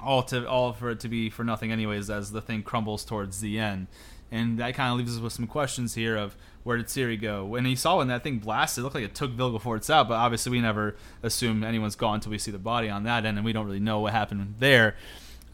All 0.00 0.22
to 0.24 0.48
all 0.48 0.72
for 0.72 0.90
it 0.90 1.00
to 1.00 1.08
be 1.08 1.28
for 1.28 1.44
nothing 1.44 1.72
anyways 1.72 2.08
as 2.08 2.30
the 2.30 2.40
thing 2.40 2.62
crumbles 2.62 3.04
towards 3.04 3.40
the 3.40 3.58
end. 3.58 3.88
And 4.30 4.58
that 4.58 4.74
kind 4.74 4.92
of 4.92 4.98
leaves 4.98 5.16
us 5.16 5.22
with 5.22 5.32
some 5.32 5.46
questions 5.46 5.94
here 5.94 6.16
of 6.16 6.36
where 6.68 6.76
did 6.76 6.86
Ciri 6.86 7.18
go? 7.18 7.46
When 7.46 7.64
he 7.64 7.74
saw 7.74 7.96
when 7.96 8.08
that 8.08 8.22
thing 8.22 8.40
blasted, 8.40 8.82
it 8.82 8.84
looked 8.84 8.94
like 8.94 9.04
it 9.04 9.14
took 9.14 9.30
Vilgefortz 9.30 9.88
out, 9.88 10.06
but 10.06 10.16
obviously 10.16 10.52
we 10.52 10.60
never 10.60 10.96
assume 11.22 11.64
anyone's 11.64 11.96
gone 11.96 12.16
until 12.16 12.30
we 12.30 12.36
see 12.36 12.50
the 12.50 12.58
body 12.58 12.90
on 12.90 13.04
that 13.04 13.24
end, 13.24 13.38
and 13.38 13.44
we 13.44 13.54
don't 13.54 13.64
really 13.64 13.80
know 13.80 14.00
what 14.00 14.12
happened 14.12 14.56
there. 14.58 14.94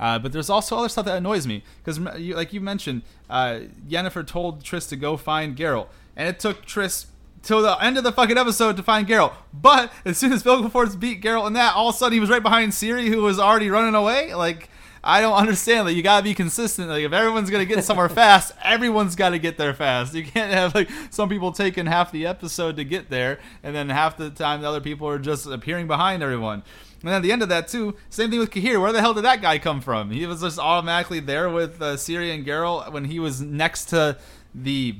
Uh, 0.00 0.18
but 0.18 0.32
there's 0.32 0.50
also 0.50 0.76
other 0.76 0.88
stuff 0.88 1.04
that 1.04 1.16
annoys 1.16 1.46
me 1.46 1.62
because, 1.78 2.00
like 2.00 2.52
you 2.52 2.60
mentioned, 2.60 3.02
uh, 3.30 3.60
Yennefer 3.88 4.26
told 4.26 4.64
Triss 4.64 4.88
to 4.88 4.96
go 4.96 5.16
find 5.16 5.56
Geralt, 5.56 5.86
and 6.16 6.28
it 6.28 6.40
took 6.40 6.66
Triss 6.66 7.06
till 7.44 7.62
the 7.62 7.76
end 7.80 7.96
of 7.96 8.02
the 8.02 8.10
fucking 8.10 8.36
episode 8.36 8.76
to 8.76 8.82
find 8.82 9.06
Geralt. 9.06 9.34
But 9.52 9.92
as 10.04 10.18
soon 10.18 10.32
as 10.32 10.42
Vilgefortz 10.42 10.98
beat 10.98 11.22
Geralt 11.22 11.46
in 11.46 11.52
that, 11.52 11.76
all 11.76 11.90
of 11.90 11.94
a 11.94 11.98
sudden 11.98 12.14
he 12.14 12.18
was 12.18 12.28
right 12.28 12.42
behind 12.42 12.72
Ciri, 12.72 13.06
who 13.06 13.22
was 13.22 13.38
already 13.38 13.70
running 13.70 13.94
away. 13.94 14.34
Like 14.34 14.68
I 15.04 15.20
don't 15.20 15.34
understand. 15.34 15.86
Like 15.86 15.96
you 15.96 16.02
gotta 16.02 16.24
be 16.24 16.34
consistent. 16.34 16.88
Like 16.88 17.04
if 17.04 17.12
everyone's 17.12 17.50
gonna 17.50 17.66
get 17.66 17.84
somewhere 17.84 18.08
fast, 18.20 18.52
everyone's 18.62 19.14
got 19.14 19.30
to 19.30 19.38
get 19.38 19.58
there 19.58 19.74
fast. 19.74 20.14
You 20.14 20.24
can't 20.24 20.52
have 20.52 20.74
like 20.74 20.88
some 21.10 21.28
people 21.28 21.52
taking 21.52 21.86
half 21.86 22.10
the 22.10 22.26
episode 22.26 22.76
to 22.76 22.84
get 22.84 23.10
there, 23.10 23.38
and 23.62 23.76
then 23.76 23.90
half 23.90 24.16
the 24.16 24.30
time 24.30 24.62
the 24.62 24.68
other 24.68 24.80
people 24.80 25.06
are 25.06 25.18
just 25.18 25.46
appearing 25.46 25.86
behind 25.86 26.22
everyone. 26.22 26.62
And 27.02 27.10
at 27.10 27.22
the 27.22 27.32
end 27.32 27.42
of 27.42 27.50
that 27.50 27.68
too, 27.68 27.96
same 28.08 28.30
thing 28.30 28.40
with 28.40 28.50
Cahir. 28.50 28.80
Where 28.80 28.92
the 28.92 29.00
hell 29.00 29.12
did 29.12 29.24
that 29.24 29.42
guy 29.42 29.58
come 29.58 29.82
from? 29.82 30.10
He 30.10 30.24
was 30.24 30.40
just 30.40 30.58
automatically 30.58 31.20
there 31.20 31.50
with 31.50 31.80
uh, 31.82 31.96
Ciri 31.96 32.34
and 32.34 32.46
Geralt 32.46 32.90
when 32.92 33.04
he 33.04 33.20
was 33.20 33.42
next 33.42 33.86
to 33.90 34.16
the 34.54 34.96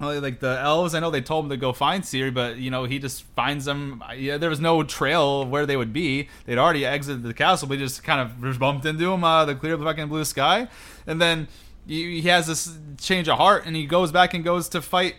like 0.00 0.40
the 0.40 0.58
elves, 0.60 0.94
I 0.94 1.00
know 1.00 1.10
they 1.10 1.20
told 1.20 1.46
him 1.46 1.50
to 1.50 1.56
go 1.56 1.72
find 1.72 2.04
Ciri, 2.04 2.32
but 2.32 2.56
you 2.58 2.70
know 2.70 2.84
he 2.84 2.98
just 2.98 3.24
finds 3.34 3.64
them. 3.64 4.02
Yeah, 4.16 4.36
there 4.38 4.50
was 4.50 4.60
no 4.60 4.82
trail 4.82 5.44
where 5.44 5.66
they 5.66 5.76
would 5.76 5.92
be. 5.92 6.28
They'd 6.46 6.58
already 6.58 6.86
exited 6.86 7.24
the 7.24 7.34
castle, 7.34 7.68
but 7.68 7.78
he 7.78 7.84
just 7.84 8.04
kind 8.04 8.20
of 8.20 8.58
bumped 8.58 8.86
into 8.86 9.06
them 9.10 9.24
out 9.24 9.40
uh, 9.40 9.42
of 9.42 9.48
the 9.48 9.54
clear 9.56 9.76
fucking 9.76 10.08
blue 10.08 10.24
sky, 10.24 10.68
and 11.06 11.20
then 11.20 11.48
he 11.86 12.20
he 12.20 12.28
has 12.28 12.46
this 12.46 12.78
change 12.98 13.28
of 13.28 13.38
heart, 13.38 13.66
and 13.66 13.74
he 13.74 13.86
goes 13.86 14.12
back 14.12 14.34
and 14.34 14.44
goes 14.44 14.68
to 14.70 14.80
fight 14.80 15.16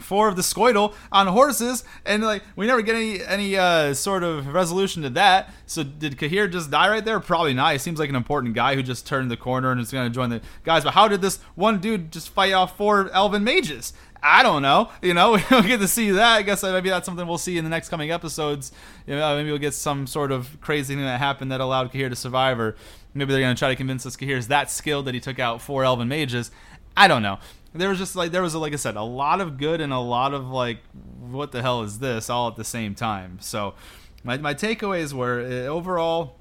four 0.00 0.28
of 0.28 0.36
the 0.36 0.42
Scoia'tael 0.42 0.94
on 1.12 1.26
horses, 1.28 1.84
and 2.04 2.22
like 2.22 2.42
we 2.56 2.66
never 2.66 2.82
get 2.82 2.94
any 2.94 3.22
any 3.22 3.56
uh, 3.56 3.94
sort 3.94 4.22
of 4.22 4.48
resolution 4.48 5.02
to 5.02 5.10
that. 5.10 5.52
So 5.66 5.82
did 5.82 6.18
Cahir 6.18 6.48
just 6.48 6.70
die 6.70 6.88
right 6.88 7.04
there? 7.04 7.20
Probably 7.20 7.54
not. 7.54 7.72
He 7.72 7.78
seems 7.78 7.98
like 7.98 8.10
an 8.10 8.16
important 8.16 8.54
guy 8.54 8.74
who 8.74 8.82
just 8.82 9.06
turned 9.06 9.30
the 9.30 9.36
corner 9.36 9.70
and 9.70 9.80
is 9.80 9.90
going 9.90 10.10
to 10.10 10.14
join 10.14 10.30
the 10.30 10.40
guys. 10.64 10.84
But 10.84 10.94
how 10.94 11.08
did 11.08 11.20
this 11.20 11.38
one 11.54 11.80
dude 11.80 12.12
just 12.12 12.28
fight 12.28 12.52
off 12.52 12.76
four 12.76 13.10
elven 13.10 13.44
mages? 13.44 13.92
I 14.22 14.42
don't 14.42 14.62
know. 14.62 14.90
You 15.02 15.12
know, 15.12 15.32
we 15.34 15.42
don't 15.50 15.66
get 15.66 15.80
to 15.80 15.88
see 15.88 16.10
that. 16.12 16.36
I 16.36 16.42
guess 16.42 16.62
maybe 16.62 16.88
that's 16.88 17.06
something 17.06 17.26
we'll 17.26 17.38
see 17.38 17.58
in 17.58 17.64
the 17.64 17.70
next 17.70 17.90
coming 17.90 18.10
episodes. 18.10 18.72
You 19.06 19.16
know, 19.16 19.36
maybe 19.36 19.50
we'll 19.50 19.58
get 19.58 19.74
some 19.74 20.06
sort 20.06 20.32
of 20.32 20.60
crazy 20.60 20.94
thing 20.94 21.04
that 21.04 21.18
happened 21.18 21.52
that 21.52 21.60
allowed 21.60 21.92
Cahir 21.92 22.08
to 22.08 22.16
survive, 22.16 22.58
or 22.58 22.76
maybe 23.12 23.32
they're 23.32 23.42
going 23.42 23.54
to 23.54 23.58
try 23.58 23.68
to 23.68 23.76
convince 23.76 24.06
us 24.06 24.16
Cahir 24.16 24.36
is 24.36 24.48
that 24.48 24.70
skilled 24.70 25.04
that 25.06 25.14
he 25.14 25.20
took 25.20 25.38
out 25.38 25.60
four 25.60 25.84
elven 25.84 26.08
mages. 26.08 26.50
I 26.96 27.08
don't 27.08 27.22
know 27.22 27.38
there 27.80 27.88
was 27.88 27.98
just 27.98 28.16
like 28.16 28.30
there 28.30 28.42
was 28.42 28.54
like 28.54 28.72
I 28.72 28.76
said 28.76 28.96
a 28.96 29.02
lot 29.02 29.40
of 29.40 29.58
good 29.58 29.80
and 29.80 29.92
a 29.92 29.98
lot 29.98 30.32
of 30.32 30.48
like 30.48 30.78
what 31.20 31.52
the 31.52 31.62
hell 31.62 31.82
is 31.82 31.98
this 31.98 32.30
all 32.30 32.48
at 32.48 32.56
the 32.56 32.64
same 32.64 32.94
time. 32.94 33.38
So 33.40 33.74
my 34.22 34.36
my 34.38 34.54
takeaways 34.54 35.12
were 35.12 35.40
uh, 35.40 35.66
overall 35.66 36.38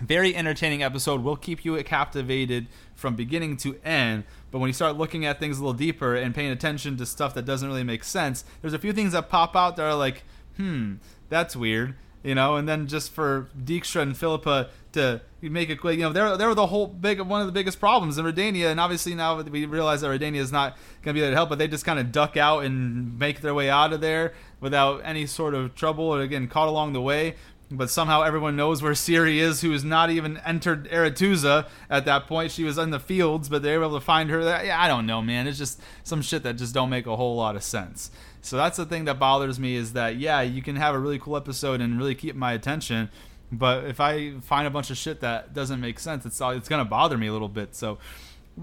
very 0.00 0.34
entertaining 0.36 0.82
episode. 0.82 1.22
Will 1.22 1.36
keep 1.36 1.64
you 1.64 1.82
captivated 1.82 2.68
from 2.94 3.16
beginning 3.16 3.56
to 3.58 3.78
end. 3.84 4.24
But 4.50 4.58
when 4.58 4.68
you 4.68 4.74
start 4.74 4.96
looking 4.96 5.24
at 5.24 5.38
things 5.38 5.58
a 5.58 5.60
little 5.60 5.72
deeper 5.72 6.14
and 6.14 6.34
paying 6.34 6.50
attention 6.50 6.96
to 6.98 7.06
stuff 7.06 7.34
that 7.34 7.44
doesn't 7.44 7.68
really 7.68 7.84
make 7.84 8.02
sense 8.02 8.44
there's 8.62 8.72
a 8.72 8.78
few 8.78 8.92
things 8.92 9.12
that 9.12 9.28
pop 9.28 9.54
out 9.54 9.76
that 9.76 9.82
are 9.82 9.94
like 9.94 10.22
hmm 10.56 10.94
that's 11.28 11.54
weird 11.54 11.94
you 12.22 12.34
know 12.34 12.56
and 12.56 12.68
then 12.68 12.86
just 12.86 13.12
for 13.12 13.48
Dijkstra 13.64 14.02
and 14.02 14.16
Philippa 14.16 14.70
to 14.92 15.20
make 15.42 15.70
it 15.70 15.76
quick. 15.76 15.98
You 15.98 16.04
know, 16.04 16.12
they're 16.12 16.36
they're 16.36 16.54
the 16.54 16.66
whole 16.66 16.86
big 16.86 17.20
one 17.20 17.40
of 17.40 17.46
the 17.46 17.52
biggest 17.52 17.80
problems 17.80 18.18
in 18.18 18.24
Redania, 18.24 18.70
and 18.70 18.80
obviously 18.80 19.14
now 19.14 19.40
we 19.40 19.66
realize 19.66 20.00
that 20.00 20.08
Redania 20.08 20.36
is 20.36 20.52
not 20.52 20.76
going 21.02 21.14
to 21.14 21.18
be 21.18 21.20
there 21.20 21.30
to 21.30 21.36
help, 21.36 21.48
but 21.48 21.58
they 21.58 21.68
just 21.68 21.84
kind 21.84 21.98
of 21.98 22.12
duck 22.12 22.36
out 22.36 22.64
and 22.64 23.18
make 23.18 23.40
their 23.40 23.54
way 23.54 23.70
out 23.70 23.92
of 23.92 24.00
there 24.00 24.34
without 24.60 25.00
any 25.04 25.26
sort 25.26 25.54
of 25.54 25.74
trouble, 25.74 26.04
or 26.04 26.20
again 26.20 26.48
caught 26.48 26.68
along 26.68 26.92
the 26.92 27.02
way. 27.02 27.34
But 27.70 27.90
somehow 27.90 28.22
everyone 28.22 28.56
knows 28.56 28.82
where 28.82 28.92
Ciri 28.92 29.36
is, 29.36 29.60
who 29.60 29.72
has 29.72 29.84
not 29.84 30.08
even 30.08 30.38
entered 30.38 30.88
Aretuza 30.88 31.68
at 31.90 32.06
that 32.06 32.26
point. 32.26 32.50
She 32.50 32.64
was 32.64 32.78
in 32.78 32.90
the 32.90 32.98
fields, 32.98 33.50
but 33.50 33.62
they 33.62 33.76
were 33.76 33.84
able 33.84 33.98
to 33.98 34.04
find 34.04 34.30
her. 34.30 34.40
Yeah, 34.40 34.80
I 34.80 34.88
don't 34.88 35.04
know, 35.04 35.20
man. 35.20 35.46
It's 35.46 35.58
just 35.58 35.80
some 36.02 36.22
shit 36.22 36.42
that 36.44 36.56
just 36.56 36.72
don't 36.72 36.88
make 36.88 37.06
a 37.06 37.14
whole 37.14 37.36
lot 37.36 37.56
of 37.56 37.62
sense. 37.62 38.10
So 38.40 38.56
that's 38.56 38.78
the 38.78 38.86
thing 38.86 39.04
that 39.04 39.18
bothers 39.18 39.60
me 39.60 39.74
is 39.74 39.92
that 39.92 40.16
yeah, 40.16 40.40
you 40.40 40.62
can 40.62 40.76
have 40.76 40.94
a 40.94 40.98
really 40.98 41.18
cool 41.18 41.36
episode 41.36 41.82
and 41.82 41.98
really 41.98 42.14
keep 42.14 42.34
my 42.34 42.52
attention, 42.52 43.10
but 43.50 43.84
if 43.84 44.00
I 44.00 44.38
find 44.40 44.66
a 44.66 44.70
bunch 44.70 44.90
of 44.90 44.96
shit 44.96 45.20
that 45.20 45.54
doesn't 45.54 45.80
make 45.80 45.98
sense, 45.98 46.26
it's 46.26 46.40
it's 46.40 46.68
gonna 46.68 46.84
bother 46.84 47.18
me 47.18 47.26
a 47.26 47.32
little 47.32 47.48
bit. 47.48 47.74
So 47.74 47.98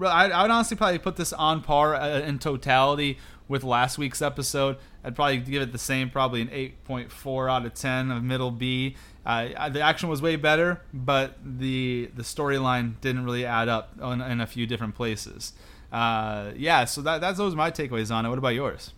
I, 0.00 0.30
I 0.30 0.42
would 0.42 0.50
honestly 0.50 0.76
probably 0.76 0.98
put 0.98 1.16
this 1.16 1.32
on 1.32 1.62
par 1.62 1.94
uh, 1.94 2.20
in 2.20 2.38
totality 2.38 3.18
with 3.48 3.64
last 3.64 3.98
week's 3.98 4.22
episode. 4.22 4.76
I'd 5.04 5.14
probably 5.14 5.38
give 5.38 5.62
it 5.62 5.72
the 5.72 5.78
same, 5.78 6.10
probably 6.10 6.40
an 6.40 6.48
8.4 6.48 7.50
out 7.50 7.66
of 7.66 7.74
10 7.74 8.10
of 8.10 8.22
middle 8.22 8.50
B. 8.50 8.96
Uh, 9.24 9.68
the 9.68 9.80
action 9.80 10.08
was 10.08 10.22
way 10.22 10.36
better, 10.36 10.80
but 10.94 11.36
the 11.44 12.10
the 12.14 12.22
storyline 12.22 13.00
didn't 13.00 13.24
really 13.24 13.44
add 13.44 13.68
up 13.68 13.92
in, 14.00 14.20
in 14.20 14.40
a 14.40 14.46
few 14.46 14.66
different 14.66 14.94
places. 14.94 15.52
Uh, 15.92 16.52
yeah, 16.56 16.84
so 16.84 17.02
that 17.02 17.20
that's 17.20 17.38
those 17.38 17.54
my 17.56 17.70
takeaways 17.70 18.14
on 18.14 18.24
it. 18.24 18.28
What 18.28 18.38
about 18.38 18.54
yours? 18.54 18.92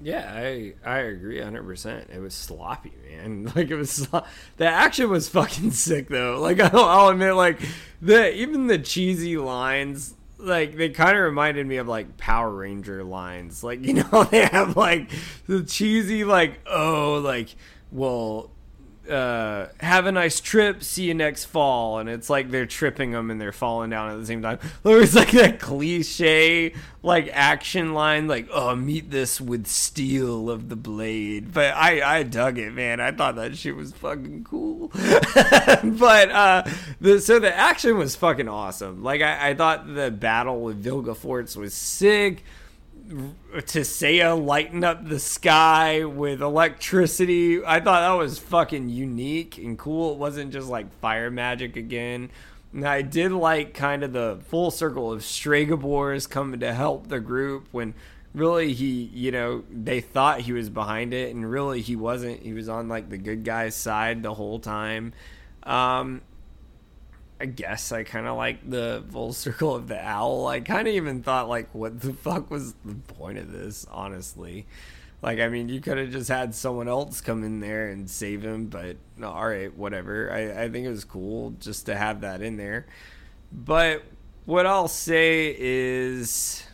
Yeah, 0.00 0.32
I 0.32 0.74
I 0.84 0.98
agree 0.98 1.38
100%. 1.38 2.10
It 2.14 2.20
was 2.20 2.34
sloppy, 2.34 2.92
man. 3.08 3.52
Like 3.56 3.70
it 3.70 3.76
was 3.76 4.08
the 4.56 4.66
action 4.66 5.10
was 5.10 5.28
fucking 5.28 5.72
sick 5.72 6.08
though. 6.08 6.40
Like 6.40 6.60
I'll, 6.74 6.84
I'll 6.84 7.08
admit 7.08 7.34
like 7.34 7.60
the 8.00 8.32
even 8.34 8.68
the 8.68 8.78
cheesy 8.78 9.36
lines 9.36 10.14
like 10.38 10.76
they 10.76 10.88
kind 10.88 11.16
of 11.16 11.22
reminded 11.24 11.66
me 11.66 11.76
of 11.76 11.88
like 11.88 12.16
Power 12.16 12.50
Ranger 12.50 13.04
lines. 13.04 13.62
Like 13.62 13.82
you 13.84 13.94
know 13.94 14.24
they 14.24 14.46
have 14.46 14.76
like 14.76 15.10
the 15.46 15.62
cheesy 15.62 16.24
like 16.24 16.60
oh 16.66 17.20
like 17.24 17.54
well 17.90 18.50
uh, 19.08 19.68
have 19.80 20.06
a 20.06 20.12
nice 20.12 20.40
trip. 20.40 20.82
See 20.82 21.04
you 21.04 21.14
next 21.14 21.46
fall. 21.46 21.98
And 21.98 22.08
it's 22.08 22.28
like 22.28 22.50
they're 22.50 22.66
tripping 22.66 23.12
them 23.12 23.30
and 23.30 23.40
they're 23.40 23.52
falling 23.52 23.90
down 23.90 24.10
at 24.10 24.18
the 24.18 24.26
same 24.26 24.42
time. 24.42 24.58
It's 24.84 25.14
like 25.14 25.30
that 25.30 25.60
cliche 25.60 26.74
like 27.02 27.30
action 27.32 27.94
line, 27.94 28.26
like 28.26 28.48
"Oh, 28.52 28.74
meet 28.74 29.10
this 29.10 29.40
with 29.40 29.66
steel 29.66 30.50
of 30.50 30.68
the 30.68 30.76
blade." 30.76 31.52
But 31.52 31.74
I 31.74 32.18
I 32.18 32.22
dug 32.24 32.58
it, 32.58 32.72
man. 32.72 33.00
I 33.00 33.12
thought 33.12 33.36
that 33.36 33.56
shit 33.56 33.76
was 33.76 33.92
fucking 33.92 34.44
cool. 34.44 34.88
but 34.94 36.30
uh, 36.30 36.64
the 37.00 37.20
so 37.20 37.38
the 37.38 37.54
action 37.54 37.96
was 37.96 38.16
fucking 38.16 38.48
awesome. 38.48 39.02
Like 39.02 39.22
I, 39.22 39.50
I 39.50 39.54
thought 39.54 39.94
the 39.94 40.10
battle 40.10 40.60
with 40.60 40.84
Vilgefortz 40.84 41.56
was 41.56 41.74
sick. 41.74 42.44
Tissaia 43.08 44.40
lighten 44.40 44.84
up 44.84 45.08
the 45.08 45.18
sky 45.18 46.04
with 46.04 46.42
electricity. 46.42 47.64
I 47.64 47.80
thought 47.80 48.00
that 48.00 48.18
was 48.18 48.38
fucking 48.38 48.90
unique 48.90 49.56
and 49.58 49.78
cool. 49.78 50.12
It 50.12 50.18
wasn't 50.18 50.52
just 50.52 50.68
like 50.68 50.92
fire 51.00 51.30
magic 51.30 51.76
again. 51.76 52.30
And 52.72 52.86
I 52.86 53.02
did 53.02 53.32
like 53.32 53.72
kind 53.72 54.04
of 54.04 54.12
the 54.12 54.40
full 54.48 54.70
circle 54.70 55.10
of 55.10 55.22
Stregobors 55.22 56.28
coming 56.28 56.60
to 56.60 56.74
help 56.74 57.08
the 57.08 57.20
group 57.20 57.68
when 57.72 57.94
really 58.34 58.74
he, 58.74 59.04
you 59.14 59.32
know, 59.32 59.64
they 59.70 60.02
thought 60.02 60.42
he 60.42 60.52
was 60.52 60.68
behind 60.68 61.14
it 61.14 61.34
and 61.34 61.50
really 61.50 61.80
he 61.80 61.96
wasn't. 61.96 62.42
He 62.42 62.52
was 62.52 62.68
on 62.68 62.88
like 62.88 63.08
the 63.08 63.16
good 63.16 63.42
guy's 63.42 63.74
side 63.74 64.22
the 64.22 64.34
whole 64.34 64.58
time. 64.58 65.14
Um, 65.62 66.20
I 67.40 67.46
guess 67.46 67.92
I 67.92 68.02
kind 68.02 68.26
of 68.26 68.36
like 68.36 68.68
the 68.68 69.04
full 69.10 69.32
circle 69.32 69.74
of 69.74 69.88
the 69.88 70.04
owl. 70.04 70.46
I 70.46 70.60
kind 70.60 70.88
of 70.88 70.94
even 70.94 71.22
thought 71.22 71.48
like, 71.48 71.72
what 71.74 72.00
the 72.00 72.12
fuck 72.12 72.50
was 72.50 72.74
the 72.84 72.94
point 72.94 73.38
of 73.38 73.52
this? 73.52 73.86
Honestly, 73.90 74.66
like 75.22 75.38
I 75.38 75.48
mean, 75.48 75.68
you 75.68 75.80
could 75.80 75.98
have 75.98 76.10
just 76.10 76.28
had 76.28 76.54
someone 76.54 76.88
else 76.88 77.20
come 77.20 77.44
in 77.44 77.60
there 77.60 77.88
and 77.88 78.10
save 78.10 78.42
him, 78.42 78.66
but 78.66 78.96
no, 79.16 79.30
all 79.30 79.48
right, 79.48 79.76
whatever. 79.76 80.32
I 80.32 80.64
I 80.64 80.68
think 80.68 80.86
it 80.86 80.90
was 80.90 81.04
cool 81.04 81.54
just 81.60 81.86
to 81.86 81.96
have 81.96 82.22
that 82.22 82.42
in 82.42 82.56
there. 82.56 82.86
But 83.52 84.02
what 84.44 84.66
I'll 84.66 84.88
say 84.88 85.54
is. 85.58 86.64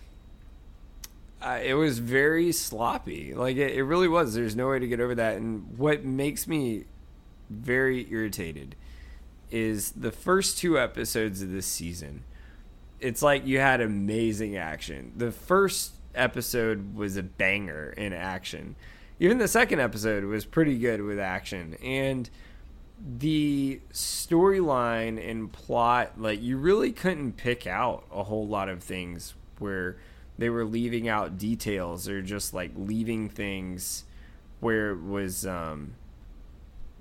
Uh, 1.43 1.61
it 1.63 1.75
was 1.75 1.99
very 1.99 2.53
sloppy. 2.53 3.35
Like 3.35 3.59
it, 3.59 3.75
it 3.75 3.83
really 3.83 4.09
was. 4.09 4.33
There's 4.33 4.57
no 4.57 4.71
way 4.71 4.79
to 4.79 4.89
get 4.89 4.99
over 4.99 5.15
that. 5.17 5.37
And 5.37 5.77
what 5.77 6.03
makes 6.03 6.47
me 6.47 6.85
very 7.51 8.11
irritated 8.11 8.77
is 9.51 9.93
the 9.93 10.11
first 10.11 10.59
two 10.59 10.79
episodes 10.79 11.43
of 11.43 11.51
this 11.51 11.67
season. 11.67 12.25
It's 13.01 13.23
like 13.23 13.47
you 13.47 13.59
had 13.59 13.81
amazing 13.81 14.57
action. 14.57 15.13
The 15.17 15.31
first 15.31 15.93
episode 16.15 16.95
was 16.95 17.17
a 17.17 17.23
banger 17.23 17.91
in 17.97 18.13
action. 18.13 18.77
Even 19.21 19.39
the 19.39 19.49
second 19.49 19.81
episode 19.81 20.25
was 20.25 20.45
pretty 20.45 20.79
good 20.79 21.03
with 21.03 21.19
action. 21.19 21.77
And 21.83 22.29
the 23.19 23.81
storyline 23.93 25.31
and 25.31 25.53
plot, 25.53 26.21
like, 26.21 26.43
you 26.43 26.57
really 26.57 26.93
couldn't 26.93 27.37
pick 27.37 27.67
out 27.67 28.05
a 28.13 28.25
whole 28.25 28.47
lot 28.47 28.69
of 28.69 28.83
things 28.83 29.35
where 29.59 29.97
they 30.39 30.49
were 30.49 30.65
leaving 30.65 31.09
out 31.09 31.39
details 31.39 32.09
or 32.09 32.23
just 32.23 32.55
like 32.55 32.73
leaving 32.77 33.29
things 33.29 34.05
where 34.61 34.91
it 34.93 35.03
was 35.03 35.47
um, 35.47 35.95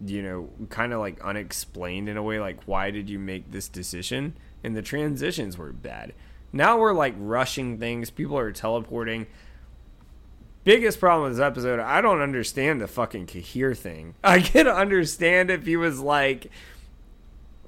you 0.05 0.21
know, 0.21 0.49
kind 0.69 0.93
of 0.93 0.99
like 0.99 1.21
unexplained 1.21 2.09
in 2.09 2.17
a 2.17 2.23
way. 2.23 2.39
Like, 2.39 2.63
why 2.65 2.91
did 2.91 3.09
you 3.09 3.19
make 3.19 3.51
this 3.51 3.67
decision? 3.67 4.35
And 4.63 4.75
the 4.75 4.81
transitions 4.81 5.57
were 5.57 5.73
bad. 5.73 6.13
Now 6.51 6.77
we're 6.77 6.93
like 6.93 7.15
rushing 7.17 7.79
things. 7.79 8.09
People 8.09 8.37
are 8.37 8.51
teleporting. 8.51 9.27
Biggest 10.63 10.99
problem 10.99 11.27
with 11.27 11.37
this 11.37 11.43
episode, 11.43 11.79
I 11.79 11.99
don't 11.99 12.21
understand 12.21 12.79
the 12.79 12.87
fucking 12.87 13.25
Cahir 13.25 13.75
thing. 13.75 14.15
I 14.23 14.39
can 14.39 14.67
understand 14.67 15.51
if 15.51 15.65
he 15.65 15.75
was 15.75 15.99
like 15.99 16.49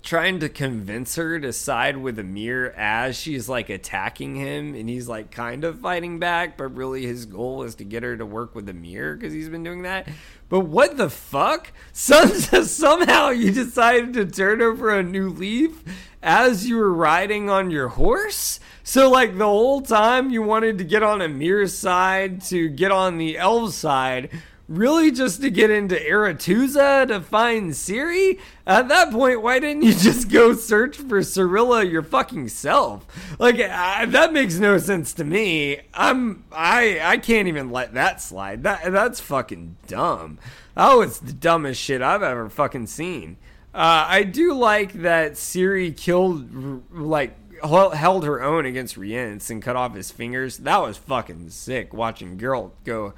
trying 0.06 0.40
to 0.40 0.48
convince 0.48 1.15
her 1.15 1.40
to 1.40 1.52
side 1.52 1.98
with 1.98 2.18
Emhyr 2.18 2.72
as 2.77 3.18
she's 3.18 3.49
like 3.49 3.72
attacking 3.72 4.36
him 4.36 4.76
and 4.76 4.88
he's 4.88 5.10
like 5.10 5.32
kind 5.32 5.64
of 5.64 5.80
fighting 5.80 6.19
back, 6.19 6.57
but 6.57 6.76
really 6.76 7.07
his 7.07 7.26
goal 7.26 7.64
is 7.64 7.73
to 7.76 7.84
get 7.84 8.03
her 8.03 8.15
to 8.15 8.26
work 8.26 8.53
with 8.53 8.68
Emhyr 8.68 9.18
because 9.18 9.34
he's 9.34 9.49
been 9.49 9.64
doing 9.64 9.82
that. 9.82 10.07
But 10.48 10.61
what 10.61 10.98
the 10.98 11.10
fuck? 11.10 11.73
Some, 11.91 12.30
somehow 12.64 13.30
you 13.30 13.52
decided 13.52 14.14
to 14.14 14.27
turn 14.27 14.61
over 14.61 14.91
a 14.91 15.02
new 15.02 15.30
leaf 15.30 15.84
as 16.22 16.68
you 16.68 16.77
were 16.77 16.94
riding 16.94 17.49
on 17.49 17.72
your 17.72 17.88
horse? 17.90 18.60
So, 18.84 19.10
like, 19.10 19.36
the 19.36 19.45
whole 19.45 19.82
time 19.82 20.30
you 20.30 20.44
wanted 20.44 20.77
to 20.77 20.84
get 20.84 21.02
on 21.02 21.19
Emhyr's 21.19 21.76
side 21.76 22.41
to 22.44 22.69
get 22.69 22.91
on 22.91 23.18
the 23.18 23.40
elf 23.40 23.73
side, 23.73 24.30
really 24.68 25.12
just 25.12 25.42
to 25.42 25.50
get 25.50 25.70
into 25.70 25.96
Aretuza 25.96 27.08
to 27.08 27.22
find 27.22 27.72
Ciri? 27.72 28.40
At 28.66 28.88
that 28.88 29.12
point, 29.12 29.42
why 29.42 29.60
didn't 29.60 29.84
you 29.84 29.94
just 29.98 30.30
go 30.30 30.54
search 30.54 30.98
for 30.98 31.20
Cirilla 31.20 31.90
your 31.90 32.04
fucking 32.04 32.50
self? 32.50 33.06
Like 33.40 33.60
I, 33.60 34.06
that 34.06 34.34
makes 34.34 34.56
no 34.56 34.78
sense 34.78 35.14
to 35.14 35.24
me. 35.24 35.82
I'm 35.94 36.44
I 36.52 37.00
I 37.02 37.18
can't 37.18 37.48
even 37.48 37.72
let 37.72 37.94
that 37.94 38.22
slide. 38.22 38.64
That 38.64 38.92
that's 38.92 39.20
fucking 39.20 39.78
dumb. 39.88 40.40
Oh, 40.78 41.02
it's 41.02 41.20
the 41.20 41.34
dumbest 41.34 41.82
shit 41.82 42.02
I've 42.02 42.24
ever 42.24 42.50
fucking 42.50 42.88
seen. 42.88 43.38
Uh, 43.74 44.06
I 44.08 44.24
do 44.24 44.54
like 44.54 44.94
that 44.94 45.34
Ciri 45.34 45.96
killed 45.96 46.92
like 46.94 47.36
held 47.64 48.26
her 48.26 48.42
own 48.42 48.66
against 48.66 48.98
Rience 48.98 49.50
and 49.50 49.62
cut 49.62 49.76
off 49.76 49.96
his 49.96 50.12
fingers. 50.12 50.58
That 50.58 50.82
was 50.82 50.98
fucking 50.98 51.50
sick 51.50 51.94
watching 51.94 52.38
Geralt 52.38 52.72
go 52.84 53.14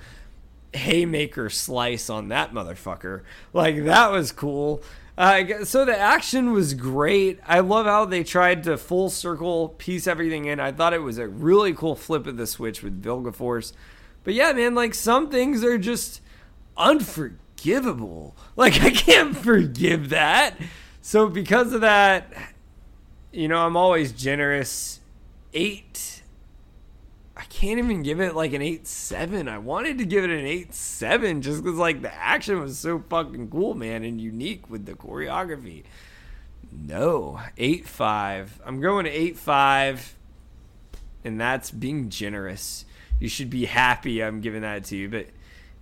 haymaker 0.74 1.50
slice 1.50 2.10
on 2.10 2.30
that 2.30 2.54
motherfucker. 2.54 3.24
Like 3.54 3.84
that 3.86 4.12
was 4.12 4.32
cool. 4.32 4.82
Uh, 5.18 5.66
so 5.66 5.84
the 5.84 5.98
action 5.98 6.52
was 6.52 6.76
great. 6.76 7.40
I 7.48 7.62
love 7.62 7.88
how 7.88 8.06
they 8.06 8.24
tried 8.24 8.64
to 8.66 8.78
full 8.78 9.10
circle 9.10 9.70
piece 9.70 10.06
everything 10.06 10.46
in. 10.46 10.60
I 10.60 10.72
thought 10.72 10.94
it 10.94 11.02
was 11.02 11.18
a 11.18 11.28
really 11.28 11.74
cool 11.74 11.96
flip 11.96 12.28
of 12.28 12.38
the 12.38 12.46
switch 12.46 12.84
with 12.84 13.02
Vilgefortz. 13.02 13.74
But 14.24 14.36
yeah, 14.36 14.54
man, 14.54 14.76
like 14.76 14.94
some 14.94 15.32
things 15.32 15.64
are 15.64 15.80
just 15.80 16.22
unforgivable. 16.78 18.36
Like 18.56 18.82
I 18.84 18.92
can't 18.92 19.36
forgive 19.36 20.10
that. 20.10 20.56
So 21.02 21.28
because 21.28 21.74
of 21.74 21.82
that, 21.82 22.32
you 23.32 23.48
know, 23.48 23.66
I'm 23.66 23.76
always 23.76 24.12
generous. 24.12 25.00
Eight 25.54 26.17
can't 27.50 27.80
even 27.80 28.04
give 28.04 28.20
it 28.20 28.36
like 28.36 28.54
an 28.54 28.62
8 28.62 28.88
7. 28.88 29.48
I 29.48 29.58
wanted 29.58 29.98
to 29.98 30.06
give 30.06 30.24
it 30.24 30.30
an 30.30 30.46
8 30.46 30.74
7 30.74 31.42
just 31.42 31.64
because, 31.64 31.78
like, 31.78 32.02
the 32.02 32.14
action 32.14 32.60
was 32.60 32.78
so 32.78 33.04
fucking 33.10 33.50
cool, 33.50 33.74
man, 33.74 34.04
and 34.04 34.20
unique 34.20 34.70
with 34.70 34.86
the 34.86 34.94
choreography. 34.94 35.84
No, 36.72 37.40
8 37.58 37.88
5. 37.88 38.62
I'm 38.66 38.82
going 38.82 39.06
to 39.06 39.12
8 39.12 39.38
5, 39.38 40.16
and 41.24 41.40
that's 41.40 41.72
being 41.72 42.10
generous. 42.10 42.86
You 43.20 43.30
should 43.30 43.50
be 43.50 43.66
happy 43.66 44.24
I'm 44.24 44.42
giving 44.42 44.62
that 44.62 44.84
to 44.86 44.96
you. 44.96 45.10
But, 45.10 45.28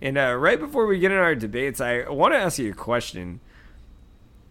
and 0.00 0.16
uh, 0.16 0.34
right 0.34 0.58
before 0.58 0.86
we 0.86 0.98
get 0.98 1.12
in 1.12 1.18
our 1.18 1.34
debates, 1.34 1.80
I 1.80 2.08
want 2.08 2.34
to 2.34 2.38
ask 2.38 2.58
you 2.58 2.70
a 2.70 2.74
question. 2.74 3.40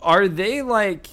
Are 0.02 0.28
they 0.28 0.62
like, 0.62 1.08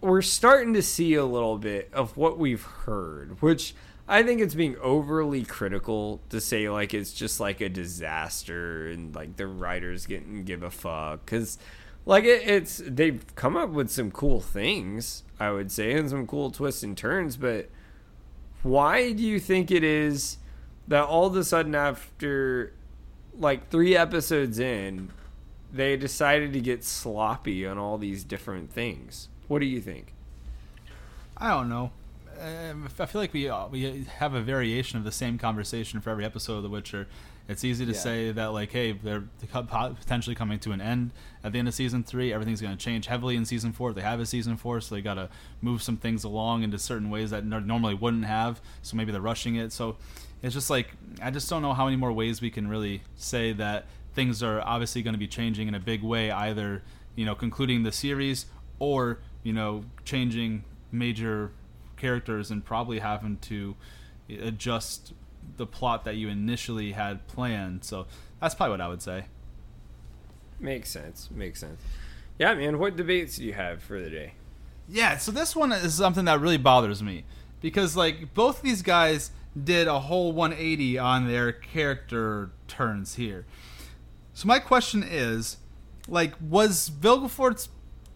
we're 0.00 0.22
starting 0.22 0.74
to 0.74 0.82
see 0.82 1.14
a 1.14 1.24
little 1.24 1.58
bit 1.58 1.90
of 1.92 2.16
what 2.16 2.38
we've 2.38 2.62
heard, 2.62 3.42
which 3.42 3.74
I 4.06 4.22
think 4.22 4.40
it's 4.40 4.54
being 4.54 4.76
overly 4.82 5.44
critical 5.44 6.20
to 6.28 6.40
say 6.40 6.68
like 6.68 6.92
it's 6.92 7.12
just 7.12 7.40
like 7.40 7.60
a 7.60 7.68
disaster 7.68 8.88
and 8.88 9.14
like 9.14 9.36
the 9.36 9.46
writers 9.46 10.04
didn't 10.06 10.44
give 10.44 10.62
a 10.62 10.70
fuck 10.70 11.24
because 11.24 11.58
like 12.04 12.24
it, 12.24 12.46
it's 12.46 12.82
they've 12.84 13.24
come 13.34 13.56
up 13.56 13.70
with 13.70 13.90
some 13.90 14.10
cool 14.10 14.40
things 14.40 15.22
I 15.40 15.50
would 15.50 15.72
say 15.72 15.92
and 15.94 16.10
some 16.10 16.26
cool 16.26 16.50
twists 16.50 16.82
and 16.82 16.96
turns, 16.96 17.36
but 17.36 17.70
why 18.62 19.12
do 19.12 19.22
you 19.22 19.40
think 19.40 19.70
it 19.70 19.82
is 19.82 20.36
that 20.86 21.04
all 21.04 21.26
of 21.26 21.36
a 21.36 21.44
sudden 21.44 21.74
after 21.74 22.74
like 23.38 23.70
three 23.70 23.96
episodes 23.96 24.58
in 24.58 25.10
they 25.72 25.96
decided 25.96 26.52
to 26.52 26.60
get 26.60 26.84
sloppy 26.84 27.66
on 27.66 27.78
all 27.78 27.96
these 27.96 28.22
different 28.22 28.70
things? 28.70 29.28
What 29.48 29.60
do 29.60 29.66
you 29.66 29.80
think? 29.80 30.12
I 31.36 31.50
don't 31.50 31.68
know. 31.70 31.90
Um, 32.40 32.88
I 32.98 33.06
feel 33.06 33.20
like 33.20 33.32
we 33.32 33.48
uh, 33.48 33.68
we 33.68 34.04
have 34.18 34.34
a 34.34 34.40
variation 34.40 34.98
of 34.98 35.04
the 35.04 35.12
same 35.12 35.38
conversation 35.38 36.00
for 36.00 36.10
every 36.10 36.24
episode 36.24 36.56
of 36.56 36.62
The 36.62 36.68
Witcher. 36.68 37.06
It's 37.48 37.62
easy 37.64 37.84
to 37.84 37.92
Yeah. 37.92 37.98
say 37.98 38.32
that 38.32 38.46
like, 38.52 38.72
hey, 38.72 38.92
they're 38.92 39.24
potentially 39.52 40.34
coming 40.34 40.58
to 40.60 40.72
an 40.72 40.80
end 40.80 41.10
at 41.42 41.52
the 41.52 41.58
end 41.58 41.68
of 41.68 41.74
season 41.74 42.02
three. 42.02 42.32
Everything's 42.32 42.60
going 42.62 42.74
to 42.76 42.82
change 42.82 43.06
heavily 43.06 43.36
in 43.36 43.44
season 43.44 43.72
four. 43.72 43.92
They 43.92 44.00
have 44.00 44.18
a 44.18 44.26
season 44.26 44.56
four, 44.56 44.80
so 44.80 44.94
they 44.94 45.02
got 45.02 45.14
to 45.14 45.28
move 45.60 45.82
some 45.82 45.96
things 45.98 46.24
along 46.24 46.62
into 46.62 46.78
certain 46.78 47.10
ways 47.10 47.30
that 47.30 47.44
normally 47.44 47.94
wouldn't 47.94 48.24
have. 48.24 48.60
So 48.82 48.96
maybe 48.96 49.12
they're 49.12 49.20
rushing 49.20 49.56
it. 49.56 49.72
So 49.72 49.96
it's 50.42 50.54
just 50.54 50.70
like 50.70 50.88
I 51.22 51.30
just 51.30 51.48
don't 51.50 51.62
know 51.62 51.74
how 51.74 51.84
many 51.84 51.96
more 51.96 52.12
ways 52.12 52.40
we 52.40 52.50
can 52.50 52.66
really 52.68 53.02
say 53.16 53.52
that 53.52 53.86
things 54.14 54.42
are 54.42 54.60
obviously 54.62 55.02
going 55.02 55.14
to 55.14 55.18
be 55.18 55.28
changing 55.28 55.68
in 55.68 55.74
a 55.74 55.80
big 55.80 56.02
way. 56.02 56.30
Either 56.30 56.82
you 57.16 57.24
know 57.26 57.34
concluding 57.34 57.82
the 57.82 57.92
series 57.92 58.46
or 58.78 59.18
you 59.42 59.52
know 59.52 59.84
changing 60.04 60.64
major 60.90 61.50
characters 62.04 62.50
and 62.50 62.62
probably 62.62 62.98
having 62.98 63.38
to 63.38 63.74
adjust 64.28 65.14
the 65.56 65.66
plot 65.66 66.04
that 66.04 66.16
you 66.16 66.28
initially 66.28 66.92
had 66.92 67.26
planned. 67.26 67.82
So 67.82 68.06
that's 68.40 68.54
probably 68.54 68.72
what 68.72 68.80
I 68.82 68.88
would 68.88 69.00
say. 69.00 69.24
Makes 70.60 70.90
sense. 70.90 71.30
Makes 71.30 71.60
sense. 71.60 71.80
Yeah, 72.38 72.52
man. 72.54 72.78
What 72.78 72.96
debates 72.96 73.36
do 73.36 73.44
you 73.44 73.54
have 73.54 73.82
for 73.82 73.98
the 73.98 74.10
day? 74.10 74.34
Yeah, 74.86 75.16
so 75.16 75.32
this 75.32 75.56
one 75.56 75.72
is 75.72 75.94
something 75.94 76.26
that 76.26 76.40
really 76.40 76.58
bothers 76.58 77.02
me 77.02 77.24
because 77.62 77.96
like 77.96 78.34
both 78.34 78.60
these 78.60 78.82
guys 78.82 79.30
did 79.62 79.88
a 79.88 80.00
whole 80.00 80.32
180 80.32 80.98
on 80.98 81.26
their 81.26 81.52
character 81.52 82.50
turns 82.68 83.14
here. 83.14 83.46
So 84.34 84.46
my 84.46 84.58
question 84.58 85.02
is, 85.02 85.56
like, 86.06 86.34
was 86.38 86.90
Vilgefortz 86.90 87.68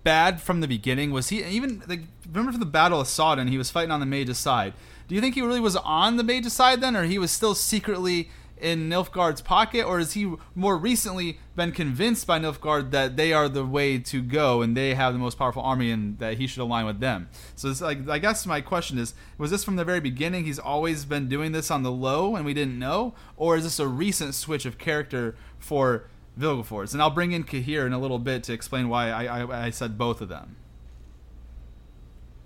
bad 0.03 0.43
from 0.43 0.61
the 0.61 0.69
beginning? 0.69 1.11
Was 1.11 1.31
he 1.31 1.43
even 1.45 1.83
like 1.87 2.03
remember 2.29 2.53
from 2.53 2.61
the 2.61 2.67
Battle 2.67 3.01
of 3.01 3.09
Sodden, 3.09 3.49
he 3.49 3.59
was 3.59 3.71
fighting 3.71 3.91
on 3.91 4.01
the 4.01 4.07
Mage's 4.07 4.39
side. 4.39 4.75
Do 5.09 5.15
you 5.15 5.21
think 5.21 5.35
he 5.35 5.43
really 5.43 5.61
was 5.61 5.77
on 5.77 6.17
the 6.17 6.23
Mage's 6.23 6.53
side 6.53 6.81
then, 6.81 6.95
or 6.95 7.05
he 7.05 7.19
was 7.19 7.31
still 7.31 7.55
secretly 7.55 8.29
in 8.61 8.89
Nilfgaard's 8.89 9.41
pocket, 9.41 9.85
or 9.85 9.99
has 9.99 10.15
he 10.15 10.35
more 10.55 10.77
recently 10.77 11.39
been 11.55 11.73
convinced 11.73 12.27
by 12.27 12.39
Nilfgaard 12.39 12.91
that 12.91 13.17
they 13.17 13.33
are 13.33 13.49
the 13.49 13.65
way 13.65 13.99
to 13.99 14.21
go 14.21 14.63
and 14.63 14.77
they 14.77 14.95
have 14.95 15.13
the 15.13 15.19
most 15.19 15.39
powerful 15.39 15.63
army 15.63 15.91
and 15.91 16.19
that 16.19 16.39
he 16.39 16.47
should 16.47 16.61
align 16.61 16.85
with 16.85 17.01
them? 17.01 17.29
So 17.55 17.71
it's 17.71 17.81
like 17.81 18.09
I 18.09 18.19
guess 18.19 18.47
my 18.47 18.61
question 18.61 18.99
is, 18.99 19.15
was 19.39 19.51
this 19.51 19.65
from 19.65 19.77
the 19.77 19.85
very 19.85 20.01
beginning? 20.01 20.45
He's 20.45 20.59
always 20.59 21.05
been 21.05 21.29
doing 21.29 21.53
this 21.53 21.71
on 21.71 21.83
the 21.83 21.93
low 21.93 22.37
and 22.37 22.45
we 22.45 22.55
didn't 22.55 22.79
know, 22.79 23.15
or 23.37 23.57
is 23.57 23.65
this 23.65 23.79
a 23.79 23.87
recent 23.87 24.35
switch 24.35 24.67
of 24.67 24.77
character 24.77 25.37
for 25.59 26.09
Vilgefortz? 26.39 26.93
And 26.93 27.01
I'll 27.01 27.11
bring 27.11 27.33
in 27.33 27.45
Cahir 27.45 27.87
in 27.87 27.93
a 27.93 27.99
little 27.99 28.19
bit 28.19 28.43
to 28.45 28.53
explain 28.53 28.89
why 28.89 29.11
I, 29.11 29.43
I, 29.43 29.67
I 29.67 29.71
said 29.71 29.97
both 29.97 30.21
of 30.21 30.29
them. 30.29 30.57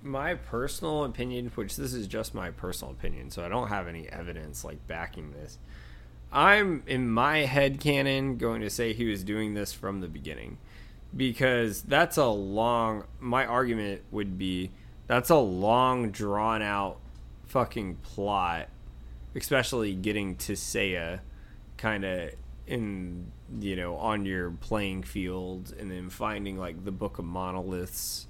My 0.03 0.35
personal 0.35 1.05
opinion, 1.05 1.51
which 1.55 1.77
this 1.77 1.95
is 1.95 2.07
just 2.07 2.35
my 2.35 2.51
personal 2.51 2.93
opinion, 2.93 3.31
so 3.31 3.45
I 3.45 3.49
don't 3.49 3.69
have 3.69 3.87
any 3.87 4.09
evidence 4.09 4.65
like 4.65 4.87
backing 4.89 5.33
this. 5.33 5.59
I'm 6.33 6.83
in 6.87 7.11
my 7.11 7.39
head 7.41 7.79
canon 7.79 8.39
going 8.39 8.63
to 8.63 8.71
say 8.71 8.95
he 8.95 9.05
was 9.05 9.23
doing 9.23 9.55
this 9.55 9.73
from 9.73 10.01
the 10.01 10.09
beginning 10.09 10.59
because 11.15 11.83
that's 11.83 12.17
a 12.17 12.27
long 12.27 13.05
my 13.21 13.45
argument 13.45 14.03
would 14.11 14.39
be 14.39 14.71
that's 15.07 15.29
a 15.29 15.37
long 15.37 16.11
drawn 16.11 16.63
out 16.63 16.99
fucking 17.47 17.97
plot 17.97 18.69
especially 19.35 19.95
getting 19.95 20.37
to 20.37 20.55
Seiya 20.55 21.21
kind 21.77 22.05
of 22.05 22.31
in 22.67 23.31
you 23.61 23.77
know 23.77 23.97
on 23.97 24.25
your 24.25 24.51
playing 24.53 25.03
field 25.03 25.75
and 25.79 25.91
then 25.91 26.09
finding 26.09 26.57
like 26.57 26.83
the 26.85 26.93
book 26.93 27.19
of 27.19 27.27
monoliths 27.27 28.27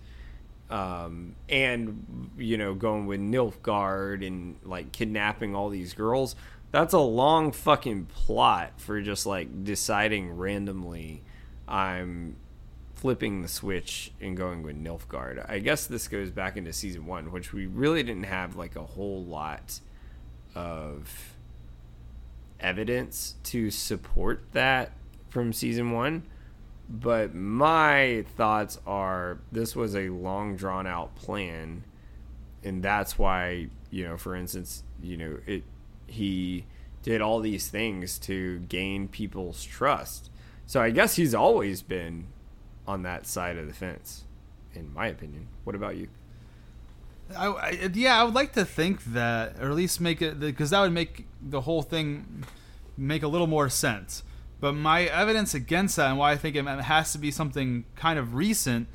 um, 0.73 1.37
and 1.51 2.31
you 2.39 2.57
know 2.57 2.75
going 2.75 3.07
with 3.07 3.21
Nilfgaard 3.21 4.27
and 4.27 4.57
like 4.65 4.91
kidnapping 4.91 5.55
all 5.55 5.69
these 5.69 5.93
girls. 5.93 6.35
That's 6.71 6.95
a 6.95 6.99
long 6.99 7.53
fucking 7.53 8.07
plot 8.07 8.81
for 8.81 9.03
just 9.03 9.27
like 9.27 9.65
deciding 9.65 10.35
randomly 10.35 11.23
I'm 11.69 12.37
flipping 12.95 13.43
the 13.43 13.49
switch 13.49 14.13
and 14.21 14.35
going 14.35 14.63
with 14.63 14.83
Nilfgaard. 14.83 15.45
I 15.51 15.59
guess 15.59 15.87
this 15.87 16.09
goes 16.09 16.31
back 16.31 16.57
into 16.57 16.73
season 16.73 17.05
one, 17.05 17.31
which 17.31 17.53
we 17.53 17.67
really 17.67 18.03
didn't 18.03 18.25
have 18.25 18.57
like 18.57 18.75
a 18.75 18.85
whole 18.85 19.23
lot 19.23 19.81
of 20.55 21.35
evidence 22.59 23.35
to 23.45 23.71
support 23.71 24.45
that 24.53 24.93
from 25.29 25.53
season 25.53 25.91
one. 25.91 26.23
But 26.95 27.35
my 27.35 28.27
thoughts 28.37 28.79
are 28.87 29.39
this 29.51 29.75
was 29.75 29.97
a 29.97 30.11
long 30.11 30.57
drawn 30.57 30.87
out 30.87 31.17
plan, 31.17 31.85
and 32.63 32.83
that's 32.83 33.19
why 33.19 33.69
you 33.91 34.05
know, 34.05 34.19
for 34.19 34.37
instance, 34.37 34.83
you 35.03 35.17
know 35.17 35.39
it 35.47 35.65
he 36.07 36.67
did 37.03 37.23
all 37.23 37.41
these 37.41 37.69
things 37.69 38.19
to 38.19 38.59
gain 38.61 39.09
people's 39.09 39.65
trust. 39.65 40.31
So 40.67 40.83
I 40.83 40.91
guess 40.91 41.17
he's 41.17 41.35
always 41.35 41.81
been 41.81 42.27
on 42.87 43.03
that 43.03 43.27
side 43.27 43.57
of 43.57 43.67
the 43.67 43.73
fence, 43.73 44.25
in 44.75 44.93
my 44.93 45.07
opinion. 45.07 45.49
What 45.65 45.75
about 45.75 45.97
you? 45.97 46.09
I, 47.37 47.47
I, 47.47 47.91
yeah, 47.95 48.21
I 48.21 48.25
would 48.25 48.35
like 48.35 48.53
to 48.53 48.65
think 48.65 49.03
that, 49.07 49.57
or 49.59 49.71
at 49.71 49.75
least 49.75 50.01
make 50.01 50.21
it, 50.21 50.39
because 50.39 50.71
that 50.71 50.81
would 50.81 50.93
make 50.93 51.27
the 51.41 51.63
whole 51.63 51.83
thing 51.83 52.45
make 52.97 53.23
a 53.23 53.29
little 53.29 53.47
more 53.47 53.69
sense. 53.69 54.23
But 54.63 54.77
my 54.77 55.07
evidence 55.07 55.55
against 55.55 55.97
that 55.97 56.11
and 56.11 56.19
why 56.19 56.31
I 56.31 56.37
think 56.37 56.55
it 56.55 56.65
has 56.65 57.11
to 57.11 57.19
be 57.19 57.33
something 57.33 57.85
kind 57.97 58.17
of 58.17 58.37
recent, 58.37 58.87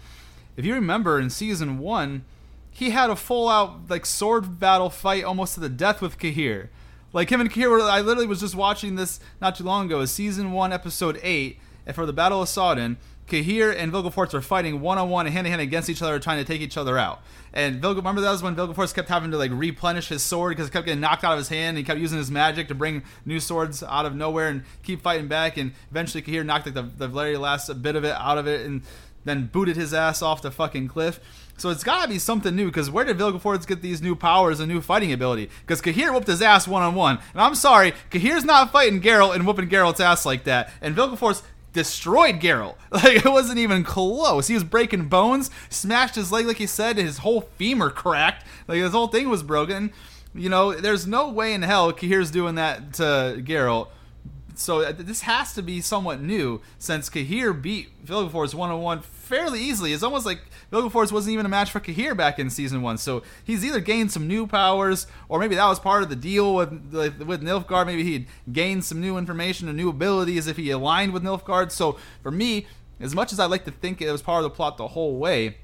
if 0.56 0.64
you 0.64 0.73
remember 0.73 1.19
in 1.19 1.30
season 1.30 1.77
one, 1.77 2.23
he 2.72 2.91
had 2.91 3.10
a 3.10 3.18
full 3.18 3.49
out 3.49 3.89
like 3.89 4.06
sword 4.06 4.61
battle 4.61 4.89
fight 4.89 5.26
almost 5.26 5.56
to 5.56 5.60
the 5.60 5.68
death 5.68 6.02
with 6.02 6.18
Cahir. 6.19 6.69
Like 7.11 7.30
him 7.30 7.41
and 7.41 7.52
Cahir 7.52 7.69
were, 7.69 7.81
I 7.81 7.99
literally 7.99 8.27
was 8.27 8.39
just 8.39 8.56
watching 8.56 8.95
this 8.95 9.19
not 9.41 9.57
too 9.57 9.65
long 9.65 9.88
ago, 9.88 10.06
season 10.06 10.53
one, 10.53 10.72
episode 10.72 11.19
eight, 11.22 11.60
and 11.85 11.94
for 11.94 12.06
the 12.06 12.14
Battle 12.14 12.41
of 12.41 12.48
Sodden, 12.48 12.95
Cahir 13.28 13.72
and 13.72 13.91
Vilgefortz 13.91 14.34
are 14.34 14.41
fighting 14.41 14.80
one 14.80 14.98
on 14.98 15.10
one 15.10 15.26
hand 15.26 15.45
to 15.45 15.49
hand 15.49 15.62
against 15.62 15.90
each 15.90 16.02
other, 16.02 16.18
trying 16.20 16.38
to 16.38 16.45
take 16.45 16.62
each 16.62 16.78
other 16.78 16.98
out. 16.98 17.22
And 17.54 17.82
Vilge, 17.82 17.98
remember 17.98 18.22
that 18.22 18.32
was 18.32 18.41
when 18.41 18.56
Vilgefortz 18.56 18.94
kept 18.94 19.10
having 19.10 19.32
to 19.32 19.38
like 19.38 19.52
replenish 19.54 20.08
his 20.08 20.24
sword 20.24 20.52
because 20.52 20.70
it 20.70 20.72
kept 20.72 20.86
getting 20.86 21.02
knocked 21.02 21.24
out 21.24 21.34
of 21.34 21.40
his 21.40 21.49
hand. 21.49 21.70
And 21.70 21.78
he 21.78 21.84
kept 21.84 21.99
using 21.99 22.18
his 22.18 22.32
magic 22.32 22.68
to 22.70 22.76
bring 22.76 23.04
new 23.26 23.40
swords 23.40 23.84
out 23.84 24.06
of 24.06 24.16
nowhere 24.16 24.48
and 24.48 24.64
keep 24.84 25.02
fighting 25.02 25.28
back. 25.28 25.58
And 25.58 25.74
eventually, 25.91 26.22
Cahir 26.22 26.44
knocked 26.44 26.68
like 26.68 26.76
the, 26.76 26.84
the 26.84 27.08
very 27.08 27.38
last 27.38 27.82
bit 27.82 27.95
of 27.95 28.04
it 28.04 28.16
out 28.16 28.38
of 28.38 28.48
it, 28.48 28.66
and 28.66 28.82
then 29.26 29.48
booted 29.48 29.76
his 29.76 29.94
ass 29.94 30.22
off 30.22 30.41
the 30.41 30.52
fucking 30.52 30.88
cliff. 30.88 31.20
So 31.58 31.70
it's 31.70 31.84
got 31.84 32.04
to 32.04 32.08
be 32.08 32.20
something 32.20 32.56
new 32.56 32.68
because 32.68 32.90
where 32.90 33.04
did 33.04 33.18
Vilgefortz 33.18 33.66
get 33.66 33.82
these 33.82 34.02
new 34.02 34.16
powers 34.16 34.60
and 34.60 34.72
new 34.72 34.80
fighting 34.80 35.12
ability? 35.12 35.49
Because 35.62 35.82
Cahir 35.82 36.14
whooped 36.14 36.28
his 36.28 36.41
ass 36.41 36.68
one 36.68 36.84
on 36.84 36.94
one, 36.94 37.18
and 37.34 37.41
I'm 37.41 37.56
sorry, 37.56 37.94
Cahir's 38.12 38.45
not 38.45 38.72
fighting 38.72 39.02
Geralt 39.02 39.36
and 39.36 39.45
whooping 39.45 39.68
Geralt's 39.68 39.99
ass 39.99 40.26
like 40.26 40.44
that. 40.44 40.72
And 40.82 40.95
Vilgefortz 40.95 41.41
destroyed 41.78 42.41
Geralt. 42.41 42.76
Like 42.91 43.26
it 43.26 43.30
wasn't 43.30 43.60
even 43.60 43.84
close. 43.84 44.48
He 44.48 44.54
was 44.56 44.64
breaking 44.64 45.10
bones, 45.10 45.52
smashed 45.70 46.16
his 46.16 46.32
leg 46.32 46.48
like 46.48 46.58
he 46.58 46.66
said, 46.66 46.98
his 46.98 47.20
whole 47.20 47.41
femur 47.41 47.90
cracked. 47.90 48.45
Like 48.68 48.80
his 48.80 48.94
whole 48.94 49.08
thing 49.08 49.30
was 49.30 49.44
broken. 49.44 49.91
You 50.34 50.49
know, 50.49 50.74
there's 50.74 51.06
no 51.06 51.30
way 51.30 51.54
in 51.54 51.62
hell 51.62 51.91
Cahir's 51.94 52.32
doing 52.32 52.56
that 52.56 52.94
to 52.94 53.41
Geralt. 53.45 53.90
So 54.58 54.82
uh, 54.82 54.92
this 54.92 55.22
has 55.22 55.54
to 55.54 55.62
be 55.62 55.82
somewhat 55.82 56.22
new 56.22 56.62
since 56.80 57.10
Cahir 57.10 57.54
beat 57.54 58.06
Vilgefortz 58.06 58.54
one 58.54 58.72
on 58.72 58.82
one 58.82 59.02
fairly 59.02 59.60
easily. 59.62 59.94
It's 59.94 60.04
almost 60.04 60.26
like 60.26 60.42
Vilgefortz 60.72 61.12
wasn't 61.12 61.34
even 61.34 61.46
a 61.46 61.50
match 61.50 61.72
for 61.72 61.80
Cahir 61.80 62.16
back 62.16 62.40
in 62.40 62.50
season 62.50 62.82
one. 62.82 62.98
So 62.98 63.24
he's 63.44 63.64
either 63.64 63.80
gained 63.80 64.12
some 64.12 64.28
new 64.28 64.48
powers, 64.48 65.08
or 65.30 65.40
maybe 65.40 65.56
that 65.56 65.68
was 65.68 65.80
part 65.80 66.04
of 66.04 66.10
the 66.10 66.16
deal 66.16 66.56
with 66.56 66.72
with 66.92 67.44
Nilfgaard. 67.44 67.86
Maybe 67.86 68.04
he'd 68.04 68.28
gained 68.52 68.84
some 68.84 69.00
new 69.00 69.18
information 69.18 69.68
and 69.68 69.78
new 69.78 69.90
abilities 69.90 70.48
if 70.48 70.58
he 70.58 70.72
aligned 70.72 71.14
with 71.14 71.24
Nilfgaard. 71.24 71.72
So 71.72 71.98
for 72.24 72.32
me, 72.32 72.68
as 73.00 73.14
much 73.14 73.32
as 73.32 73.40
I 73.40 73.46
like 73.46 73.66
to 73.66 73.72
think 73.72 74.02
it 74.02 74.12
was 74.12 74.22
part 74.22 74.44
of 74.44 74.50
the 74.50 74.56
plot 74.56 74.78
the 74.78 74.88
whole 74.88 75.18
way, 75.18 75.58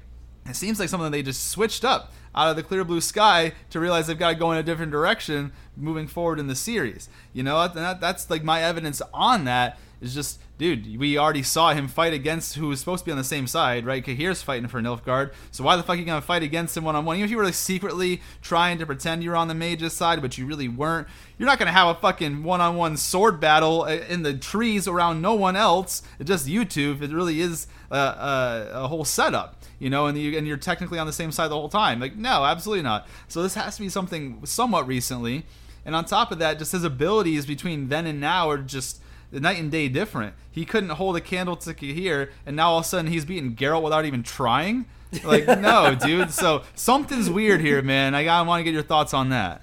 it 0.46 0.56
seems 0.56 0.78
like 0.78 0.88
something 0.88 1.10
they 1.10 1.22
just 1.22 1.50
switched 1.50 1.84
up 1.84 2.12
out 2.34 2.48
of 2.48 2.56
the 2.56 2.62
clear 2.62 2.84
blue 2.84 3.00
sky 3.00 3.52
to 3.70 3.80
realize 3.80 4.06
they've 4.06 4.18
got 4.18 4.30
to 4.30 4.34
go 4.34 4.52
in 4.52 4.58
a 4.58 4.62
different 4.62 4.92
direction 4.92 5.52
moving 5.76 6.06
forward 6.06 6.38
in 6.38 6.48
the 6.48 6.54
series. 6.54 7.08
You 7.32 7.42
know, 7.42 7.66
that, 7.68 8.00
that's 8.00 8.28
like 8.28 8.44
my 8.44 8.62
evidence 8.62 9.00
on 9.12 9.44
that 9.44 9.78
It's 10.04 10.14
just, 10.14 10.40
dude, 10.58 10.98
we 10.98 11.18
already 11.18 11.42
saw 11.42 11.72
him 11.72 11.88
fight 11.88 12.12
against 12.12 12.56
who 12.56 12.68
was 12.68 12.78
supposed 12.78 13.00
to 13.00 13.06
be 13.06 13.12
on 13.12 13.18
the 13.18 13.24
same 13.24 13.46
side, 13.46 13.86
right? 13.86 14.04
Cahir's 14.04 14.42
fighting 14.42 14.68
for 14.68 14.80
Nilfgaard, 14.80 15.32
so 15.50 15.64
why 15.64 15.76
the 15.76 15.82
fuck 15.82 15.96
are 15.96 15.98
you 15.98 16.04
gonna 16.04 16.20
fight 16.20 16.42
against 16.42 16.76
him 16.76 16.84
one 16.84 16.94
on 16.94 17.04
one? 17.04 17.16
Even 17.16 17.24
if 17.24 17.30
you 17.30 17.36
were 17.36 17.44
like 17.44 17.54
secretly 17.54 18.20
trying 18.42 18.78
to 18.78 18.86
pretend 18.86 19.24
you 19.24 19.30
were 19.30 19.36
on 19.36 19.48
the 19.48 19.54
mage's 19.54 19.94
side, 19.94 20.20
but 20.20 20.38
you 20.38 20.46
really 20.46 20.68
weren't, 20.68 21.08
you're 21.38 21.48
not 21.48 21.58
gonna 21.58 21.72
have 21.72 21.96
a 21.96 21.98
fucking 21.98 22.42
one 22.42 22.60
on 22.60 22.76
one 22.76 22.96
sword 22.96 23.40
battle 23.40 23.82
uh, 23.82 23.96
in 24.08 24.22
the 24.22 24.34
trees 24.34 24.86
around 24.86 25.22
no 25.22 25.34
one 25.34 25.56
else. 25.56 26.02
It's 26.18 26.28
just 26.28 26.46
you 26.46 26.64
two. 26.64 26.98
It 27.00 27.10
really 27.10 27.40
is 27.40 27.66
a, 27.90 27.96
a, 27.96 28.68
a 28.84 28.88
whole 28.88 29.04
setup 29.04 29.56
you 29.80 29.90
know, 29.90 30.06
and, 30.06 30.16
you, 30.16 30.38
and 30.38 30.46
you're 30.46 30.56
technically 30.56 30.98
on 30.98 31.06
the 31.06 31.12
same 31.12 31.32
side 31.32 31.48
the 31.48 31.54
whole 31.54 31.68
time. 31.68 32.00
Like, 32.00 32.16
no, 32.16 32.44
absolutely 32.44 32.82
not. 32.82 33.06
So 33.28 33.42
this 33.42 33.54
has 33.54 33.76
to 33.76 33.82
be 33.82 33.88
something 33.88 34.40
somewhat 34.46 34.86
recently. 34.86 35.44
And 35.84 35.94
on 35.94 36.04
top 36.04 36.32
of 36.32 36.38
that, 36.38 36.58
just 36.58 36.72
his 36.72 36.84
abilities 36.84 37.44
between 37.44 37.88
then 37.88 38.06
and 38.06 38.20
now 38.20 38.48
are 38.48 38.58
just 38.58 39.00
the 39.34 39.40
night 39.40 39.58
and 39.58 39.70
day 39.70 39.88
different. 39.88 40.34
He 40.48 40.64
couldn't 40.64 40.90
hold 40.90 41.16
a 41.16 41.20
candle 41.20 41.56
to 41.56 41.74
Cahir, 41.74 42.30
and 42.46 42.54
now 42.54 42.70
all 42.70 42.78
of 42.78 42.84
a 42.84 42.88
sudden 42.88 43.10
he's 43.10 43.24
beating 43.24 43.56
Geralt 43.56 43.82
without 43.82 44.04
even 44.04 44.22
trying. 44.22 44.86
Like, 45.24 45.46
no, 45.60 45.94
dude. 45.94 46.30
So 46.30 46.62
something's 46.76 47.28
weird 47.28 47.60
here, 47.60 47.82
man. 47.82 48.14
I 48.14 48.22
gotta 48.22 48.48
want 48.48 48.60
to 48.60 48.64
get 48.64 48.72
your 48.72 48.84
thoughts 48.84 49.12
on 49.12 49.30
that. 49.30 49.62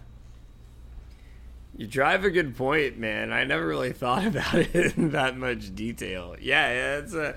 You 1.78 1.88
drive 1.88 2.26
a 2.26 2.30
good 2.30 2.58
point, 2.58 3.00
man. 3.00 3.32
I 3.32 3.46
never 3.46 3.66
really 3.66 3.94
thought 3.94 4.26
about 4.28 4.56
it 4.56 4.98
in 4.98 5.12
that 5.12 5.38
much 5.38 5.74
detail. 5.74 6.36
Yeah, 6.40 6.72
yeah 6.72 6.98
it's 6.98 7.14
a 7.14 7.36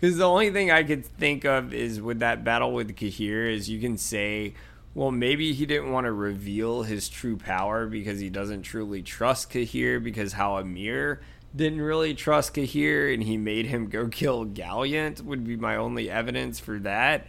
because 0.00 0.16
the 0.16 0.28
only 0.28 0.50
thing 0.50 0.70
I 0.70 0.82
could 0.82 1.04
think 1.04 1.44
of 1.44 1.74
is 1.74 2.00
with 2.00 2.20
that 2.20 2.44
battle 2.44 2.72
with 2.72 2.96
Cahir 2.96 3.46
is 3.46 3.68
you 3.68 3.78
can 3.78 3.98
say, 3.98 4.54
well, 4.94 5.10
maybe 5.10 5.52
he 5.52 5.66
didn't 5.66 5.92
want 5.92 6.06
to 6.06 6.12
reveal 6.12 6.82
his 6.82 7.08
true 7.08 7.36
power 7.36 7.86
because 7.86 8.20
he 8.20 8.30
doesn't 8.30 8.62
truly 8.62 9.02
trust 9.02 9.50
Cahir 9.50 10.00
because 10.00 10.32
how 10.32 10.62
Emhyr 10.62 11.18
didn't 11.54 11.80
really 11.80 12.14
trust 12.14 12.54
Cahir 12.54 13.12
and 13.12 13.22
he 13.22 13.36
made 13.36 13.66
him 13.66 13.88
go 13.88 14.08
kill 14.08 14.44
Gallatin 14.44 15.16
would 15.24 15.44
be 15.44 15.56
my 15.56 15.76
only 15.76 16.10
evidence 16.10 16.58
for 16.58 16.78
that. 16.80 17.26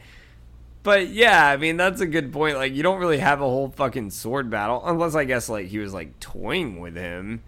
But 0.83 1.09
yeah, 1.09 1.47
I 1.47 1.57
mean 1.57 1.77
that's 1.77 2.01
a 2.01 2.07
good 2.07 2.31
point. 2.31 2.57
Like 2.57 2.73
you 2.73 2.83
don't 2.83 2.99
really 2.99 3.19
have 3.19 3.41
a 3.41 3.45
whole 3.45 3.69
fucking 3.69 4.11
sword 4.11 4.49
battle 4.49 4.81
unless 4.85 5.15
I 5.15 5.25
guess 5.25 5.49
like 5.49 5.67
he 5.67 5.79
was 5.79 5.93
like 5.93 6.19
toying 6.19 6.79
with 6.79 6.95
him 6.95 7.41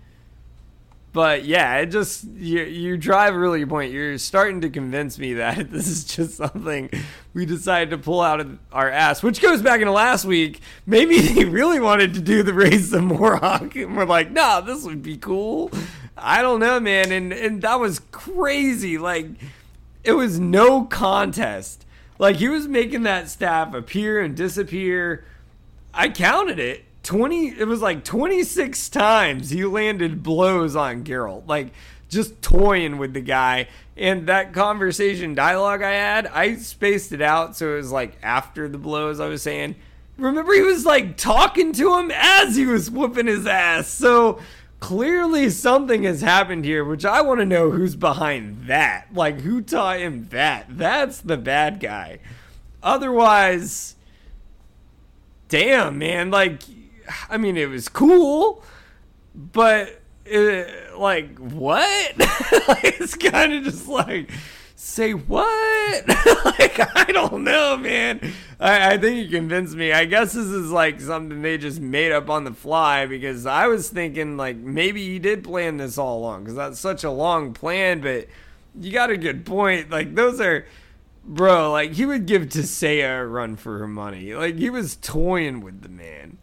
but 1.17 1.45
yeah, 1.45 1.77
it 1.77 1.87
just 1.87 2.25
you 2.35 2.61
you 2.61 2.95
drive 2.95 3.33
a 3.33 3.39
really 3.39 3.65
point. 3.65 3.91
You're 3.91 4.19
starting 4.19 4.61
to 4.61 4.69
convince 4.69 5.17
me 5.17 5.33
that 5.35 5.71
this 5.71 5.87
is 5.87 6.03
just 6.03 6.35
something 6.35 6.91
we 7.33 7.43
decided 7.43 7.89
to 7.89 7.97
pull 7.97 8.21
out 8.21 8.39
of 8.39 8.59
our 8.71 8.91
ass, 8.91 9.23
which 9.23 9.41
goes 9.41 9.63
back 9.63 9.79
into 9.79 9.91
last 9.91 10.25
week. 10.25 10.61
Maybe 10.85 11.19
they 11.21 11.45
really 11.45 11.79
wanted 11.79 12.13
to 12.13 12.21
do 12.21 12.43
the 12.43 12.53
raise 12.53 12.91
the 12.91 12.99
Mordhau, 12.99 13.75
and 13.83 13.97
we're 13.97 14.05
like, 14.05 14.29
nah, 14.29 14.61
this 14.61 14.83
would 14.83 15.01
be 15.01 15.17
cool. 15.17 15.71
I 16.17 16.41
don't 16.41 16.59
know, 16.59 16.79
man, 16.79 17.11
and 17.11 17.31
and 17.31 17.61
that 17.61 17.79
was 17.79 17.99
crazy. 18.11 18.97
Like, 18.97 19.27
it 20.03 20.13
was 20.13 20.39
no 20.39 20.85
contest. 20.85 21.85
Like 22.19 22.37
he 22.37 22.47
was 22.47 22.67
making 22.67 23.03
that 23.03 23.29
staff 23.29 23.73
appear 23.73 24.21
and 24.21 24.35
disappear. 24.35 25.25
I 25.93 26.09
counted 26.09 26.59
it 26.59 26.83
20 27.07 27.59
it 27.59 27.65
was 27.65 27.81
like 27.81 28.03
26 28.03 28.89
times 28.89 29.49
he 29.49 29.63
landed 29.63 30.21
blows 30.23 30.75
on 30.75 31.05
Geralt 31.05 31.47
like 31.47 31.71
just 32.09 32.41
toying 32.41 32.97
with 32.97 33.13
the 33.13 33.21
guy 33.21 33.69
and 33.95 34.27
that 34.27 34.51
conversation 34.53 35.33
dialogue 35.33 35.81
I 35.81 35.91
had 35.91 36.27
I 36.27 36.55
spaced 36.57 37.13
it 37.13 37.21
out 37.21 37.55
so 37.55 37.73
it 37.73 37.77
was 37.77 37.93
like 37.93 38.17
after 38.21 38.67
the 38.67 38.77
blows 38.77 39.21
I 39.21 39.27
was 39.29 39.41
saying 39.41 39.75
remember 40.17 40.53
he 40.53 40.61
was 40.61 40.85
like 40.85 41.15
talking 41.15 41.71
to 41.73 41.97
him 41.97 42.11
as 42.13 42.57
he 42.57 42.65
was 42.65 42.91
whooping 42.91 43.27
his 43.27 43.47
ass 43.47 43.87
so 43.87 44.41
clearly 44.79 45.49
something 45.49 46.03
has 46.03 46.21
happened 46.21 46.63
here 46.63 46.83
which 46.85 47.03
I 47.05 47.21
want 47.21 47.39
to 47.39 47.45
know 47.45 47.71
who's 47.71 47.95
behind 47.95 48.67
that. 48.67 49.13
Like 49.13 49.41
who 49.41 49.61
taught 49.61 49.99
him 49.99 50.27
that? 50.29 50.65
That's 50.69 51.19
the 51.19 51.37
bad 51.37 51.79
guy. 51.79 52.19
Otherwise 52.83 53.95
damn 55.49 55.97
man 55.97 56.29
like 56.29 56.61
I 57.29 57.37
mean, 57.37 57.57
it 57.57 57.69
was 57.69 57.89
cool, 57.89 58.63
but 59.35 60.01
it, 60.25 60.97
like 60.97 61.37
what? 61.37 62.13
it's 62.83 63.15
kind 63.15 63.53
of 63.53 63.63
just 63.63 63.87
like 63.87 64.31
say 64.77 65.11
what? 65.11 66.07
like 66.45 66.79
I 66.95 67.11
don't 67.11 67.43
know, 67.43 67.75
man. 67.75 68.33
I, 68.59 68.93
I 68.93 68.97
think 68.97 69.17
you 69.17 69.27
convinced 69.27 69.75
me. 69.75 69.91
I 69.91 70.05
guess 70.05 70.33
this 70.33 70.45
is 70.45 70.71
like 70.71 71.01
something 71.01 71.41
they 71.41 71.57
just 71.57 71.81
made 71.81 72.11
up 72.11 72.29
on 72.29 72.43
the 72.43 72.53
fly 72.53 73.05
because 73.07 73.45
I 73.45 73.67
was 73.67 73.89
thinking 73.89 74.37
like 74.37 74.55
maybe 74.55 75.05
he 75.05 75.19
did 75.19 75.43
plan 75.43 75.77
this 75.77 75.97
all 75.97 76.19
along 76.19 76.43
because 76.43 76.55
that's 76.55 76.79
such 76.79 77.03
a 77.03 77.11
long 77.11 77.53
plan. 77.53 78.01
But 78.01 78.27
you 78.79 78.91
got 78.91 79.09
a 79.09 79.17
good 79.17 79.45
point. 79.45 79.89
Like 79.89 80.15
those 80.15 80.39
are. 80.39 80.65
Bro, 81.29 81.71
like 81.71 81.91
he 81.91 82.05
would 82.05 82.25
give 82.25 82.43
Tissaia 82.43 83.19
a 83.19 83.27
run 83.27 83.57
for 83.57 83.79
her 83.79 83.87
money. 83.87 84.33
Like 84.33 84.55
he 84.55 84.69
was 84.69 84.95
toying 84.95 85.59
with 85.59 85.81
the 85.81 85.89
man. 85.89 86.37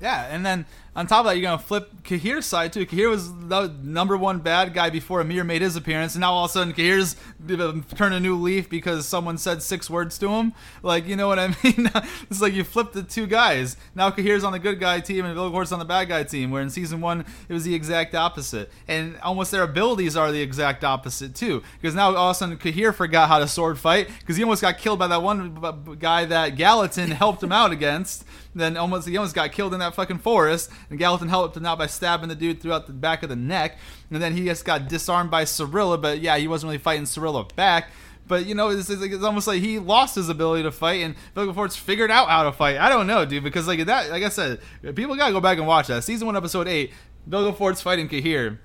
Yeah, 0.00 0.26
and 0.30 0.46
then 0.46 0.64
on 0.94 1.06
top 1.06 1.20
of 1.20 1.26
that, 1.26 1.36
you're 1.36 1.42
gonna 1.42 1.58
flip 1.58 1.90
Cahir's 2.04 2.44
side 2.44 2.72
too. 2.72 2.84
Cahir 2.84 3.08
was 3.08 3.32
the 3.32 3.74
number 3.82 4.14
one 4.14 4.40
bad 4.40 4.74
guy 4.74 4.90
before 4.90 5.22
Emhyr 5.22 5.44
made 5.44 5.62
his 5.62 5.74
appearance, 5.74 6.14
and 6.14 6.20
now 6.20 6.32
all 6.32 6.44
of 6.44 6.50
a 6.50 6.52
sudden 6.52 6.74
Cahir's 6.74 7.16
um, 7.48 7.84
turned 7.94 8.14
a 8.14 8.20
new 8.20 8.36
leaf 8.36 8.68
because 8.68 9.06
someone 9.06 9.38
said 9.38 9.62
six 9.62 9.88
words 9.88 10.18
to 10.18 10.28
him. 10.28 10.52
Like, 10.82 11.06
you 11.06 11.16
know 11.16 11.28
what 11.28 11.38
I 11.38 11.48
mean? 11.64 11.90
it's 12.30 12.42
like 12.42 12.52
you 12.52 12.62
flip 12.62 12.92
the 12.92 13.02
two 13.02 13.26
guys. 13.26 13.78
Now 13.94 14.10
Cahir's 14.10 14.44
on 14.44 14.52
the 14.52 14.58
good 14.58 14.78
guy 14.80 15.00
team 15.00 15.24
and 15.24 15.34
Vilgefortz 15.34 15.72
on 15.72 15.78
the 15.78 15.86
bad 15.86 16.08
guy 16.08 16.24
team. 16.24 16.50
Where 16.50 16.60
in 16.60 16.68
season 16.68 17.00
one 17.00 17.24
it 17.48 17.52
was 17.54 17.64
the 17.64 17.74
exact 17.74 18.14
opposite, 18.14 18.70
and 18.86 19.18
almost 19.20 19.50
their 19.50 19.62
abilities 19.62 20.14
are 20.14 20.30
the 20.30 20.42
exact 20.42 20.84
opposite 20.84 21.34
too. 21.34 21.62
Because 21.80 21.94
now 21.94 22.14
all 22.14 22.30
of 22.30 22.36
a 22.36 22.38
sudden 22.38 22.58
Cahir 22.58 22.92
forgot 22.92 23.28
how 23.28 23.38
to 23.38 23.48
sword 23.48 23.78
fight 23.78 24.10
because 24.20 24.36
he 24.36 24.42
almost 24.42 24.60
got 24.60 24.76
killed 24.76 24.98
by 24.98 25.06
that 25.06 25.22
one 25.22 25.96
guy 25.98 26.26
that 26.26 26.56
Gallatin 26.56 27.10
helped 27.12 27.42
him 27.42 27.52
out 27.52 27.72
against. 27.72 28.24
Then 28.54 28.76
almost 28.76 29.08
he 29.08 29.16
almost 29.16 29.34
got 29.34 29.52
killed 29.52 29.72
in 29.72 29.80
that 29.80 29.94
fucking 29.94 30.18
forest 30.18 30.70
and 30.92 30.98
Gallatin 30.98 31.30
helped 31.30 31.56
him 31.56 31.64
out 31.64 31.78
by 31.78 31.86
stabbing 31.86 32.28
the 32.28 32.34
dude 32.34 32.60
throughout 32.60 32.86
the 32.86 32.92
back 32.92 33.22
of 33.22 33.30
the 33.30 33.36
neck. 33.36 33.78
And 34.10 34.22
then 34.22 34.36
he 34.36 34.44
just 34.44 34.66
got 34.66 34.90
disarmed 34.90 35.30
by 35.30 35.44
Cirilla, 35.44 36.00
but 36.00 36.20
yeah, 36.20 36.36
he 36.36 36.46
wasn't 36.46 36.68
really 36.68 36.78
fighting 36.78 37.04
Cirilla 37.04 37.52
back. 37.56 37.88
But 38.28 38.44
you 38.44 38.54
know, 38.54 38.68
it's, 38.68 38.90
it's, 38.90 39.24
almost 39.24 39.46
like 39.46 39.62
he 39.62 39.78
lost 39.78 40.16
his 40.16 40.28
ability 40.28 40.64
to 40.64 40.70
fight, 40.70 41.02
and 41.02 41.14
Vilgefortz 41.34 41.78
figured 41.78 42.10
out 42.10 42.28
how 42.28 42.42
to 42.42 42.52
fight. 42.52 42.76
I 42.76 42.90
don't 42.90 43.06
know, 43.06 43.24
dude, 43.24 43.42
because 43.42 43.66
like 43.66 43.82
that, 43.86 44.10
like 44.10 44.22
I 44.22 44.28
said, 44.28 44.60
people 44.94 45.16
gotta 45.16 45.32
go 45.32 45.40
back 45.40 45.56
and 45.56 45.66
watch 45.66 45.86
that 45.86 46.04
season 46.04 46.26
one, 46.26 46.36
episode 46.36 46.68
eight. 46.68 46.92
Vilgefortz 47.26 47.80
fighting 47.80 48.08
Cahir. 48.08 48.60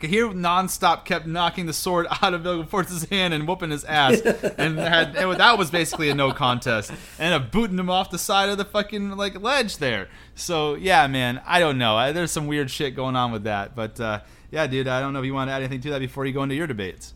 Cahir 0.00 0.28
nonstop 0.28 1.04
kept 1.04 1.26
knocking 1.26 1.66
the 1.66 1.72
sword 1.72 2.06
out 2.22 2.32
of 2.32 2.42
Vilgefortz's 2.42 3.08
hand 3.10 3.34
and 3.34 3.46
whooping 3.46 3.70
his 3.70 3.84
ass, 3.84 4.20
and 4.58 4.78
had 4.78 5.14
and 5.14 5.38
that 5.38 5.58
was 5.58 5.70
basically 5.70 6.08
a 6.08 6.14
no 6.14 6.32
contest, 6.32 6.92
and 7.18 7.34
a 7.34 7.40
booting 7.40 7.78
him 7.78 7.90
off 7.90 8.10
the 8.10 8.18
side 8.18 8.48
of 8.48 8.56
the 8.56 8.64
fucking 8.64 9.16
like 9.16 9.40
ledge 9.40 9.76
there. 9.76 10.08
So 10.40 10.74
yeah, 10.74 11.06
man, 11.06 11.40
I 11.46 11.60
don't 11.60 11.78
know. 11.78 12.12
There's 12.12 12.30
some 12.30 12.46
weird 12.46 12.70
shit 12.70 12.96
going 12.96 13.16
on 13.16 13.32
with 13.32 13.44
that, 13.44 13.74
but 13.74 14.00
uh, 14.00 14.20
yeah, 14.50 14.66
dude, 14.66 14.88
I 14.88 15.00
don't 15.00 15.12
know 15.12 15.20
if 15.20 15.26
you 15.26 15.34
want 15.34 15.48
to 15.48 15.52
add 15.52 15.62
anything 15.62 15.80
to 15.82 15.90
that 15.90 16.00
before 16.00 16.26
you 16.26 16.32
go 16.32 16.42
into 16.42 16.54
your 16.54 16.66
debates. 16.66 17.14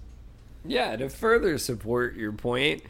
Yeah, 0.65 0.97
to 0.97 1.09
further 1.09 1.59
support 1.59 2.17
your 2.17 2.33
point, 2.33 2.83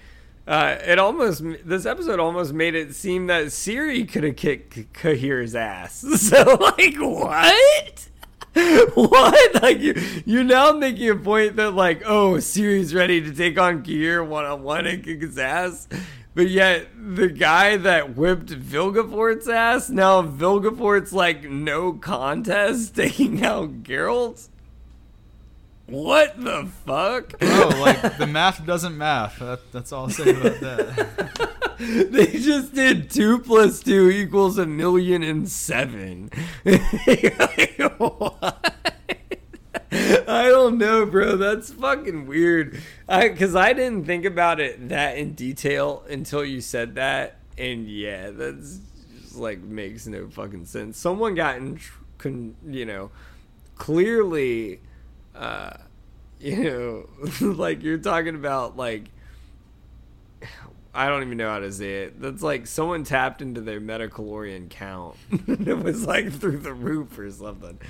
uh, 0.47 0.77
it 0.85 0.98
almost 0.98 1.43
this 1.65 1.86
episode 1.86 2.20
almost 2.20 2.52
made 2.52 2.74
it 2.74 2.94
seem 2.94 3.28
that 3.28 3.47
Ciri 3.47 4.09
could 4.11 4.24
have 4.24 4.36
kicked 4.36 4.93
Cahir's 4.93 5.55
ass. 5.55 6.05
So 6.19 6.56
like 6.61 6.97
what? 6.97 8.09
what? 8.94 9.62
Like 9.62 9.81
you, 9.81 9.94
you're 10.24 10.44
now 10.44 10.73
making 10.73 11.11
a 11.11 11.16
point 11.16 11.56
that 11.56 11.73
like, 11.73 12.02
oh, 12.05 12.35
Ciri's 12.35 12.94
ready 12.94 13.20
to 13.20 13.32
take 13.32 13.59
on 13.59 13.82
Cahir 13.82 14.23
one 14.23 14.44
on 14.44 14.62
one 14.62 14.86
and 14.86 15.02
kick 15.02 15.23
his 15.23 15.39
ass. 15.39 15.89
But 16.35 16.48
yet, 16.48 16.89
the 16.97 17.28
guy 17.28 17.77
that 17.77 18.16
whipped 18.16 18.47
Vilgefortz's 18.47 19.48
ass, 19.48 19.89
now 19.89 20.20
Vilgefortz's 20.23 21.12
like 21.12 21.44
no 21.44 21.93
contest 21.93 22.97
taking 22.97 23.44
out 23.44 23.85
Geralt? 23.85 24.48
What 25.86 26.43
the 26.43 26.66
fuck? 26.86 27.39
Bro, 27.39 27.69
like, 27.81 28.16
the 28.16 28.27
math 28.27 28.65
doesn't 28.65 28.97
math. 28.97 29.39
That, 29.39 29.61
that's 29.70 29.93
all 29.93 30.05
I'll 30.05 30.11
say 30.11 30.31
about 30.31 30.61
that. 30.61 31.77
they 31.78 32.27
just 32.27 32.74
did 32.74 33.11
2 33.11 33.40
plus 33.40 33.81
2 33.81 34.11
equals 34.11 34.56
a 34.56 34.65
million 34.65 35.23
and 35.23 35.48
seven. 35.48 36.31
what? 37.98 38.74
I 40.35 40.48
don't 40.48 40.78
know, 40.78 41.06
bro. 41.06 41.36
That's 41.36 41.73
fucking 41.73 42.27
weird. 42.27 42.82
I 43.09 43.28
because 43.28 43.55
I 43.55 43.73
didn't 43.73 44.05
think 44.05 44.24
about 44.24 44.59
it 44.59 44.89
that 44.89 45.16
in 45.16 45.35
detail 45.35 46.05
until 46.11 46.44
you 46.44 46.61
said 46.61 46.97
that, 46.97 47.36
and 47.56 47.89
yeah, 47.89 48.31
that's 48.31 48.81
just 49.16 49.36
like 49.36 49.61
makes 49.61 50.09
no 50.09 50.28
fucking 50.28 50.66
sense. 50.66 50.98
Someone 50.98 51.36
got 51.36 51.59
in, 51.59 51.78
con, 52.19 52.56
you 52.66 52.85
know, 52.85 53.12
clearly, 53.77 54.81
uh, 55.36 55.74
you 56.40 56.65
know, 56.65 57.09
like 57.40 57.82
you're 57.82 57.98
talking 57.98 58.35
about 58.35 58.77
like. 58.77 59.05
I 60.97 61.09
don't 61.09 61.24
even 61.24 61.39
know 61.39 61.51
how 61.51 61.59
to 61.59 61.73
say 61.73 62.05
it. 62.05 62.20
That's 62.20 62.40
like 62.40 62.69
someone 62.69 63.02
tapped 63.02 63.43
into 63.43 63.61
their 63.61 63.81
midi-chlorian 63.81 64.70
count. 64.70 65.16
it 65.48 65.82
was 65.82 66.06
like 66.06 66.32
through 66.32 66.59
the 66.59 66.73
roof 66.73 67.19
or 67.19 67.28
something. 67.32 67.81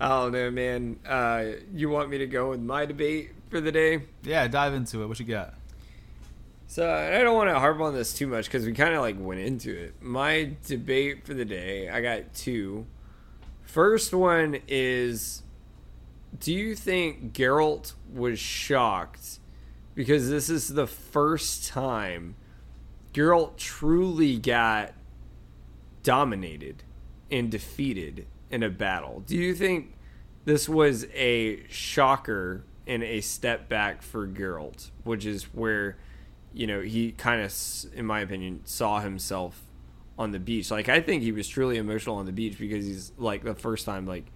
I 0.00 0.08
don't 0.08 0.32
know, 0.32 0.50
man. 0.50 1.00
Uh, 1.06 1.44
you 1.74 1.88
want 1.88 2.08
me 2.08 2.18
to 2.18 2.26
go 2.26 2.50
with 2.50 2.60
my 2.60 2.86
debate 2.86 3.32
for 3.50 3.60
the 3.60 3.72
day? 3.72 4.02
Yeah, 4.22 4.46
dive 4.46 4.74
into 4.74 5.02
it. 5.02 5.06
What 5.06 5.18
you 5.18 5.26
got? 5.26 5.54
So 6.68 6.88
I 6.88 7.22
don't 7.22 7.34
want 7.34 7.48
to 7.48 7.58
harp 7.58 7.80
on 7.80 7.94
this 7.94 8.12
too 8.12 8.26
much 8.26 8.44
because 8.44 8.66
we 8.66 8.72
kind 8.72 8.94
of 8.94 9.00
like 9.00 9.16
went 9.18 9.40
into 9.40 9.74
it. 9.74 9.94
My 10.02 10.52
debate 10.66 11.26
for 11.26 11.34
the 11.34 11.44
day, 11.44 11.88
I 11.88 12.00
got 12.00 12.34
two. 12.34 12.86
First 13.62 14.12
one 14.12 14.58
is, 14.68 15.42
do 16.38 16.52
you 16.52 16.74
think 16.74 17.32
Geralt 17.32 17.94
was 18.12 18.38
shocked 18.38 19.40
because 19.94 20.28
this 20.28 20.48
is 20.48 20.68
the 20.68 20.86
first 20.86 21.66
time 21.66 22.36
Geralt 23.14 23.56
truly 23.56 24.38
got 24.38 24.92
dominated 26.02 26.84
and 27.30 27.50
defeated 27.50 28.26
in 28.50 28.62
a 28.62 28.70
battle? 28.70 29.22
Do 29.26 29.36
you 29.36 29.54
think 29.54 29.94
this 30.44 30.68
was 30.68 31.06
a 31.14 31.64
shocker 31.68 32.64
and 32.86 33.02
a 33.02 33.20
step 33.20 33.68
back 33.68 34.02
for 34.02 34.26
Geralt, 34.26 34.90
which 35.04 35.26
is 35.26 35.44
where 35.54 35.96
you 36.52 36.66
know, 36.66 36.80
he 36.80 37.12
kind 37.12 37.42
of, 37.42 37.54
in 37.94 38.06
my 38.06 38.20
opinion, 38.20 38.60
saw 38.64 39.00
himself 39.00 39.60
on 40.18 40.32
the 40.32 40.38
beach. 40.38 40.70
Like, 40.70 40.88
I 40.88 41.00
think 41.00 41.22
he 41.22 41.32
was 41.32 41.48
truly 41.48 41.76
emotional 41.76 42.16
on 42.16 42.26
the 42.26 42.32
beach 42.32 42.58
because 42.58 42.84
he's 42.84 43.12
like 43.16 43.44
the 43.44 43.54
first 43.54 43.86
time, 43.86 44.06
like, 44.06 44.26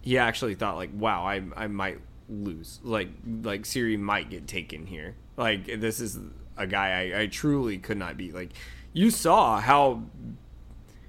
he 0.00 0.18
actually 0.18 0.54
thought, 0.54 0.76
like, 0.76 0.90
wow, 0.94 1.24
I, 1.24 1.42
I 1.56 1.66
might 1.66 1.98
lose. 2.28 2.80
Like, 2.82 3.08
like 3.42 3.62
Ciri 3.62 3.98
might 3.98 4.30
get 4.30 4.46
taken 4.46 4.86
here. 4.86 5.16
Like, 5.36 5.80
this 5.80 6.00
is 6.00 6.18
a 6.56 6.66
guy 6.66 7.10
I, 7.12 7.22
I 7.22 7.26
truly 7.26 7.78
could 7.78 7.98
not 7.98 8.16
beat. 8.16 8.34
Like, 8.34 8.50
you 8.92 9.10
saw 9.10 9.60
how 9.60 10.04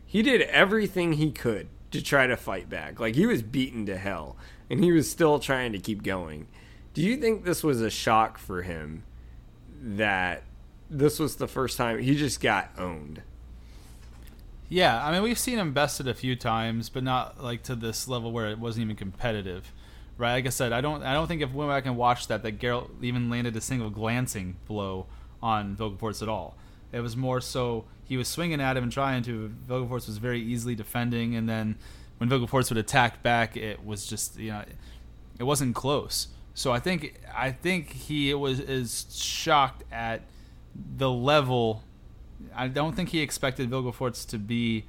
he 0.05 0.21
did 0.21 0.41
everything 0.41 1.13
he 1.13 1.31
could 1.31 1.67
to 1.91 2.01
try 2.01 2.27
to 2.27 2.37
fight 2.37 2.69
back. 2.69 2.99
Like, 2.99 3.15
he 3.15 3.25
was 3.25 3.41
beaten 3.41 3.85
to 3.85 3.97
hell 3.97 4.37
and 4.69 4.83
he 4.83 4.91
was 4.91 5.09
still 5.09 5.39
trying 5.39 5.71
to 5.73 5.79
keep 5.79 6.03
going. 6.03 6.47
Do 6.93 7.01
you 7.01 7.17
think 7.17 7.45
this 7.45 7.63
was 7.63 7.81
a 7.81 7.89
shock 7.89 8.37
for 8.37 8.63
him? 8.63 9.03
that 9.81 10.43
this 10.89 11.19
was 11.19 11.37
the 11.37 11.47
first 11.47 11.77
time 11.77 11.99
he 11.99 12.15
just 12.15 12.39
got 12.39 12.69
owned. 12.77 13.21
Yeah, 14.69 15.03
I 15.03 15.11
mean 15.11 15.23
we've 15.23 15.39
seen 15.39 15.57
him 15.57 15.73
bested 15.73 16.07
a 16.07 16.13
few 16.13 16.35
times, 16.35 16.89
but 16.89 17.03
not 17.03 17.43
like 17.43 17.63
to 17.63 17.75
this 17.75 18.07
level 18.07 18.31
where 18.31 18.49
it 18.49 18.59
wasn't 18.59 18.85
even 18.85 18.95
competitive. 18.95 19.73
Right? 20.17 20.33
Like 20.33 20.45
I 20.45 20.49
said, 20.49 20.71
I 20.71 20.81
don't 20.81 21.03
I 21.03 21.13
don't 21.13 21.27
think 21.27 21.41
if 21.41 21.51
we 21.51 21.57
went 21.57 21.71
back 21.71 21.85
and 21.85 21.97
watched 21.97 22.27
that 22.29 22.43
that 22.43 22.59
Geralt 22.59 22.89
even 23.01 23.29
landed 23.29 23.55
a 23.55 23.61
single 23.61 23.89
glancing 23.89 24.57
blow 24.67 25.07
on 25.41 25.75
Vilgefortz 25.75 26.21
at 26.21 26.29
all. 26.29 26.55
It 26.91 26.99
was 26.99 27.17
more 27.17 27.41
so 27.41 27.85
he 28.11 28.17
was 28.17 28.27
swinging 28.27 28.59
at 28.59 28.75
him 28.75 28.83
and 28.83 28.91
trying 28.91 29.23
to. 29.23 29.49
Vilgefortz 29.69 30.05
was 30.05 30.17
very 30.17 30.41
easily 30.41 30.75
defending, 30.75 31.33
and 31.33 31.47
then 31.47 31.77
when 32.17 32.29
Vilgefortz 32.29 32.69
would 32.69 32.77
attack 32.77 33.23
back, 33.23 33.55
it 33.55 33.85
was 33.85 34.05
just 34.05 34.37
you 34.37 34.51
know, 34.51 34.65
it 35.39 35.43
wasn't 35.43 35.73
close. 35.73 36.27
So 36.53 36.73
I 36.73 36.79
think 36.79 37.21
I 37.33 37.53
think 37.53 37.93
he 37.93 38.33
was 38.33 38.59
is 38.59 39.05
shocked 39.17 39.85
at 39.93 40.23
the 40.97 41.09
level. 41.09 41.83
I 42.53 42.67
don't 42.67 42.97
think 42.97 43.07
he 43.07 43.21
expected 43.21 43.69
Vilgefortz 43.69 44.27
to 44.27 44.37
be 44.37 44.83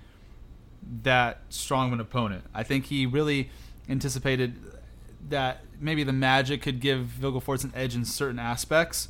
that 1.05 1.43
strong 1.49 1.87
of 1.87 1.93
an 1.93 2.01
opponent. 2.01 2.43
I 2.53 2.65
think 2.65 2.87
he 2.87 3.07
really 3.07 3.51
anticipated 3.89 4.57
that 5.29 5.61
maybe 5.79 6.03
the 6.03 6.13
magic 6.13 6.61
could 6.61 6.81
give 6.81 7.07
Vilgefortz 7.21 7.63
an 7.63 7.73
edge 7.77 7.95
in 7.95 8.05
certain 8.05 8.41
aspects, 8.41 9.09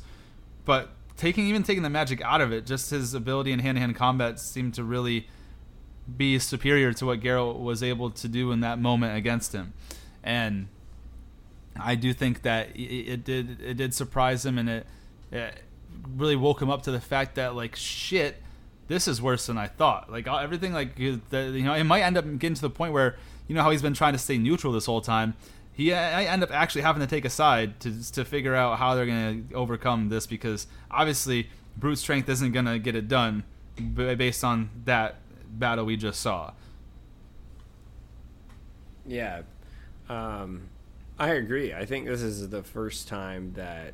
but 0.65 0.91
taking 1.17 1.47
even 1.47 1.63
taking 1.63 1.83
the 1.83 1.89
magic 1.89 2.21
out 2.21 2.41
of 2.41 2.51
it, 2.51 2.65
just 2.65 2.89
his 2.89 3.13
ability 3.13 3.51
in 3.51 3.59
hand-to-hand 3.59 3.95
combat 3.95 4.39
seemed 4.39 4.73
to 4.75 4.83
really 4.83 5.27
be 6.17 6.37
superior 6.39 6.93
to 6.93 7.05
what 7.05 7.21
Geralt 7.21 7.59
was 7.59 7.81
able 7.81 8.09
to 8.11 8.27
do 8.27 8.51
in 8.51 8.59
that 8.61 8.79
moment 8.79 9.17
against 9.17 9.53
him. 9.53 9.73
And 10.23 10.67
I 11.79 11.95
do 11.95 12.13
think 12.13 12.41
that 12.43 12.69
it 12.75 13.23
did 13.23 13.61
it 13.61 13.75
did 13.75 13.93
surprise 13.93 14.45
him, 14.45 14.57
and 14.57 14.69
it, 14.69 14.87
it, 15.31 15.55
really 16.15 16.35
woke 16.35 16.61
him 16.61 16.69
up 16.69 16.83
to 16.83 16.91
the 16.91 16.99
fact 16.99 17.35
that 17.35 17.55
like 17.55 17.75
shit, 17.75 18.41
this 18.87 19.07
is 19.07 19.21
worse 19.21 19.47
than 19.47 19.57
I 19.57 19.67
thought. 19.67 20.11
Like 20.11 20.27
everything, 20.27 20.73
like 20.73 20.97
you 20.99 21.21
know, 21.31 21.73
it 21.73 21.83
might 21.83 22.01
end 22.01 22.17
up 22.17 22.25
getting 22.37 22.55
to 22.55 22.61
the 22.61 22.69
point 22.69 22.93
where 22.93 23.15
you 23.47 23.55
know 23.55 23.63
how 23.63 23.71
he's 23.71 23.81
been 23.81 23.93
trying 23.93 24.13
to 24.13 24.19
stay 24.19 24.37
neutral 24.37 24.73
this 24.73 24.85
whole 24.85 25.01
time. 25.01 25.35
He 25.73 25.93
I 25.93 26.25
end 26.25 26.43
up 26.43 26.51
actually 26.51 26.83
having 26.83 27.01
to 27.01 27.07
take 27.07 27.25
a 27.25 27.29
side 27.29 27.79
to 27.81 28.11
to 28.13 28.23
figure 28.23 28.55
out 28.55 28.77
how 28.77 28.95
they're 28.95 29.05
going 29.05 29.47
to 29.49 29.55
overcome 29.55 30.09
this 30.09 30.27
because 30.27 30.67
obviously 30.91 31.49
brute 31.77 31.97
strength 31.97 32.29
isn't 32.29 32.51
going 32.51 32.65
to 32.65 32.77
get 32.77 32.95
it 32.95 33.07
done 33.07 33.43
based 33.95 34.43
on 34.43 34.69
that 34.85 35.15
battle 35.49 35.85
we 35.85 35.97
just 35.97 36.19
saw. 36.19 36.51
Yeah. 39.05 39.41
Um, 40.09 40.69
I 41.17 41.29
agree. 41.29 41.73
I 41.73 41.85
think 41.85 42.05
this 42.05 42.21
is 42.21 42.49
the 42.49 42.63
first 42.63 43.07
time 43.07 43.53
that 43.55 43.93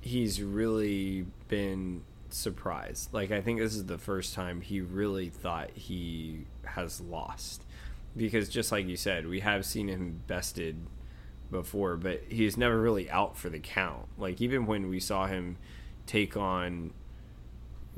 he's 0.00 0.42
really 0.42 1.26
been 1.48 2.02
surprised. 2.30 3.12
Like 3.12 3.30
I 3.30 3.40
think 3.40 3.60
this 3.60 3.74
is 3.74 3.86
the 3.86 3.98
first 3.98 4.34
time 4.34 4.60
he 4.60 4.80
really 4.80 5.28
thought 5.28 5.70
he 5.74 6.40
has 6.64 7.00
lost. 7.00 7.62
Because 8.16 8.48
just 8.48 8.72
like 8.72 8.86
you 8.86 8.96
said, 8.96 9.26
we 9.26 9.40
have 9.40 9.66
seen 9.66 9.88
him 9.88 10.22
bested 10.26 10.86
before, 11.50 11.96
but 11.96 12.22
he's 12.28 12.56
never 12.56 12.80
really 12.80 13.10
out 13.10 13.36
for 13.36 13.48
the 13.48 13.58
count. 13.58 14.06
Like 14.18 14.40
even 14.40 14.66
when 14.66 14.88
we 14.88 15.00
saw 15.00 15.26
him 15.26 15.58
take 16.06 16.36
on 16.36 16.92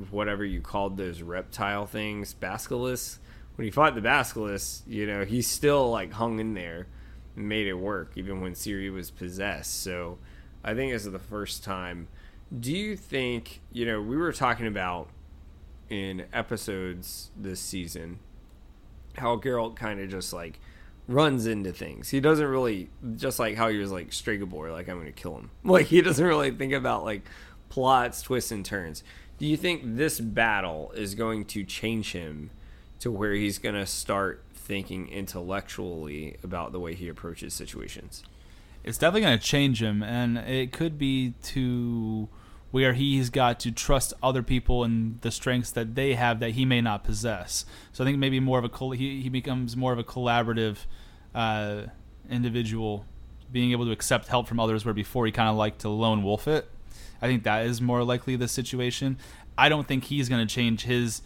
whatever 0.09 0.45
you 0.45 0.61
called 0.61 0.97
those 0.97 1.21
reptile 1.21 1.85
things, 1.85 2.33
Basilisk, 2.33 3.21
when 3.55 3.65
he 3.65 3.71
fought 3.71 3.95
the 3.95 4.01
Basilisk, 4.01 4.83
you 4.87 5.05
know, 5.05 5.25
he 5.25 5.41
still 5.41 5.89
like 5.89 6.13
hung 6.13 6.39
in 6.39 6.53
there 6.53 6.87
and 7.35 7.47
made 7.47 7.67
it 7.67 7.73
work 7.73 8.13
even 8.15 8.41
when 8.41 8.53
Ciri 8.53 8.91
was 8.91 9.11
possessed. 9.11 9.83
So 9.83 10.17
I 10.63 10.73
think 10.73 10.93
this 10.93 11.05
is 11.05 11.11
the 11.11 11.19
first 11.19 11.63
time. 11.63 12.07
Do 12.57 12.71
you 12.71 12.95
think, 12.95 13.61
you 13.71 13.85
know, 13.85 14.01
we 14.01 14.17
were 14.17 14.33
talking 14.33 14.67
about 14.67 15.09
in 15.89 16.25
episodes 16.33 17.31
this 17.35 17.59
season 17.59 18.19
how 19.15 19.37
Geralt 19.37 19.75
kind 19.75 19.99
of 19.99 20.09
just 20.09 20.33
like 20.33 20.59
runs 21.07 21.45
into 21.47 21.71
things. 21.71 22.09
He 22.09 22.19
doesn't 22.19 22.45
really 22.45 22.89
just 23.15 23.39
like 23.39 23.55
how 23.55 23.69
he 23.69 23.77
was 23.77 23.91
like 23.91 24.11
Stregobor, 24.11 24.71
like 24.71 24.87
I'm 24.87 24.95
going 24.95 25.07
to 25.07 25.11
kill 25.11 25.35
him. 25.35 25.51
Like 25.63 25.87
he 25.87 26.01
doesn't 26.01 26.25
really 26.25 26.51
think 26.51 26.73
about 26.73 27.03
like 27.03 27.23
plots, 27.69 28.21
twists 28.21 28.51
and 28.51 28.65
turns. 28.65 29.03
Do 29.37 29.45
you 29.45 29.57
think 29.57 29.81
this 29.83 30.19
battle 30.19 30.91
is 30.95 31.15
going 31.15 31.45
to 31.45 31.63
change 31.63 32.11
him 32.11 32.51
to 32.99 33.09
where 33.09 33.33
he's 33.33 33.57
going 33.59 33.75
to 33.75 33.85
start 33.85 34.43
thinking 34.69 35.07
intellectually 35.07 36.37
about 36.43 36.71
the 36.71 36.79
way 36.79 36.93
he 36.93 37.07
approaches 37.07 37.55
situations. 37.55 38.23
It's 38.83 38.99
definitely 38.99 39.21
going 39.21 39.39
to 39.39 39.43
change 39.43 39.81
him, 39.81 40.03
and 40.03 40.37
it 40.37 40.71
could 40.71 40.99
be 40.99 41.33
to 41.43 42.29
where 42.71 42.93
he's 42.93 43.29
got 43.29 43.59
to 43.61 43.71
trust 43.71 44.13
other 44.21 44.43
people 44.43 44.83
and 44.83 45.19
the 45.21 45.31
strengths 45.31 45.71
that 45.71 45.95
they 45.95 46.13
have 46.13 46.39
that 46.39 46.51
he 46.51 46.65
may 46.65 46.81
not 46.81 47.03
possess. 47.03 47.65
So 47.91 48.03
I 48.03 48.07
think 48.07 48.19
maybe 48.19 48.39
more 48.39 48.59
of 48.59 48.65
a 48.65 48.95
he 48.95 49.21
he 49.21 49.29
becomes 49.29 49.75
more 49.75 49.91
of 49.91 49.99
a 49.99 50.03
collaborative 50.03 50.77
uh, 51.33 51.83
individual, 52.29 53.05
being 53.51 53.71
able 53.71 53.85
to 53.85 53.91
accept 53.91 54.27
help 54.27 54.47
from 54.47 54.59
others 54.59 54.85
where 54.85 54.93
before 54.93 55.25
he 55.25 55.31
kind 55.31 55.49
of 55.49 55.55
liked 55.55 55.79
to 55.79 55.89
lone 55.89 56.23
wolf 56.23 56.47
it. 56.47 56.69
I 57.21 57.27
think 57.27 57.43
that 57.43 57.65
is 57.65 57.81
more 57.81 58.03
likely 58.03 58.35
the 58.35 58.47
situation. 58.47 59.17
I 59.57 59.67
don't 59.67 59.87
think 59.87 60.05
he's 60.05 60.29
going 60.29 60.45
to 60.45 60.53
change 60.53 60.83
his 60.83 61.21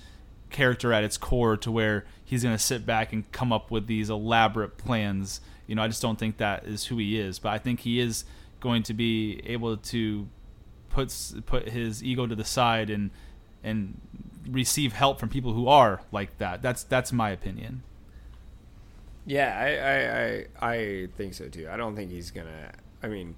character 0.49 0.93
at 0.93 1.03
its 1.03 1.17
core 1.17 1.57
to 1.57 1.71
where 1.71 2.05
he's 2.23 2.43
going 2.43 2.55
to 2.55 2.63
sit 2.63 2.85
back 2.85 3.13
and 3.13 3.29
come 3.31 3.51
up 3.51 3.69
with 3.69 3.87
these 3.87 4.09
elaborate 4.09 4.77
plans. 4.77 5.41
You 5.67 5.75
know, 5.75 5.83
I 5.83 5.87
just 5.87 6.01
don't 6.01 6.17
think 6.17 6.37
that 6.37 6.65
is 6.65 6.85
who 6.85 6.97
he 6.97 7.19
is. 7.19 7.37
But 7.37 7.49
I 7.49 7.57
think 7.57 7.81
he 7.81 7.99
is 7.99 8.25
going 8.59 8.83
to 8.83 8.93
be 8.93 9.41
able 9.45 9.77
to 9.77 10.27
put 10.93 11.13
put 11.45 11.69
his 11.69 12.03
ego 12.03 12.25
to 12.25 12.35
the 12.35 12.45
side 12.45 12.89
and 12.89 13.09
and 13.63 13.99
receive 14.47 14.93
help 14.93 15.19
from 15.19 15.27
people 15.27 15.53
who 15.53 15.67
are 15.67 16.01
like 16.11 16.37
that. 16.37 16.61
That's 16.61 16.83
that's 16.83 17.11
my 17.11 17.31
opinion. 17.31 17.83
Yeah, 19.25 19.57
I 19.57 20.67
I, 20.67 20.69
I, 20.69 20.75
I 20.75 21.07
think 21.17 21.33
so 21.33 21.49
too. 21.49 21.67
I 21.69 21.75
don't 21.75 21.95
think 21.95 22.11
he's 22.11 22.31
gonna. 22.31 22.71
I 23.01 23.07
mean, 23.07 23.35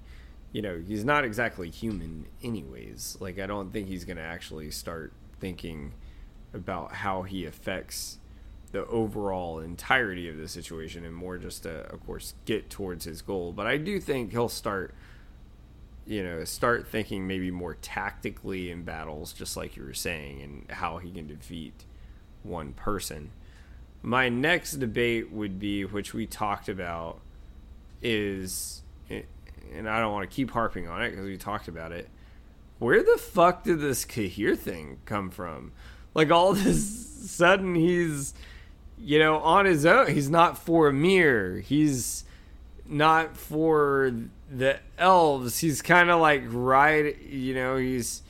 you 0.52 0.62
know, 0.62 0.82
he's 0.86 1.06
not 1.06 1.24
exactly 1.24 1.70
human, 1.70 2.28
anyways. 2.44 3.18
Like, 3.20 3.40
I 3.40 3.48
don't 3.48 3.72
think 3.72 3.88
he's 3.88 4.04
gonna 4.06 4.22
actually 4.22 4.70
start 4.72 5.14
thinking 5.40 5.94
about 6.54 6.94
how 6.94 7.24
he 7.24 7.46
affects 7.46 8.20
the 8.72 8.86
overall 8.88 9.60
entirety 9.60 10.28
of 10.28 10.38
the 10.38 10.48
situation 10.48 11.06
and 11.06 11.16
more 11.16 11.38
just 11.38 11.64
to 11.64 11.70
of 11.94 12.06
course 12.06 12.34
get 12.46 12.70
towards 12.70 13.06
his 13.06 13.22
goal 13.22 13.54
but 13.54 13.66
i 13.66 13.78
do 13.78 14.00
think 14.02 14.32
he'll 14.32 14.50
start 14.50 14.94
you 16.06 16.24
know 16.24 16.44
start 16.44 16.88
thinking 16.88 17.26
maybe 17.28 17.50
more 17.52 17.76
tactically 17.76 18.70
in 18.70 18.84
battles 18.84 19.34
just 19.34 19.58
like 19.58 19.76
you 19.76 19.84
were 19.84 19.94
saying 19.94 20.42
and 20.42 20.66
how 20.72 20.98
he 20.98 21.12
can 21.12 21.28
defeat 21.28 21.86
one 22.44 22.74
person 22.74 23.32
my 24.02 24.30
next 24.30 24.74
debate 24.74 25.32
would 25.32 25.60
be 25.60 25.84
which 25.84 26.14
we 26.14 26.26
talked 26.26 26.70
about 26.70 27.20
is 28.02 28.84
and 29.10 29.90
i 29.90 30.00
don't 30.00 30.14
want 30.14 30.30
to 30.30 30.36
keep 30.36 30.52
harping 30.52 30.88
on 30.88 31.02
it 31.02 31.12
because 31.12 31.26
we 31.26 31.38
talked 31.38 31.68
about 31.68 31.92
it 31.92 32.08
where 32.78 33.02
the 33.02 33.18
fuck 33.18 33.64
did 33.64 33.80
this 33.80 34.06
Cahir 34.06 34.56
thing 34.56 35.00
come 35.06 35.32
from 35.32 35.72
like 36.14 36.30
all 36.30 36.52
of 36.52 36.66
a 36.66 36.74
sudden 36.74 37.74
he's 37.74 38.34
you 38.98 39.20
know, 39.20 39.38
on 39.40 39.66
his 39.66 39.86
own. 39.86 40.12
He's 40.12 40.30
not 40.30 40.58
for 40.58 40.92
Emhyr. 40.92 41.62
He's 41.62 42.24
not 42.88 43.36
for 43.36 44.14
the 44.50 44.80
elves. 44.98 45.60
He's 45.60 45.82
kind 45.82 46.10
of 46.10 46.22
like 46.22 46.44
right, 46.48 47.22
you 47.22 47.54
know, 47.54 47.78
he's 47.78 48.22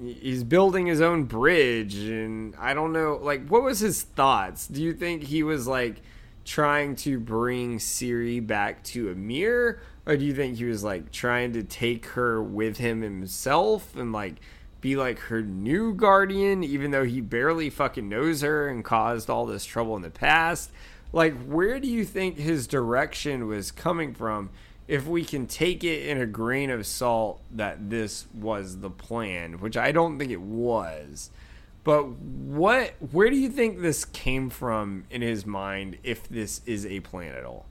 he's 0.00 0.42
building 0.42 0.86
his 0.86 1.00
own 1.00 1.24
bridge 1.24 1.94
and 1.94 2.56
I 2.58 2.74
don't 2.74 2.92
know 2.92 3.20
like 3.22 3.46
what 3.48 3.62
was 3.62 3.80
his 3.80 4.02
thoughts? 4.02 4.66
Do 4.66 4.82
you 4.82 4.92
think 4.92 5.24
he 5.24 5.42
was 5.42 5.66
like 5.66 6.02
trying 6.44 6.96
to 6.96 7.20
bring 7.20 7.78
Ciri 7.78 8.44
back 8.44 8.82
to 8.84 9.14
Emhyr 9.14 9.78
or 10.06 10.16
do 10.16 10.24
you 10.24 10.34
think 10.34 10.56
he 10.56 10.64
was 10.64 10.82
like 10.82 11.12
trying 11.12 11.52
to 11.52 11.62
take 11.62 12.06
her 12.06 12.42
with 12.42 12.78
him 12.78 13.02
himself 13.02 13.94
and 13.94 14.12
like 14.12 14.36
be 14.80 14.96
like 14.96 15.18
her 15.20 15.42
new 15.42 15.94
guardian 15.94 16.64
even 16.64 16.90
though 16.90 17.04
he 17.04 17.20
barely 17.20 17.70
fucking 17.70 18.08
knows 18.08 18.40
her 18.40 18.68
and 18.68 18.84
caused 18.84 19.30
all 19.30 19.46
this 19.46 19.64
trouble 19.64 19.94
in 19.94 20.02
the 20.02 20.10
past? 20.10 20.70
Like 21.12 21.40
where 21.44 21.78
do 21.78 21.86
you 21.86 22.04
think 22.04 22.38
his 22.38 22.66
direction 22.66 23.46
was 23.46 23.70
coming 23.70 24.14
from? 24.14 24.50
If 24.88 25.06
we 25.06 25.24
can 25.24 25.46
take 25.46 25.84
it 25.84 26.06
in 26.06 26.20
a 26.20 26.26
grain 26.26 26.70
of 26.70 26.86
salt 26.86 27.40
that 27.50 27.90
this 27.90 28.26
was 28.34 28.80
the 28.80 28.90
plan, 28.90 29.54
which 29.54 29.76
I 29.76 29.92
don't 29.92 30.18
think 30.18 30.30
it 30.30 30.40
was. 30.40 31.30
But 31.84 32.08
what 32.08 32.94
where 33.12 33.30
do 33.30 33.36
you 33.36 33.48
think 33.48 33.80
this 33.80 34.04
came 34.04 34.50
from 34.50 35.04
in 35.10 35.22
his 35.22 35.44
mind 35.44 35.98
if 36.02 36.28
this 36.28 36.60
is 36.66 36.86
a 36.86 37.00
plan 37.00 37.34
at 37.34 37.44
all? 37.44 37.66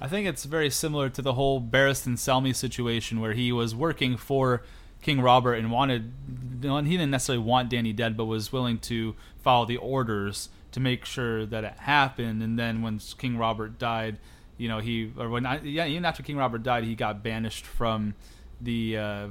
I 0.00 0.08
think 0.08 0.26
it's 0.26 0.44
very 0.44 0.68
similar 0.68 1.08
to 1.10 1.22
the 1.22 1.34
whole 1.34 1.60
Barristan 1.60 2.14
Selmy 2.14 2.54
situation 2.56 3.20
where 3.20 3.34
he 3.34 3.52
was 3.52 3.72
working 3.72 4.16
for 4.16 4.64
King 5.00 5.20
Robert 5.20 5.54
and 5.54 5.70
wanted 5.70 6.12
he 6.60 6.68
didn't 6.68 7.10
necessarily 7.10 7.44
want 7.44 7.70
Danny 7.70 7.92
dead 7.92 8.16
but 8.16 8.24
was 8.24 8.52
willing 8.52 8.78
to 8.78 9.14
follow 9.42 9.64
the 9.64 9.76
orders 9.76 10.48
to 10.72 10.80
make 10.80 11.04
sure 11.04 11.46
that 11.46 11.64
it 11.64 11.74
happened 11.78 12.42
and 12.42 12.58
then 12.58 12.82
when 12.82 12.98
King 13.18 13.36
Robert 13.36 13.78
died 13.78 14.18
you 14.58 14.68
know 14.68 14.78
he 14.78 15.12
or 15.18 15.28
when 15.28 15.46
I, 15.46 15.60
yeah 15.60 15.86
even 15.86 16.04
after 16.04 16.22
King 16.22 16.36
Robert 16.36 16.62
died 16.62 16.84
he 16.84 16.94
got 16.94 17.22
banished 17.22 17.66
from 17.66 18.14
the 18.60 18.96
uh, 18.96 19.28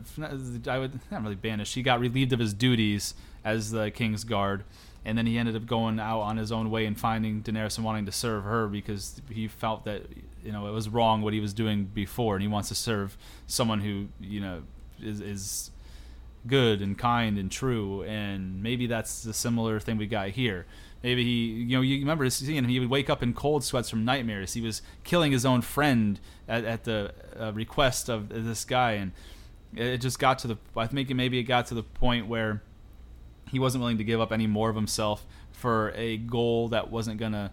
I 0.67 0.77
would 0.77 0.99
not 1.11 1.23
really 1.23 1.35
banished 1.35 1.75
he 1.75 1.81
got 1.81 1.99
relieved 1.99 2.33
of 2.33 2.39
his 2.39 2.53
duties 2.53 3.13
as 3.43 3.71
the 3.71 3.91
king's 3.91 4.23
guard. 4.23 4.63
And 5.03 5.17
then 5.17 5.25
he 5.25 5.37
ended 5.37 5.55
up 5.55 5.65
going 5.65 5.99
out 5.99 6.19
on 6.19 6.37
his 6.37 6.51
own 6.51 6.69
way 6.69 6.85
and 6.85 6.99
finding 6.99 7.41
Daenerys 7.41 7.77
and 7.77 7.85
wanting 7.85 8.05
to 8.05 8.11
serve 8.11 8.43
her 8.43 8.67
because 8.67 9.19
he 9.29 9.47
felt 9.47 9.83
that 9.85 10.03
you 10.43 10.51
know 10.51 10.67
it 10.67 10.71
was 10.71 10.89
wrong 10.89 11.21
what 11.21 11.33
he 11.33 11.39
was 11.39 11.53
doing 11.53 11.85
before. 11.85 12.35
And 12.35 12.43
he 12.43 12.47
wants 12.47 12.69
to 12.69 12.75
serve 12.75 13.17
someone 13.47 13.81
who 13.81 14.07
you 14.19 14.39
know 14.39 14.61
is 15.01 15.19
is 15.19 15.71
good 16.45 16.81
and 16.81 16.97
kind 16.97 17.39
and 17.39 17.51
true. 17.51 18.03
And 18.03 18.61
maybe 18.61 18.85
that's 18.85 19.23
the 19.23 19.33
similar 19.33 19.79
thing 19.79 19.97
we 19.97 20.05
got 20.05 20.29
here 20.29 20.67
Maybe 21.03 21.23
he, 21.23 21.63
you 21.63 21.77
know, 21.77 21.81
you 21.81 21.99
remember 21.99 22.29
seeing 22.29 22.57
him. 22.57 22.65
He 22.65 22.79
would 22.79 22.89
wake 22.89 23.09
up 23.09 23.23
in 23.23 23.33
cold 23.33 23.63
sweats 23.63 23.89
from 23.89 24.05
nightmares. 24.05 24.53
He 24.53 24.61
was 24.61 24.81
killing 25.03 25.31
his 25.31 25.45
own 25.45 25.61
friend 25.61 26.19
at, 26.47 26.63
at 26.63 26.83
the 26.83 27.13
uh, 27.39 27.51
request 27.53 28.07
of 28.07 28.29
this 28.29 28.65
guy, 28.65 28.93
and 28.93 29.11
it 29.75 29.97
just 29.97 30.19
got 30.19 30.39
to 30.39 30.47
the. 30.47 30.57
I 30.77 30.85
think 30.87 31.09
maybe 31.09 31.39
it 31.39 31.43
got 31.43 31.65
to 31.67 31.73
the 31.73 31.83
point 31.83 32.27
where 32.27 32.61
he 33.49 33.57
wasn't 33.57 33.81
willing 33.81 33.97
to 33.97 34.03
give 34.03 34.21
up 34.21 34.31
any 34.31 34.47
more 34.47 34.69
of 34.69 34.75
himself 34.75 35.25
for 35.51 35.91
a 35.95 36.17
goal 36.17 36.69
that 36.69 36.91
wasn't 36.91 37.19
gonna 37.19 37.51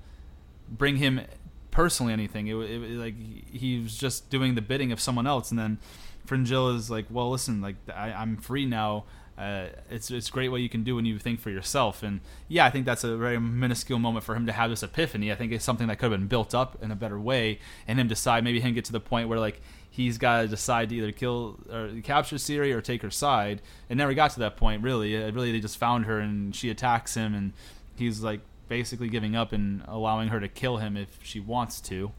bring 0.68 0.96
him 0.96 1.22
personally 1.70 2.12
anything. 2.12 2.48
It, 2.48 2.54
it 2.54 2.98
like 2.98 3.14
he 3.50 3.80
was 3.80 3.96
just 3.96 4.28
doing 4.28 4.56
the 4.56 4.62
bidding 4.62 4.92
of 4.92 5.00
someone 5.00 5.26
else, 5.26 5.50
and 5.50 5.58
then 5.58 5.78
Fringilla 6.26 6.74
is 6.74 6.90
like, 6.90 7.06
"Well, 7.08 7.30
listen, 7.30 7.62
like 7.62 7.76
I, 7.94 8.12
I'm 8.12 8.36
free 8.36 8.66
now." 8.66 9.04
Uh, 9.38 9.68
it's 9.88 10.10
it's 10.10 10.30
great 10.30 10.48
what 10.48 10.60
you 10.60 10.68
can 10.68 10.82
do 10.82 10.96
when 10.96 11.04
you 11.04 11.16
think 11.18 11.38
for 11.38 11.50
yourself. 11.50 12.02
And 12.02 12.20
yeah, 12.48 12.66
I 12.66 12.70
think 12.70 12.84
that's 12.84 13.04
a 13.04 13.16
very 13.16 13.38
minuscule 13.38 14.00
moment 14.00 14.24
for 14.24 14.34
him 14.34 14.46
to 14.46 14.52
have 14.52 14.68
this 14.68 14.82
epiphany. 14.82 15.30
I 15.30 15.36
think 15.36 15.52
it's 15.52 15.64
something 15.64 15.86
that 15.86 15.96
could 15.98 16.10
have 16.10 16.20
been 16.20 16.28
built 16.28 16.54
up 16.54 16.76
in 16.82 16.90
a 16.90 16.96
better 16.96 17.20
way, 17.20 17.60
and 17.86 18.00
him 18.00 18.08
decide 18.08 18.42
maybe 18.42 18.58
him 18.58 18.74
get 18.74 18.84
to 18.86 18.92
the 18.92 19.00
point 19.00 19.28
where 19.28 19.38
like 19.38 19.60
he's 19.88 20.18
got 20.18 20.42
to 20.42 20.48
decide 20.48 20.88
to 20.88 20.96
either 20.96 21.12
kill 21.12 21.60
or 21.72 21.90
capture 22.02 22.36
Ciri 22.36 22.74
or 22.74 22.80
take 22.80 23.02
her 23.02 23.10
side. 23.10 23.62
It 23.88 23.96
never 23.96 24.12
got 24.12 24.32
to 24.32 24.40
that 24.40 24.56
point 24.56 24.82
really. 24.82 25.14
It 25.14 25.32
really 25.32 25.52
they 25.52 25.60
just 25.60 25.78
found 25.78 26.06
her 26.06 26.18
and 26.18 26.54
she 26.54 26.68
attacks 26.68 27.14
him, 27.14 27.32
and 27.32 27.52
he's 27.94 28.20
like 28.22 28.40
basically 28.68 29.08
giving 29.08 29.36
up 29.36 29.52
and 29.52 29.82
allowing 29.86 30.28
her 30.28 30.40
to 30.40 30.48
kill 30.48 30.78
him 30.78 30.96
if 30.96 31.20
she 31.22 31.38
wants 31.38 31.80
to. 31.82 32.10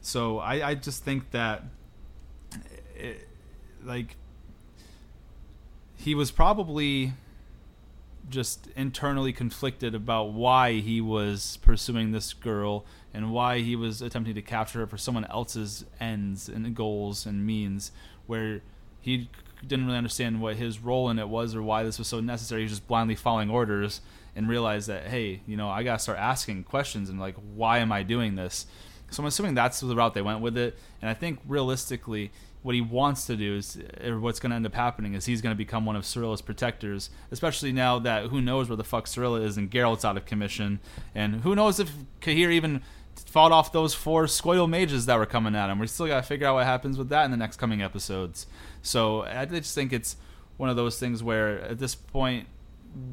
So 0.00 0.38
I, 0.38 0.70
I 0.70 0.74
just 0.74 1.04
think 1.04 1.32
that. 1.32 1.64
It, 2.96 3.26
like 3.84 4.16
he 6.00 6.14
was 6.14 6.30
probably 6.30 7.12
just 8.30 8.68
internally 8.74 9.34
conflicted 9.34 9.94
about 9.94 10.32
why 10.32 10.74
he 10.74 10.98
was 10.98 11.58
pursuing 11.58 12.12
this 12.12 12.32
girl 12.32 12.86
and 13.12 13.32
why 13.32 13.58
he 13.58 13.76
was 13.76 14.00
attempting 14.00 14.34
to 14.34 14.40
capture 14.40 14.78
her 14.78 14.86
for 14.86 14.96
someone 14.96 15.26
else's 15.26 15.84
ends 16.00 16.48
and 16.48 16.74
goals 16.74 17.26
and 17.26 17.44
means 17.44 17.92
where 18.26 18.62
he 19.00 19.28
didn't 19.66 19.84
really 19.84 19.98
understand 19.98 20.40
what 20.40 20.56
his 20.56 20.78
role 20.78 21.10
in 21.10 21.18
it 21.18 21.28
was 21.28 21.54
or 21.54 21.62
why 21.62 21.82
this 21.82 21.98
was 21.98 22.08
so 22.08 22.20
necessary. 22.20 22.62
He 22.62 22.64
was 22.64 22.72
just 22.72 22.88
blindly 22.88 23.14
following 23.14 23.50
orders 23.50 24.00
and 24.34 24.48
realized 24.48 24.88
that 24.88 25.08
hey 25.08 25.40
you 25.44 25.56
know 25.56 25.68
i 25.68 25.82
gotta 25.82 25.98
start 25.98 26.16
asking 26.16 26.62
questions 26.62 27.10
and 27.10 27.18
like 27.18 27.34
why 27.54 27.78
am 27.78 27.92
i 27.92 28.02
doing 28.02 28.36
this? 28.36 28.66
So 29.10 29.22
i'm 29.22 29.26
assuming 29.26 29.54
that's 29.54 29.80
the 29.80 29.94
route 29.94 30.14
they 30.14 30.22
went 30.22 30.40
with 30.40 30.56
it. 30.56 30.78
And 31.02 31.10
i 31.10 31.14
think 31.14 31.40
realistically 31.46 32.30
what 32.62 32.74
he 32.74 32.80
wants 32.80 33.26
to 33.26 33.36
do 33.36 33.56
is, 33.56 33.78
or 34.04 34.20
what's 34.20 34.38
going 34.38 34.50
to 34.50 34.56
end 34.56 34.66
up 34.66 34.74
happening 34.74 35.14
is 35.14 35.24
he's 35.24 35.40
going 35.40 35.54
to 35.54 35.58
become 35.58 35.86
one 35.86 35.96
of 35.96 36.02
Cirilla's 36.02 36.42
protectors, 36.42 37.08
especially 37.30 37.72
now 37.72 37.98
that 37.98 38.26
who 38.26 38.40
knows 38.40 38.68
where 38.68 38.76
the 38.76 38.84
fuck 38.84 39.06
Cirilla 39.06 39.42
is 39.44 39.56
and 39.56 39.70
Geralt's 39.70 40.04
out 40.04 40.16
of 40.16 40.26
commission, 40.26 40.80
and 41.14 41.36
who 41.36 41.54
knows 41.54 41.80
if 41.80 41.90
Cahir 42.20 42.50
even 42.50 42.82
fought 43.26 43.52
off 43.52 43.72
those 43.72 43.94
four 43.94 44.24
Scoil 44.24 44.68
mages 44.68 45.06
that 45.06 45.18
were 45.18 45.26
coming 45.26 45.54
at 45.54 45.70
him. 45.70 45.78
We 45.78 45.86
still 45.86 46.06
got 46.06 46.16
to 46.16 46.22
figure 46.22 46.46
out 46.46 46.54
what 46.54 46.66
happens 46.66 46.98
with 46.98 47.08
that 47.10 47.24
in 47.24 47.30
the 47.30 47.36
next 47.36 47.56
coming 47.56 47.82
episodes. 47.82 48.46
So 48.82 49.22
I 49.22 49.44
just 49.46 49.74
think 49.74 49.92
it's 49.92 50.16
one 50.56 50.68
of 50.68 50.76
those 50.76 50.98
things 50.98 51.22
where 51.22 51.60
at 51.60 51.78
this 51.78 51.94
point 51.94 52.46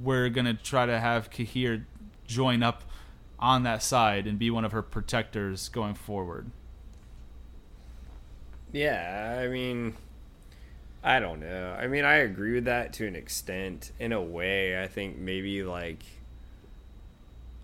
we're 0.04 0.30
going 0.30 0.46
to 0.46 0.54
try 0.54 0.86
to 0.86 1.00
have 1.00 1.30
Cahir 1.30 1.88
join 2.26 2.64
up 2.64 2.84
on 3.40 3.64
that 3.64 3.84
side 3.84 4.28
and 4.28 4.40
be 4.40 4.50
one 4.50 4.66
of 4.66 4.72
her 4.72 4.82
protectors 4.82 5.70
going 5.70 5.94
forward. 5.94 6.52
Yeah, 8.72 9.40
I 9.42 9.48
mean, 9.48 9.96
I 11.04 11.20
don't 11.20 11.40
know. 11.40 11.76
I 11.80 11.88
mean, 11.88 12.06
I 12.06 12.16
agree 12.16 12.54
with 12.54 12.66
that 12.66 12.94
to 12.94 13.08
an 13.08 13.16
extent. 13.16 13.92
In 14.00 14.12
a 14.12 14.22
way, 14.22 14.82
I 14.82 14.88
think 14.88 15.18
maybe 15.18 15.64
like 15.64 16.04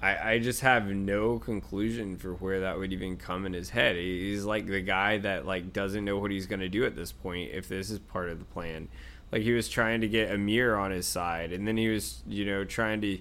I 0.01 0.33
I 0.33 0.39
just 0.39 0.61
have 0.61 0.87
no 0.87 1.39
conclusion 1.39 2.17
for 2.17 2.33
where 2.35 2.61
that 2.61 2.77
would 2.77 2.93
even 2.93 3.17
come 3.17 3.45
in 3.45 3.53
his 3.53 3.69
head. 3.71 3.95
He's 3.95 4.43
like 4.45 4.67
the 4.67 4.81
guy 4.81 5.17
that 5.19 5.45
like 5.45 5.73
doesn't 5.73 6.05
know 6.05 6.17
what 6.19 6.31
he's 6.31 6.45
gonna 6.47 6.69
do 6.69 6.85
at 6.85 6.95
this 6.95 7.11
point 7.11 7.51
if 7.53 7.67
this 7.67 7.89
is 7.89 7.99
part 7.99 8.29
of 8.29 8.39
the 8.39 8.45
plan. 8.45 8.87
Like 9.31 9.41
he 9.41 9.51
was 9.53 9.69
trying 9.69 10.01
to 10.01 10.07
get 10.07 10.29
Emhyr 10.29 10.79
on 10.79 10.91
his 10.91 11.07
side, 11.07 11.51
and 11.51 11.67
then 11.67 11.77
he 11.77 11.87
was 11.89 12.23
you 12.27 12.45
know 12.45 12.63
trying 12.65 13.01
to 13.01 13.17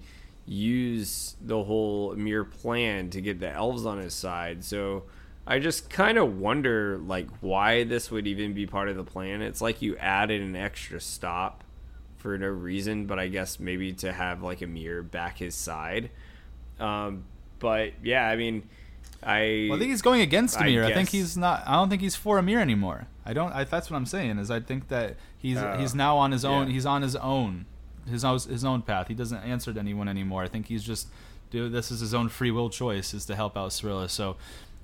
use 0.47 1.37
the 1.41 1.63
whole 1.65 2.15
Emhyr 2.15 2.51
plan 2.51 3.11
to 3.11 3.21
get 3.21 3.41
the 3.41 3.51
elves 3.51 3.87
on 3.87 3.99
his 3.99 4.15
side. 4.15 4.65
So 4.65 5.05
I 5.47 5.59
just 5.59 5.91
kind 5.91 6.19
of 6.19 6.39
wonder 6.39 6.99
like 6.99 7.29
why 7.41 7.85
this 7.85 8.11
would 8.11 8.27
even 8.27 8.53
be 8.53 8.67
part 8.67 8.89
of 8.89 8.97
the 8.97 9.05
plan. 9.05 9.43
It's 9.43 9.61
like 9.61 9.83
you 9.83 9.97
added 9.97 10.41
an 10.41 10.55
extra 10.55 11.01
stop 11.01 11.65
for 12.17 12.39
no 12.39 12.47
reason, 12.47 13.07
but 13.07 13.19
I 13.19 13.29
guess 13.29 13.59
maybe 13.59 13.93
to 13.95 14.13
have 14.13 14.43
like 14.43 14.61
Emhyr 14.61 15.09
back 15.09 15.39
his 15.39 15.55
side. 15.55 16.11
Um, 16.79 17.25
but 17.59 17.93
yeah, 18.05 18.29
I 18.29 18.37
mean, 18.37 18.69
I 19.23 19.67
well, 19.69 19.77
I 19.77 19.81
think 19.81 19.91
he's 19.91 20.03
going 20.03 20.21
against 20.21 20.57
Emhyr. 20.59 20.85
I, 20.85 20.91
I, 20.91 20.95
think 20.95 21.09
he's 21.09 21.37
not. 21.37 21.65
I 21.67 21.73
don't 21.73 21.89
think 21.89 22.03
he's 22.03 22.17
for 22.17 22.41
Emhyr 22.41 22.61
anymore. 22.61 23.09
I 23.25 23.33
don't. 23.33 23.53
I, 23.53 23.65
that's 23.65 23.91
what 23.91 23.97
I'm 23.97 24.07
saying. 24.07 24.39
Is 24.39 24.51
I 24.51 24.61
think 24.61 24.89
that 24.89 25.17
he's 25.37 25.59
uh, 25.59 25.77
he's 25.77 25.95
now 25.95 26.17
on 26.17 26.31
his 26.31 26.45
own. 26.45 26.69
Yeah. 26.69 26.75
He's 26.75 26.87
on 26.87 27.03
his 27.03 27.17
own, 27.17 27.67
his 28.09 28.25
own 28.25 28.39
his 28.39 28.65
own 28.65 28.83
path. 28.83 29.09
He 29.09 29.15
doesn't 29.15 29.39
answer 29.39 29.73
to 29.73 29.81
anyone 29.81 30.09
anymore. 30.09 30.45
I 30.45 30.49
think 30.49 30.67
he's 30.67 30.85
just 30.85 31.09
do 31.51 31.69
this 31.69 31.91
is 31.91 32.01
his 32.01 32.15
own 32.15 32.29
free 32.29 32.51
will 32.51 32.71
choice 32.71 33.13
is 33.13 33.27
to 33.27 33.35
help 33.35 33.57
out 33.57 33.71
Cirilla. 33.71 34.09
So 34.09 34.37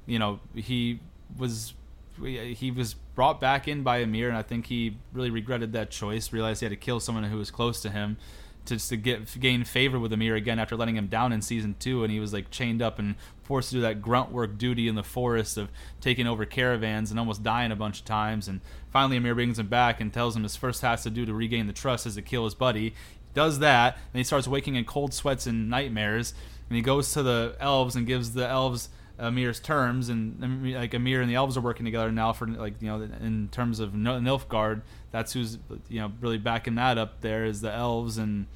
you 0.08 0.18
know, 0.18 0.40
he 0.54 1.00
was 1.36 1.74
he 2.20 2.72
was 2.72 2.94
brought 3.14 3.40
back 3.40 3.68
in 3.68 3.84
by 3.84 4.02
Emhyr, 4.02 4.26
and 4.26 4.36
I 4.36 4.42
think 4.42 4.66
he 4.66 4.96
really 5.12 5.30
regretted 5.30 5.72
that 5.74 5.90
choice. 5.90 6.32
Realized 6.32 6.60
he 6.60 6.64
had 6.64 6.70
to 6.70 6.76
kill 6.76 6.98
someone 6.98 7.24
who 7.24 7.36
was 7.36 7.50
close 7.52 7.80
to 7.82 7.90
him 7.90 8.16
to 8.64 8.78
to 8.88 8.96
get 8.96 9.38
gain 9.38 9.62
favor 9.64 9.98
with 10.00 10.10
Emhyr 10.10 10.34
again 10.34 10.58
after 10.58 10.76
letting 10.76 10.96
him 10.96 11.06
down 11.06 11.32
in 11.32 11.42
season 11.42 11.76
two, 11.78 12.02
and 12.02 12.12
he 12.12 12.18
was 12.18 12.32
like 12.32 12.50
chained 12.50 12.80
up 12.80 12.98
and 12.98 13.14
forced 13.44 13.68
to 13.70 13.76
do 13.76 13.80
that 13.82 14.00
grunt 14.00 14.32
work 14.32 14.56
duty 14.58 14.88
in 14.88 14.94
the 14.94 15.02
forest 15.02 15.58
of 15.58 15.68
taking 16.00 16.26
over 16.26 16.44
caravans 16.44 17.10
and 17.10 17.20
almost 17.20 17.42
dying 17.42 17.70
a 17.70 17.76
bunch 17.76 18.00
of 18.00 18.06
times. 18.06 18.48
And 18.48 18.60
finally, 18.90 19.20
Emhyr 19.20 19.34
brings 19.34 19.58
him 19.58 19.68
back 19.68 20.00
and 20.00 20.12
tells 20.12 20.34
him 20.34 20.42
his 20.42 20.56
first 20.56 20.80
task 20.80 21.04
to 21.04 21.10
do 21.10 21.26
to 21.26 21.34
regain 21.34 21.66
the 21.66 21.72
trust 21.72 22.06
is 22.06 22.14
to 22.14 22.22
kill 22.22 22.44
his 22.44 22.54
buddy. 22.54 22.80
He 22.80 22.94
does 23.34 23.58
that, 23.58 23.94
and 23.94 24.18
he 24.18 24.24
starts 24.24 24.48
waking 24.48 24.74
in 24.74 24.86
cold 24.86 25.12
sweats 25.12 25.46
and 25.46 25.68
nightmares. 25.68 26.32
And 26.70 26.76
he 26.76 26.82
goes 26.82 27.12
to 27.12 27.22
the 27.22 27.56
elves 27.60 27.94
and 27.94 28.06
gives 28.06 28.32
the 28.32 28.46
elves 28.46 28.88
Emhyr's 29.18 29.60
terms, 29.60 30.08
and 30.08 30.40
like 30.74 30.92
Emhyr 30.92 31.20
and 31.20 31.30
the 31.30 31.34
elves 31.34 31.56
are 31.56 31.60
working 31.60 31.84
together 31.84 32.12
now 32.12 32.32
for 32.32 32.46
like 32.46 32.74
you 32.80 32.88
know 32.88 33.02
in 33.02 33.48
terms 33.50 33.80
of 33.80 33.92
Nilfgaard. 33.92 34.82
That's 35.10 35.32
who's 35.32 35.58
you 35.88 36.00
know 36.00 36.12
really 36.20 36.38
backing 36.38 36.76
that 36.76 36.98
up. 36.98 37.20
There 37.20 37.44
is 37.44 37.60
the 37.60 37.72
elves, 37.72 38.18
and 38.18 38.46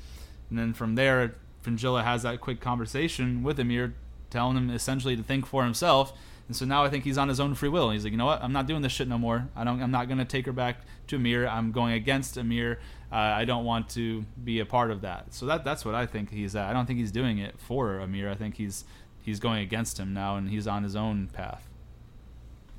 and 0.51 0.59
then 0.59 0.73
from 0.73 0.95
there 0.95 1.35
Fringilla 1.63 2.03
has 2.03 2.23
that 2.23 2.41
quick 2.41 2.61
conversation 2.61 3.43
with 3.43 3.59
Emhyr, 3.59 3.93
telling 4.31 4.57
him 4.57 4.71
essentially 4.71 5.17
to 5.17 5.23
think 5.23 5.47
for 5.47 5.65
himself. 5.65 6.13
And 6.49 6.57
so 6.57 6.65
now 6.65 6.85
I 6.85 6.91
think 6.91 7.05
he's 7.05 7.17
on 7.17 7.29
his 7.29 7.39
own 7.39 7.55
free 7.55 7.69
will. 7.69 7.91
He's 7.91 8.05
like, 8.05 8.11
you 8.11 8.19
know 8.19 8.27
what? 8.27 8.43
I'm 8.43 8.53
not 8.53 8.67
doing 8.67 8.83
this 8.83 8.93
shit 8.93 9.09
no 9.09 9.17
more. 9.17 9.49
I 9.55 9.65
don't. 9.65 9.81
I'm 9.81 9.93
not 9.93 10.09
going 10.09 10.19
to 10.19 10.25
take 10.25 10.45
her 10.47 10.53
back 10.53 10.83
to 11.07 11.19
Emhyr. 11.19 11.49
I'm 11.49 11.73
going 11.73 11.95
against 11.95 12.37
Emhyr. 12.37 12.77
Uh, 13.11 13.15
I 13.15 13.45
don't 13.45 13.65
want 13.65 13.89
to 13.91 14.25
be 14.43 14.59
a 14.59 14.67
part 14.67 14.91
of 14.91 15.03
that. 15.03 15.33
So 15.33 15.47
that 15.47 15.65
that's 15.65 15.85
what 15.85 15.95
I 15.95 16.05
think 16.05 16.31
he's 16.31 16.57
at. 16.57 16.69
I 16.69 16.73
don't 16.73 16.87
think 16.87 16.99
he's 16.99 17.13
doing 17.13 17.39
it 17.39 17.55
for 17.59 18.01
Emhyr. 18.01 18.29
I 18.29 18.35
think 18.35 18.57
he's 18.57 18.85
he's 19.23 19.41
going 19.41 19.63
against 19.63 19.99
him 19.99 20.13
now, 20.13 20.37
and 20.37 20.51
he's 20.51 20.67
on 20.67 20.83
his 20.83 20.97
own 20.97 21.29
path. 21.29 21.69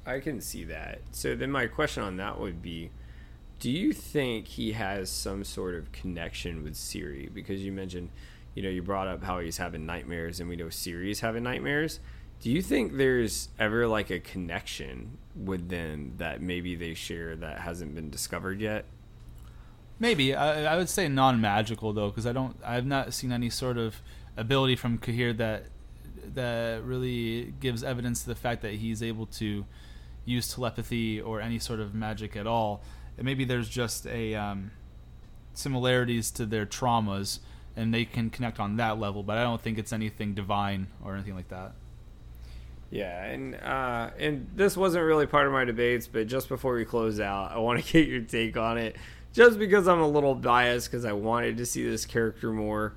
I 0.06 0.20
can 0.20 0.42
see 0.42 0.64
that. 0.66 1.00
So 1.12 1.36
then 1.36 1.52
my 1.52 1.68
question 1.68 2.04
on 2.04 2.18
that 2.18 2.40
would 2.40 2.62
be 2.62 2.92
do 3.60 3.72
you 3.72 3.94
think 3.94 4.48
he 4.48 4.74
has 4.74 5.10
some 5.10 5.46
sort 5.46 5.76
of 5.76 5.92
connection 5.94 6.64
with 6.64 6.74
Ciri? 6.74 7.34
because 7.34 7.64
you 7.64 7.72
mentioned 7.72 8.10
you 8.56 8.62
know 8.62 8.68
you 8.68 8.82
brought 8.82 9.08
up 9.08 9.24
how 9.24 9.40
he's 9.40 9.56
having 9.56 9.86
nightmares 9.86 10.42
and 10.42 10.50
we 10.50 10.58
know 10.58 10.66
Ciri's 10.66 11.22
having 11.22 11.44
nightmares. 11.44 12.00
Do 12.42 12.52
you 12.52 12.62
think 12.62 12.98
there's 12.98 13.48
ever 13.58 13.88
like 13.88 14.10
a 14.10 14.20
connection 14.20 15.18
with 15.34 15.70
them 15.70 16.16
that 16.18 16.42
maybe 16.42 16.76
they 16.76 16.94
share 16.94 17.38
that 17.38 17.60
hasn't 17.60 17.96
been 17.96 18.10
discovered 18.10 18.60
yet? 18.60 18.84
Maybe 19.98 20.36
I, 20.36 20.74
I 20.74 20.76
would 20.76 20.90
say 20.90 21.08
non-magical 21.08 21.94
though, 21.94 22.10
because 22.10 22.28
I 22.28 22.34
don't. 22.34 22.58
I've 22.66 22.86
not 22.86 23.14
seen 23.14 23.32
any 23.32 23.50
sort 23.50 23.78
of 23.78 24.02
ability 24.36 24.76
from 24.76 24.98
Cahir 24.98 25.32
that 25.34 25.68
that 26.34 26.84
really 26.84 27.54
gives 27.60 27.84
evidence 27.84 28.22
to 28.24 28.28
the 28.28 28.36
fact 28.36 28.62
that 28.62 28.76
he's 28.76 29.04
able 29.04 29.26
to 29.28 29.66
use 30.26 30.54
telepathy 30.54 31.20
or 31.20 31.42
any 31.42 31.60
sort 31.60 31.80
of 31.80 31.94
magic 31.94 32.36
at 32.36 32.48
all. 32.48 32.82
And 33.18 33.26
maybe 33.26 33.46
there's 33.46 33.70
just 33.70 34.08
a 34.08 34.36
um, 34.36 34.72
similarities 35.54 36.32
to 36.32 36.46
their 36.46 36.66
traumas, 36.66 37.40
and 37.76 37.94
they 37.94 38.06
can 38.06 38.30
connect 38.30 38.60
on 38.60 38.78
that 38.78 39.00
level. 39.00 39.24
But 39.24 39.38
I 39.38 39.44
don't 39.44 39.62
think 39.62 39.78
it's 39.78 39.94
anything 39.94 40.34
divine 40.34 40.88
or 41.04 41.14
anything 41.14 41.36
like 41.36 41.50
that. 41.50 41.74
Yeah, 42.90 43.24
and 43.26 43.56
uh, 43.56 44.12
and 44.20 44.48
this 44.56 44.78
wasn't 44.78 45.04
really 45.04 45.26
part 45.26 45.48
of 45.48 45.54
my 45.54 45.66
debates, 45.66 46.06
but 46.08 46.28
just 46.28 46.48
before 46.48 46.76
we 46.76 46.86
close 46.86 47.20
out, 47.20 47.52
I 47.52 47.58
want 47.58 47.84
to 47.84 47.92
get 47.94 48.08
your 48.08 48.22
take 48.22 48.56
on 48.56 48.78
it, 48.78 48.96
just 49.34 49.58
because 49.58 49.88
I'm 49.88 50.00
a 50.00 50.08
little 50.08 50.36
biased 50.36 50.92
because 50.92 51.06
I 51.06 51.14
wanted 51.14 51.58
to 51.58 51.66
see 51.66 51.84
this 51.84 52.06
character 52.06 52.52
more. 52.52 52.94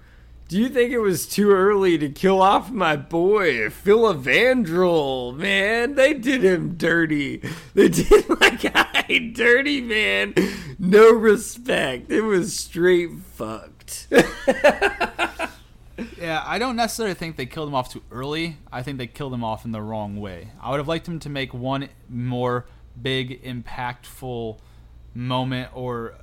Do 0.48 0.60
you 0.60 0.68
think 0.68 0.92
it 0.92 1.00
was 1.00 1.26
too 1.26 1.50
early 1.50 1.98
to 1.98 2.08
kill 2.08 2.40
off 2.40 2.70
my 2.70 2.94
boy, 2.94 3.68
Filavandrel? 3.68 5.36
Man, 5.36 5.96
they 5.96 6.14
did 6.14 6.44
him 6.44 6.76
dirty. 6.76 7.42
They 7.74 7.88
did 7.88 8.28
my 8.40 8.50
guy 8.50 9.32
dirty, 9.34 9.80
man. 9.80 10.34
No 10.78 11.10
respect. 11.10 12.12
It 12.12 12.20
was 12.20 12.54
straight 12.54 13.10
fucked. 13.34 14.06
yeah, 16.16 16.44
I 16.46 16.60
don't 16.60 16.76
necessarily 16.76 17.14
think 17.14 17.36
they 17.36 17.46
killed 17.46 17.66
him 17.66 17.74
off 17.74 17.92
too 17.92 18.04
early. 18.12 18.58
I 18.70 18.84
think 18.84 18.98
they 18.98 19.08
killed 19.08 19.34
him 19.34 19.42
off 19.42 19.64
in 19.64 19.72
the 19.72 19.82
wrong 19.82 20.20
way. 20.20 20.52
I 20.62 20.70
would 20.70 20.78
have 20.78 20.86
liked 20.86 21.08
him 21.08 21.18
to 21.20 21.28
make 21.28 21.54
one 21.54 21.88
more 22.08 22.66
big, 23.02 23.42
impactful 23.42 24.58
moment 25.12 25.70
or 25.74 26.14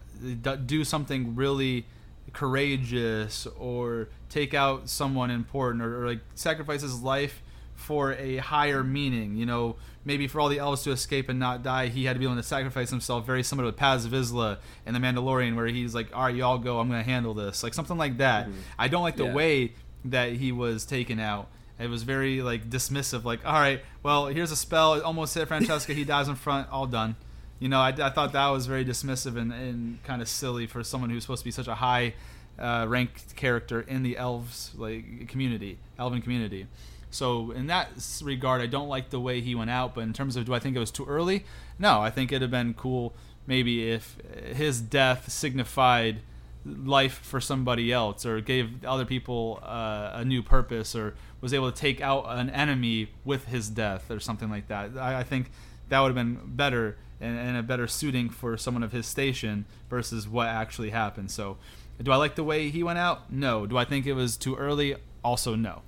do 0.65 0.85
something 0.85 1.35
really 1.35 1.87
courageous 2.34 3.47
or 3.57 4.10
take 4.30 4.53
out 4.53 4.89
someone 4.89 5.31
important 5.31 5.84
or, 5.84 6.03
or, 6.03 6.07
like 6.07 6.19
sacrifice 6.35 6.81
his 6.81 7.01
life 7.01 7.41
for 7.76 8.14
a 8.14 8.38
higher 8.38 8.84
meaning. 8.84 9.35
You 9.35 9.45
know, 9.45 9.76
maybe 10.03 10.27
for 10.27 10.39
all 10.39 10.49
the 10.49 10.60
elves 10.60 10.84
to 10.84 10.91
escape 10.91 11.30
and 11.30 11.39
not 11.39 11.64
die, 11.64 11.88
he 11.88 12.05
had 12.05 12.14
to 12.14 12.19
be 12.19 12.26
willing 12.26 12.41
to 12.41 12.47
sacrifice 12.47 12.89
himself, 12.89 13.26
very 13.26 13.43
similar 13.43 13.69
to 13.69 13.77
Paz 13.77 14.07
Vizsla 14.07 14.57
in 14.85 14.93
The 14.93 14.99
Mandalorian, 14.99 15.55
where 15.55 15.68
he's 15.68 15.93
like, 15.95 16.15
all 16.15 16.23
right, 16.23 16.35
y'all 16.35 16.57
go, 16.57 16.80
I'm 16.80 16.89
going 16.89 17.03
to 17.03 17.10
handle 17.10 17.34
this. 17.34 17.64
Like 17.64 17.73
something 17.73 17.97
like 17.97 18.18
that. 18.18 18.47
Mm-hmm. 18.47 18.60
I 18.80 18.88
don't 18.88 19.03
like 19.03 19.15
the 19.15 19.26
yeah. 19.26 19.34
way 19.34 19.73
that 20.05 20.34
he 20.34 20.51
was 20.51 20.85
taken 20.85 21.19
out. 21.19 21.47
It 21.80 21.89
was 21.89 22.03
very 22.03 22.41
like 22.41 22.69
dismissive, 22.69 23.23
like, 23.23 23.45
all 23.45 23.53
right, 23.53 23.81
well, 24.03 24.27
here's 24.27 24.51
a 24.51 24.55
spell, 24.55 24.93
it 24.93 25.03
almost 25.03 25.34
hit 25.34 25.47
Francesca, 25.47 25.93
he 25.93 26.03
dies 26.03 26.27
in 26.27 26.35
front, 26.35 26.69
all 26.69 26.85
done. 26.85 27.15
You 27.64 27.69
know, 27.69 27.80
I, 27.80 27.94
I 27.98 28.10
thought 28.10 28.34
that 28.34 28.49
was 28.49 28.65
very 28.65 28.84
dismissive 28.84 29.38
and, 29.38 29.53
and 29.53 30.03
kind 30.03 30.22
of 30.22 30.27
silly 30.27 30.68
for 30.68 30.84
someone 30.84 31.10
who's 31.10 31.23
supposed 31.23 31.44
to 31.44 31.45
be 31.45 31.52
such 31.52 31.69
a 31.69 31.76
high 31.76 32.14
uh, 32.60 32.85
ranked 32.90 33.38
character 33.38 33.80
in 33.80 34.03
the 34.03 34.18
elves 34.18 34.72
like 34.76 35.30
community, 35.30 35.80
elven 35.98 36.22
community. 36.22 36.68
So 37.10 37.52
in 37.52 37.68
that 37.68 37.88
regard, 38.22 38.60
I 38.60 38.65
don't 38.65 38.90
like 38.90 39.11
the 39.11 39.19
way 39.22 39.40
he 39.40 39.56
went 39.56 39.69
out. 39.69 39.95
But 39.95 40.02
in 40.02 40.11
terms 40.11 40.35
of 40.35 40.44
do 40.44 40.53
I 40.53 40.60
think 40.60 40.76
it 40.76 40.80
was 40.80 40.91
too 40.91 41.06
early? 41.06 41.45
No, 41.80 42.02
I 42.02 42.10
think 42.10 42.34
it'd 42.34 42.41
have 42.41 42.52
been 42.52 42.73
cool 42.73 43.14
maybe 43.48 43.90
if 43.90 44.18
his 44.53 44.81
death 44.81 45.31
signified 45.31 46.19
life 46.65 47.14
for 47.14 47.40
somebody 47.40 47.94
else 47.94 48.26
or 48.26 48.41
gave 48.41 48.84
other 48.84 49.06
people 49.06 49.61
uh, 49.64 50.11
a 50.15 50.26
new 50.26 50.44
purpose 50.44 50.98
or 50.98 51.15
was 51.40 51.53
able 51.53 51.72
to 51.72 51.77
take 51.77 52.02
out 52.02 52.26
an 52.27 52.49
enemy 52.49 53.07
with 53.23 53.45
his 53.45 53.69
death 53.69 54.11
or 54.11 54.19
something 54.19 54.49
like 54.49 54.68
that. 54.68 54.98
I, 54.98 55.19
I 55.19 55.23
think 55.23 55.49
that 55.88 56.02
would 56.02 56.07
have 56.07 56.15
been 56.15 56.41
better 56.44 56.98
and, 57.22 57.38
and, 57.38 57.57
a 57.57 57.64
better 57.64 57.88
suiting 57.88 58.30
for 58.30 58.57
someone 58.57 58.84
of 58.84 58.91
his 58.91 59.06
station 59.06 59.65
versus 59.90 60.27
what 60.27 60.48
actually 60.48 60.90
happened. 60.90 61.31
So 61.31 61.57
do 62.02 62.11
I 62.11 62.15
like 62.15 62.35
the 62.35 62.44
way 62.44 62.69
he 62.69 62.84
went 62.84 62.99
out? 62.99 63.31
No. 63.31 63.65
Do 63.65 63.77
I 63.77 63.85
think 63.85 64.06
it 64.06 64.14
was 64.14 64.38
too 64.38 64.56
early? 64.56 64.95
Also, 65.23 65.56
no. 65.56 65.81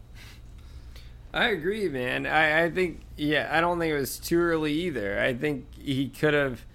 I 1.34 1.50
agree, 1.50 1.90
man. 1.90 2.26
I, 2.26 2.64
I 2.64 2.72
think, 2.72 3.02
yeah, 3.18 3.50
I 3.52 3.60
don't 3.60 3.78
think 3.78 3.92
it 3.92 4.00
was 4.00 4.18
too 4.18 4.40
early 4.40 4.72
either. 4.72 5.20
I 5.20 5.34
think 5.34 5.66
he 5.78 6.08
could 6.08 6.34
have. 6.34 6.66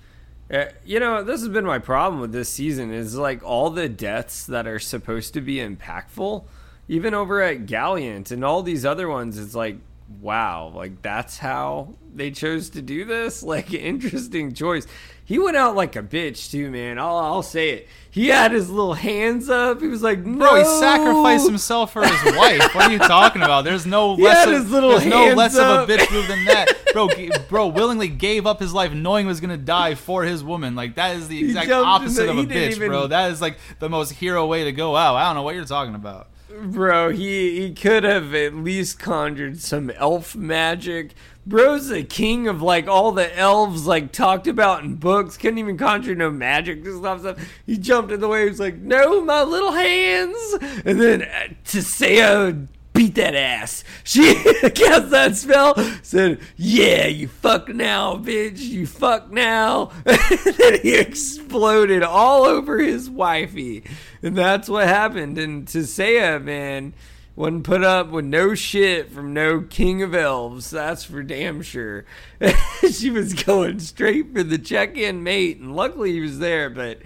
Uh, 0.52 0.66
you 0.84 0.98
know, 0.98 1.22
this 1.22 1.40
has 1.40 1.48
been 1.48 1.64
my 1.64 1.78
problem 1.78 2.20
with 2.20 2.32
this 2.32 2.48
season 2.48 2.92
is 2.92 3.16
like 3.16 3.42
all 3.44 3.70
the 3.70 3.88
deaths 3.88 4.44
that 4.46 4.66
are 4.66 4.80
supposed 4.80 5.32
to 5.32 5.40
be 5.40 5.56
impactful, 5.56 6.44
even 6.88 7.14
over 7.14 7.40
at 7.40 7.66
Gallatin 7.66 8.26
and 8.30 8.44
all 8.44 8.62
these 8.62 8.84
other 8.84 9.08
ones, 9.08 9.38
it's 9.38 9.54
like, 9.54 9.78
wow, 10.20 10.72
like 10.74 11.02
that's 11.02 11.38
how 11.38 11.94
they 12.14 12.30
chose 12.30 12.70
to 12.70 12.82
do 12.82 13.04
this? 13.04 13.42
Like, 13.50 13.74
interesting 13.74 14.52
choice. 14.52 14.86
He 15.24 15.38
went 15.38 15.56
out 15.56 15.74
like 15.74 15.96
a 15.96 16.02
bitch 16.02 16.50
too, 16.50 16.70
man. 16.70 16.98
I'll, 16.98 17.16
I'll 17.16 17.42
say 17.42 17.70
it. 17.70 17.88
He 18.10 18.28
had 18.28 18.52
his 18.52 18.70
little 18.70 18.94
hands 18.94 19.48
up. 19.48 19.80
He 19.80 19.88
was 19.88 20.02
like, 20.02 20.20
no. 20.20 20.38
Bro, 20.38 20.56
he 20.56 20.64
sacrificed 20.64 21.46
himself 21.46 21.92
for 21.92 22.04
his 22.04 22.36
wife. 22.36 22.74
What 22.74 22.84
are 22.86 22.92
you 22.92 22.98
talking 22.98 23.42
about? 23.42 23.64
There's 23.64 23.86
no 23.86 24.14
he 24.16 24.22
less, 24.22 24.46
of, 24.46 24.70
there's 24.70 25.06
no 25.06 25.34
less 25.34 25.56
up. 25.56 25.82
of 25.82 25.90
a 25.90 25.92
bitch 25.92 26.12
move 26.12 26.28
than 26.28 26.44
that. 26.46 26.76
Bro, 26.92 27.10
bro 27.48 27.68
willingly 27.68 28.08
gave 28.08 28.48
up 28.48 28.58
his 28.58 28.72
life 28.72 28.92
knowing 28.92 29.26
he 29.26 29.28
was 29.28 29.38
going 29.38 29.56
to 29.56 29.64
die 29.64 29.94
for 29.94 30.24
his 30.24 30.42
woman. 30.42 30.74
Like, 30.74 30.96
that 30.96 31.14
is 31.14 31.28
the 31.28 31.38
exact 31.38 31.70
opposite 31.70 32.24
the, 32.24 32.30
of 32.32 32.38
a 32.38 32.42
bitch, 32.42 32.72
even, 32.72 32.88
bro. 32.88 33.06
That 33.06 33.30
is 33.30 33.40
like 33.40 33.58
the 33.78 33.88
most 33.88 34.10
hero 34.10 34.44
way 34.46 34.64
to 34.64 34.72
go 34.72 34.96
out. 34.96 35.14
I 35.14 35.22
don't 35.24 35.36
know 35.36 35.42
what 35.42 35.54
you're 35.54 35.64
talking 35.64 35.94
about. 35.94 36.30
Bro, 36.62 37.10
he, 37.10 37.60
he 37.60 37.74
could 37.74 38.04
have 38.04 38.34
at 38.34 38.54
least 38.54 38.98
conjured 38.98 39.60
some 39.60 39.90
elf 39.90 40.34
magic 40.34 41.14
Bro's 41.46 41.88
the 41.88 42.04
king 42.04 42.48
of 42.48 42.60
like 42.60 42.86
all 42.86 43.12
the 43.12 43.36
elves 43.36 43.86
like 43.86 44.12
talked 44.12 44.46
about 44.46 44.84
in 44.84 44.96
books. 44.96 45.36
Couldn't 45.36 45.58
even 45.58 45.78
conjure 45.78 46.14
no 46.14 46.30
magic 46.30 46.84
and 46.84 46.98
stuff. 46.98 47.20
stuff. 47.20 47.38
He 47.66 47.78
jumped 47.78 48.12
in 48.12 48.20
the 48.20 48.28
waves 48.28 48.60
like, 48.60 48.76
"No, 48.76 49.24
my 49.24 49.42
little 49.42 49.72
hands!" 49.72 50.36
And 50.84 51.00
then 51.00 51.22
uh, 51.22 51.48
Tissaia 51.64 52.68
beat 52.92 53.14
that 53.16 53.34
ass. 53.34 53.84
She 54.04 54.34
cast 54.34 55.10
that 55.10 55.36
spell. 55.36 55.74
Said, 56.02 56.40
"Yeah, 56.56 57.06
you 57.06 57.28
fuck 57.28 57.68
now, 57.68 58.16
bitch. 58.16 58.58
You 58.58 58.86
fuck 58.86 59.30
now." 59.30 59.92
and 60.04 60.80
he 60.82 60.96
exploded 60.96 62.02
all 62.02 62.44
over 62.44 62.78
his 62.78 63.08
wifey, 63.08 63.84
and 64.22 64.36
that's 64.36 64.68
what 64.68 64.88
happened. 64.88 65.38
And 65.38 65.66
Tissaia, 65.66 66.42
man 66.42 66.92
wouldn't 67.36 67.64
put 67.64 67.82
up 67.82 68.10
with 68.10 68.24
no 68.26 68.54
shit 68.54 69.10
from 69.10 69.32
no 69.32 69.62
king 69.62 70.02
of 70.02 70.14
elves. 70.14 70.70
That's 70.70 71.04
for 71.04 71.22
damn 71.22 71.62
sure. 71.62 72.04
she 72.90 73.10
was 73.10 73.32
going 73.32 73.80
straight 73.80 74.32
for 74.34 74.42
the 74.42 74.58
check-in 74.58 75.22
mate, 75.22 75.58
and 75.58 75.74
luckily 75.74 76.12
he 76.12 76.20
was 76.20 76.38
there. 76.38 76.68
But 76.68 76.98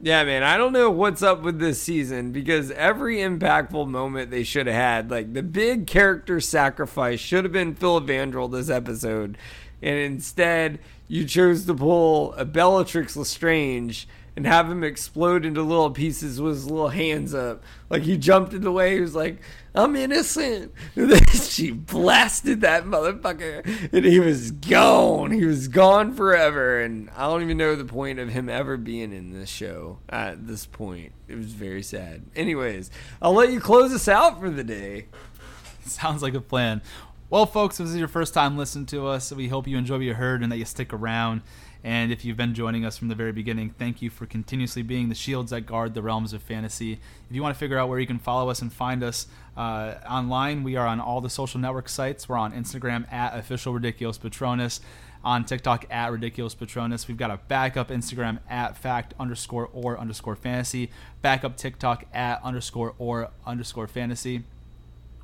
yeah, 0.00 0.22
man, 0.24 0.42
I 0.42 0.56
don't 0.56 0.72
know 0.72 0.90
what's 0.90 1.22
up 1.22 1.42
with 1.42 1.58
this 1.58 1.82
season 1.82 2.30
because 2.30 2.70
every 2.70 3.16
impactful 3.16 3.88
moment 3.88 4.30
they 4.30 4.44
should 4.44 4.66
have 4.66 4.76
had, 4.76 5.10
like 5.10 5.32
the 5.34 5.42
big 5.42 5.86
character 5.86 6.40
sacrifice, 6.40 7.18
should 7.18 7.44
have 7.44 7.52
been 7.52 7.74
Phil 7.74 8.00
Filavandrel 8.00 8.50
this 8.52 8.70
episode, 8.70 9.36
and 9.82 9.98
instead 9.98 10.78
you 11.08 11.24
chose 11.24 11.64
to 11.66 11.74
pull 11.74 12.32
a 12.34 12.44
Bellatrix 12.44 13.16
Lestrange 13.16 14.06
and 14.38 14.46
have 14.46 14.70
him 14.70 14.84
explode 14.84 15.44
into 15.44 15.60
little 15.62 15.90
pieces 15.90 16.40
with 16.40 16.52
his 16.54 16.70
little 16.70 16.90
hands 16.90 17.34
up. 17.34 17.60
Like 17.90 18.02
he 18.02 18.16
jumped 18.16 18.54
in 18.54 18.62
the 18.62 18.70
way, 18.70 18.94
he 18.94 19.00
was 19.00 19.16
like, 19.16 19.40
I'm 19.74 19.96
innocent. 19.96 20.72
And 20.94 21.10
then 21.10 21.26
she 21.26 21.72
blasted 21.72 22.60
that 22.60 22.84
motherfucker 22.84 23.66
and 23.92 24.04
he 24.04 24.20
was 24.20 24.52
gone. 24.52 25.32
He 25.32 25.44
was 25.44 25.66
gone 25.66 26.14
forever. 26.14 26.80
And 26.80 27.10
I 27.16 27.22
don't 27.22 27.42
even 27.42 27.56
know 27.56 27.74
the 27.74 27.84
point 27.84 28.20
of 28.20 28.28
him 28.28 28.48
ever 28.48 28.76
being 28.76 29.12
in 29.12 29.32
this 29.32 29.48
show 29.48 29.98
at 30.08 30.46
this 30.46 30.66
point. 30.66 31.10
It 31.26 31.34
was 31.34 31.52
very 31.52 31.82
sad. 31.82 32.22
Anyways, 32.36 32.92
I'll 33.20 33.34
let 33.34 33.50
you 33.50 33.58
close 33.58 33.92
us 33.92 34.06
out 34.06 34.38
for 34.38 34.50
the 34.50 34.62
day. 34.62 35.06
Sounds 35.84 36.22
like 36.22 36.34
a 36.34 36.40
plan. 36.40 36.80
Well, 37.28 37.44
folks, 37.44 37.80
if 37.80 37.86
this 37.86 37.94
is 37.94 37.98
your 37.98 38.06
first 38.06 38.34
time 38.34 38.56
listening 38.56 38.86
to 38.86 39.08
us, 39.08 39.32
we 39.32 39.48
hope 39.48 39.66
you 39.66 39.76
enjoy 39.78 39.96
what 39.96 40.04
you 40.04 40.14
heard 40.14 40.44
and 40.44 40.52
that 40.52 40.58
you 40.58 40.64
stick 40.64 40.92
around. 40.92 41.42
And 41.84 42.10
if 42.10 42.24
you've 42.24 42.36
been 42.36 42.54
joining 42.54 42.84
us 42.84 42.98
from 42.98 43.08
the 43.08 43.14
very 43.14 43.32
beginning, 43.32 43.70
thank 43.70 44.02
you 44.02 44.10
for 44.10 44.26
continuously 44.26 44.82
being 44.82 45.08
the 45.08 45.14
shields 45.14 45.50
that 45.52 45.62
guard 45.62 45.94
the 45.94 46.02
realms 46.02 46.32
of 46.32 46.42
fantasy. 46.42 46.94
If 46.94 47.36
you 47.36 47.42
want 47.42 47.54
to 47.54 47.58
figure 47.58 47.78
out 47.78 47.88
where 47.88 48.00
you 48.00 48.06
can 48.06 48.18
follow 48.18 48.50
us 48.50 48.60
and 48.60 48.72
find 48.72 49.02
us 49.02 49.26
uh, 49.56 49.94
online, 50.08 50.64
we 50.64 50.76
are 50.76 50.86
on 50.86 51.00
all 51.00 51.20
the 51.20 51.30
social 51.30 51.60
network 51.60 51.88
sites. 51.88 52.28
We're 52.28 52.36
on 52.36 52.52
Instagram 52.52 53.10
at 53.12 53.36
official 53.36 53.72
ridiculous 53.72 54.18
patronus, 54.18 54.80
on 55.22 55.44
TikTok 55.44 55.86
at 55.90 56.10
ridiculous 56.10 56.54
patronus. 56.54 57.06
We've 57.06 57.16
got 57.16 57.30
a 57.30 57.38
backup 57.48 57.90
Instagram 57.90 58.40
at 58.50 58.76
fact 58.76 59.14
underscore 59.18 59.68
or 59.72 59.98
underscore 59.98 60.36
fantasy, 60.36 60.90
backup 61.22 61.56
TikTok 61.56 62.06
at 62.12 62.42
underscore 62.42 62.94
or 62.98 63.30
underscore 63.46 63.86
fantasy. 63.86 64.44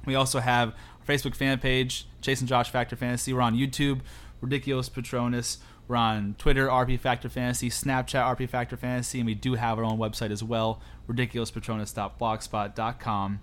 We 0.07 0.15
also 0.15 0.41
have 0.41 0.69
our 0.71 1.07
Facebook 1.07 1.35
fan 1.35 1.59
page, 1.59 2.07
Chase 2.21 2.41
and 2.41 2.49
Josh 2.49 2.71
Fact 2.71 2.93
or 2.93 2.97
Fantasy. 2.97 3.33
We're 3.33 3.41
on 3.41 3.55
YouTube, 3.55 4.01
Ridiculous 4.41 4.89
Patronus. 4.89 5.59
We're 5.87 5.97
on 5.97 6.35
Twitter, 6.39 6.69
RP 6.69 6.99
Fact 6.99 7.25
or 7.25 7.29
Fantasy, 7.29 7.69
Snapchat, 7.69 8.37
RP 8.37 8.49
Fact 8.49 8.73
or 8.73 8.77
Fantasy, 8.77 9.21
and 9.21 9.27
we 9.27 9.35
do 9.35 9.55
have 9.55 9.79
our 9.79 9.85
own 9.85 9.99
website 9.99 10.31
as 10.31 10.43
well, 10.43 10.81
ridiculouspatronus.blogspot.com. 11.09 13.41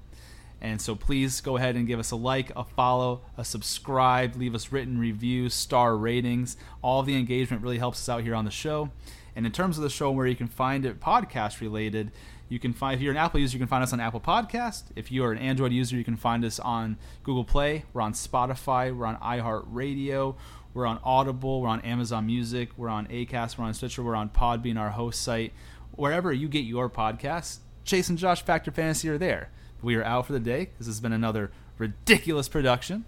And 0.63 0.80
so 0.80 0.93
please 0.95 1.41
go 1.41 1.57
ahead 1.57 1.76
and 1.76 1.88
give 1.88 1.97
us 1.99 2.11
a 2.11 2.15
like, 2.15 2.51
a 2.55 2.63
follow, 2.63 3.22
a 3.38 3.43
subscribe, 3.43 4.35
leave 4.35 4.53
us 4.53 4.72
written 4.72 4.99
reviews, 4.99 5.55
star 5.55 5.97
ratings. 5.97 6.55
All 6.84 7.01
the 7.03 7.15
engagement 7.15 7.63
really 7.63 7.80
helps 7.80 7.99
us 7.99 8.09
out 8.09 8.22
here 8.23 8.35
on 8.35 8.45
the 8.45 8.51
show. 8.51 8.91
And 9.35 9.45
in 9.45 9.51
terms 9.51 9.77
of 9.77 9.84
the 9.84 9.89
show 9.89 10.11
where 10.11 10.27
you 10.27 10.35
can 10.35 10.47
find 10.47 10.85
it 10.85 10.99
podcast 10.99 11.61
related, 11.61 12.11
you 12.47 12.59
can 12.59 12.73
find 12.73 12.95
if 12.95 13.01
you're 13.01 13.13
an 13.13 13.18
Apple 13.18 13.39
user, 13.39 13.55
you 13.55 13.59
can 13.59 13.69
find 13.69 13.81
us 13.81 13.93
on 13.93 14.01
Apple 14.01 14.19
Podcast. 14.19 14.84
If 14.95 15.09
you 15.09 15.23
are 15.23 15.31
an 15.31 15.38
Android 15.38 15.72
user, 15.72 15.95
you 15.95 16.03
can 16.03 16.18
find 16.18 16.43
us 16.43 16.59
on 16.59 16.97
Google 17.23 17.45
Play. 17.45 17.85
We're 17.93 18.01
on 18.01 18.11
Spotify. 18.11 18.93
We're 18.95 19.05
on 19.05 19.15
iHeartRadio. 19.18 20.35
We're 20.73 20.85
on 20.85 20.99
Audible. 21.03 21.61
We're 21.61 21.69
on 21.69 21.81
Amazon 21.81 22.26
Music. 22.26 22.69
We're 22.77 22.89
on 22.89 23.07
Acast. 23.07 23.57
We're 23.57 23.65
on 23.65 23.73
Stitcher. 23.73 24.03
We're 24.03 24.15
on 24.15 24.30
Podbean, 24.30 24.80
our 24.80 24.91
host 24.91 25.22
site. 25.22 25.53
Wherever 25.91 26.31
you 26.31 26.48
get 26.48 26.61
your 26.65 26.89
podcasts, 26.89 27.60
Chase 27.84 28.10
and 28.10 28.18
Josh 28.18 28.41
Fact 28.43 28.68
or 28.68 28.72
Fantasy 28.72 29.10
are 29.10 29.18
there. 29.18 29.49
We 29.81 29.95
are 29.95 30.03
out 30.03 30.27
for 30.27 30.34
the 30.34 30.39
day. 30.39 30.69
This 30.77 30.88
has 30.88 30.99
been 30.99 31.11
another 31.14 31.52
ridiculous 31.77 32.48
production. 32.48 33.06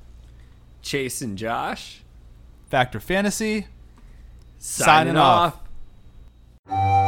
Chase 0.81 1.21
and 1.21 1.37
Josh. 1.37 2.01
Fact 2.69 2.95
or 2.95 2.99
Fantasy. 2.99 3.67
Signing, 4.57 5.13
Signing 5.13 5.17
off. 5.17 5.59
off. 6.67 7.02